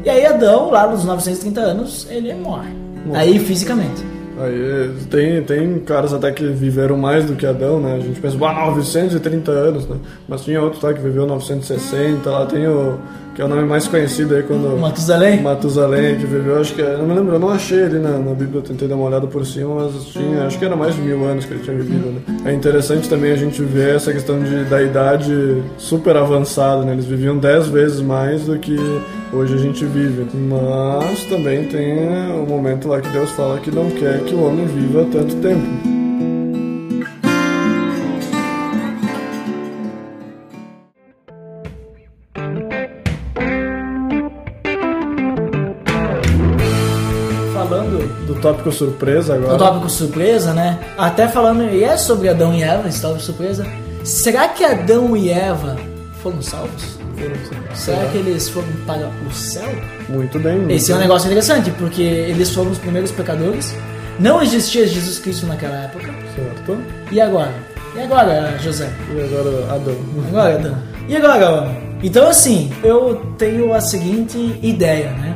E 0.05 0.09
aí 0.09 0.25
Adão, 0.25 0.69
lá 0.69 0.85
nos 0.85 1.05
930 1.05 1.59
anos, 1.61 2.07
ele 2.09 2.33
morre. 2.35 2.69
Morre. 3.05 3.19
Aí 3.19 3.39
fisicamente. 3.39 4.03
Aí 4.39 4.91
tem, 5.11 5.43
tem 5.43 5.79
caras 5.79 6.13
até 6.13 6.31
que 6.31 6.45
viveram 6.45 6.97
mais 6.97 7.25
do 7.25 7.35
que 7.35 7.45
Adão, 7.45 7.79
né? 7.79 7.95
A 7.95 7.99
gente 7.99 8.19
pensa, 8.19 8.35
ah, 8.37 8.71
930 8.71 9.51
anos, 9.51 9.87
né? 9.87 9.97
Mas 10.27 10.43
tinha 10.43 10.61
outro 10.61 10.85
lá 10.85 10.93
que 10.93 11.01
viveu 11.01 11.25
960, 11.27 12.29
lá 12.29 12.45
tem 12.45 12.67
o. 12.67 12.97
que 13.33 13.41
é 13.41 13.45
o 13.45 13.47
nome 13.47 13.63
mais 13.63 13.87
conhecido 13.87 14.35
aí 14.35 14.43
quando. 14.43 14.77
Matusalém? 14.77 15.41
Matusalém, 15.41 16.17
que 16.17 16.25
viveu, 16.25 16.59
acho 16.59 16.73
que. 16.73 16.81
Eu 16.81 16.99
não 16.99 17.07
me 17.07 17.13
lembro, 17.15 17.33
eu 17.35 17.39
não 17.39 17.49
achei 17.49 17.83
ali 17.83 17.99
na, 17.99 18.19
na 18.19 18.33
Bíblia, 18.33 18.59
eu 18.59 18.61
tentei 18.61 18.87
dar 18.87 18.95
uma 18.95 19.05
olhada 19.05 19.27
por 19.27 19.45
cima, 19.45 19.75
mas 19.75 20.05
tinha, 20.05 20.45
acho 20.45 20.59
que 20.59 20.65
era 20.65 20.75
mais 20.75 20.95
de 20.95 21.01
mil 21.01 21.25
anos 21.25 21.45
que 21.45 21.53
ele 21.53 21.63
tinha 21.63 21.75
vivido, 21.75 22.11
né? 22.11 22.21
É 22.45 22.53
interessante 22.53 23.09
também 23.09 23.31
a 23.31 23.35
gente 23.35 23.61
ver 23.61 23.95
essa 23.95 24.13
questão 24.13 24.39
de, 24.39 24.65
da 24.65 24.81
idade 24.81 25.63
super 25.77 26.15
avançada, 26.15 26.83
né? 26.83 26.93
Eles 26.93 27.05
viviam 27.05 27.37
10 27.37 27.67
vezes 27.67 28.01
mais 28.01 28.45
do 28.45 28.57
que 28.59 28.77
hoje 29.31 29.55
a 29.55 29.57
gente 29.57 29.83
vive. 29.85 30.27
Mas 30.33 31.23
também 31.25 31.65
tem 31.65 31.97
o 32.31 32.45
momento 32.47 32.87
lá 32.87 33.01
que 33.01 33.09
Deus 33.09 33.31
fala 33.31 33.59
que 33.59 33.71
não 33.71 33.89
quer 33.89 34.19
que 34.23 34.35
o 34.35 34.43
homem 34.43 34.65
viva 34.65 35.05
tanto 35.11 35.35
tempo. 35.37 36.02
Tópico 48.43 48.71
surpresa 48.71 49.35
agora. 49.35 49.57
tópico 49.57 49.89
surpresa, 49.89 50.53
né? 50.53 50.77
Até 50.97 51.27
falando, 51.27 51.63
e 51.63 51.83
é 51.83 51.95
sobre 51.95 52.27
Adão 52.27 52.53
e 52.53 52.61
Eva, 52.61 52.87
esse 52.89 53.01
tópico 53.01 53.21
surpresa. 53.21 53.65
Será 54.03 54.49
que 54.49 54.63
Adão 54.65 55.15
e 55.15 55.29
Eva 55.29 55.77
foram 56.21 56.41
salvos? 56.41 56.99
Será 57.73 58.05
que 58.07 58.17
eles 58.17 58.49
foram 58.49 58.67
para 58.85 59.09
o 59.25 59.33
céu? 59.33 59.69
Muito 60.09 60.37
bem. 60.39 60.69
Esse 60.69 60.91
é 60.91 60.95
um 60.95 60.99
negócio 60.99 61.27
interessante, 61.27 61.71
porque 61.71 62.01
eles 62.01 62.49
foram 62.49 62.71
os 62.71 62.77
primeiros 62.77 63.11
pecadores. 63.11 63.73
Não 64.19 64.41
existia 64.41 64.85
Jesus 64.85 65.19
Cristo 65.19 65.45
naquela 65.45 65.85
época. 65.85 66.07
Certo. 66.35 66.77
E 67.11 67.21
agora? 67.21 67.53
E 67.95 68.01
agora, 68.01 68.57
José? 68.59 68.89
E 69.15 69.21
agora 69.21 69.73
Adão. 69.73 69.95
Agora, 70.27 70.57
Dan. 70.57 70.75
E 71.07 71.15
agora, 71.15 71.49
homem? 71.49 71.92
Então, 72.03 72.27
assim, 72.27 72.69
eu 72.83 73.15
tenho 73.37 73.73
a 73.73 73.79
seguinte 73.79 74.59
ideia, 74.61 75.09
né? 75.11 75.35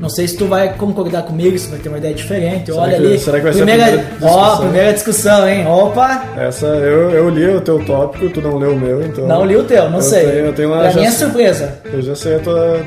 Não 0.00 0.08
sei 0.08 0.26
se 0.28 0.36
tu 0.36 0.46
vai 0.46 0.72
concordar 0.74 1.22
comigo, 1.22 1.58
se 1.58 1.68
vai 1.68 1.78
ter 1.78 1.88
uma 1.88 1.98
ideia 1.98 2.14
diferente. 2.14 2.66
Será 2.66 2.82
Olha 2.82 2.96
que- 2.98 3.06
ali. 3.06 3.18
será 3.18 3.38
que 3.38 3.44
vai 3.44 3.52
ser 3.52 3.62
a 3.62 3.64
primeira, 3.66 3.84
primeira 3.98 4.16
Ó, 4.22 4.36
discussão? 4.38 4.58
primeira 4.60 4.92
discussão, 4.92 5.48
hein? 5.48 5.66
Opa! 5.66 6.24
Essa, 6.36 6.66
eu, 6.66 7.10
eu 7.10 7.28
li 7.28 7.46
o 7.48 7.60
teu 7.60 7.84
tópico, 7.84 8.30
tu 8.30 8.40
não 8.40 8.56
leu 8.58 8.72
o 8.72 8.78
meu, 8.78 9.02
então. 9.04 9.26
Não 9.26 9.44
li 9.44 9.56
o 9.56 9.64
teu, 9.64 9.88
não 9.90 9.96
eu 9.98 10.02
sei. 10.02 10.24
Tenho, 10.26 10.46
eu 10.46 10.52
tenho 10.52 10.68
uma. 10.70 10.78
pra 10.80 10.90
já 10.90 11.00
mim 11.00 11.06
é 11.06 11.10
surpresa. 11.10 11.78
Eu 11.92 12.02
já 12.02 12.14
sei 12.14 12.36
a 12.36 12.38
tua. 12.40 12.80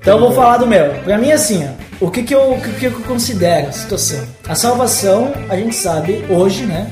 Então 0.00 0.14
eu 0.16 0.20
vou 0.20 0.32
falar 0.32 0.58
do 0.58 0.66
meu. 0.66 0.90
Pra 1.04 1.16
mim, 1.18 1.30
assim, 1.32 1.64
ó, 2.00 2.04
o 2.06 2.10
que, 2.10 2.22
que, 2.24 2.34
eu, 2.34 2.52
o 2.52 2.60
que, 2.60 2.70
que 2.72 2.86
eu 2.86 2.92
considero 3.06 3.68
a 3.68 3.72
situação? 3.72 4.20
A 4.48 4.54
salvação, 4.54 5.32
a 5.48 5.56
gente 5.56 5.74
sabe 5.76 6.24
hoje, 6.28 6.64
né? 6.64 6.88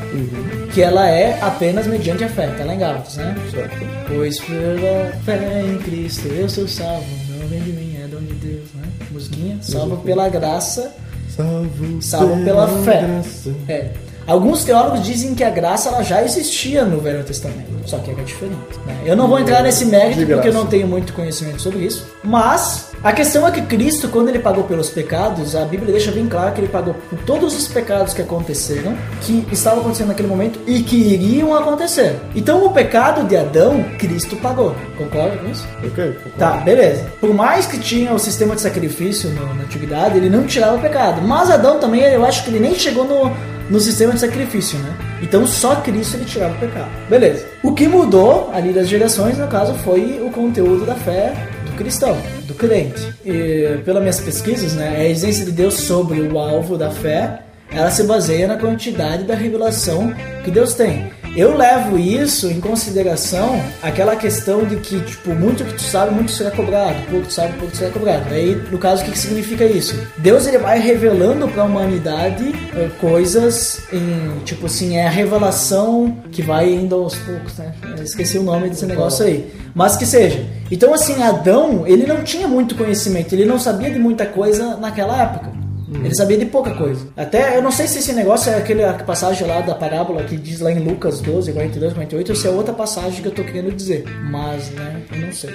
Que 0.76 0.82
ela 0.82 1.08
é 1.08 1.40
apenas 1.40 1.86
mediante 1.86 2.22
a 2.22 2.28
fé. 2.28 2.48
Tá 2.48 2.62
lá 2.62 2.74
em 2.74 2.78
Gálatas, 2.78 3.16
né? 3.16 3.34
Certo. 3.50 3.76
Pois 4.08 4.38
pela 4.40 5.10
fé 5.24 5.62
em 5.62 5.78
Cristo 5.78 6.28
eu 6.28 6.50
sou 6.50 6.68
salvo, 6.68 7.02
não 7.30 7.48
vem 7.48 7.62
de 7.62 7.72
mim, 7.72 7.96
é 7.98 8.06
dom 8.06 8.18
de 8.20 8.34
Deus, 8.34 8.66
né? 8.74 8.82
Musiquinha, 9.10 9.56
salvo 9.62 9.96
pela 9.96 10.28
graça, 10.28 10.94
Salvo, 11.34 12.02
salvo 12.02 12.44
pela 12.44 12.68
fé. 12.84 13.00
graça. 13.00 13.54
É. 13.68 13.90
Alguns 14.26 14.64
teólogos 14.64 15.02
dizem 15.04 15.34
que 15.34 15.44
a 15.44 15.50
graça 15.50 15.88
ela 15.88 16.02
já 16.02 16.22
existia 16.22 16.84
no 16.84 16.98
Velho 17.00 17.22
Testamento, 17.22 17.70
só 17.86 17.98
que 17.98 18.10
era 18.10 18.22
diferente. 18.24 18.56
Né? 18.84 18.96
Eu 19.04 19.14
não 19.16 19.28
vou 19.28 19.38
entrar 19.38 19.62
nesse 19.62 19.84
mérito 19.84 20.26
porque 20.26 20.48
eu 20.48 20.52
não 20.52 20.66
tenho 20.66 20.88
muito 20.88 21.12
conhecimento 21.12 21.62
sobre 21.62 21.80
isso, 21.84 22.04
mas 22.24 22.86
a 23.04 23.12
questão 23.12 23.46
é 23.46 23.52
que 23.52 23.62
Cristo, 23.62 24.08
quando 24.08 24.28
ele 24.28 24.40
pagou 24.40 24.64
pelos 24.64 24.90
pecados, 24.90 25.54
a 25.54 25.64
Bíblia 25.64 25.92
deixa 25.92 26.10
bem 26.10 26.26
claro 26.26 26.52
que 26.52 26.60
ele 26.60 26.66
pagou 26.68 26.94
por 27.08 27.18
todos 27.20 27.56
os 27.56 27.68
pecados 27.68 28.12
que 28.12 28.20
aconteceram, 28.22 28.96
que 29.22 29.46
estavam 29.52 29.80
acontecendo 29.80 30.08
naquele 30.08 30.26
momento 30.28 30.58
e 30.66 30.82
que 30.82 30.96
iriam 30.96 31.54
acontecer. 31.54 32.16
Então 32.34 32.64
o 32.66 32.70
pecado 32.72 33.24
de 33.28 33.36
Adão, 33.36 33.84
Cristo 33.96 34.34
pagou. 34.36 34.74
Concorda 34.98 35.36
com 35.36 35.48
isso? 35.48 35.64
Ok? 35.84 36.16
Tá, 36.36 36.52
beleza. 36.56 37.04
Por 37.20 37.32
mais 37.32 37.66
que 37.66 37.78
tinha 37.78 38.12
o 38.12 38.18
sistema 38.18 38.56
de 38.56 38.60
sacrifício 38.62 39.30
no- 39.30 39.54
na 39.54 39.62
antiguidade, 39.62 40.16
ele 40.16 40.28
não 40.28 40.44
tirava 40.46 40.76
o 40.76 40.80
pecado. 40.80 41.22
Mas 41.22 41.48
Adão 41.48 41.78
também, 41.78 42.00
eu 42.02 42.24
acho 42.24 42.42
que 42.42 42.50
ele 42.50 42.58
nem 42.58 42.74
chegou 42.74 43.04
no, 43.04 43.30
no 43.70 43.80
sistema 43.80 44.12
de 44.12 44.20
sacrifício, 44.20 44.78
né? 44.78 44.96
Então 45.22 45.46
só 45.46 45.76
Cristo 45.76 46.16
ele 46.16 46.24
tirava 46.24 46.54
o 46.54 46.58
pecado. 46.58 46.90
Beleza. 47.08 47.46
O 47.62 47.72
que 47.72 47.88
mudou 47.88 48.50
ali 48.52 48.72
das 48.72 48.88
gerações, 48.88 49.38
no 49.38 49.46
caso, 49.48 49.74
foi 49.84 50.20
o 50.24 50.30
conteúdo 50.30 50.84
da 50.86 50.94
fé 50.94 51.34
do 51.64 51.72
cristão, 51.76 52.16
do 52.46 52.54
crente. 52.54 53.12
E 53.24 53.78
pelas 53.84 54.02
minhas 54.02 54.20
pesquisas, 54.20 54.74
né, 54.74 54.96
a 54.96 55.04
existência 55.04 55.44
de 55.44 55.52
Deus 55.52 55.74
sobre 55.74 56.20
o 56.20 56.38
alvo 56.38 56.76
da 56.76 56.90
fé, 56.90 57.40
ela 57.70 57.90
se 57.90 58.04
baseia 58.04 58.46
na 58.46 58.56
quantidade 58.56 59.24
da 59.24 59.34
revelação 59.34 60.14
que 60.44 60.50
Deus 60.50 60.74
tem. 60.74 61.10
Eu 61.36 61.54
levo 61.54 61.98
isso 61.98 62.50
em 62.50 62.58
consideração 62.62 63.62
aquela 63.82 64.16
questão 64.16 64.64
de 64.64 64.76
que, 64.76 64.98
tipo, 65.02 65.34
muito 65.34 65.62
que 65.64 65.74
tu 65.74 65.82
sabe, 65.82 66.14
muito 66.14 66.32
será 66.32 66.50
cobrado, 66.50 66.96
pouco 67.10 67.26
tu 67.26 67.32
sabe, 67.34 67.58
pouco 67.58 67.76
será 67.76 67.90
cobrado. 67.90 68.32
Aí, 68.32 68.54
no 68.70 68.78
caso, 68.78 69.02
o 69.02 69.04
que, 69.04 69.12
que 69.12 69.18
significa 69.18 69.66
isso? 69.66 69.94
Deus 70.16 70.46
ele 70.46 70.56
vai 70.56 70.78
revelando 70.78 71.46
para 71.46 71.62
a 71.62 71.66
humanidade 71.66 72.54
eh, 72.74 72.88
coisas 72.98 73.82
em, 73.92 74.40
tipo 74.46 74.64
assim, 74.64 74.96
é 74.96 75.06
a 75.06 75.10
revelação 75.10 76.16
que 76.32 76.40
vai 76.40 76.72
indo 76.72 76.94
aos 76.94 77.14
poucos, 77.16 77.58
né? 77.58 77.74
Eu 77.98 78.02
esqueci 78.02 78.38
o 78.38 78.42
nome 78.42 78.70
desse 78.70 78.86
negócio 78.86 79.26
aí. 79.26 79.52
Mas 79.74 79.94
que 79.94 80.06
seja. 80.06 80.42
Então, 80.70 80.94
assim, 80.94 81.22
Adão, 81.22 81.86
ele 81.86 82.06
não 82.06 82.24
tinha 82.24 82.48
muito 82.48 82.74
conhecimento, 82.74 83.34
ele 83.34 83.44
não 83.44 83.58
sabia 83.58 83.90
de 83.90 83.98
muita 83.98 84.24
coisa 84.24 84.78
naquela 84.78 85.22
época. 85.22 85.55
Ele 85.92 86.14
sabia 86.14 86.36
de 86.38 86.46
pouca 86.46 86.70
coisa. 86.74 87.06
Até, 87.16 87.56
eu 87.56 87.62
não 87.62 87.70
sei 87.70 87.86
se 87.86 87.98
esse 87.98 88.12
negócio 88.12 88.50
é 88.50 88.56
aquele 88.56 88.84
a 88.84 88.92
passagem 88.94 89.46
lá 89.46 89.60
da 89.60 89.74
parábola 89.74 90.24
que 90.24 90.36
diz 90.36 90.60
lá 90.60 90.70
em 90.72 90.80
Lucas 90.80 91.20
12, 91.20 91.52
42, 91.52 91.92
48, 91.92 92.28
ou 92.30 92.36
se 92.36 92.46
é 92.46 92.50
outra 92.50 92.74
passagem 92.74 93.22
que 93.22 93.28
eu 93.28 93.32
tô 93.32 93.44
querendo 93.44 93.70
dizer. 93.72 94.04
Mas, 94.30 94.70
né, 94.70 95.02
eu 95.12 95.26
não 95.26 95.32
sei. 95.32 95.54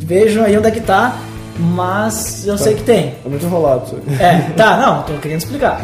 Vejam 0.00 0.44
aí 0.44 0.56
onde 0.58 0.66
é 0.68 0.70
que 0.70 0.80
tá, 0.80 1.16
mas 1.58 2.46
eu 2.46 2.58
sei 2.58 2.74
que 2.74 2.82
tem. 2.82 3.14
É 3.24 3.28
muito 3.28 3.44
enrolado 3.46 3.84
isso 3.86 3.96
aí. 4.08 4.16
É, 4.20 4.38
tá, 4.56 4.76
não, 4.78 5.02
tô 5.04 5.12
querendo 5.20 5.38
explicar. 5.38 5.80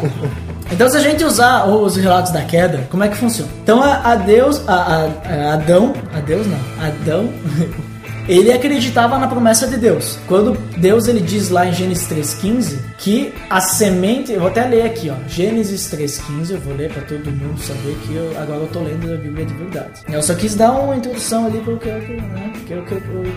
Então, 0.71 0.89
se 0.89 0.97
a 0.97 0.99
gente 1.01 1.23
usar 1.23 1.65
os 1.65 1.95
relatos 1.95 2.31
da 2.31 2.41
queda, 2.41 2.87
como 2.89 3.03
é 3.03 3.07
que 3.07 3.15
funciona? 3.15 3.49
Então, 3.63 3.81
a, 3.81 4.11
a 4.11 4.15
Deus, 4.15 4.61
a, 4.67 4.73
a- 4.73 5.09
a 5.49 5.53
Adão, 5.53 5.93
a 6.13 6.19
Deus 6.19 6.47
não, 6.47 6.59
Adão, 6.85 7.29
ele 8.27 8.51
acreditava 8.51 9.17
na 9.17 9.27
promessa 9.27 9.67
de 9.67 9.77
Deus. 9.77 10.17
Quando 10.27 10.53
Deus 10.77 11.07
ele 11.07 11.19
diz 11.19 11.49
lá 11.49 11.65
em 11.65 11.73
Gênesis 11.73 12.07
3:15 12.07 12.79
que 12.97 13.33
a 13.49 13.59
semente, 13.59 14.31
eu 14.31 14.39
vou 14.39 14.49
até 14.49 14.65
ler 14.65 14.83
aqui, 14.83 15.09
ó, 15.09 15.15
Gênesis 15.27 15.89
3:15, 15.89 16.51
eu 16.51 16.59
vou 16.61 16.75
ler 16.75 16.91
para 16.91 17.03
todo 17.03 17.31
mundo 17.31 17.59
saber 17.59 17.95
que 18.05 18.15
eu, 18.15 18.31
agora 18.39 18.59
eu 18.59 18.67
tô 18.67 18.79
lendo 18.79 19.13
a 19.13 19.17
Bíblia 19.17 19.45
de 19.45 19.53
verdade. 19.53 20.01
Eu 20.07 20.21
só 20.21 20.33
quis 20.35 20.55
dar 20.55 20.71
uma 20.71 20.95
introdução 20.95 21.45
ali 21.47 21.61
eu, 21.65 21.75
né, 21.75 22.53
que 22.65 22.73
eu, 22.73 22.83
que 22.83 22.91
eu, 22.93 22.97
eu 22.97 23.33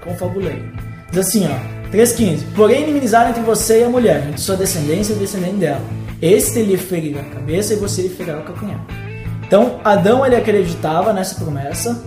confabulei. 0.00 0.62
Diz 1.10 1.26
assim, 1.26 1.46
ó, 1.46 1.90
3,15. 1.90 2.44
Porém, 2.54 2.88
inimizade 2.88 3.30
entre 3.30 3.42
você 3.42 3.80
e 3.80 3.84
a 3.84 3.88
mulher, 3.88 4.24
entre 4.28 4.40
sua 4.40 4.56
descendência 4.56 5.12
e 5.12 5.16
o 5.16 5.18
descendente 5.18 5.56
dela. 5.56 5.82
Este 6.22 6.62
lhe 6.62 6.76
ferirá 6.76 7.20
a 7.20 7.24
cabeça 7.24 7.74
e 7.74 7.76
você 7.76 8.02
lhe 8.02 8.08
ferirá 8.08 8.38
o 8.38 8.44
calcanhar. 8.44 8.80
Então, 9.46 9.80
Adão 9.82 10.24
ele 10.24 10.36
acreditava 10.36 11.12
nessa 11.12 11.34
promessa 11.34 12.00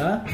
tá? 0.00 0.24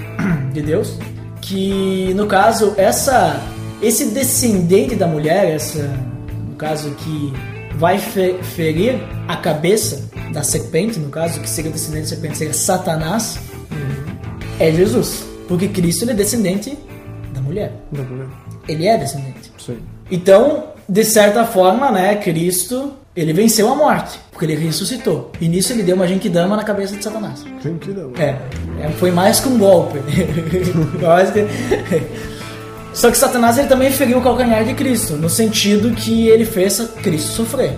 De 0.57 0.63
Deus, 0.63 0.99
que 1.41 2.13
no 2.15 2.27
caso, 2.27 2.75
essa, 2.77 3.41
esse 3.83 4.07
descendente 4.07 4.95
da 4.95 5.07
mulher, 5.07 5.55
essa, 5.55 5.83
no 6.49 6.57
caso 6.57 6.91
que 6.93 7.33
vai 7.77 7.99
fe- 7.99 8.39
ferir 8.43 8.99
a 9.29 9.37
cabeça 9.37 10.09
da 10.33 10.43
serpente, 10.43 10.99
no 10.99 11.09
caso, 11.11 11.41
que 11.41 11.49
seria 11.49 11.71
o 11.71 11.75
descendente 11.75 12.05
da 12.05 12.09
serpente, 12.09 12.39
seria 12.39 12.55
Satanás, 12.55 13.39
é 14.59 14.73
Jesus. 14.73 15.25
Porque 15.47 15.69
Cristo 15.69 16.09
é 16.11 16.15
descendente 16.15 16.77
da 17.33 17.41
mulher. 17.41 17.73
Não, 17.93 18.03
não. 18.05 18.27
Ele 18.67 18.87
é 18.87 18.97
descendente. 18.99 19.53
Sim. 19.59 19.79
Então, 20.11 20.65
de 20.89 21.05
certa 21.05 21.45
forma, 21.45 21.91
né, 21.93 22.17
Cristo, 22.17 22.93
ele 23.17 23.33
venceu 23.33 23.71
a 23.73 23.75
morte, 23.75 24.19
porque 24.31 24.45
ele 24.45 24.55
ressuscitou. 24.57 25.33
E 25.41 25.49
nisso 25.49 25.73
ele 25.73 25.83
deu 25.83 25.97
uma 25.97 26.07
genkidama 26.07 26.57
na 26.57 26.63
cabeça 26.65 26.97
de 26.97 27.03
Satanás. 27.03 27.45
Que 27.81 27.91
dá? 27.93 28.03
É, 28.23 28.37
é, 28.83 28.89
foi 28.99 29.11
mais 29.11 29.41
que 29.41 29.49
um 29.49 29.57
golpe. 29.59 29.99
Que- 31.33 32.03
Só 32.93 33.11
que 33.11 33.19
Satanás 33.19 33.59
ele 33.59 33.69
também 33.69 33.91
feriu 33.91 34.19
o 34.19 34.23
calcanhar 34.23 34.65
de 34.65 34.73
Cristo, 34.75 35.15
no 35.15 35.29
sentido 35.29 35.91
que 35.91 36.29
ele 36.29 36.45
fez 36.45 36.79
Cristo 37.03 37.31
sofrer. 37.33 37.73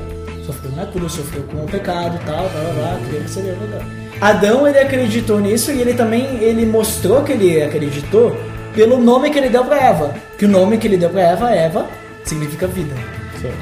Sofreu 0.47 0.71
na 0.77 0.87
cruz, 0.87 1.13
sofreu 1.13 1.43
com 1.45 1.59
o 1.65 1.67
pecado 1.69 2.17
e 2.23 2.25
tal, 2.27 2.49
blá 2.49 2.61
blá 2.61 2.73
blá, 2.73 3.01
queria 3.05 3.21
receber 3.23 3.51
a 3.51 3.55
verdade. 3.55 3.85
Adão 4.21 4.67
ele 4.67 4.79
acreditou 4.79 5.41
nisso 5.41 5.71
e 5.73 5.81
ele 5.81 5.95
também 5.95 6.25
ele 6.41 6.65
mostrou 6.67 7.23
que 7.23 7.33
ele 7.33 7.63
acreditou 7.63 8.35
pelo 8.75 8.99
nome 8.99 9.31
que 9.31 9.39
ele 9.39 9.49
deu 9.49 9.65
para 9.65 9.77
Eva. 9.85 10.15
Que 10.39 10.45
o 10.45 10.49
nome 10.49 10.79
que 10.79 10.87
ele 10.87 10.97
deu 10.97 11.11
para 11.11 11.21
Eva, 11.23 11.51
Eva, 11.51 11.87
significa 12.25 12.67
vida. 12.69 12.95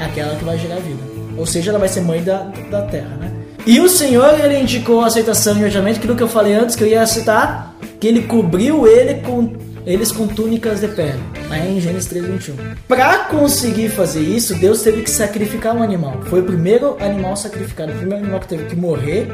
Aquela 0.04 0.34
que 0.36 0.44
vai 0.44 0.58
gerar 0.58 0.76
vida. 0.76 1.02
Ou 1.36 1.46
seja, 1.46 1.70
ela 1.70 1.78
vai 1.78 1.88
ser 1.88 2.00
mãe 2.00 2.22
da, 2.22 2.50
da 2.70 2.82
terra, 2.82 3.16
né? 3.20 3.32
E 3.66 3.80
o 3.80 3.88
Senhor, 3.88 4.38
ele 4.38 4.60
indicou 4.60 5.00
a 5.00 5.06
aceitação 5.06 5.58
e 5.58 5.64
odiamento, 5.64 5.98
aquilo 5.98 6.14
que 6.14 6.22
eu 6.22 6.28
falei 6.28 6.54
antes, 6.54 6.76
que 6.76 6.84
eu 6.84 6.88
ia 6.88 7.04
citar, 7.06 7.74
que 7.98 8.06
ele 8.06 8.22
cobriu 8.22 8.86
ele 8.86 9.14
com, 9.14 9.52
eles 9.86 10.10
com 10.10 10.26
túnicas 10.26 10.80
de 10.80 10.88
pele, 10.88 11.20
lá 11.48 11.58
em 11.60 11.80
Gênesis 11.80 12.08
3, 12.08 12.26
21. 12.26 12.56
Pra 12.88 13.18
conseguir 13.26 13.88
fazer 13.88 14.20
isso, 14.20 14.54
Deus 14.56 14.82
teve 14.82 15.02
que 15.02 15.10
sacrificar 15.10 15.76
um 15.76 15.82
animal. 15.82 16.20
Foi 16.24 16.40
o 16.40 16.44
primeiro 16.44 16.96
animal 17.00 17.36
sacrificado, 17.36 17.92
o 17.92 17.96
primeiro 17.96 18.24
animal 18.24 18.40
que 18.40 18.48
teve 18.48 18.64
que 18.64 18.74
morrer 18.74 19.28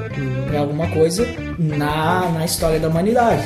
pra 0.48 0.60
alguma 0.60 0.86
coisa 0.88 1.26
na, 1.58 2.28
na 2.30 2.44
história 2.44 2.78
da 2.78 2.88
humanidade. 2.88 3.42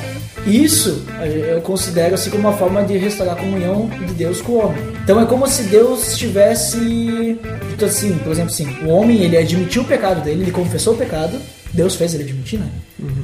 Isso 0.47 1.05
eu 1.51 1.61
considero 1.61 2.15
assim 2.15 2.31
como 2.31 2.49
uma 2.49 2.57
forma 2.57 2.83
de 2.85 2.97
restaurar 2.97 3.37
a 3.37 3.41
comunhão 3.41 3.89
de 3.89 4.15
Deus 4.15 4.41
com 4.41 4.53
o 4.53 4.66
homem. 4.66 4.78
Então 5.03 5.20
é 5.20 5.27
como 5.27 5.47
se 5.47 5.65
Deus 5.65 6.16
tivesse 6.16 7.39
dito 7.70 7.85
assim, 7.85 8.19
por 8.19 8.33
exemplo, 8.33 8.53
assim, 8.53 8.85
o 8.85 8.89
homem 8.89 9.23
ele 9.23 9.37
admitiu 9.37 9.83
o 9.83 9.85
pecado 9.85 10.23
dele, 10.23 10.43
ele 10.43 10.53
confessou 10.53 10.95
o 10.95 10.97
pecado, 10.97 11.41
Deus 11.73 11.95
fez 11.95 12.15
ele 12.15 12.24
admitir, 12.24 12.59
né? 12.59 12.69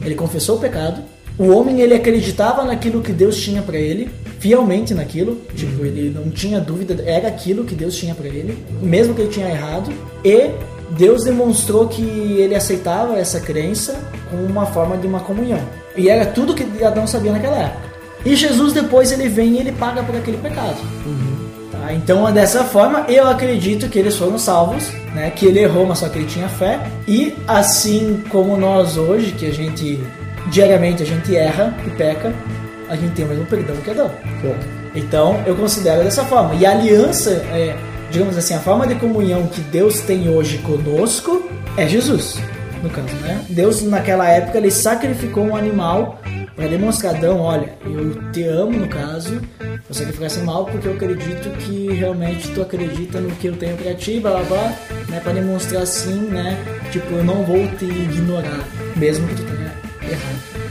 Ele 0.04 0.14
confessou 0.14 0.56
o 0.56 0.60
pecado. 0.60 1.02
O 1.38 1.48
homem 1.48 1.80
ele 1.80 1.94
acreditava 1.94 2.64
naquilo 2.64 3.00
que 3.00 3.12
Deus 3.12 3.36
tinha 3.36 3.62
pra 3.62 3.78
ele, 3.78 4.10
fielmente 4.38 4.92
naquilo, 4.92 5.40
tipo 5.54 5.84
ele 5.84 6.10
não 6.10 6.30
tinha 6.30 6.60
dúvida, 6.60 7.02
era 7.06 7.28
aquilo 7.28 7.64
que 7.64 7.74
Deus 7.74 7.96
tinha 7.96 8.14
pra 8.14 8.26
ele, 8.26 8.58
mesmo 8.82 9.14
que 9.14 9.22
ele 9.22 9.30
tinha 9.30 9.48
errado. 9.48 9.90
E 10.24 10.50
Deus 10.90 11.24
demonstrou 11.24 11.88
que 11.88 12.02
ele 12.02 12.54
aceitava 12.54 13.18
essa 13.18 13.40
crença 13.40 13.98
como 14.30 14.44
uma 14.44 14.66
forma 14.66 14.96
de 14.96 15.06
uma 15.06 15.20
comunhão. 15.20 15.60
E 15.96 16.08
era 16.08 16.26
tudo 16.26 16.54
que 16.54 16.84
Adão 16.84 17.06
sabia 17.06 17.32
naquela 17.32 17.56
época. 17.56 17.92
E 18.24 18.36
Jesus 18.36 18.72
depois 18.72 19.10
ele 19.10 19.28
vem 19.28 19.54
e 19.54 19.58
ele 19.58 19.72
paga 19.72 20.02
por 20.02 20.14
aquele 20.14 20.36
pecado. 20.36 20.76
Tá? 21.72 21.92
Então 21.92 22.30
dessa 22.32 22.62
forma 22.64 23.06
eu 23.08 23.26
acredito 23.26 23.88
que 23.88 23.98
eles 23.98 24.16
foram 24.16 24.38
salvos, 24.38 24.90
né? 25.14 25.30
Que 25.30 25.46
ele 25.46 25.60
errou, 25.60 25.86
mas 25.86 25.98
só 25.98 26.08
que 26.08 26.18
ele 26.18 26.26
tinha 26.26 26.48
fé. 26.48 26.80
E 27.08 27.34
assim 27.48 28.22
como 28.28 28.56
nós 28.56 28.96
hoje, 28.96 29.32
que 29.32 29.46
a 29.46 29.52
gente 29.52 29.98
diariamente 30.50 31.02
a 31.02 31.06
gente 31.06 31.34
erra 31.36 31.74
e 31.86 31.90
peca, 31.90 32.32
a 32.88 32.96
gente 32.96 33.12
tem 33.12 33.24
o 33.24 33.28
mesmo 33.28 33.46
perdão 33.46 33.76
que 33.76 33.90
Adão. 33.90 34.10
Então 34.94 35.42
eu 35.46 35.56
considero 35.56 36.04
dessa 36.04 36.24
forma. 36.24 36.54
E 36.54 36.66
a 36.66 36.72
aliança, 36.72 37.30
é, 37.30 37.76
digamos 38.10 38.36
assim, 38.36 38.54
a 38.54 38.60
forma 38.60 38.86
de 38.86 38.94
comunhão 38.96 39.46
que 39.46 39.60
Deus 39.62 40.00
tem 40.00 40.28
hoje 40.28 40.58
conosco 40.58 41.48
é 41.76 41.86
Jesus, 41.88 42.38
no 42.82 42.90
caso, 42.90 43.14
né? 43.22 43.44
Deus 43.48 43.82
naquela 43.82 44.28
época 44.28 44.58
ele 44.58 44.70
sacrificou 44.70 45.44
um 45.44 45.56
animal 45.56 46.20
para 46.54 46.66
demonstrar, 46.66 47.14
Adão, 47.14 47.40
olha, 47.40 47.72
eu 47.86 48.30
te 48.30 48.44
amo 48.44 48.78
no 48.78 48.86
caso, 48.86 49.40
eu 49.60 49.94
sacrificar 49.94 50.26
esse 50.26 50.38
animal 50.38 50.66
porque 50.66 50.86
eu 50.86 50.92
acredito 50.92 51.50
que 51.58 51.92
realmente 51.92 52.48
tu 52.48 52.60
acredita 52.60 53.18
no 53.20 53.30
que 53.36 53.46
eu 53.46 53.56
tenho 53.56 53.76
para 53.76 53.94
ti, 53.94 54.20
blá 54.20 54.32
blá 54.32 54.42
blá, 54.42 54.72
né? 55.08 55.20
Para 55.20 55.32
demonstrar 55.32 55.82
assim, 55.82 56.20
né? 56.28 56.58
Tipo, 56.90 57.14
eu 57.14 57.24
não 57.24 57.42
vou 57.44 57.66
te 57.78 57.86
ignorar, 57.86 58.68
mesmo 58.96 59.26
que 59.28 59.36
tu 59.36 59.44
tenha 59.44 59.61
errado. 60.12 60.52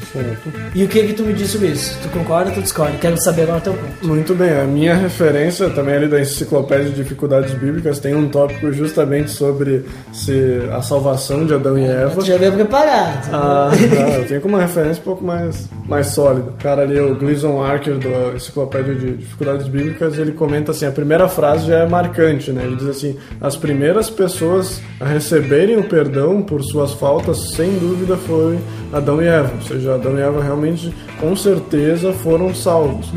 E 0.75 0.83
o 0.83 0.87
que 0.87 1.03
que 1.07 1.13
tu 1.13 1.23
me 1.23 1.33
diz 1.33 1.51
sobre 1.51 1.69
isso? 1.69 1.97
Tu 2.01 2.09
concorda 2.09 2.49
ou 2.49 2.55
tu 2.55 2.61
discorda? 2.61 2.97
Quero 2.99 3.21
saber 3.21 3.43
agora 3.43 3.59
o 3.59 3.61
teu 3.61 3.73
ponto. 3.73 4.07
Muito 4.07 4.35
bem, 4.35 4.51
a 4.51 4.63
minha 4.63 4.95
referência 4.95 5.69
também 5.69 5.95
ali 5.95 6.07
da 6.07 6.19
Enciclopédia 6.19 6.89
de 6.89 6.95
Dificuldades 6.95 7.53
Bíblicas 7.53 7.99
tem 7.99 8.15
um 8.15 8.27
tópico 8.29 8.71
justamente 8.71 9.31
sobre 9.31 9.85
se 10.11 10.61
a 10.71 10.81
salvação 10.81 11.45
de 11.45 11.53
Adão 11.53 11.77
e 11.77 11.85
Eva. 11.85 12.15
Tu 12.15 12.25
já 12.25 12.37
veio 12.37 12.53
preparado. 12.53 13.29
Ah, 13.31 13.71
tá, 13.71 14.17
eu 14.17 14.27
tenho 14.27 14.41
como 14.41 14.55
uma 14.55 14.61
referência 14.61 15.01
um 15.01 15.05
pouco 15.05 15.23
mais, 15.23 15.69
mais 15.87 16.07
sólida. 16.07 16.49
O 16.49 16.61
cara 16.61 16.81
ali, 16.81 16.99
o 16.99 17.15
Gleason 17.15 17.61
Archer, 17.61 17.97
da 17.97 18.35
Enciclopédia 18.35 18.95
de 18.95 19.17
Dificuldades 19.17 19.67
Bíblicas, 19.67 20.17
ele 20.17 20.31
comenta 20.31 20.71
assim, 20.71 20.85
a 20.85 20.91
primeira 20.91 21.27
frase 21.27 21.67
já 21.67 21.79
é 21.79 21.87
marcante, 21.87 22.51
né? 22.51 22.63
Ele 22.65 22.75
diz 22.75 22.87
assim, 22.87 23.15
as 23.39 23.55
primeiras 23.55 24.09
pessoas 24.09 24.81
a 24.99 25.05
receberem 25.05 25.77
o 25.77 25.83
perdão 25.83 26.41
por 26.41 26.63
suas 26.63 26.93
faltas, 26.93 27.51
sem 27.55 27.77
dúvida, 27.77 28.17
foi 28.17 28.59
Adão 28.91 29.21
e 29.21 29.27
Eva. 29.27 29.51
Ou 29.55 29.61
seja, 29.67 30.00
Adão 30.01 30.17
e 30.17 30.21
Eva 30.21 30.41
realmente, 30.43 30.93
com 31.19 31.35
certeza, 31.35 32.11
foram 32.11 32.53
salvos. 32.53 33.11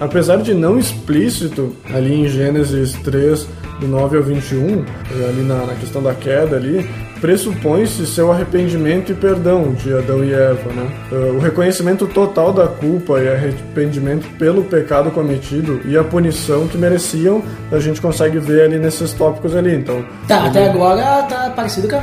Apesar 0.00 0.36
de 0.38 0.54
não 0.54 0.78
explícito, 0.78 1.74
ali 1.92 2.14
em 2.14 2.28
Gênesis 2.28 2.92
3, 3.04 3.46
do 3.80 3.88
9 3.88 4.16
ao 4.16 4.22
21, 4.22 4.84
ali 5.28 5.42
na, 5.42 5.66
na 5.66 5.74
questão 5.74 6.02
da 6.02 6.14
queda 6.14 6.56
ali, 6.56 6.88
pressupõe-se 7.20 8.04
seu 8.06 8.30
arrependimento 8.32 9.10
e 9.12 9.14
perdão 9.14 9.72
de 9.72 9.92
Adão 9.94 10.24
e 10.24 10.32
Eva, 10.32 10.72
né? 10.72 10.88
Uh, 11.10 11.36
O 11.36 11.38
reconhecimento 11.38 12.06
total 12.06 12.52
da 12.52 12.66
culpa 12.66 13.20
e 13.20 13.28
arrependimento 13.28 14.26
pelo 14.38 14.62
pecado 14.64 15.10
cometido 15.10 15.80
e 15.84 15.96
a 15.96 16.02
punição 16.04 16.66
que 16.68 16.76
mereciam, 16.76 17.42
a 17.70 17.78
gente 17.78 18.00
consegue 18.00 18.38
ver 18.38 18.62
ali 18.62 18.78
nesses 18.78 19.12
tópicos 19.12 19.54
ali. 19.56 19.74
Então, 19.74 20.04
Tá, 20.28 20.38
ele- 20.40 20.48
até 20.48 20.68
agora 20.70 21.22
tá 21.22 21.50
parecido 21.54 21.88
com 21.88 21.96
a 21.96 22.02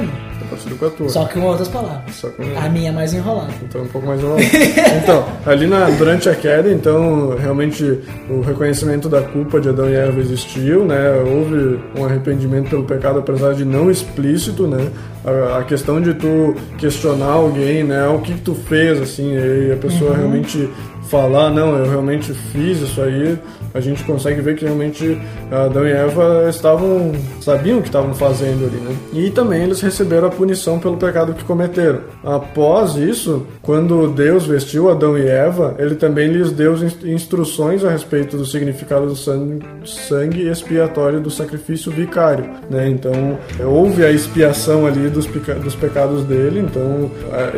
Só 1.10 1.26
que 1.26 1.40
com 1.40 1.46
outras 1.46 1.68
palavras. 1.68 2.14
Só 2.16 2.30
com- 2.30 2.44
A 2.58 2.70
minha 2.70 2.90
é 2.90 2.92
mais 2.92 3.14
enrolada. 3.14 3.52
Então, 3.64 3.82
um 3.82 3.88
pouco 3.88 4.08
mais 4.08 4.20
enrolado. 4.20 4.42
Então, 5.04 5.26
ali 5.46 5.66
na, 5.68 5.90
durante 5.92 6.28
a 6.30 6.36
queda, 6.36 6.72
então, 6.72 7.36
realmente 7.38 8.00
o 8.30 8.42
reconhecimento 8.42 9.08
da 9.10 9.22
culpa 9.22 9.60
de 9.60 9.70
Adão 9.70 9.90
e 9.90 9.96
Eva 9.96 10.20
existiu, 10.20 10.86
né? 10.86 11.12
Houve 11.26 11.80
um 11.98 12.06
arrependimento 12.06 12.70
pelo 12.70 12.84
pecado, 12.84 13.20
apesar 13.20 13.54
de 13.54 13.64
não 13.66 13.90
explícito, 13.90 14.68
né? 14.68 14.90
A, 15.26 15.60
a 15.60 15.64
questão 15.64 16.02
de 16.02 16.14
tu 16.14 16.56
questionar 16.78 17.26
alguém, 17.34 17.84
né? 17.84 18.08
O 18.08 18.20
que, 18.20 18.34
que 18.34 18.42
tu 18.42 18.54
fez, 18.56 19.02
assim, 19.02 19.34
e 19.36 19.72
a 19.72 19.78
pessoa 19.78 20.16
realmente 20.16 20.70
falar, 21.10 21.50
não, 21.50 21.76
eu 21.78 21.90
realmente 21.90 22.34
fiz 22.34 22.80
isso 22.80 23.02
aí, 23.02 23.38
a 23.74 23.80
gente 23.80 24.04
consegue 24.04 24.42
ver 24.42 24.56
que 24.56 24.66
realmente 24.66 25.20
Adão 25.52 25.88
e 25.88 25.92
Eva 25.92 26.48
estavam, 26.50 27.12
sabiam 27.42 27.80
o 27.80 27.82
que 27.82 27.88
estavam 27.88 28.14
fazendo 28.14 28.66
ali, 28.66 28.78
né? 28.78 28.96
E 29.14 29.30
também 29.32 29.64
eles 29.64 29.82
receberam 29.82 30.28
a 30.28 30.32
punição 30.32 30.80
pelo 30.80 30.98
pecado 30.98 31.34
que 31.34 31.44
cometeram. 31.44 32.02
Após 32.24 32.96
isso, 32.96 33.46
quando 33.62 34.08
Deus 34.08 34.46
vestiu 34.46 34.90
Adão 34.90 35.18
e 35.18 35.28
Eva, 35.28 35.76
ele 35.80 35.96
também 35.96 36.28
lhes 36.32 36.52
deu 36.52 36.76
inst- 36.76 37.04
instruções 37.04 37.84
a 37.84 37.90
respeito 37.90 38.38
do 38.38 38.46
significado 38.46 39.08
do 39.08 39.16
sangue, 39.16 40.48
expiatório 40.48 41.20
do 41.20 41.30
sacrifício 41.32 41.92
vicário, 41.92 42.46
né? 42.70 42.88
Então, 42.88 43.38
houve 43.66 44.06
a 44.06 44.12
expiação 44.12 44.86
ali 44.86 45.10
dos, 45.10 45.26
dos 45.26 45.76
pecados 45.76 46.24
dele, 46.24 46.60
então 46.60 47.10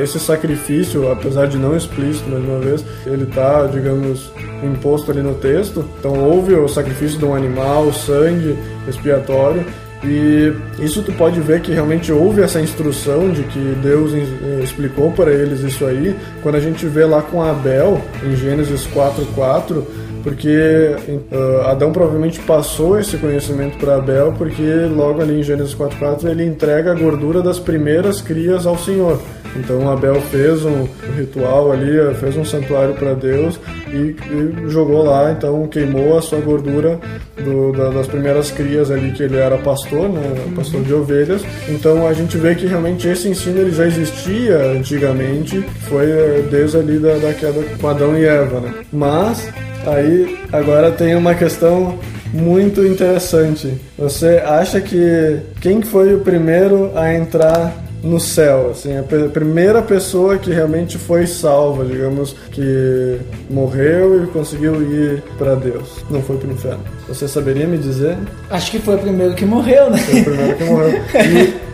esse 0.01 0.19
sacrifício, 0.19 1.11
apesar 1.11 1.47
de 1.47 1.57
não 1.57 1.75
explícito, 1.75 2.29
mais 2.29 2.43
uma 2.43 2.59
vez, 2.59 2.85
ele 3.05 3.23
está, 3.23 3.40
digamos, 3.71 4.31
imposto 4.63 5.11
ali 5.11 5.21
no 5.21 5.35
texto. 5.35 5.85
Então, 5.99 6.13
houve 6.13 6.53
o 6.53 6.67
sacrifício 6.67 7.17
de 7.17 7.25
um 7.25 7.35
animal, 7.35 7.91
sangue 7.93 8.57
expiatório, 8.87 9.65
e 10.03 10.51
isso 10.79 11.03
tu 11.03 11.11
pode 11.11 11.39
ver 11.39 11.61
que 11.61 11.71
realmente 11.71 12.11
houve 12.11 12.41
essa 12.41 12.59
instrução 12.59 13.29
de 13.29 13.43
que 13.43 13.59
Deus 13.83 14.11
eh, 14.13 14.61
explicou 14.63 15.11
para 15.11 15.31
eles 15.31 15.59
isso 15.61 15.85
aí, 15.85 16.15
quando 16.41 16.55
a 16.55 16.59
gente 16.59 16.87
vê 16.87 17.05
lá 17.05 17.21
com 17.21 17.41
Abel, 17.41 18.01
em 18.23 18.35
Gênesis 18.35 18.87
4:4, 18.87 19.83
porque 20.23 20.95
ah, 21.31 21.71
Adão 21.71 21.91
provavelmente 21.91 22.39
passou 22.41 22.99
esse 22.99 23.17
conhecimento 23.17 23.77
para 23.77 23.95
Abel, 23.95 24.33
porque 24.37 24.61
logo 24.93 25.21
ali 25.21 25.39
em 25.39 25.43
Gênesis 25.43 25.73
4:4 25.75 26.29
ele 26.29 26.45
entrega 26.45 26.91
a 26.91 26.95
gordura 26.95 27.41
das 27.41 27.59
primeiras 27.59 28.21
crias 28.21 28.65
ao 28.65 28.77
Senhor. 28.77 29.19
Então 29.53 29.91
Abel 29.91 30.15
fez 30.31 30.63
um 30.63 30.87
ritual 31.17 31.73
ali, 31.73 31.91
fez 32.21 32.37
um 32.37 32.45
santuário 32.45 32.93
para 32.93 33.13
Deus 33.13 33.59
e, 33.89 34.15
e 34.31 34.69
jogou 34.69 35.03
lá, 35.03 35.29
então 35.33 35.67
queimou 35.67 36.17
a 36.17 36.21
sua 36.21 36.39
gordura 36.39 36.97
do- 37.43 37.73
da- 37.73 37.89
das 37.89 38.07
primeiras 38.07 38.49
crias 38.49 38.89
ali 38.89 39.11
que 39.11 39.23
ele 39.23 39.35
era 39.35 39.57
pastor, 39.57 40.07
né, 40.07 40.21
pastor 40.55 40.81
de 40.83 40.93
ovelhas. 40.93 41.41
Então 41.67 42.07
a 42.07 42.13
gente 42.13 42.37
vê 42.37 42.55
que 42.55 42.65
realmente 42.65 43.05
esse 43.09 43.27
ensino 43.27 43.59
ele 43.59 43.71
já 43.71 43.85
existia 43.85 44.55
antigamente, 44.71 45.59
foi 45.89 46.05
eh, 46.09 46.43
desde 46.49 46.77
ali 46.77 46.97
da, 46.97 47.15
da 47.17 47.33
queda 47.33 47.61
com 47.79 47.87
Adão 47.89 48.17
e 48.17 48.23
Eva, 48.23 48.61
né? 48.61 48.73
Mas 48.93 49.49
aí 49.85 50.37
agora 50.51 50.91
tem 50.91 51.15
uma 51.15 51.35
questão 51.35 51.99
muito 52.33 52.85
interessante. 52.85 53.73
Você 53.97 54.41
acha 54.45 54.79
que 54.79 55.39
quem 55.59 55.81
foi 55.81 56.15
o 56.15 56.19
primeiro 56.19 56.91
a 56.95 57.13
entrar 57.13 57.73
no 58.03 58.19
céu, 58.19 58.71
assim, 58.71 58.97
a 58.97 59.03
primeira 59.29 59.81
pessoa 59.81 60.37
que 60.37 60.51
realmente 60.51 60.97
foi 60.97 61.27
salva, 61.27 61.85
digamos, 61.85 62.35
que 62.51 63.19
morreu 63.49 64.23
e 64.23 64.27
conseguiu 64.27 64.81
ir 64.81 65.23
para 65.37 65.55
Deus, 65.55 66.03
não 66.09 66.21
foi 66.21 66.37
para 66.37 66.49
o 66.49 66.51
inferno. 66.51 66.83
Você 67.07 67.27
saberia 67.27 67.67
me 67.67 67.77
dizer? 67.77 68.17
Acho 68.49 68.71
que 68.71 68.79
foi 68.79 68.95
o 68.95 68.99
primeiro 68.99 69.33
que 69.35 69.45
morreu, 69.45 69.89
né? 69.89 69.97
Foi 69.97 70.21
o 70.21 70.23
primeiro 70.23 70.57
que 70.57 70.63
morreu. 70.63 71.01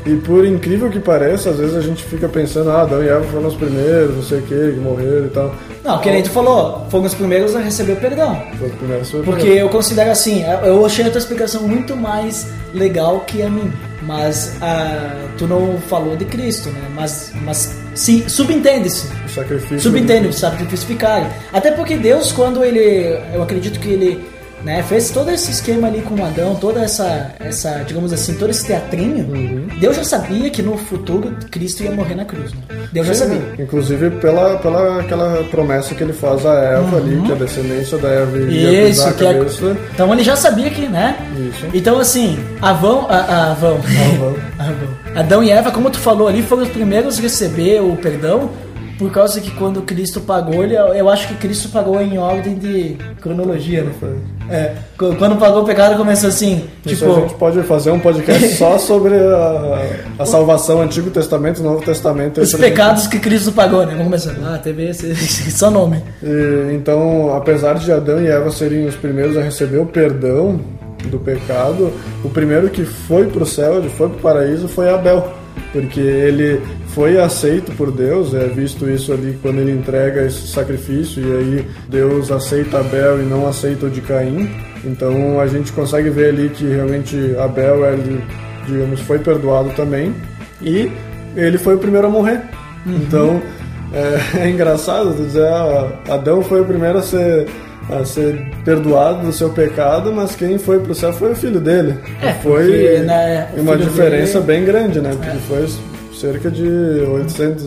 E, 0.06 0.12
e 0.12 0.16
por 0.18 0.46
incrível 0.46 0.90
que 0.90 1.00
pareça, 1.00 1.50
às 1.50 1.58
vezes 1.58 1.76
a 1.76 1.82
gente 1.82 2.04
fica 2.04 2.28
pensando, 2.28 2.72
ah, 2.72 2.82
Adão 2.82 3.04
e 3.04 3.08
Eva 3.08 3.24
foram 3.26 3.48
os 3.48 3.56
primeiros, 3.56 4.16
não 4.16 4.24
sei 4.24 4.40
o 4.40 4.42
que, 4.42 4.72
que 4.74 4.80
morreram 4.80 5.26
e 5.26 5.30
tal. 5.30 5.56
Não, 5.84 6.00
que 6.00 6.10
nem 6.10 6.24
tu 6.24 6.30
falou, 6.30 6.86
foram 6.90 7.06
os 7.06 7.14
primeiros 7.14 7.56
a 7.56 7.60
receber 7.60 7.94
o 7.94 7.98
perdão. 7.98 8.42
Foi 8.58 8.68
o 8.68 8.72
primeiro, 8.72 9.06
foi 9.06 9.20
o 9.22 9.24
Porque 9.24 9.48
eu 9.48 9.70
considero 9.70 10.12
assim, 10.12 10.44
eu 10.66 10.86
achei 10.86 11.06
a 11.06 11.10
tua 11.10 11.20
explicação 11.20 11.62
muito 11.68 11.96
mais 11.96 12.48
legal 12.74 13.22
que 13.22 13.42
a 13.42 13.50
minha. 13.50 13.72
Mas 14.08 14.56
ah, 14.62 15.28
tu 15.38 15.46
não 15.46 15.78
falou 15.82 16.16
de 16.16 16.24
Cristo, 16.24 16.70
né? 16.70 16.88
Mas, 16.96 17.34
mas 17.44 17.78
sim, 17.94 18.28
subentende-se. 18.30 19.08
O 19.26 19.30
sacrifício. 19.30 19.82
Subentende 19.82 20.30
o 20.30 20.34
sacrifício 20.34 20.88
vicário. 20.88 21.30
Até 21.52 21.72
porque 21.72 21.98
Deus, 21.98 22.32
quando 22.32 22.64
ele. 22.64 23.20
Eu 23.34 23.44
acredito 23.44 23.82
que 23.82 23.90
ele 23.90 24.26
né, 24.68 24.84
fez 24.84 25.10
todo 25.12 25.32
esse 25.32 25.50
esquema 25.50 25.88
ali 25.88 26.02
com 26.02 26.22
Adão, 26.26 26.54
toda 26.56 26.82
essa, 26.82 27.32
essa, 27.40 27.84
digamos 27.88 28.12
assim, 28.12 28.34
todo 28.36 28.50
esse 28.50 28.66
teatrinho, 28.66 29.26
Uhum. 29.28 29.68
Deus 29.80 29.96
já 29.96 30.04
sabia 30.04 30.50
que 30.50 30.62
no 30.62 30.78
futuro 30.78 31.34
Cristo 31.50 31.84
ia 31.84 31.92
morrer 31.92 32.16
na 32.16 32.26
cruz. 32.26 32.52
Né? 32.52 32.60
Deus 32.92 33.08
já 33.08 33.14
Sim, 33.14 33.20
sabia. 33.22 33.42
Inclusive 33.64 34.10
pela, 34.12 34.58
pela 34.58 35.00
aquela 35.00 35.44
promessa 35.46 35.96
que 35.96 36.04
ele 36.04 36.12
faz 36.14 36.46
a 36.46 36.54
Eva 36.56 36.98
ali, 36.98 37.22
que 37.22 37.32
a 37.32 37.36
descendência 37.36 37.98
da 37.98 38.10
Eva 38.10 38.38
iria 38.38 38.70
Uhum. 38.82 38.88
Isso, 38.90 39.08
a 39.08 39.14
que 39.14 39.26
é, 39.26 39.34
cabeça. 39.34 39.78
então 39.94 40.14
ele 40.14 40.24
já 40.24 40.36
sabia 40.36 40.70
que, 40.70 40.82
né? 40.88 41.16
Isso. 41.50 41.66
Então 41.74 42.00
assim, 42.00 42.38
Avão, 42.62 43.08
a, 43.10 43.52
Avão, 43.52 43.76
Avão. 43.78 44.36
Avão. 44.60 44.90
Adão 45.16 45.44
e 45.44 45.50
Eva, 45.50 45.72
como 45.72 45.90
tu 45.90 46.00
falou 46.00 46.28
ali, 46.28 46.44
foram 46.44 46.64
os 46.64 46.70
primeiros 46.70 47.18
a 47.18 47.22
receber 47.22 47.82
o 47.82 47.96
perdão, 47.96 48.50
por 48.98 49.12
causa 49.12 49.40
que 49.40 49.52
quando 49.52 49.82
Cristo 49.84 50.22
pagou, 50.22 50.64
ele, 50.64 50.76
eu 50.76 51.10
acho 51.10 51.28
que 51.28 51.36
Cristo 51.36 51.70
pagou 51.70 52.02
em 52.02 52.18
ordem 52.18 52.56
de 52.56 52.98
cronologia, 53.22 53.84
né? 53.84 53.92
Foi. 54.00 54.16
É, 54.50 54.74
qu- 54.98 55.14
quando 55.18 55.36
pagou 55.38 55.62
o 55.64 55.66
pecado 55.66 55.98
começou 55.98 56.30
assim, 56.30 56.64
Isso 56.86 57.06
tipo, 57.06 57.18
a 57.18 57.20
gente 57.22 57.34
pode 57.36 57.62
fazer 57.64 57.92
um 57.92 58.00
podcast 58.00 58.48
só 58.56 58.78
sobre 58.78 59.14
a, 59.16 59.82
a 60.20 60.26
salvação, 60.26 60.82
Antigo 60.82 61.10
Testamento 61.10 61.62
Novo 61.62 61.84
Testamento. 61.84 62.40
os 62.42 62.54
pecados 62.54 63.08
que 63.08 63.20
Cristo 63.20 63.52
pagou, 63.52 63.82
né? 63.82 63.92
Vamos 63.92 64.06
começar. 64.06 64.36
Ah, 64.44 64.58
teve 64.58 64.90
esse, 64.90 65.14
só 65.52 65.70
nome. 65.70 66.02
E, 66.24 66.74
então, 66.74 67.36
apesar 67.36 67.76
de 67.76 67.92
Adão 67.92 68.22
e 68.22 68.28
Eva 68.28 68.50
serem 68.52 68.86
os 68.88 68.96
primeiros 68.96 69.38
a 69.38 69.42
receber 69.42 69.78
o 69.80 69.86
perdão 69.86 70.60
do 71.12 71.20
pecado, 71.20 71.92
o 72.24 72.30
primeiro 72.30 72.70
que 72.70 72.84
foi 72.84 73.28
para 73.28 73.44
o 73.44 73.46
céu, 73.46 73.78
ele 73.78 73.90
foi 73.90 74.10
para 74.10 74.18
o 74.18 74.22
paraíso, 74.22 74.68
foi 74.68 74.90
Abel. 74.90 75.28
Porque 75.74 76.00
ele 76.00 76.62
foi 76.98 77.16
aceito 77.20 77.72
por 77.74 77.92
Deus, 77.92 78.34
é 78.34 78.48
visto 78.48 78.90
isso 78.90 79.14
ali 79.14 79.38
quando 79.40 79.60
ele 79.60 79.72
entrega 79.72 80.26
esse 80.26 80.48
sacrifício, 80.48 81.22
e 81.22 81.32
aí 81.38 81.66
Deus 81.88 82.32
aceita 82.32 82.80
Abel 82.80 83.22
e 83.22 83.24
não 83.24 83.48
aceita 83.48 83.86
o 83.86 83.90
de 83.92 84.02
Caim. 84.02 84.50
Então 84.84 85.40
a 85.40 85.46
gente 85.46 85.72
consegue 85.74 86.10
ver 86.10 86.30
ali 86.30 86.50
que 86.50 86.66
realmente 86.66 87.36
Abel, 87.38 87.86
ele, 87.86 88.24
digamos, 88.66 89.00
foi 89.02 89.20
perdoado 89.20 89.70
também, 89.76 90.12
e 90.60 90.92
ele 91.36 91.60
foi 91.60 91.76
o 91.76 91.78
primeiro 91.78 92.08
a 92.08 92.10
morrer. 92.10 92.42
Então 92.88 93.44
é, 93.94 94.42
é 94.46 94.50
engraçado 94.50 95.14
dizer, 95.14 95.46
ah, 95.46 95.92
Adão 96.10 96.42
foi 96.42 96.62
o 96.62 96.66
primeiro 96.66 96.98
a 96.98 97.04
ser, 97.04 97.46
a 97.92 98.04
ser 98.06 98.44
perdoado 98.66 99.24
do 99.24 99.32
seu 99.32 99.52
pecado, 99.52 100.12
mas 100.12 100.36
quem 100.36 100.58
foi 100.58 100.80
pro 100.80 100.96
céu 100.96 101.14
foi 101.14 101.34
o 101.34 101.36
filho 101.36 101.60
dele. 101.60 101.94
É, 102.24 102.34
foi 102.42 102.66
porque, 102.66 102.98
né, 103.06 103.50
uma 103.56 103.78
diferença 103.78 104.42
dele- 104.42 104.46
bem 104.48 104.66
grande, 104.66 105.00
né? 105.00 105.12
Porque 105.16 105.38
foi 105.48 105.64
cerca 106.20 106.50
de 106.52 106.64
800 106.68 107.66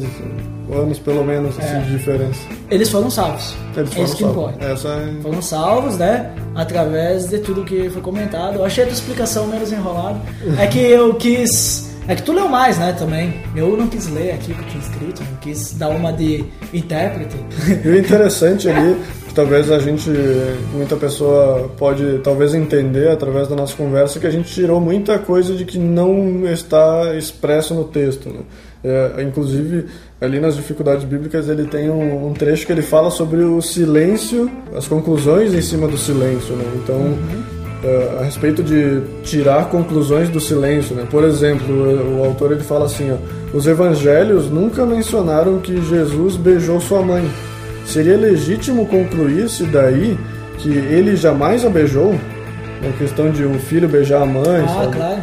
anos, 0.72 0.98
pelo 1.00 1.24
menos, 1.24 1.58
assim, 1.58 1.76
É. 1.76 1.80
de 1.80 1.90
diferença. 1.96 2.40
Eles 2.70 2.88
foram 2.88 3.10
salvos. 3.10 3.54
Eles 3.76 3.90
é 3.90 3.92
foram 3.94 4.04
isso 4.04 4.16
que 4.16 4.22
salvos. 4.22 4.42
importa. 4.44 4.64
Essa 4.64 4.88
é... 4.88 5.22
Foram 5.22 5.42
salvos, 5.42 5.96
né? 5.98 6.30
Através 6.54 7.28
de 7.28 7.38
tudo 7.38 7.64
que 7.64 7.90
foi 7.90 8.02
comentado. 8.02 8.56
Eu 8.56 8.64
achei 8.64 8.84
a 8.84 8.86
tua 8.86 8.94
explicação 8.94 9.46
menos 9.46 9.72
enrolada. 9.72 10.20
É 10.58 10.66
que 10.66 10.78
eu 10.78 11.14
quis 11.14 11.89
É 12.10 12.16
que 12.16 12.22
tu 12.22 12.32
leu 12.32 12.48
mais, 12.48 12.76
né, 12.76 12.92
também. 12.92 13.32
Eu 13.54 13.76
não 13.76 13.86
quis 13.86 14.08
ler 14.08 14.32
aqui 14.32 14.50
o 14.50 14.54
que 14.56 14.64
tinha 14.64 14.82
escrito, 14.82 15.22
não 15.30 15.36
quis 15.36 15.74
dar 15.74 15.90
uma 15.90 16.12
de 16.12 16.44
intérprete. 16.74 17.36
E 17.84 17.88
o 17.88 17.96
interessante 17.96 18.68
ali, 18.68 19.00
que 19.28 19.32
talvez 19.32 19.70
a 19.70 19.78
gente, 19.78 20.10
muita 20.72 20.96
pessoa 20.96 21.70
pode 21.78 22.18
talvez 22.24 22.52
entender 22.52 23.10
através 23.10 23.46
da 23.46 23.54
nossa 23.54 23.76
conversa, 23.76 24.18
que 24.18 24.26
a 24.26 24.30
gente 24.30 24.52
tirou 24.52 24.80
muita 24.80 25.20
coisa 25.20 25.54
de 25.54 25.64
que 25.64 25.78
não 25.78 26.44
está 26.48 27.14
expresso 27.14 27.74
no 27.74 27.84
texto, 27.84 28.28
né? 28.28 28.40
É, 28.82 29.22
inclusive, 29.22 29.86
ali 30.20 30.40
nas 30.40 30.56
dificuldades 30.56 31.04
bíblicas, 31.04 31.48
ele 31.48 31.66
tem 31.66 31.90
um, 31.90 32.28
um, 32.28 32.32
trecho 32.32 32.66
que 32.66 32.72
ele 32.72 32.82
fala 32.82 33.10
sobre 33.10 33.44
o 33.44 33.62
silêncio, 33.62 34.50
as 34.74 34.88
conclusões 34.88 35.54
em 35.54 35.60
cima 35.60 35.86
do 35.86 35.96
silêncio. 35.96 36.56
Né? 36.56 36.64
Então, 36.82 36.96
uhum. 36.96 37.42
É, 37.82 38.18
a 38.20 38.24
respeito 38.24 38.62
de 38.62 39.00
tirar 39.22 39.68
conclusões 39.68 40.28
do 40.28 40.40
silêncio. 40.40 40.94
Né? 40.94 41.06
Por 41.10 41.24
exemplo, 41.24 41.66
o, 41.74 42.20
o 42.20 42.24
autor 42.24 42.52
ele 42.52 42.62
fala 42.62 42.86
assim: 42.86 43.10
ó, 43.10 43.16
os 43.56 43.66
evangelhos 43.66 44.50
nunca 44.50 44.84
mencionaram 44.84 45.58
que 45.58 45.80
Jesus 45.82 46.36
beijou 46.36 46.80
sua 46.80 47.02
mãe. 47.02 47.28
Seria 47.86 48.16
legítimo 48.16 48.86
concluir-se 48.86 49.64
daí 49.64 50.18
que 50.58 50.68
ele 50.68 51.16
jamais 51.16 51.64
a 51.64 51.68
beijou? 51.68 52.14
Na 52.82 52.92
questão 52.92 53.30
de 53.30 53.44
um 53.44 53.58
filho 53.58 53.88
beijar 53.88 54.22
a 54.22 54.26
mãe. 54.26 54.64
Ah, 54.64 54.68
sabe? 54.68 54.96
claro. 54.96 55.20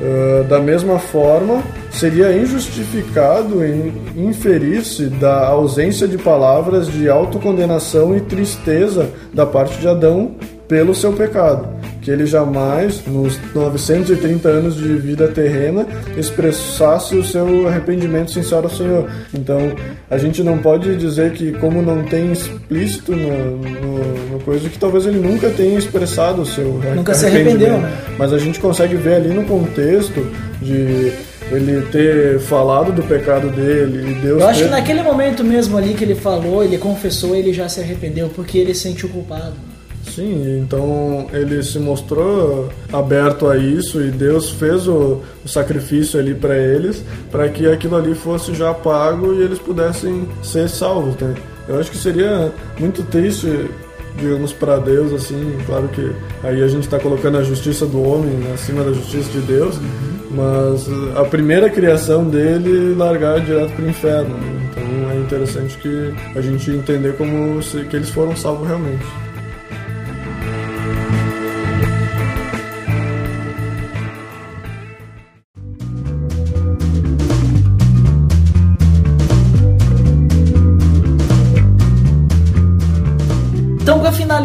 Uh, 0.00 0.44
da 0.44 0.60
mesma 0.60 0.98
forma, 0.98 1.62
seria 1.90 2.32
injustificado 2.32 3.64
em 3.64 3.92
inferir-se 4.16 5.06
da 5.06 5.46
ausência 5.46 6.06
de 6.06 6.16
palavras 6.18 6.86
de 6.86 7.08
autocondenação 7.08 8.16
e 8.16 8.20
tristeza 8.20 9.10
da 9.32 9.44
parte 9.44 9.78
de 9.78 9.88
Adão 9.88 10.32
pelo 10.68 10.94
seu 10.94 11.12
pecado, 11.12 11.66
que 12.08 12.12
ele 12.12 12.24
jamais, 12.24 13.02
nos 13.06 13.38
930 13.54 14.48
anos 14.48 14.76
de 14.76 14.94
vida 14.94 15.28
terrena, 15.28 15.86
expressasse 16.16 17.14
o 17.14 17.22
seu 17.22 17.68
arrependimento 17.68 18.30
sincero 18.30 18.62
ao 18.62 18.70
Senhor. 18.70 19.10
Então, 19.34 19.74
a 20.08 20.16
gente 20.16 20.42
não 20.42 20.56
pode 20.56 20.96
dizer 20.96 21.32
que, 21.32 21.52
como 21.52 21.82
não 21.82 22.02
tem 22.04 22.32
explícito 22.32 23.14
no, 23.14 23.58
no, 23.58 24.30
no 24.30 24.40
coisa, 24.40 24.70
que 24.70 24.78
talvez 24.78 25.04
ele 25.04 25.18
nunca 25.18 25.50
tenha 25.50 25.78
expressado 25.78 26.40
o 26.40 26.46
seu 26.46 26.80
nunca 26.96 27.12
se 27.12 27.26
arrependeu, 27.26 27.76
né? 27.78 27.92
Mas 28.18 28.32
a 28.32 28.38
gente 28.38 28.58
consegue 28.58 28.94
ver 28.94 29.16
ali 29.16 29.28
no 29.28 29.44
contexto 29.44 30.26
de 30.62 31.12
ele 31.52 31.82
ter 31.92 32.38
falado 32.40 32.90
do 32.90 33.02
pecado 33.02 33.50
dele 33.50 34.12
e 34.12 34.14
Deus. 34.14 34.40
Eu 34.40 34.48
acho 34.48 34.60
ter... 34.60 34.64
que 34.64 34.70
naquele 34.70 35.02
momento 35.02 35.44
mesmo 35.44 35.76
ali 35.76 35.92
que 35.92 36.04
ele 36.04 36.14
falou, 36.14 36.64
ele 36.64 36.78
confessou, 36.78 37.36
ele 37.36 37.52
já 37.52 37.68
se 37.68 37.80
arrependeu 37.80 38.30
porque 38.34 38.56
ele 38.56 38.72
se 38.72 38.80
sentiu 38.80 39.10
culpado. 39.10 39.67
Sim, 40.14 40.60
então 40.60 41.26
ele 41.32 41.62
se 41.62 41.78
mostrou 41.78 42.68
aberto 42.92 43.48
a 43.48 43.56
isso 43.56 44.00
e 44.00 44.10
Deus 44.10 44.50
fez 44.50 44.88
o, 44.88 45.20
o 45.44 45.48
sacrifício 45.48 46.18
ali 46.18 46.34
para 46.34 46.56
eles, 46.56 47.04
para 47.30 47.48
que 47.48 47.66
aquilo 47.66 47.96
ali 47.96 48.14
fosse 48.14 48.54
já 48.54 48.72
pago 48.72 49.34
e 49.34 49.42
eles 49.42 49.58
pudessem 49.58 50.28
ser 50.42 50.68
salvos, 50.68 51.14
né? 51.16 51.34
Eu 51.68 51.78
acho 51.78 51.90
que 51.90 51.98
seria 51.98 52.52
muito 52.78 53.02
triste 53.04 53.68
digamos, 54.18 54.52
para 54.52 54.78
Deus, 54.78 55.12
assim, 55.12 55.56
claro 55.64 55.88
que 55.88 56.12
aí 56.42 56.62
a 56.62 56.66
gente 56.66 56.84
está 56.84 56.98
colocando 56.98 57.38
a 57.38 57.42
justiça 57.42 57.86
do 57.86 58.02
homem 58.02 58.32
né, 58.32 58.52
acima 58.52 58.82
da 58.82 58.92
justiça 58.92 59.30
de 59.30 59.40
Deus, 59.42 59.76
uhum. 59.76 60.18
mas 60.32 60.86
a 61.16 61.24
primeira 61.24 61.70
criação 61.70 62.24
dele 62.28 62.94
largar 62.96 63.40
direto 63.40 63.72
para 63.74 63.84
o 63.84 63.88
inferno. 63.88 64.36
Né? 64.36 64.70
Então 64.70 65.10
é 65.12 65.16
interessante 65.16 65.78
que 65.78 66.14
a 66.36 66.40
gente 66.40 66.70
entender 66.70 67.16
como 67.16 67.62
se, 67.62 67.84
que 67.84 67.96
eles 67.96 68.10
foram 68.10 68.36
salvos 68.36 68.66
realmente. 68.66 69.06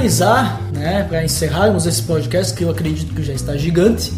Finalizar, 0.04 0.62
né, 0.74 1.06
para 1.08 1.24
encerrarmos 1.24 1.86
esse 1.86 2.02
podcast 2.02 2.54
que 2.54 2.64
eu 2.64 2.70
acredito 2.70 3.14
que 3.14 3.24
já 3.24 3.34
está 3.34 3.56
gigante, 3.56 4.12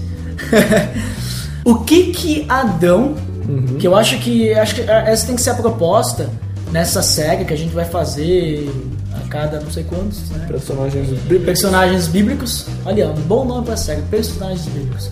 o 1.64 1.76
que 1.76 2.12
que 2.12 2.45
Adão, 2.49 3.16
uhum. 3.48 3.78
que 3.78 3.88
eu 3.88 3.95
acho 3.95 4.18
que 4.20 4.52
acho 4.53 4.76
que 4.76 4.82
essa 4.82 5.28
tem 5.28 5.36
que 5.36 5.41
ser 5.41 5.52
a 5.52 5.56
proposta 5.56 6.30
nessa 6.72 7.02
série 7.03 7.45
que 7.45 7.53
a 7.53 7.57
gente 7.57 7.74
vai 7.74 7.86
fazer 7.86 8.70
a 9.14 9.28
cada 9.28 9.60
não 9.60 9.72
sei 9.72 9.84
quantos, 9.84 10.30
né? 10.32 10.45
Personagens 10.48 11.07
bíblicos. 11.07 11.45
Personagens 11.45 12.07
bíblicos. 12.07 12.66
Olha, 12.86 13.10
um 13.10 13.22
bom 13.22 13.45
nome 13.45 13.66
para 13.66 13.76
a 13.76 13.78
série, 13.78 14.02
personagens 14.03 14.66
bíblicos. 14.66 15.12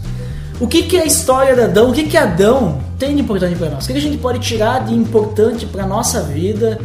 O 0.59 0.67
que, 0.67 0.83
que 0.83 0.97
é 0.97 1.01
a 1.01 1.05
história 1.05 1.55
de 1.55 1.61
Adão? 1.61 1.89
O 1.89 1.93
que, 1.93 2.03
que 2.03 2.17
Adão 2.17 2.79
tem 2.97 3.15
de 3.15 3.21
importante 3.21 3.55
para 3.55 3.69
nós? 3.69 3.83
O 3.83 3.87
que, 3.87 3.93
que 3.93 3.99
a 3.99 4.01
gente 4.01 4.17
pode 4.17 4.39
tirar 4.39 4.85
de 4.85 4.93
importante 4.93 5.65
para 5.65 5.85
nossa 5.85 6.21
vida, 6.21 6.79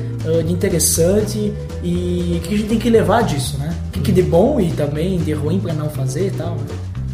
de 0.45 0.53
interessante 0.53 1.53
e 1.89 2.37
o 2.39 2.41
que 2.41 2.55
a 2.55 2.59
gente 2.59 2.69
tem 2.69 2.79
que 2.79 2.91
levar 2.91 3.23
disso, 3.23 3.59
né? 3.59 3.75
O 3.89 3.91
que, 3.93 4.01
que 4.01 4.13
de 4.13 4.23
bom 4.23 4.61
e 4.61 4.71
também 4.73 5.19
de 5.19 5.33
ruim 5.33 5.59
para 5.59 5.73
não 5.73 5.89
fazer 5.89 6.27
e 6.27 6.31
tal. 6.31 6.55
Né? 6.55 6.65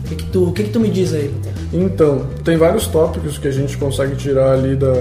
O 0.04 0.08
que, 0.08 0.16
que, 0.16 0.24
tu, 0.24 0.48
o 0.48 0.52
que, 0.52 0.64
que 0.64 0.70
tu 0.70 0.80
me 0.80 0.90
diz 0.90 1.14
aí? 1.14 1.34
Então, 1.72 2.26
tem 2.44 2.56
vários 2.56 2.86
tópicos 2.86 3.38
que 3.38 3.48
a 3.48 3.50
gente 3.50 3.76
consegue 3.78 4.14
tirar 4.16 4.52
ali 4.52 4.76
do 4.76 4.92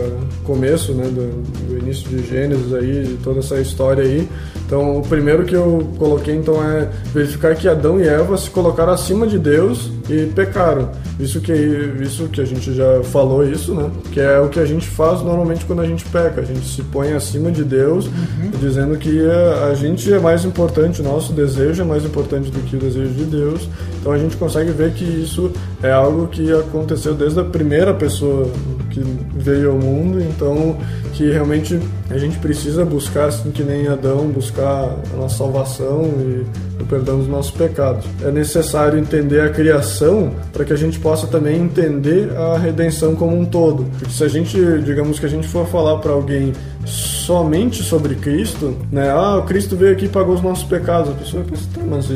começo, 0.44 0.94
né, 0.94 1.04
do, 1.04 1.44
do 1.68 1.78
início 1.78 2.08
de 2.10 2.26
Gênesis 2.26 2.74
aí, 2.74 3.04
de 3.04 3.14
toda 3.16 3.40
essa 3.40 3.60
história 3.60 4.04
aí. 4.04 4.28
Então, 4.66 4.98
o 4.98 5.02
primeiro 5.02 5.46
que 5.46 5.56
eu 5.56 5.88
coloquei 5.98 6.36
então 6.36 6.64
é 6.64 6.90
verificar 7.14 7.56
que 7.56 7.68
Adão 7.68 8.00
e 8.00 8.08
Eva 8.08 8.38
se 8.38 8.50
colocaram 8.50 8.94
acima 8.94 9.28
de 9.28 9.38
Deus 9.38 9.92
e 10.10 10.26
pecaram. 10.28 10.90
Isso 11.20 11.40
que 11.40 11.54
isso 12.02 12.28
que 12.28 12.42
a 12.42 12.46
gente 12.46 12.74
já 12.74 13.04
falou 13.04 13.48
isso, 13.48 13.74
né? 13.76 13.92
Que 14.12 14.20
é 14.20 14.40
o 14.40 14.50
que 14.50 14.60
a 14.60 14.66
gente 14.66 14.88
faz 14.88 15.22
normalmente 15.22 15.64
quando 15.66 15.82
a 15.82 15.86
gente 15.86 16.04
peca. 16.06 16.42
A 16.42 16.44
gente 16.44 16.66
se 16.66 16.82
põe 16.84 17.14
acima 17.14 17.52
de 17.52 17.64
Deus, 17.64 18.08
uhum. 18.08 18.52
dizendo 18.60 18.98
que 18.98 19.24
a, 19.30 19.68
a 19.68 19.76
gente 19.76 20.12
é 20.12 20.20
mais 20.20 20.44
importante, 20.44 21.02
o 21.02 21.04
nosso 21.04 21.32
desejo 21.34 21.82
é 21.82 21.86
mais 21.86 22.04
importante 22.04 22.50
do 22.50 22.60
que 22.62 22.76
o 22.76 22.80
desejo 22.80 23.14
de 23.14 23.26
Deus. 23.26 23.70
Então 24.00 24.12
a 24.12 24.18
gente 24.18 24.36
consegue 24.38 24.72
ver 24.72 24.92
que 24.94 25.04
isso 25.04 25.52
é 25.82 25.92
algo 25.92 26.28
que 26.28 26.52
aconteceu 26.52 27.14
desde 27.14 27.40
a 27.40 27.44
primeira 27.44 27.94
pessoa 27.94 28.50
que 28.90 29.02
veio 29.36 29.72
ao 29.72 29.78
mundo, 29.78 30.20
então 30.22 30.78
que 31.14 31.30
realmente 31.30 31.80
a 32.10 32.18
gente 32.18 32.38
precisa 32.40 32.84
buscar, 32.84 33.26
assim 33.26 33.52
que 33.52 33.64
nem 33.64 33.88
Adão, 33.88 34.28
buscar 34.28 34.96
a 35.14 35.18
nossa 35.18 35.38
salvação 35.38 36.04
e 36.20 36.46
o 36.84 36.86
perdão 36.86 37.18
dos 37.18 37.28
nossos 37.28 37.52
pecados. 37.52 38.06
É 38.22 38.32
necessário 38.32 39.00
entender 39.00 39.42
a 39.42 39.50
criação 39.50 40.32
para 40.52 40.64
que 40.64 40.74
a 40.74 40.76
gente 40.76 41.00
possa 41.00 41.28
também 41.28 41.60
entender 41.60 42.30
a 42.38 42.58
redenção 42.58 43.16
como 43.16 43.38
um 43.38 43.46
todo. 43.46 43.86
Porque 43.98 44.14
se 44.14 44.24
a 44.24 44.28
gente, 44.28 44.58
digamos 44.84 45.20
que 45.20 45.26
a 45.26 45.30
gente 45.30 45.48
for 45.48 45.66
falar 45.68 45.98
para 45.98 46.12
alguém 46.12 46.54
somente 46.86 47.82
sobre 47.82 48.16
Cristo, 48.16 48.76
né? 48.92 49.10
Ah, 49.10 49.38
o 49.38 49.44
Cristo 49.44 49.76
veio 49.76 49.94
aqui 49.94 50.06
e 50.06 50.10
pagou 50.10 50.36
os 50.36 50.42
nossos 50.42 50.66
pecados. 50.66 51.10
A 51.12 51.14
pessoa 51.14 51.44
vai 51.44 51.52
pensar, 51.52 51.80
tá, 51.80 51.82
mas 51.90 52.10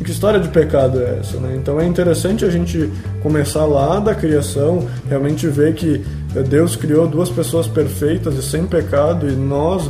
e 0.00 0.04
que 0.04 0.12
história 0.12 0.38
de 0.38 0.48
pecado 0.48 1.00
é 1.00 1.18
essa, 1.18 1.38
né? 1.38 1.56
Então 1.60 1.80
é 1.80 1.84
interessante 1.84 2.44
a 2.44 2.50
gente 2.50 2.88
começar 3.20 3.64
lá 3.66 3.98
da 3.98 4.14
criação, 4.14 4.86
realmente 5.08 5.48
ver 5.48 5.74
que 5.74 6.04
Deus 6.48 6.76
criou 6.76 7.08
duas 7.08 7.28
pessoas 7.28 7.66
perfeitas 7.66 8.34
e 8.36 8.42
sem 8.42 8.64
pecado 8.64 9.28
e 9.28 9.32
nós 9.32 9.88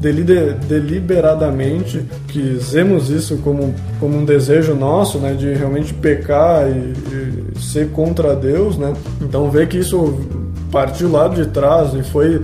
deliberadamente 0.00 2.02
quisemos 2.28 3.10
isso 3.10 3.36
como, 3.38 3.74
como 3.98 4.16
um 4.16 4.24
desejo 4.24 4.74
nosso, 4.74 5.18
né, 5.18 5.34
de 5.34 5.52
realmente 5.52 5.92
pecar 5.92 6.66
e, 6.68 6.94
e 7.54 7.60
ser 7.60 7.90
contra 7.90 8.34
Deus, 8.34 8.78
né? 8.78 8.94
Então 9.20 9.50
ver 9.50 9.68
que 9.68 9.76
isso 9.76 10.18
partiu 10.72 11.12
lá 11.12 11.28
de 11.28 11.44
trás 11.46 11.92
e 11.94 12.02
foi 12.02 12.42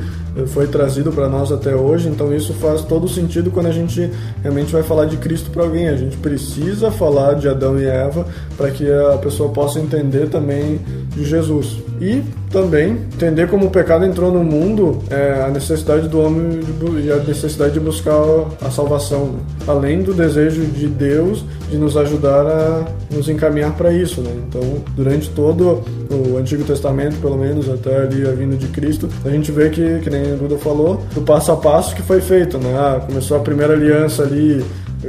foi 0.49 0.67
trazido 0.67 1.11
para 1.11 1.31
nós 1.31 1.51
até 1.51 1.75
hoje, 1.75 2.09
então 2.09 2.35
isso 2.35 2.53
faz 2.53 2.83
todo 2.83 3.09
sentido 3.09 3.51
quando 3.51 3.67
a 3.67 3.73
gente 3.73 4.11
realmente 4.43 4.71
vai 4.71 4.83
falar 4.83 5.07
de 5.07 5.17
Cristo 5.17 5.51
para 5.51 5.63
alguém. 5.63 5.89
A 5.89 5.97
gente 5.97 6.19
precisa 6.19 6.91
falar 6.91 7.35
de 7.35 7.49
Adão 7.49 7.79
e 7.79 7.87
Eva 7.87 8.27
para 8.55 8.71
que 8.71 8.87
a 8.93 9.17
pessoa 9.17 9.49
possa 9.49 9.81
entender 9.81 10.29
também 10.29 10.79
de 11.15 11.25
Jesus. 11.25 11.79
E 12.01 12.23
também 12.51 12.93
entender 12.93 13.49
como 13.49 13.67
o 13.67 13.71
pecado 13.71 14.05
entrou 14.05 14.33
no 14.33 14.45
mundo, 14.45 15.03
é, 15.11 15.45
a 15.47 15.49
necessidade 15.49 16.09
do 16.09 16.21
homem 16.21 16.61
e 17.03 17.11
a 17.11 17.17
necessidade 17.17 17.75
de 17.75 17.81
buscar 17.81 18.15
a 18.63 18.71
salvação, 18.71 19.27
né? 19.27 19.39
além 19.67 20.03
do 20.03 20.15
desejo 20.15 20.63
de 20.63 20.87
Deus 20.87 21.45
de 21.71 21.77
nos 21.77 21.97
ajudar 21.97 22.47
a 22.47 22.85
nos 23.11 23.29
encaminhar 23.29 23.75
para 23.77 23.93
isso. 23.93 24.21
Né? 24.21 24.31
Então, 24.49 24.63
durante 24.95 25.31
todo 25.31 25.83
o 26.11 26.37
Antigo 26.37 26.65
Testamento, 26.65 27.17
pelo 27.21 27.37
menos 27.37 27.69
até 27.69 28.03
ali 28.03 28.27
a 28.27 28.33
vinda 28.33 28.57
de 28.57 28.69
Cristo, 28.69 29.09
a 29.25 29.31
gente 29.31 29.51
vê 29.51 29.71
que, 29.71 30.01
que 30.01 30.11
nem 30.11 30.37
Duda 30.37 30.57
falou, 30.59 31.03
do 31.15 31.23
passo 31.23 31.53
a 31.53 31.57
passo 31.57 31.95
que 31.95 32.03
foi 32.03 32.21
feito. 32.21 32.59
Né? 32.59 32.75
Ah, 32.77 33.01
começou 33.05 33.37
a 33.37 33.41
primeira 33.41 33.73
aliança 33.73 34.23
ali 34.23 34.65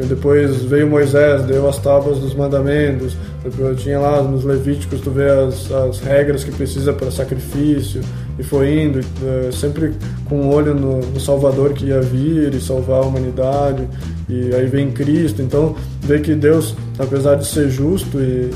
depois 0.05 0.63
veio 0.63 0.87
Moisés, 0.87 1.43
deu 1.43 1.67
as 1.67 1.77
tábuas 1.79 2.19
dos 2.19 2.33
mandamentos. 2.33 3.15
Depois 3.43 3.81
tinha 3.81 3.99
lá 3.99 4.21
nos 4.21 4.43
Levíticos, 4.43 5.01
tu 5.01 5.09
vê 5.09 5.29
as, 5.29 5.71
as 5.71 5.99
regras 5.99 6.43
que 6.43 6.51
precisa 6.51 6.93
para 6.93 7.09
sacrifício. 7.09 8.01
E 8.37 8.43
foi 8.43 8.83
indo, 8.83 8.99
eh, 8.99 9.49
sempre 9.51 9.93
com 10.25 10.41
um 10.41 10.53
olho 10.53 10.75
no, 10.75 10.99
no, 10.99 11.19
Salvador 11.19 11.73
que 11.73 11.85
ia 11.85 12.01
vir 12.01 12.53
e 12.53 12.61
salvar 12.61 13.01
a 13.03 13.05
humanidade. 13.05 13.87
E 14.29 14.53
aí 14.53 14.67
vem 14.67 14.91
Cristo. 14.91 15.41
Então, 15.41 15.75
vê 16.01 16.19
que 16.19 16.35
Deus, 16.35 16.75
apesar 16.99 17.35
de 17.35 17.47
ser 17.47 17.69
justo 17.69 18.19
e 18.19 18.51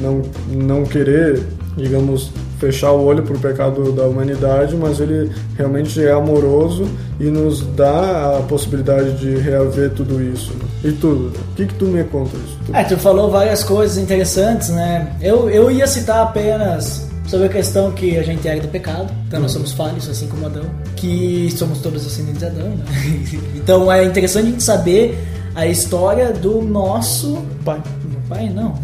não, 0.00 0.22
não 0.48 0.84
querer, 0.84 1.42
digamos, 1.76 2.32
fechar 2.60 2.92
o 2.92 3.02
olho 3.04 3.22
pro 3.22 3.38
pecado 3.38 3.90
da 3.92 4.04
humanidade, 4.04 4.76
mas 4.76 5.00
ele 5.00 5.32
realmente 5.56 6.00
é 6.04 6.12
amoroso 6.12 6.86
e 7.18 7.24
nos 7.24 7.62
dá 7.74 8.36
a 8.38 8.42
possibilidade 8.42 9.12
de 9.18 9.34
reaver 9.38 9.90
tudo 9.90 10.22
isso. 10.22 10.52
né? 10.52 10.64
E 10.84 10.92
tu, 10.92 11.08
o 11.08 11.54
que 11.56 11.66
que 11.66 11.74
tu 11.74 11.86
me 11.86 12.04
conta 12.04 12.36
isso? 12.36 12.58
Tu- 12.66 12.76
É, 12.76 12.84
tu 12.84 12.96
falou 12.98 13.30
várias 13.30 13.64
coisas 13.64 13.96
interessantes, 13.96 14.68
né? 14.68 15.12
Eu, 15.22 15.48
eu 15.50 15.70
ia 15.70 15.86
citar 15.86 16.22
apenas 16.22 17.08
sobre 17.26 17.46
a 17.46 17.48
questão 17.48 17.90
que 17.92 18.16
a 18.18 18.22
gente 18.22 18.46
era 18.46 18.60
do 18.60 18.68
pecado, 18.68 19.10
então 19.26 19.40
nós 19.40 19.52
somos 19.52 19.72
falhos, 19.72 20.08
assim 20.08 20.26
como 20.26 20.44
Adão, 20.46 20.64
que 20.96 21.48
somos 21.56 21.78
todos 21.78 22.02
descendentes 22.04 22.40
de 22.40 22.46
Adão, 22.46 22.68
né? 22.68 22.84
Então 23.56 23.90
é 23.90 24.04
interessante 24.04 24.46
a 24.48 24.50
gente 24.50 24.62
saber 24.62 25.18
a 25.54 25.66
história 25.66 26.32
do 26.32 26.60
nosso 26.60 27.38
pai. 27.64 27.80
Meu 28.10 28.20
pai, 28.28 28.50
não, 28.50 28.74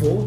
vô. 0.00 0.26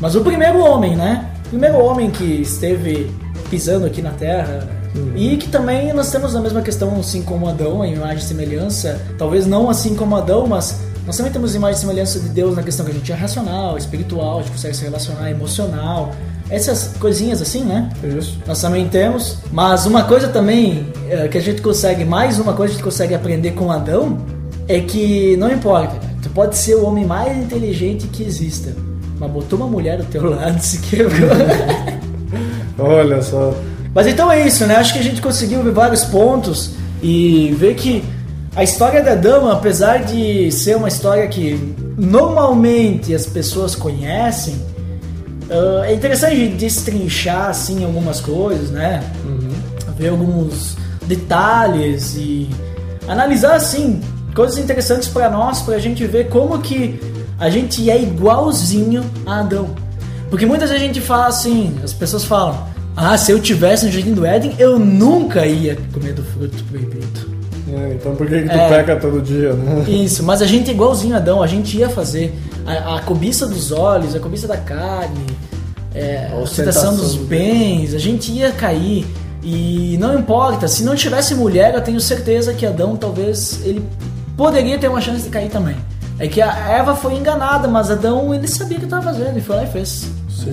Mas 0.00 0.14
o 0.14 0.22
primeiro 0.22 0.58
homem, 0.60 0.96
né? 0.96 1.26
O 1.50 1.58
primeiro 1.58 1.84
homem 1.84 2.12
que 2.12 2.42
esteve 2.42 3.10
pisando 3.50 3.84
aqui 3.84 4.00
na 4.00 4.12
Terra. 4.12 4.68
E 5.16 5.36
que 5.36 5.48
também 5.48 5.92
nós 5.92 6.08
temos 6.08 6.36
a 6.36 6.40
mesma 6.40 6.62
questão, 6.62 6.96
assim 7.00 7.22
como 7.22 7.48
Adão, 7.48 7.84
em 7.84 7.94
imagem 7.94 8.18
e 8.18 8.22
semelhança. 8.22 9.00
Talvez 9.18 9.46
não 9.46 9.68
assim 9.68 9.96
como 9.96 10.14
Adão, 10.14 10.46
mas 10.46 10.80
nós 11.04 11.16
também 11.16 11.32
temos 11.32 11.56
imagem 11.56 11.76
e 11.76 11.80
semelhança 11.80 12.20
de 12.20 12.28
Deus 12.28 12.54
na 12.54 12.62
questão 12.62 12.86
que 12.86 12.92
a 12.92 12.94
gente 12.94 13.10
é 13.10 13.16
racional, 13.16 13.76
espiritual, 13.76 14.38
a 14.38 14.42
gente 14.42 14.52
consegue 14.52 14.76
se 14.76 14.84
relacionar, 14.84 15.28
emocional. 15.28 16.12
Essas 16.48 16.92
coisinhas 17.00 17.42
assim, 17.42 17.64
né? 17.64 17.90
Isso. 18.16 18.38
Nós 18.46 18.60
também 18.60 18.88
temos. 18.88 19.38
Mas 19.50 19.86
uma 19.86 20.04
coisa 20.04 20.28
também 20.28 20.86
é, 21.08 21.26
que 21.26 21.36
a 21.36 21.42
gente 21.42 21.60
consegue, 21.62 22.04
mais 22.04 22.38
uma 22.38 22.52
coisa 22.52 22.72
que 22.72 22.76
a 22.76 22.78
gente 22.78 22.84
consegue 22.84 23.12
aprender 23.12 23.50
com 23.52 23.72
Adão, 23.72 24.18
é 24.68 24.78
que 24.78 25.36
não 25.36 25.50
importa, 25.50 25.98
tu 26.22 26.30
pode 26.30 26.56
ser 26.56 26.76
o 26.76 26.84
homem 26.84 27.04
mais 27.04 27.36
inteligente 27.36 28.06
que 28.06 28.22
exista, 28.22 28.72
mas 29.20 29.30
botou 29.30 29.58
uma 29.58 29.68
mulher 29.68 29.98
do 29.98 30.04
teu 30.04 30.30
lado 30.30 30.58
se 30.60 30.78
quebrou. 30.78 31.28
Olha 32.78 33.20
só. 33.20 33.54
mas 33.94 34.06
então 34.06 34.32
é 34.32 34.46
isso, 34.46 34.66
né? 34.66 34.76
Acho 34.76 34.94
que 34.94 34.98
a 34.98 35.02
gente 35.02 35.20
conseguiu 35.20 35.62
ver 35.62 35.72
vários 35.72 36.02
pontos 36.04 36.70
e 37.02 37.54
ver 37.58 37.74
que 37.74 38.02
a 38.56 38.64
história 38.64 39.02
da 39.02 39.14
dama, 39.14 39.52
apesar 39.52 39.98
de 39.98 40.50
ser 40.50 40.76
uma 40.76 40.88
história 40.88 41.28
que 41.28 41.74
normalmente 41.98 43.14
as 43.14 43.26
pessoas 43.26 43.76
conhecem, 43.76 44.54
ah, 45.50 45.82
é 45.84 45.94
interessante 45.94 46.48
destrinchar 46.48 47.50
assim 47.50 47.84
algumas 47.84 48.20
coisas, 48.20 48.70
né? 48.70 49.02
Ver 49.98 50.08
alguns 50.08 50.76
detalhes 51.06 52.14
e 52.16 52.48
analisar 53.06 53.56
assim 53.56 54.00
coisas 54.34 54.56
interessantes 54.56 55.08
para 55.08 55.28
nós, 55.28 55.60
pra 55.60 55.78
gente 55.78 56.06
ver 56.06 56.28
como 56.28 56.58
que 56.60 56.98
a 57.40 57.48
gente 57.50 57.90
é 57.90 58.00
igualzinho 58.00 59.02
a 59.26 59.40
Adão. 59.40 59.70
Porque 60.28 60.46
muitas 60.46 60.68
vezes 60.70 60.84
a 60.84 60.86
gente 60.86 61.00
fala 61.00 61.26
assim, 61.26 61.74
as 61.82 61.92
pessoas 61.92 62.22
falam: 62.24 62.66
"Ah, 62.96 63.16
se 63.18 63.32
eu 63.32 63.40
tivesse 63.40 63.86
no 63.86 63.90
jardim 63.90 64.12
do 64.14 64.24
Éden, 64.24 64.54
eu 64.58 64.78
nunca 64.78 65.44
ia 65.46 65.76
comer 65.92 66.12
do 66.12 66.22
fruto 66.22 66.62
proibido". 66.64 67.30
É, 67.72 67.94
então 67.94 68.14
por 68.16 68.26
que, 68.26 68.42
que 68.42 68.48
tu 68.48 68.54
É. 68.54 68.68
peca 68.68 68.96
todo 68.96 69.20
dia, 69.22 69.52
né? 69.54 69.84
Isso, 69.88 70.22
mas 70.22 70.42
a 70.42 70.46
gente 70.46 70.70
é 70.70 70.74
igualzinho 70.74 71.14
a 71.14 71.18
Adão, 71.18 71.42
a 71.42 71.46
gente 71.46 71.76
ia 71.78 71.88
fazer 71.88 72.32
a, 72.66 72.96
a 72.96 73.00
cobiça 73.02 73.46
dos 73.46 73.70
olhos, 73.72 74.14
a 74.14 74.18
cobiça 74.20 74.46
da 74.48 74.56
carne, 74.56 75.24
é, 75.94 76.28
a 76.32 76.36
ostentação 76.36 76.94
dos 76.96 77.14
bens, 77.16 77.94
a 77.94 77.98
gente 77.98 78.30
ia 78.32 78.50
cair. 78.52 79.06
E 79.42 79.96
não 79.98 80.18
importa, 80.18 80.68
se 80.68 80.82
não 80.84 80.94
tivesse 80.94 81.34
mulher, 81.34 81.74
eu 81.74 81.80
tenho 81.80 82.00
certeza 82.00 82.52
que 82.52 82.66
Adão 82.66 82.96
talvez 82.96 83.60
ele 83.64 83.82
poderia 84.36 84.76
ter 84.78 84.88
uma 84.88 85.00
chance 85.00 85.22
de 85.22 85.30
cair 85.30 85.48
também. 85.48 85.76
É 86.20 86.28
que 86.28 86.42
a 86.42 86.68
Eva 86.68 86.94
foi 86.94 87.14
enganada, 87.14 87.66
mas 87.66 87.90
Adão 87.90 88.34
ele 88.34 88.46
sabia 88.46 88.76
o 88.76 88.80
que 88.80 88.86
estava 88.86 89.02
fazendo 89.02 89.38
e 89.38 89.40
foi 89.40 89.56
lá 89.56 89.64
e 89.64 89.66
fez. 89.66 90.06
Sim. 90.28 90.52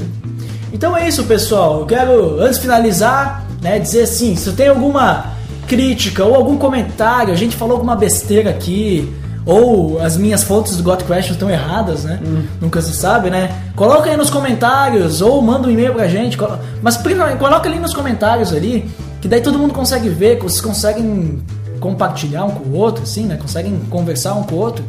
Então 0.71 0.95
é 0.95 1.07
isso, 1.07 1.25
pessoal. 1.25 1.81
Eu 1.81 1.85
quero, 1.85 2.39
antes 2.39 2.55
de 2.55 2.61
finalizar, 2.61 3.45
né, 3.61 3.77
dizer 3.77 4.03
assim, 4.03 4.35
se 4.37 4.51
tem 4.53 4.69
alguma 4.69 5.33
crítica 5.67 6.23
ou 6.23 6.35
algum 6.35 6.57
comentário, 6.57 7.33
a 7.33 7.35
gente 7.35 7.55
falou 7.55 7.73
alguma 7.73 7.97
besteira 7.97 8.49
aqui, 8.49 9.13
ou 9.45 10.01
as 10.01 10.15
minhas 10.17 10.43
fontes 10.43 10.77
do 10.77 10.83
Got 10.83 11.03
Questions 11.03 11.31
estão 11.31 11.49
erradas, 11.49 12.05
né? 12.05 12.19
Nunca 12.61 12.81
se 12.81 12.93
sabe, 12.93 13.29
né? 13.29 13.49
Coloca 13.75 14.09
aí 14.09 14.17
nos 14.17 14.29
comentários, 14.29 15.21
ou 15.21 15.41
manda 15.41 15.67
um 15.67 15.71
e-mail 15.71 15.93
pra 15.93 16.07
gente, 16.07 16.37
mas 16.81 16.97
primeiro, 16.97 17.37
coloca 17.37 17.67
ali 17.67 17.79
nos 17.79 17.93
comentários 17.93 18.53
ali, 18.53 18.89
que 19.21 19.27
daí 19.27 19.41
todo 19.41 19.57
mundo 19.59 19.73
consegue 19.73 20.09
ver, 20.09 20.37
que 20.37 20.43
vocês 20.43 20.61
conseguem 20.61 21.41
compartilhar 21.79 22.45
um 22.45 22.51
com 22.51 22.69
o 22.69 22.75
outro, 22.75 23.03
assim, 23.03 23.25
né? 23.25 23.37
Conseguem 23.37 23.79
conversar 23.89 24.33
um 24.33 24.43
com 24.43 24.55
o 24.55 24.59
outro. 24.59 24.83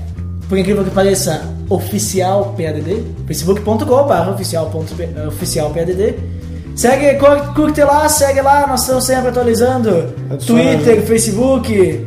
por 0.49 0.59
incrível 0.59 0.85
que 0.85 0.91
pareça, 0.91 1.43
oficial 1.69 2.55
PADD. 2.57 3.05
facebook.com.br 3.27 4.31
oficial, 4.35 4.67
ponto 4.71 4.95
P- 4.95 5.05
eh. 5.05 6.15
Segue, 6.75 7.19
cur- 7.19 7.55
curte 7.55 7.81
lá, 7.83 8.07
segue 8.09 8.43
lá, 8.43 8.67
nós 8.67 8.83
estamos 8.83 9.05
sempre 9.07 9.29
atualizando. 9.29 10.13
Adiciona 10.31 10.63
Twitter. 10.63 11.03
Facebook. 11.07 12.07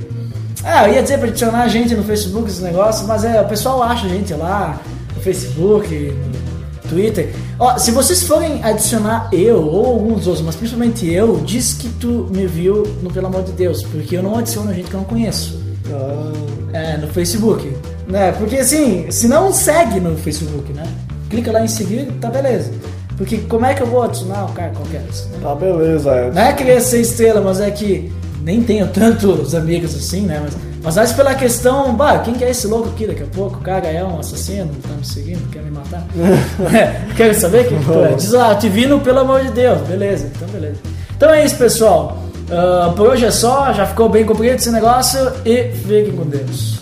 Ah, 0.64 0.88
eu 0.88 0.94
ia 0.94 1.02
dizer 1.02 1.18
pra 1.18 1.28
adicionar 1.30 1.64
a 1.64 1.68
gente 1.68 1.96
no 1.96 2.04
Facebook, 2.04 2.50
esse 2.50 2.62
negócio, 2.62 3.08
mas 3.08 3.24
é, 3.24 3.42
o 3.42 3.46
pessoal 3.46 3.82
acha 3.82 4.06
a 4.06 4.10
gente 4.10 4.34
lá 4.34 4.78
no 5.16 5.22
Facebook, 5.22 5.88
no 5.96 6.59
Twitter. 6.90 7.34
Ó, 7.58 7.78
se 7.78 7.92
vocês 7.92 8.24
forem 8.24 8.64
adicionar 8.64 9.30
eu 9.32 9.62
ou 9.62 9.86
alguns 9.86 10.28
outros, 10.28 10.46
mas 10.46 10.56
principalmente 10.56 11.10
eu, 11.10 11.38
diz 11.46 11.74
que 11.74 11.88
tu 11.90 12.28
me 12.34 12.48
viu 12.48 12.84
no 13.02 13.12
Pelo 13.12 13.28
Amor 13.28 13.44
de 13.44 13.52
Deus, 13.52 13.84
porque 13.84 14.18
eu 14.18 14.24
não 14.24 14.38
adiciono 14.38 14.74
gente 14.74 14.90
que 14.90 14.96
eu 14.96 15.00
não 15.00 15.08
conheço. 15.08 15.60
Ah, 15.92 16.32
É, 16.74 16.98
no 16.98 17.08
Facebook. 17.08 17.72
Né? 18.08 18.32
Porque 18.34 18.58
assim, 18.58 19.10
se 19.12 19.28
não 19.28 19.54
segue 19.54 20.00
no 20.00 20.18
Facebook, 20.18 20.74
né? 20.74 20.84
Clica 21.30 21.52
lá 21.52 21.64
em 21.64 21.68
seguir, 21.68 22.12
tá 22.20 22.30
beleza. 22.30 22.72
Porque 23.16 23.38
como 23.38 23.66
é 23.66 23.74
que 23.74 23.84
eu 23.84 23.88
vou 23.88 24.02
adicionar 24.04 24.46
o 24.46 24.54
cara 24.54 24.72
qualquer? 24.72 25.02
Né? 25.02 25.10
tá 25.42 25.54
beleza, 25.54 26.10
Edson. 26.16 26.34
Não 26.34 26.42
é 26.42 26.54
querer 26.54 26.82
ser 26.82 27.02
estrela, 27.02 27.42
mas 27.42 27.60
é 27.60 27.70
que 27.70 28.12
nem 28.42 28.64
tenho 28.64 28.88
tantos 28.88 29.54
amigos 29.54 29.94
assim, 29.96 30.22
né? 30.22 30.42
Mas, 30.44 30.56
mas 30.90 30.96
mais 30.96 31.12
pela 31.14 31.36
questão, 31.36 31.94
bah, 31.94 32.18
quem 32.18 32.34
que 32.34 32.44
é 32.44 32.50
esse 32.50 32.66
louco 32.66 32.90
aqui 32.90 33.06
daqui 33.06 33.22
a 33.22 33.28
pouco? 33.28 33.58
O 33.58 33.62
cara 33.62 33.86
é 33.86 34.04
um 34.04 34.20
assassino, 34.20 34.72
tá 34.82 34.90
me 34.98 35.06
seguindo, 35.06 35.48
quer 35.52 35.62
me 35.62 35.70
matar? 35.70 36.04
É, 36.76 37.14
Quer 37.16 37.32
saber 37.36 37.68
quem 37.68 37.78
que 37.78 37.92
é? 37.92 38.14
Diz 38.16 38.32
lá, 38.32 38.56
te 38.56 38.68
vi 38.70 38.88
no 38.88 39.00
pelo 39.00 39.20
amor 39.20 39.42
de 39.42 39.52
Deus. 39.52 39.82
Beleza, 39.82 40.32
então 40.36 40.48
beleza. 40.48 40.78
Então 41.16 41.30
é 41.30 41.46
isso, 41.46 41.58
pessoal. 41.58 42.18
Ah, 42.50 42.92
por 42.98 43.06
hoje 43.10 43.24
é 43.24 43.30
só, 43.30 43.72
já 43.72 43.86
ficou 43.86 44.10
bem 44.10 44.26
comprido 44.26 44.56
esse 44.56 44.72
negócio 44.72 45.20
e 45.46 45.66
fiquem 45.74 46.12
com 46.12 46.26
Deus. 46.26 46.80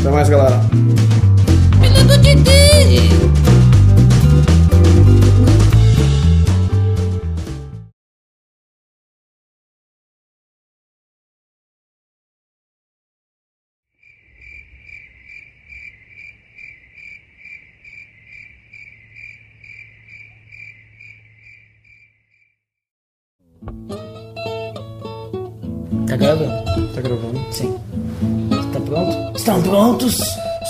Até 0.00 0.08
mais, 0.08 0.30
galera. 0.30 0.58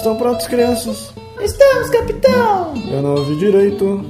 Estão 0.02 0.16
prontos, 0.16 0.48
crianças? 0.48 1.12
Estamos, 1.40 1.88
capitão! 1.90 2.74
Eu 2.90 3.02
não 3.02 3.14
ouvi 3.14 3.36
direito. 3.36 4.04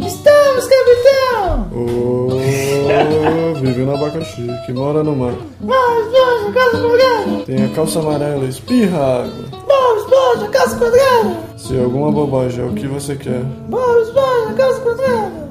Estamos, 0.00 0.66
capitão! 0.66 1.70
Oh, 1.72 3.54
vive 3.60 3.82
no 3.82 3.94
abacaxi, 3.94 4.44
que 4.66 4.72
mora 4.72 5.04
no 5.04 5.14
mar. 5.14 5.34
Vamos, 5.60 6.10
vamos, 6.10 6.52
casa 6.52 6.82
quadrada! 6.82 7.44
Tem 7.46 7.64
a 7.64 7.68
calça 7.68 8.00
amarela, 8.00 8.44
espirra 8.46 8.98
água. 8.98 9.44
Vamos, 9.68 10.10
vamos, 10.10 10.48
casa 10.48 10.76
quadrada! 10.76 11.36
Se 11.56 11.78
alguma 11.78 12.10
bobagem 12.10 12.64
é 12.64 12.68
o 12.68 12.72
que 12.74 12.88
você 12.88 13.14
quer, 13.14 13.44
Vamos, 13.68 14.12
vamos, 14.12 14.56
casa 14.56 14.80
quadrada! 14.80 15.48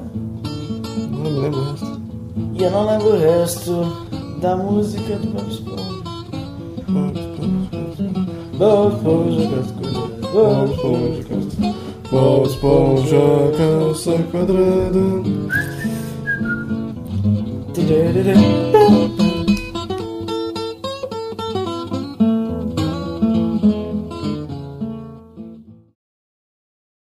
não 1.08 1.30
me 1.30 1.40
lembro 1.40 1.58
o 1.60 1.70
resto. 1.70 2.00
E 2.52 2.64
eu 2.64 2.70
não 2.70 2.86
lembro 2.86 3.08
o 3.14 3.18
resto 3.18 4.06
da 4.42 4.56
música 4.58 5.16
do 5.16 5.28
Bob 5.28 5.50
Esponja 5.50 5.96
da 8.58 8.88
esponja 8.88 9.48
cascuda, 9.50 10.00
da 10.32 10.64
esponja 10.64 11.22
cascuda, 11.28 11.74
da 12.10 12.24
esponja 12.46 13.24
calça 13.58 14.14
quadrada. 14.30 15.06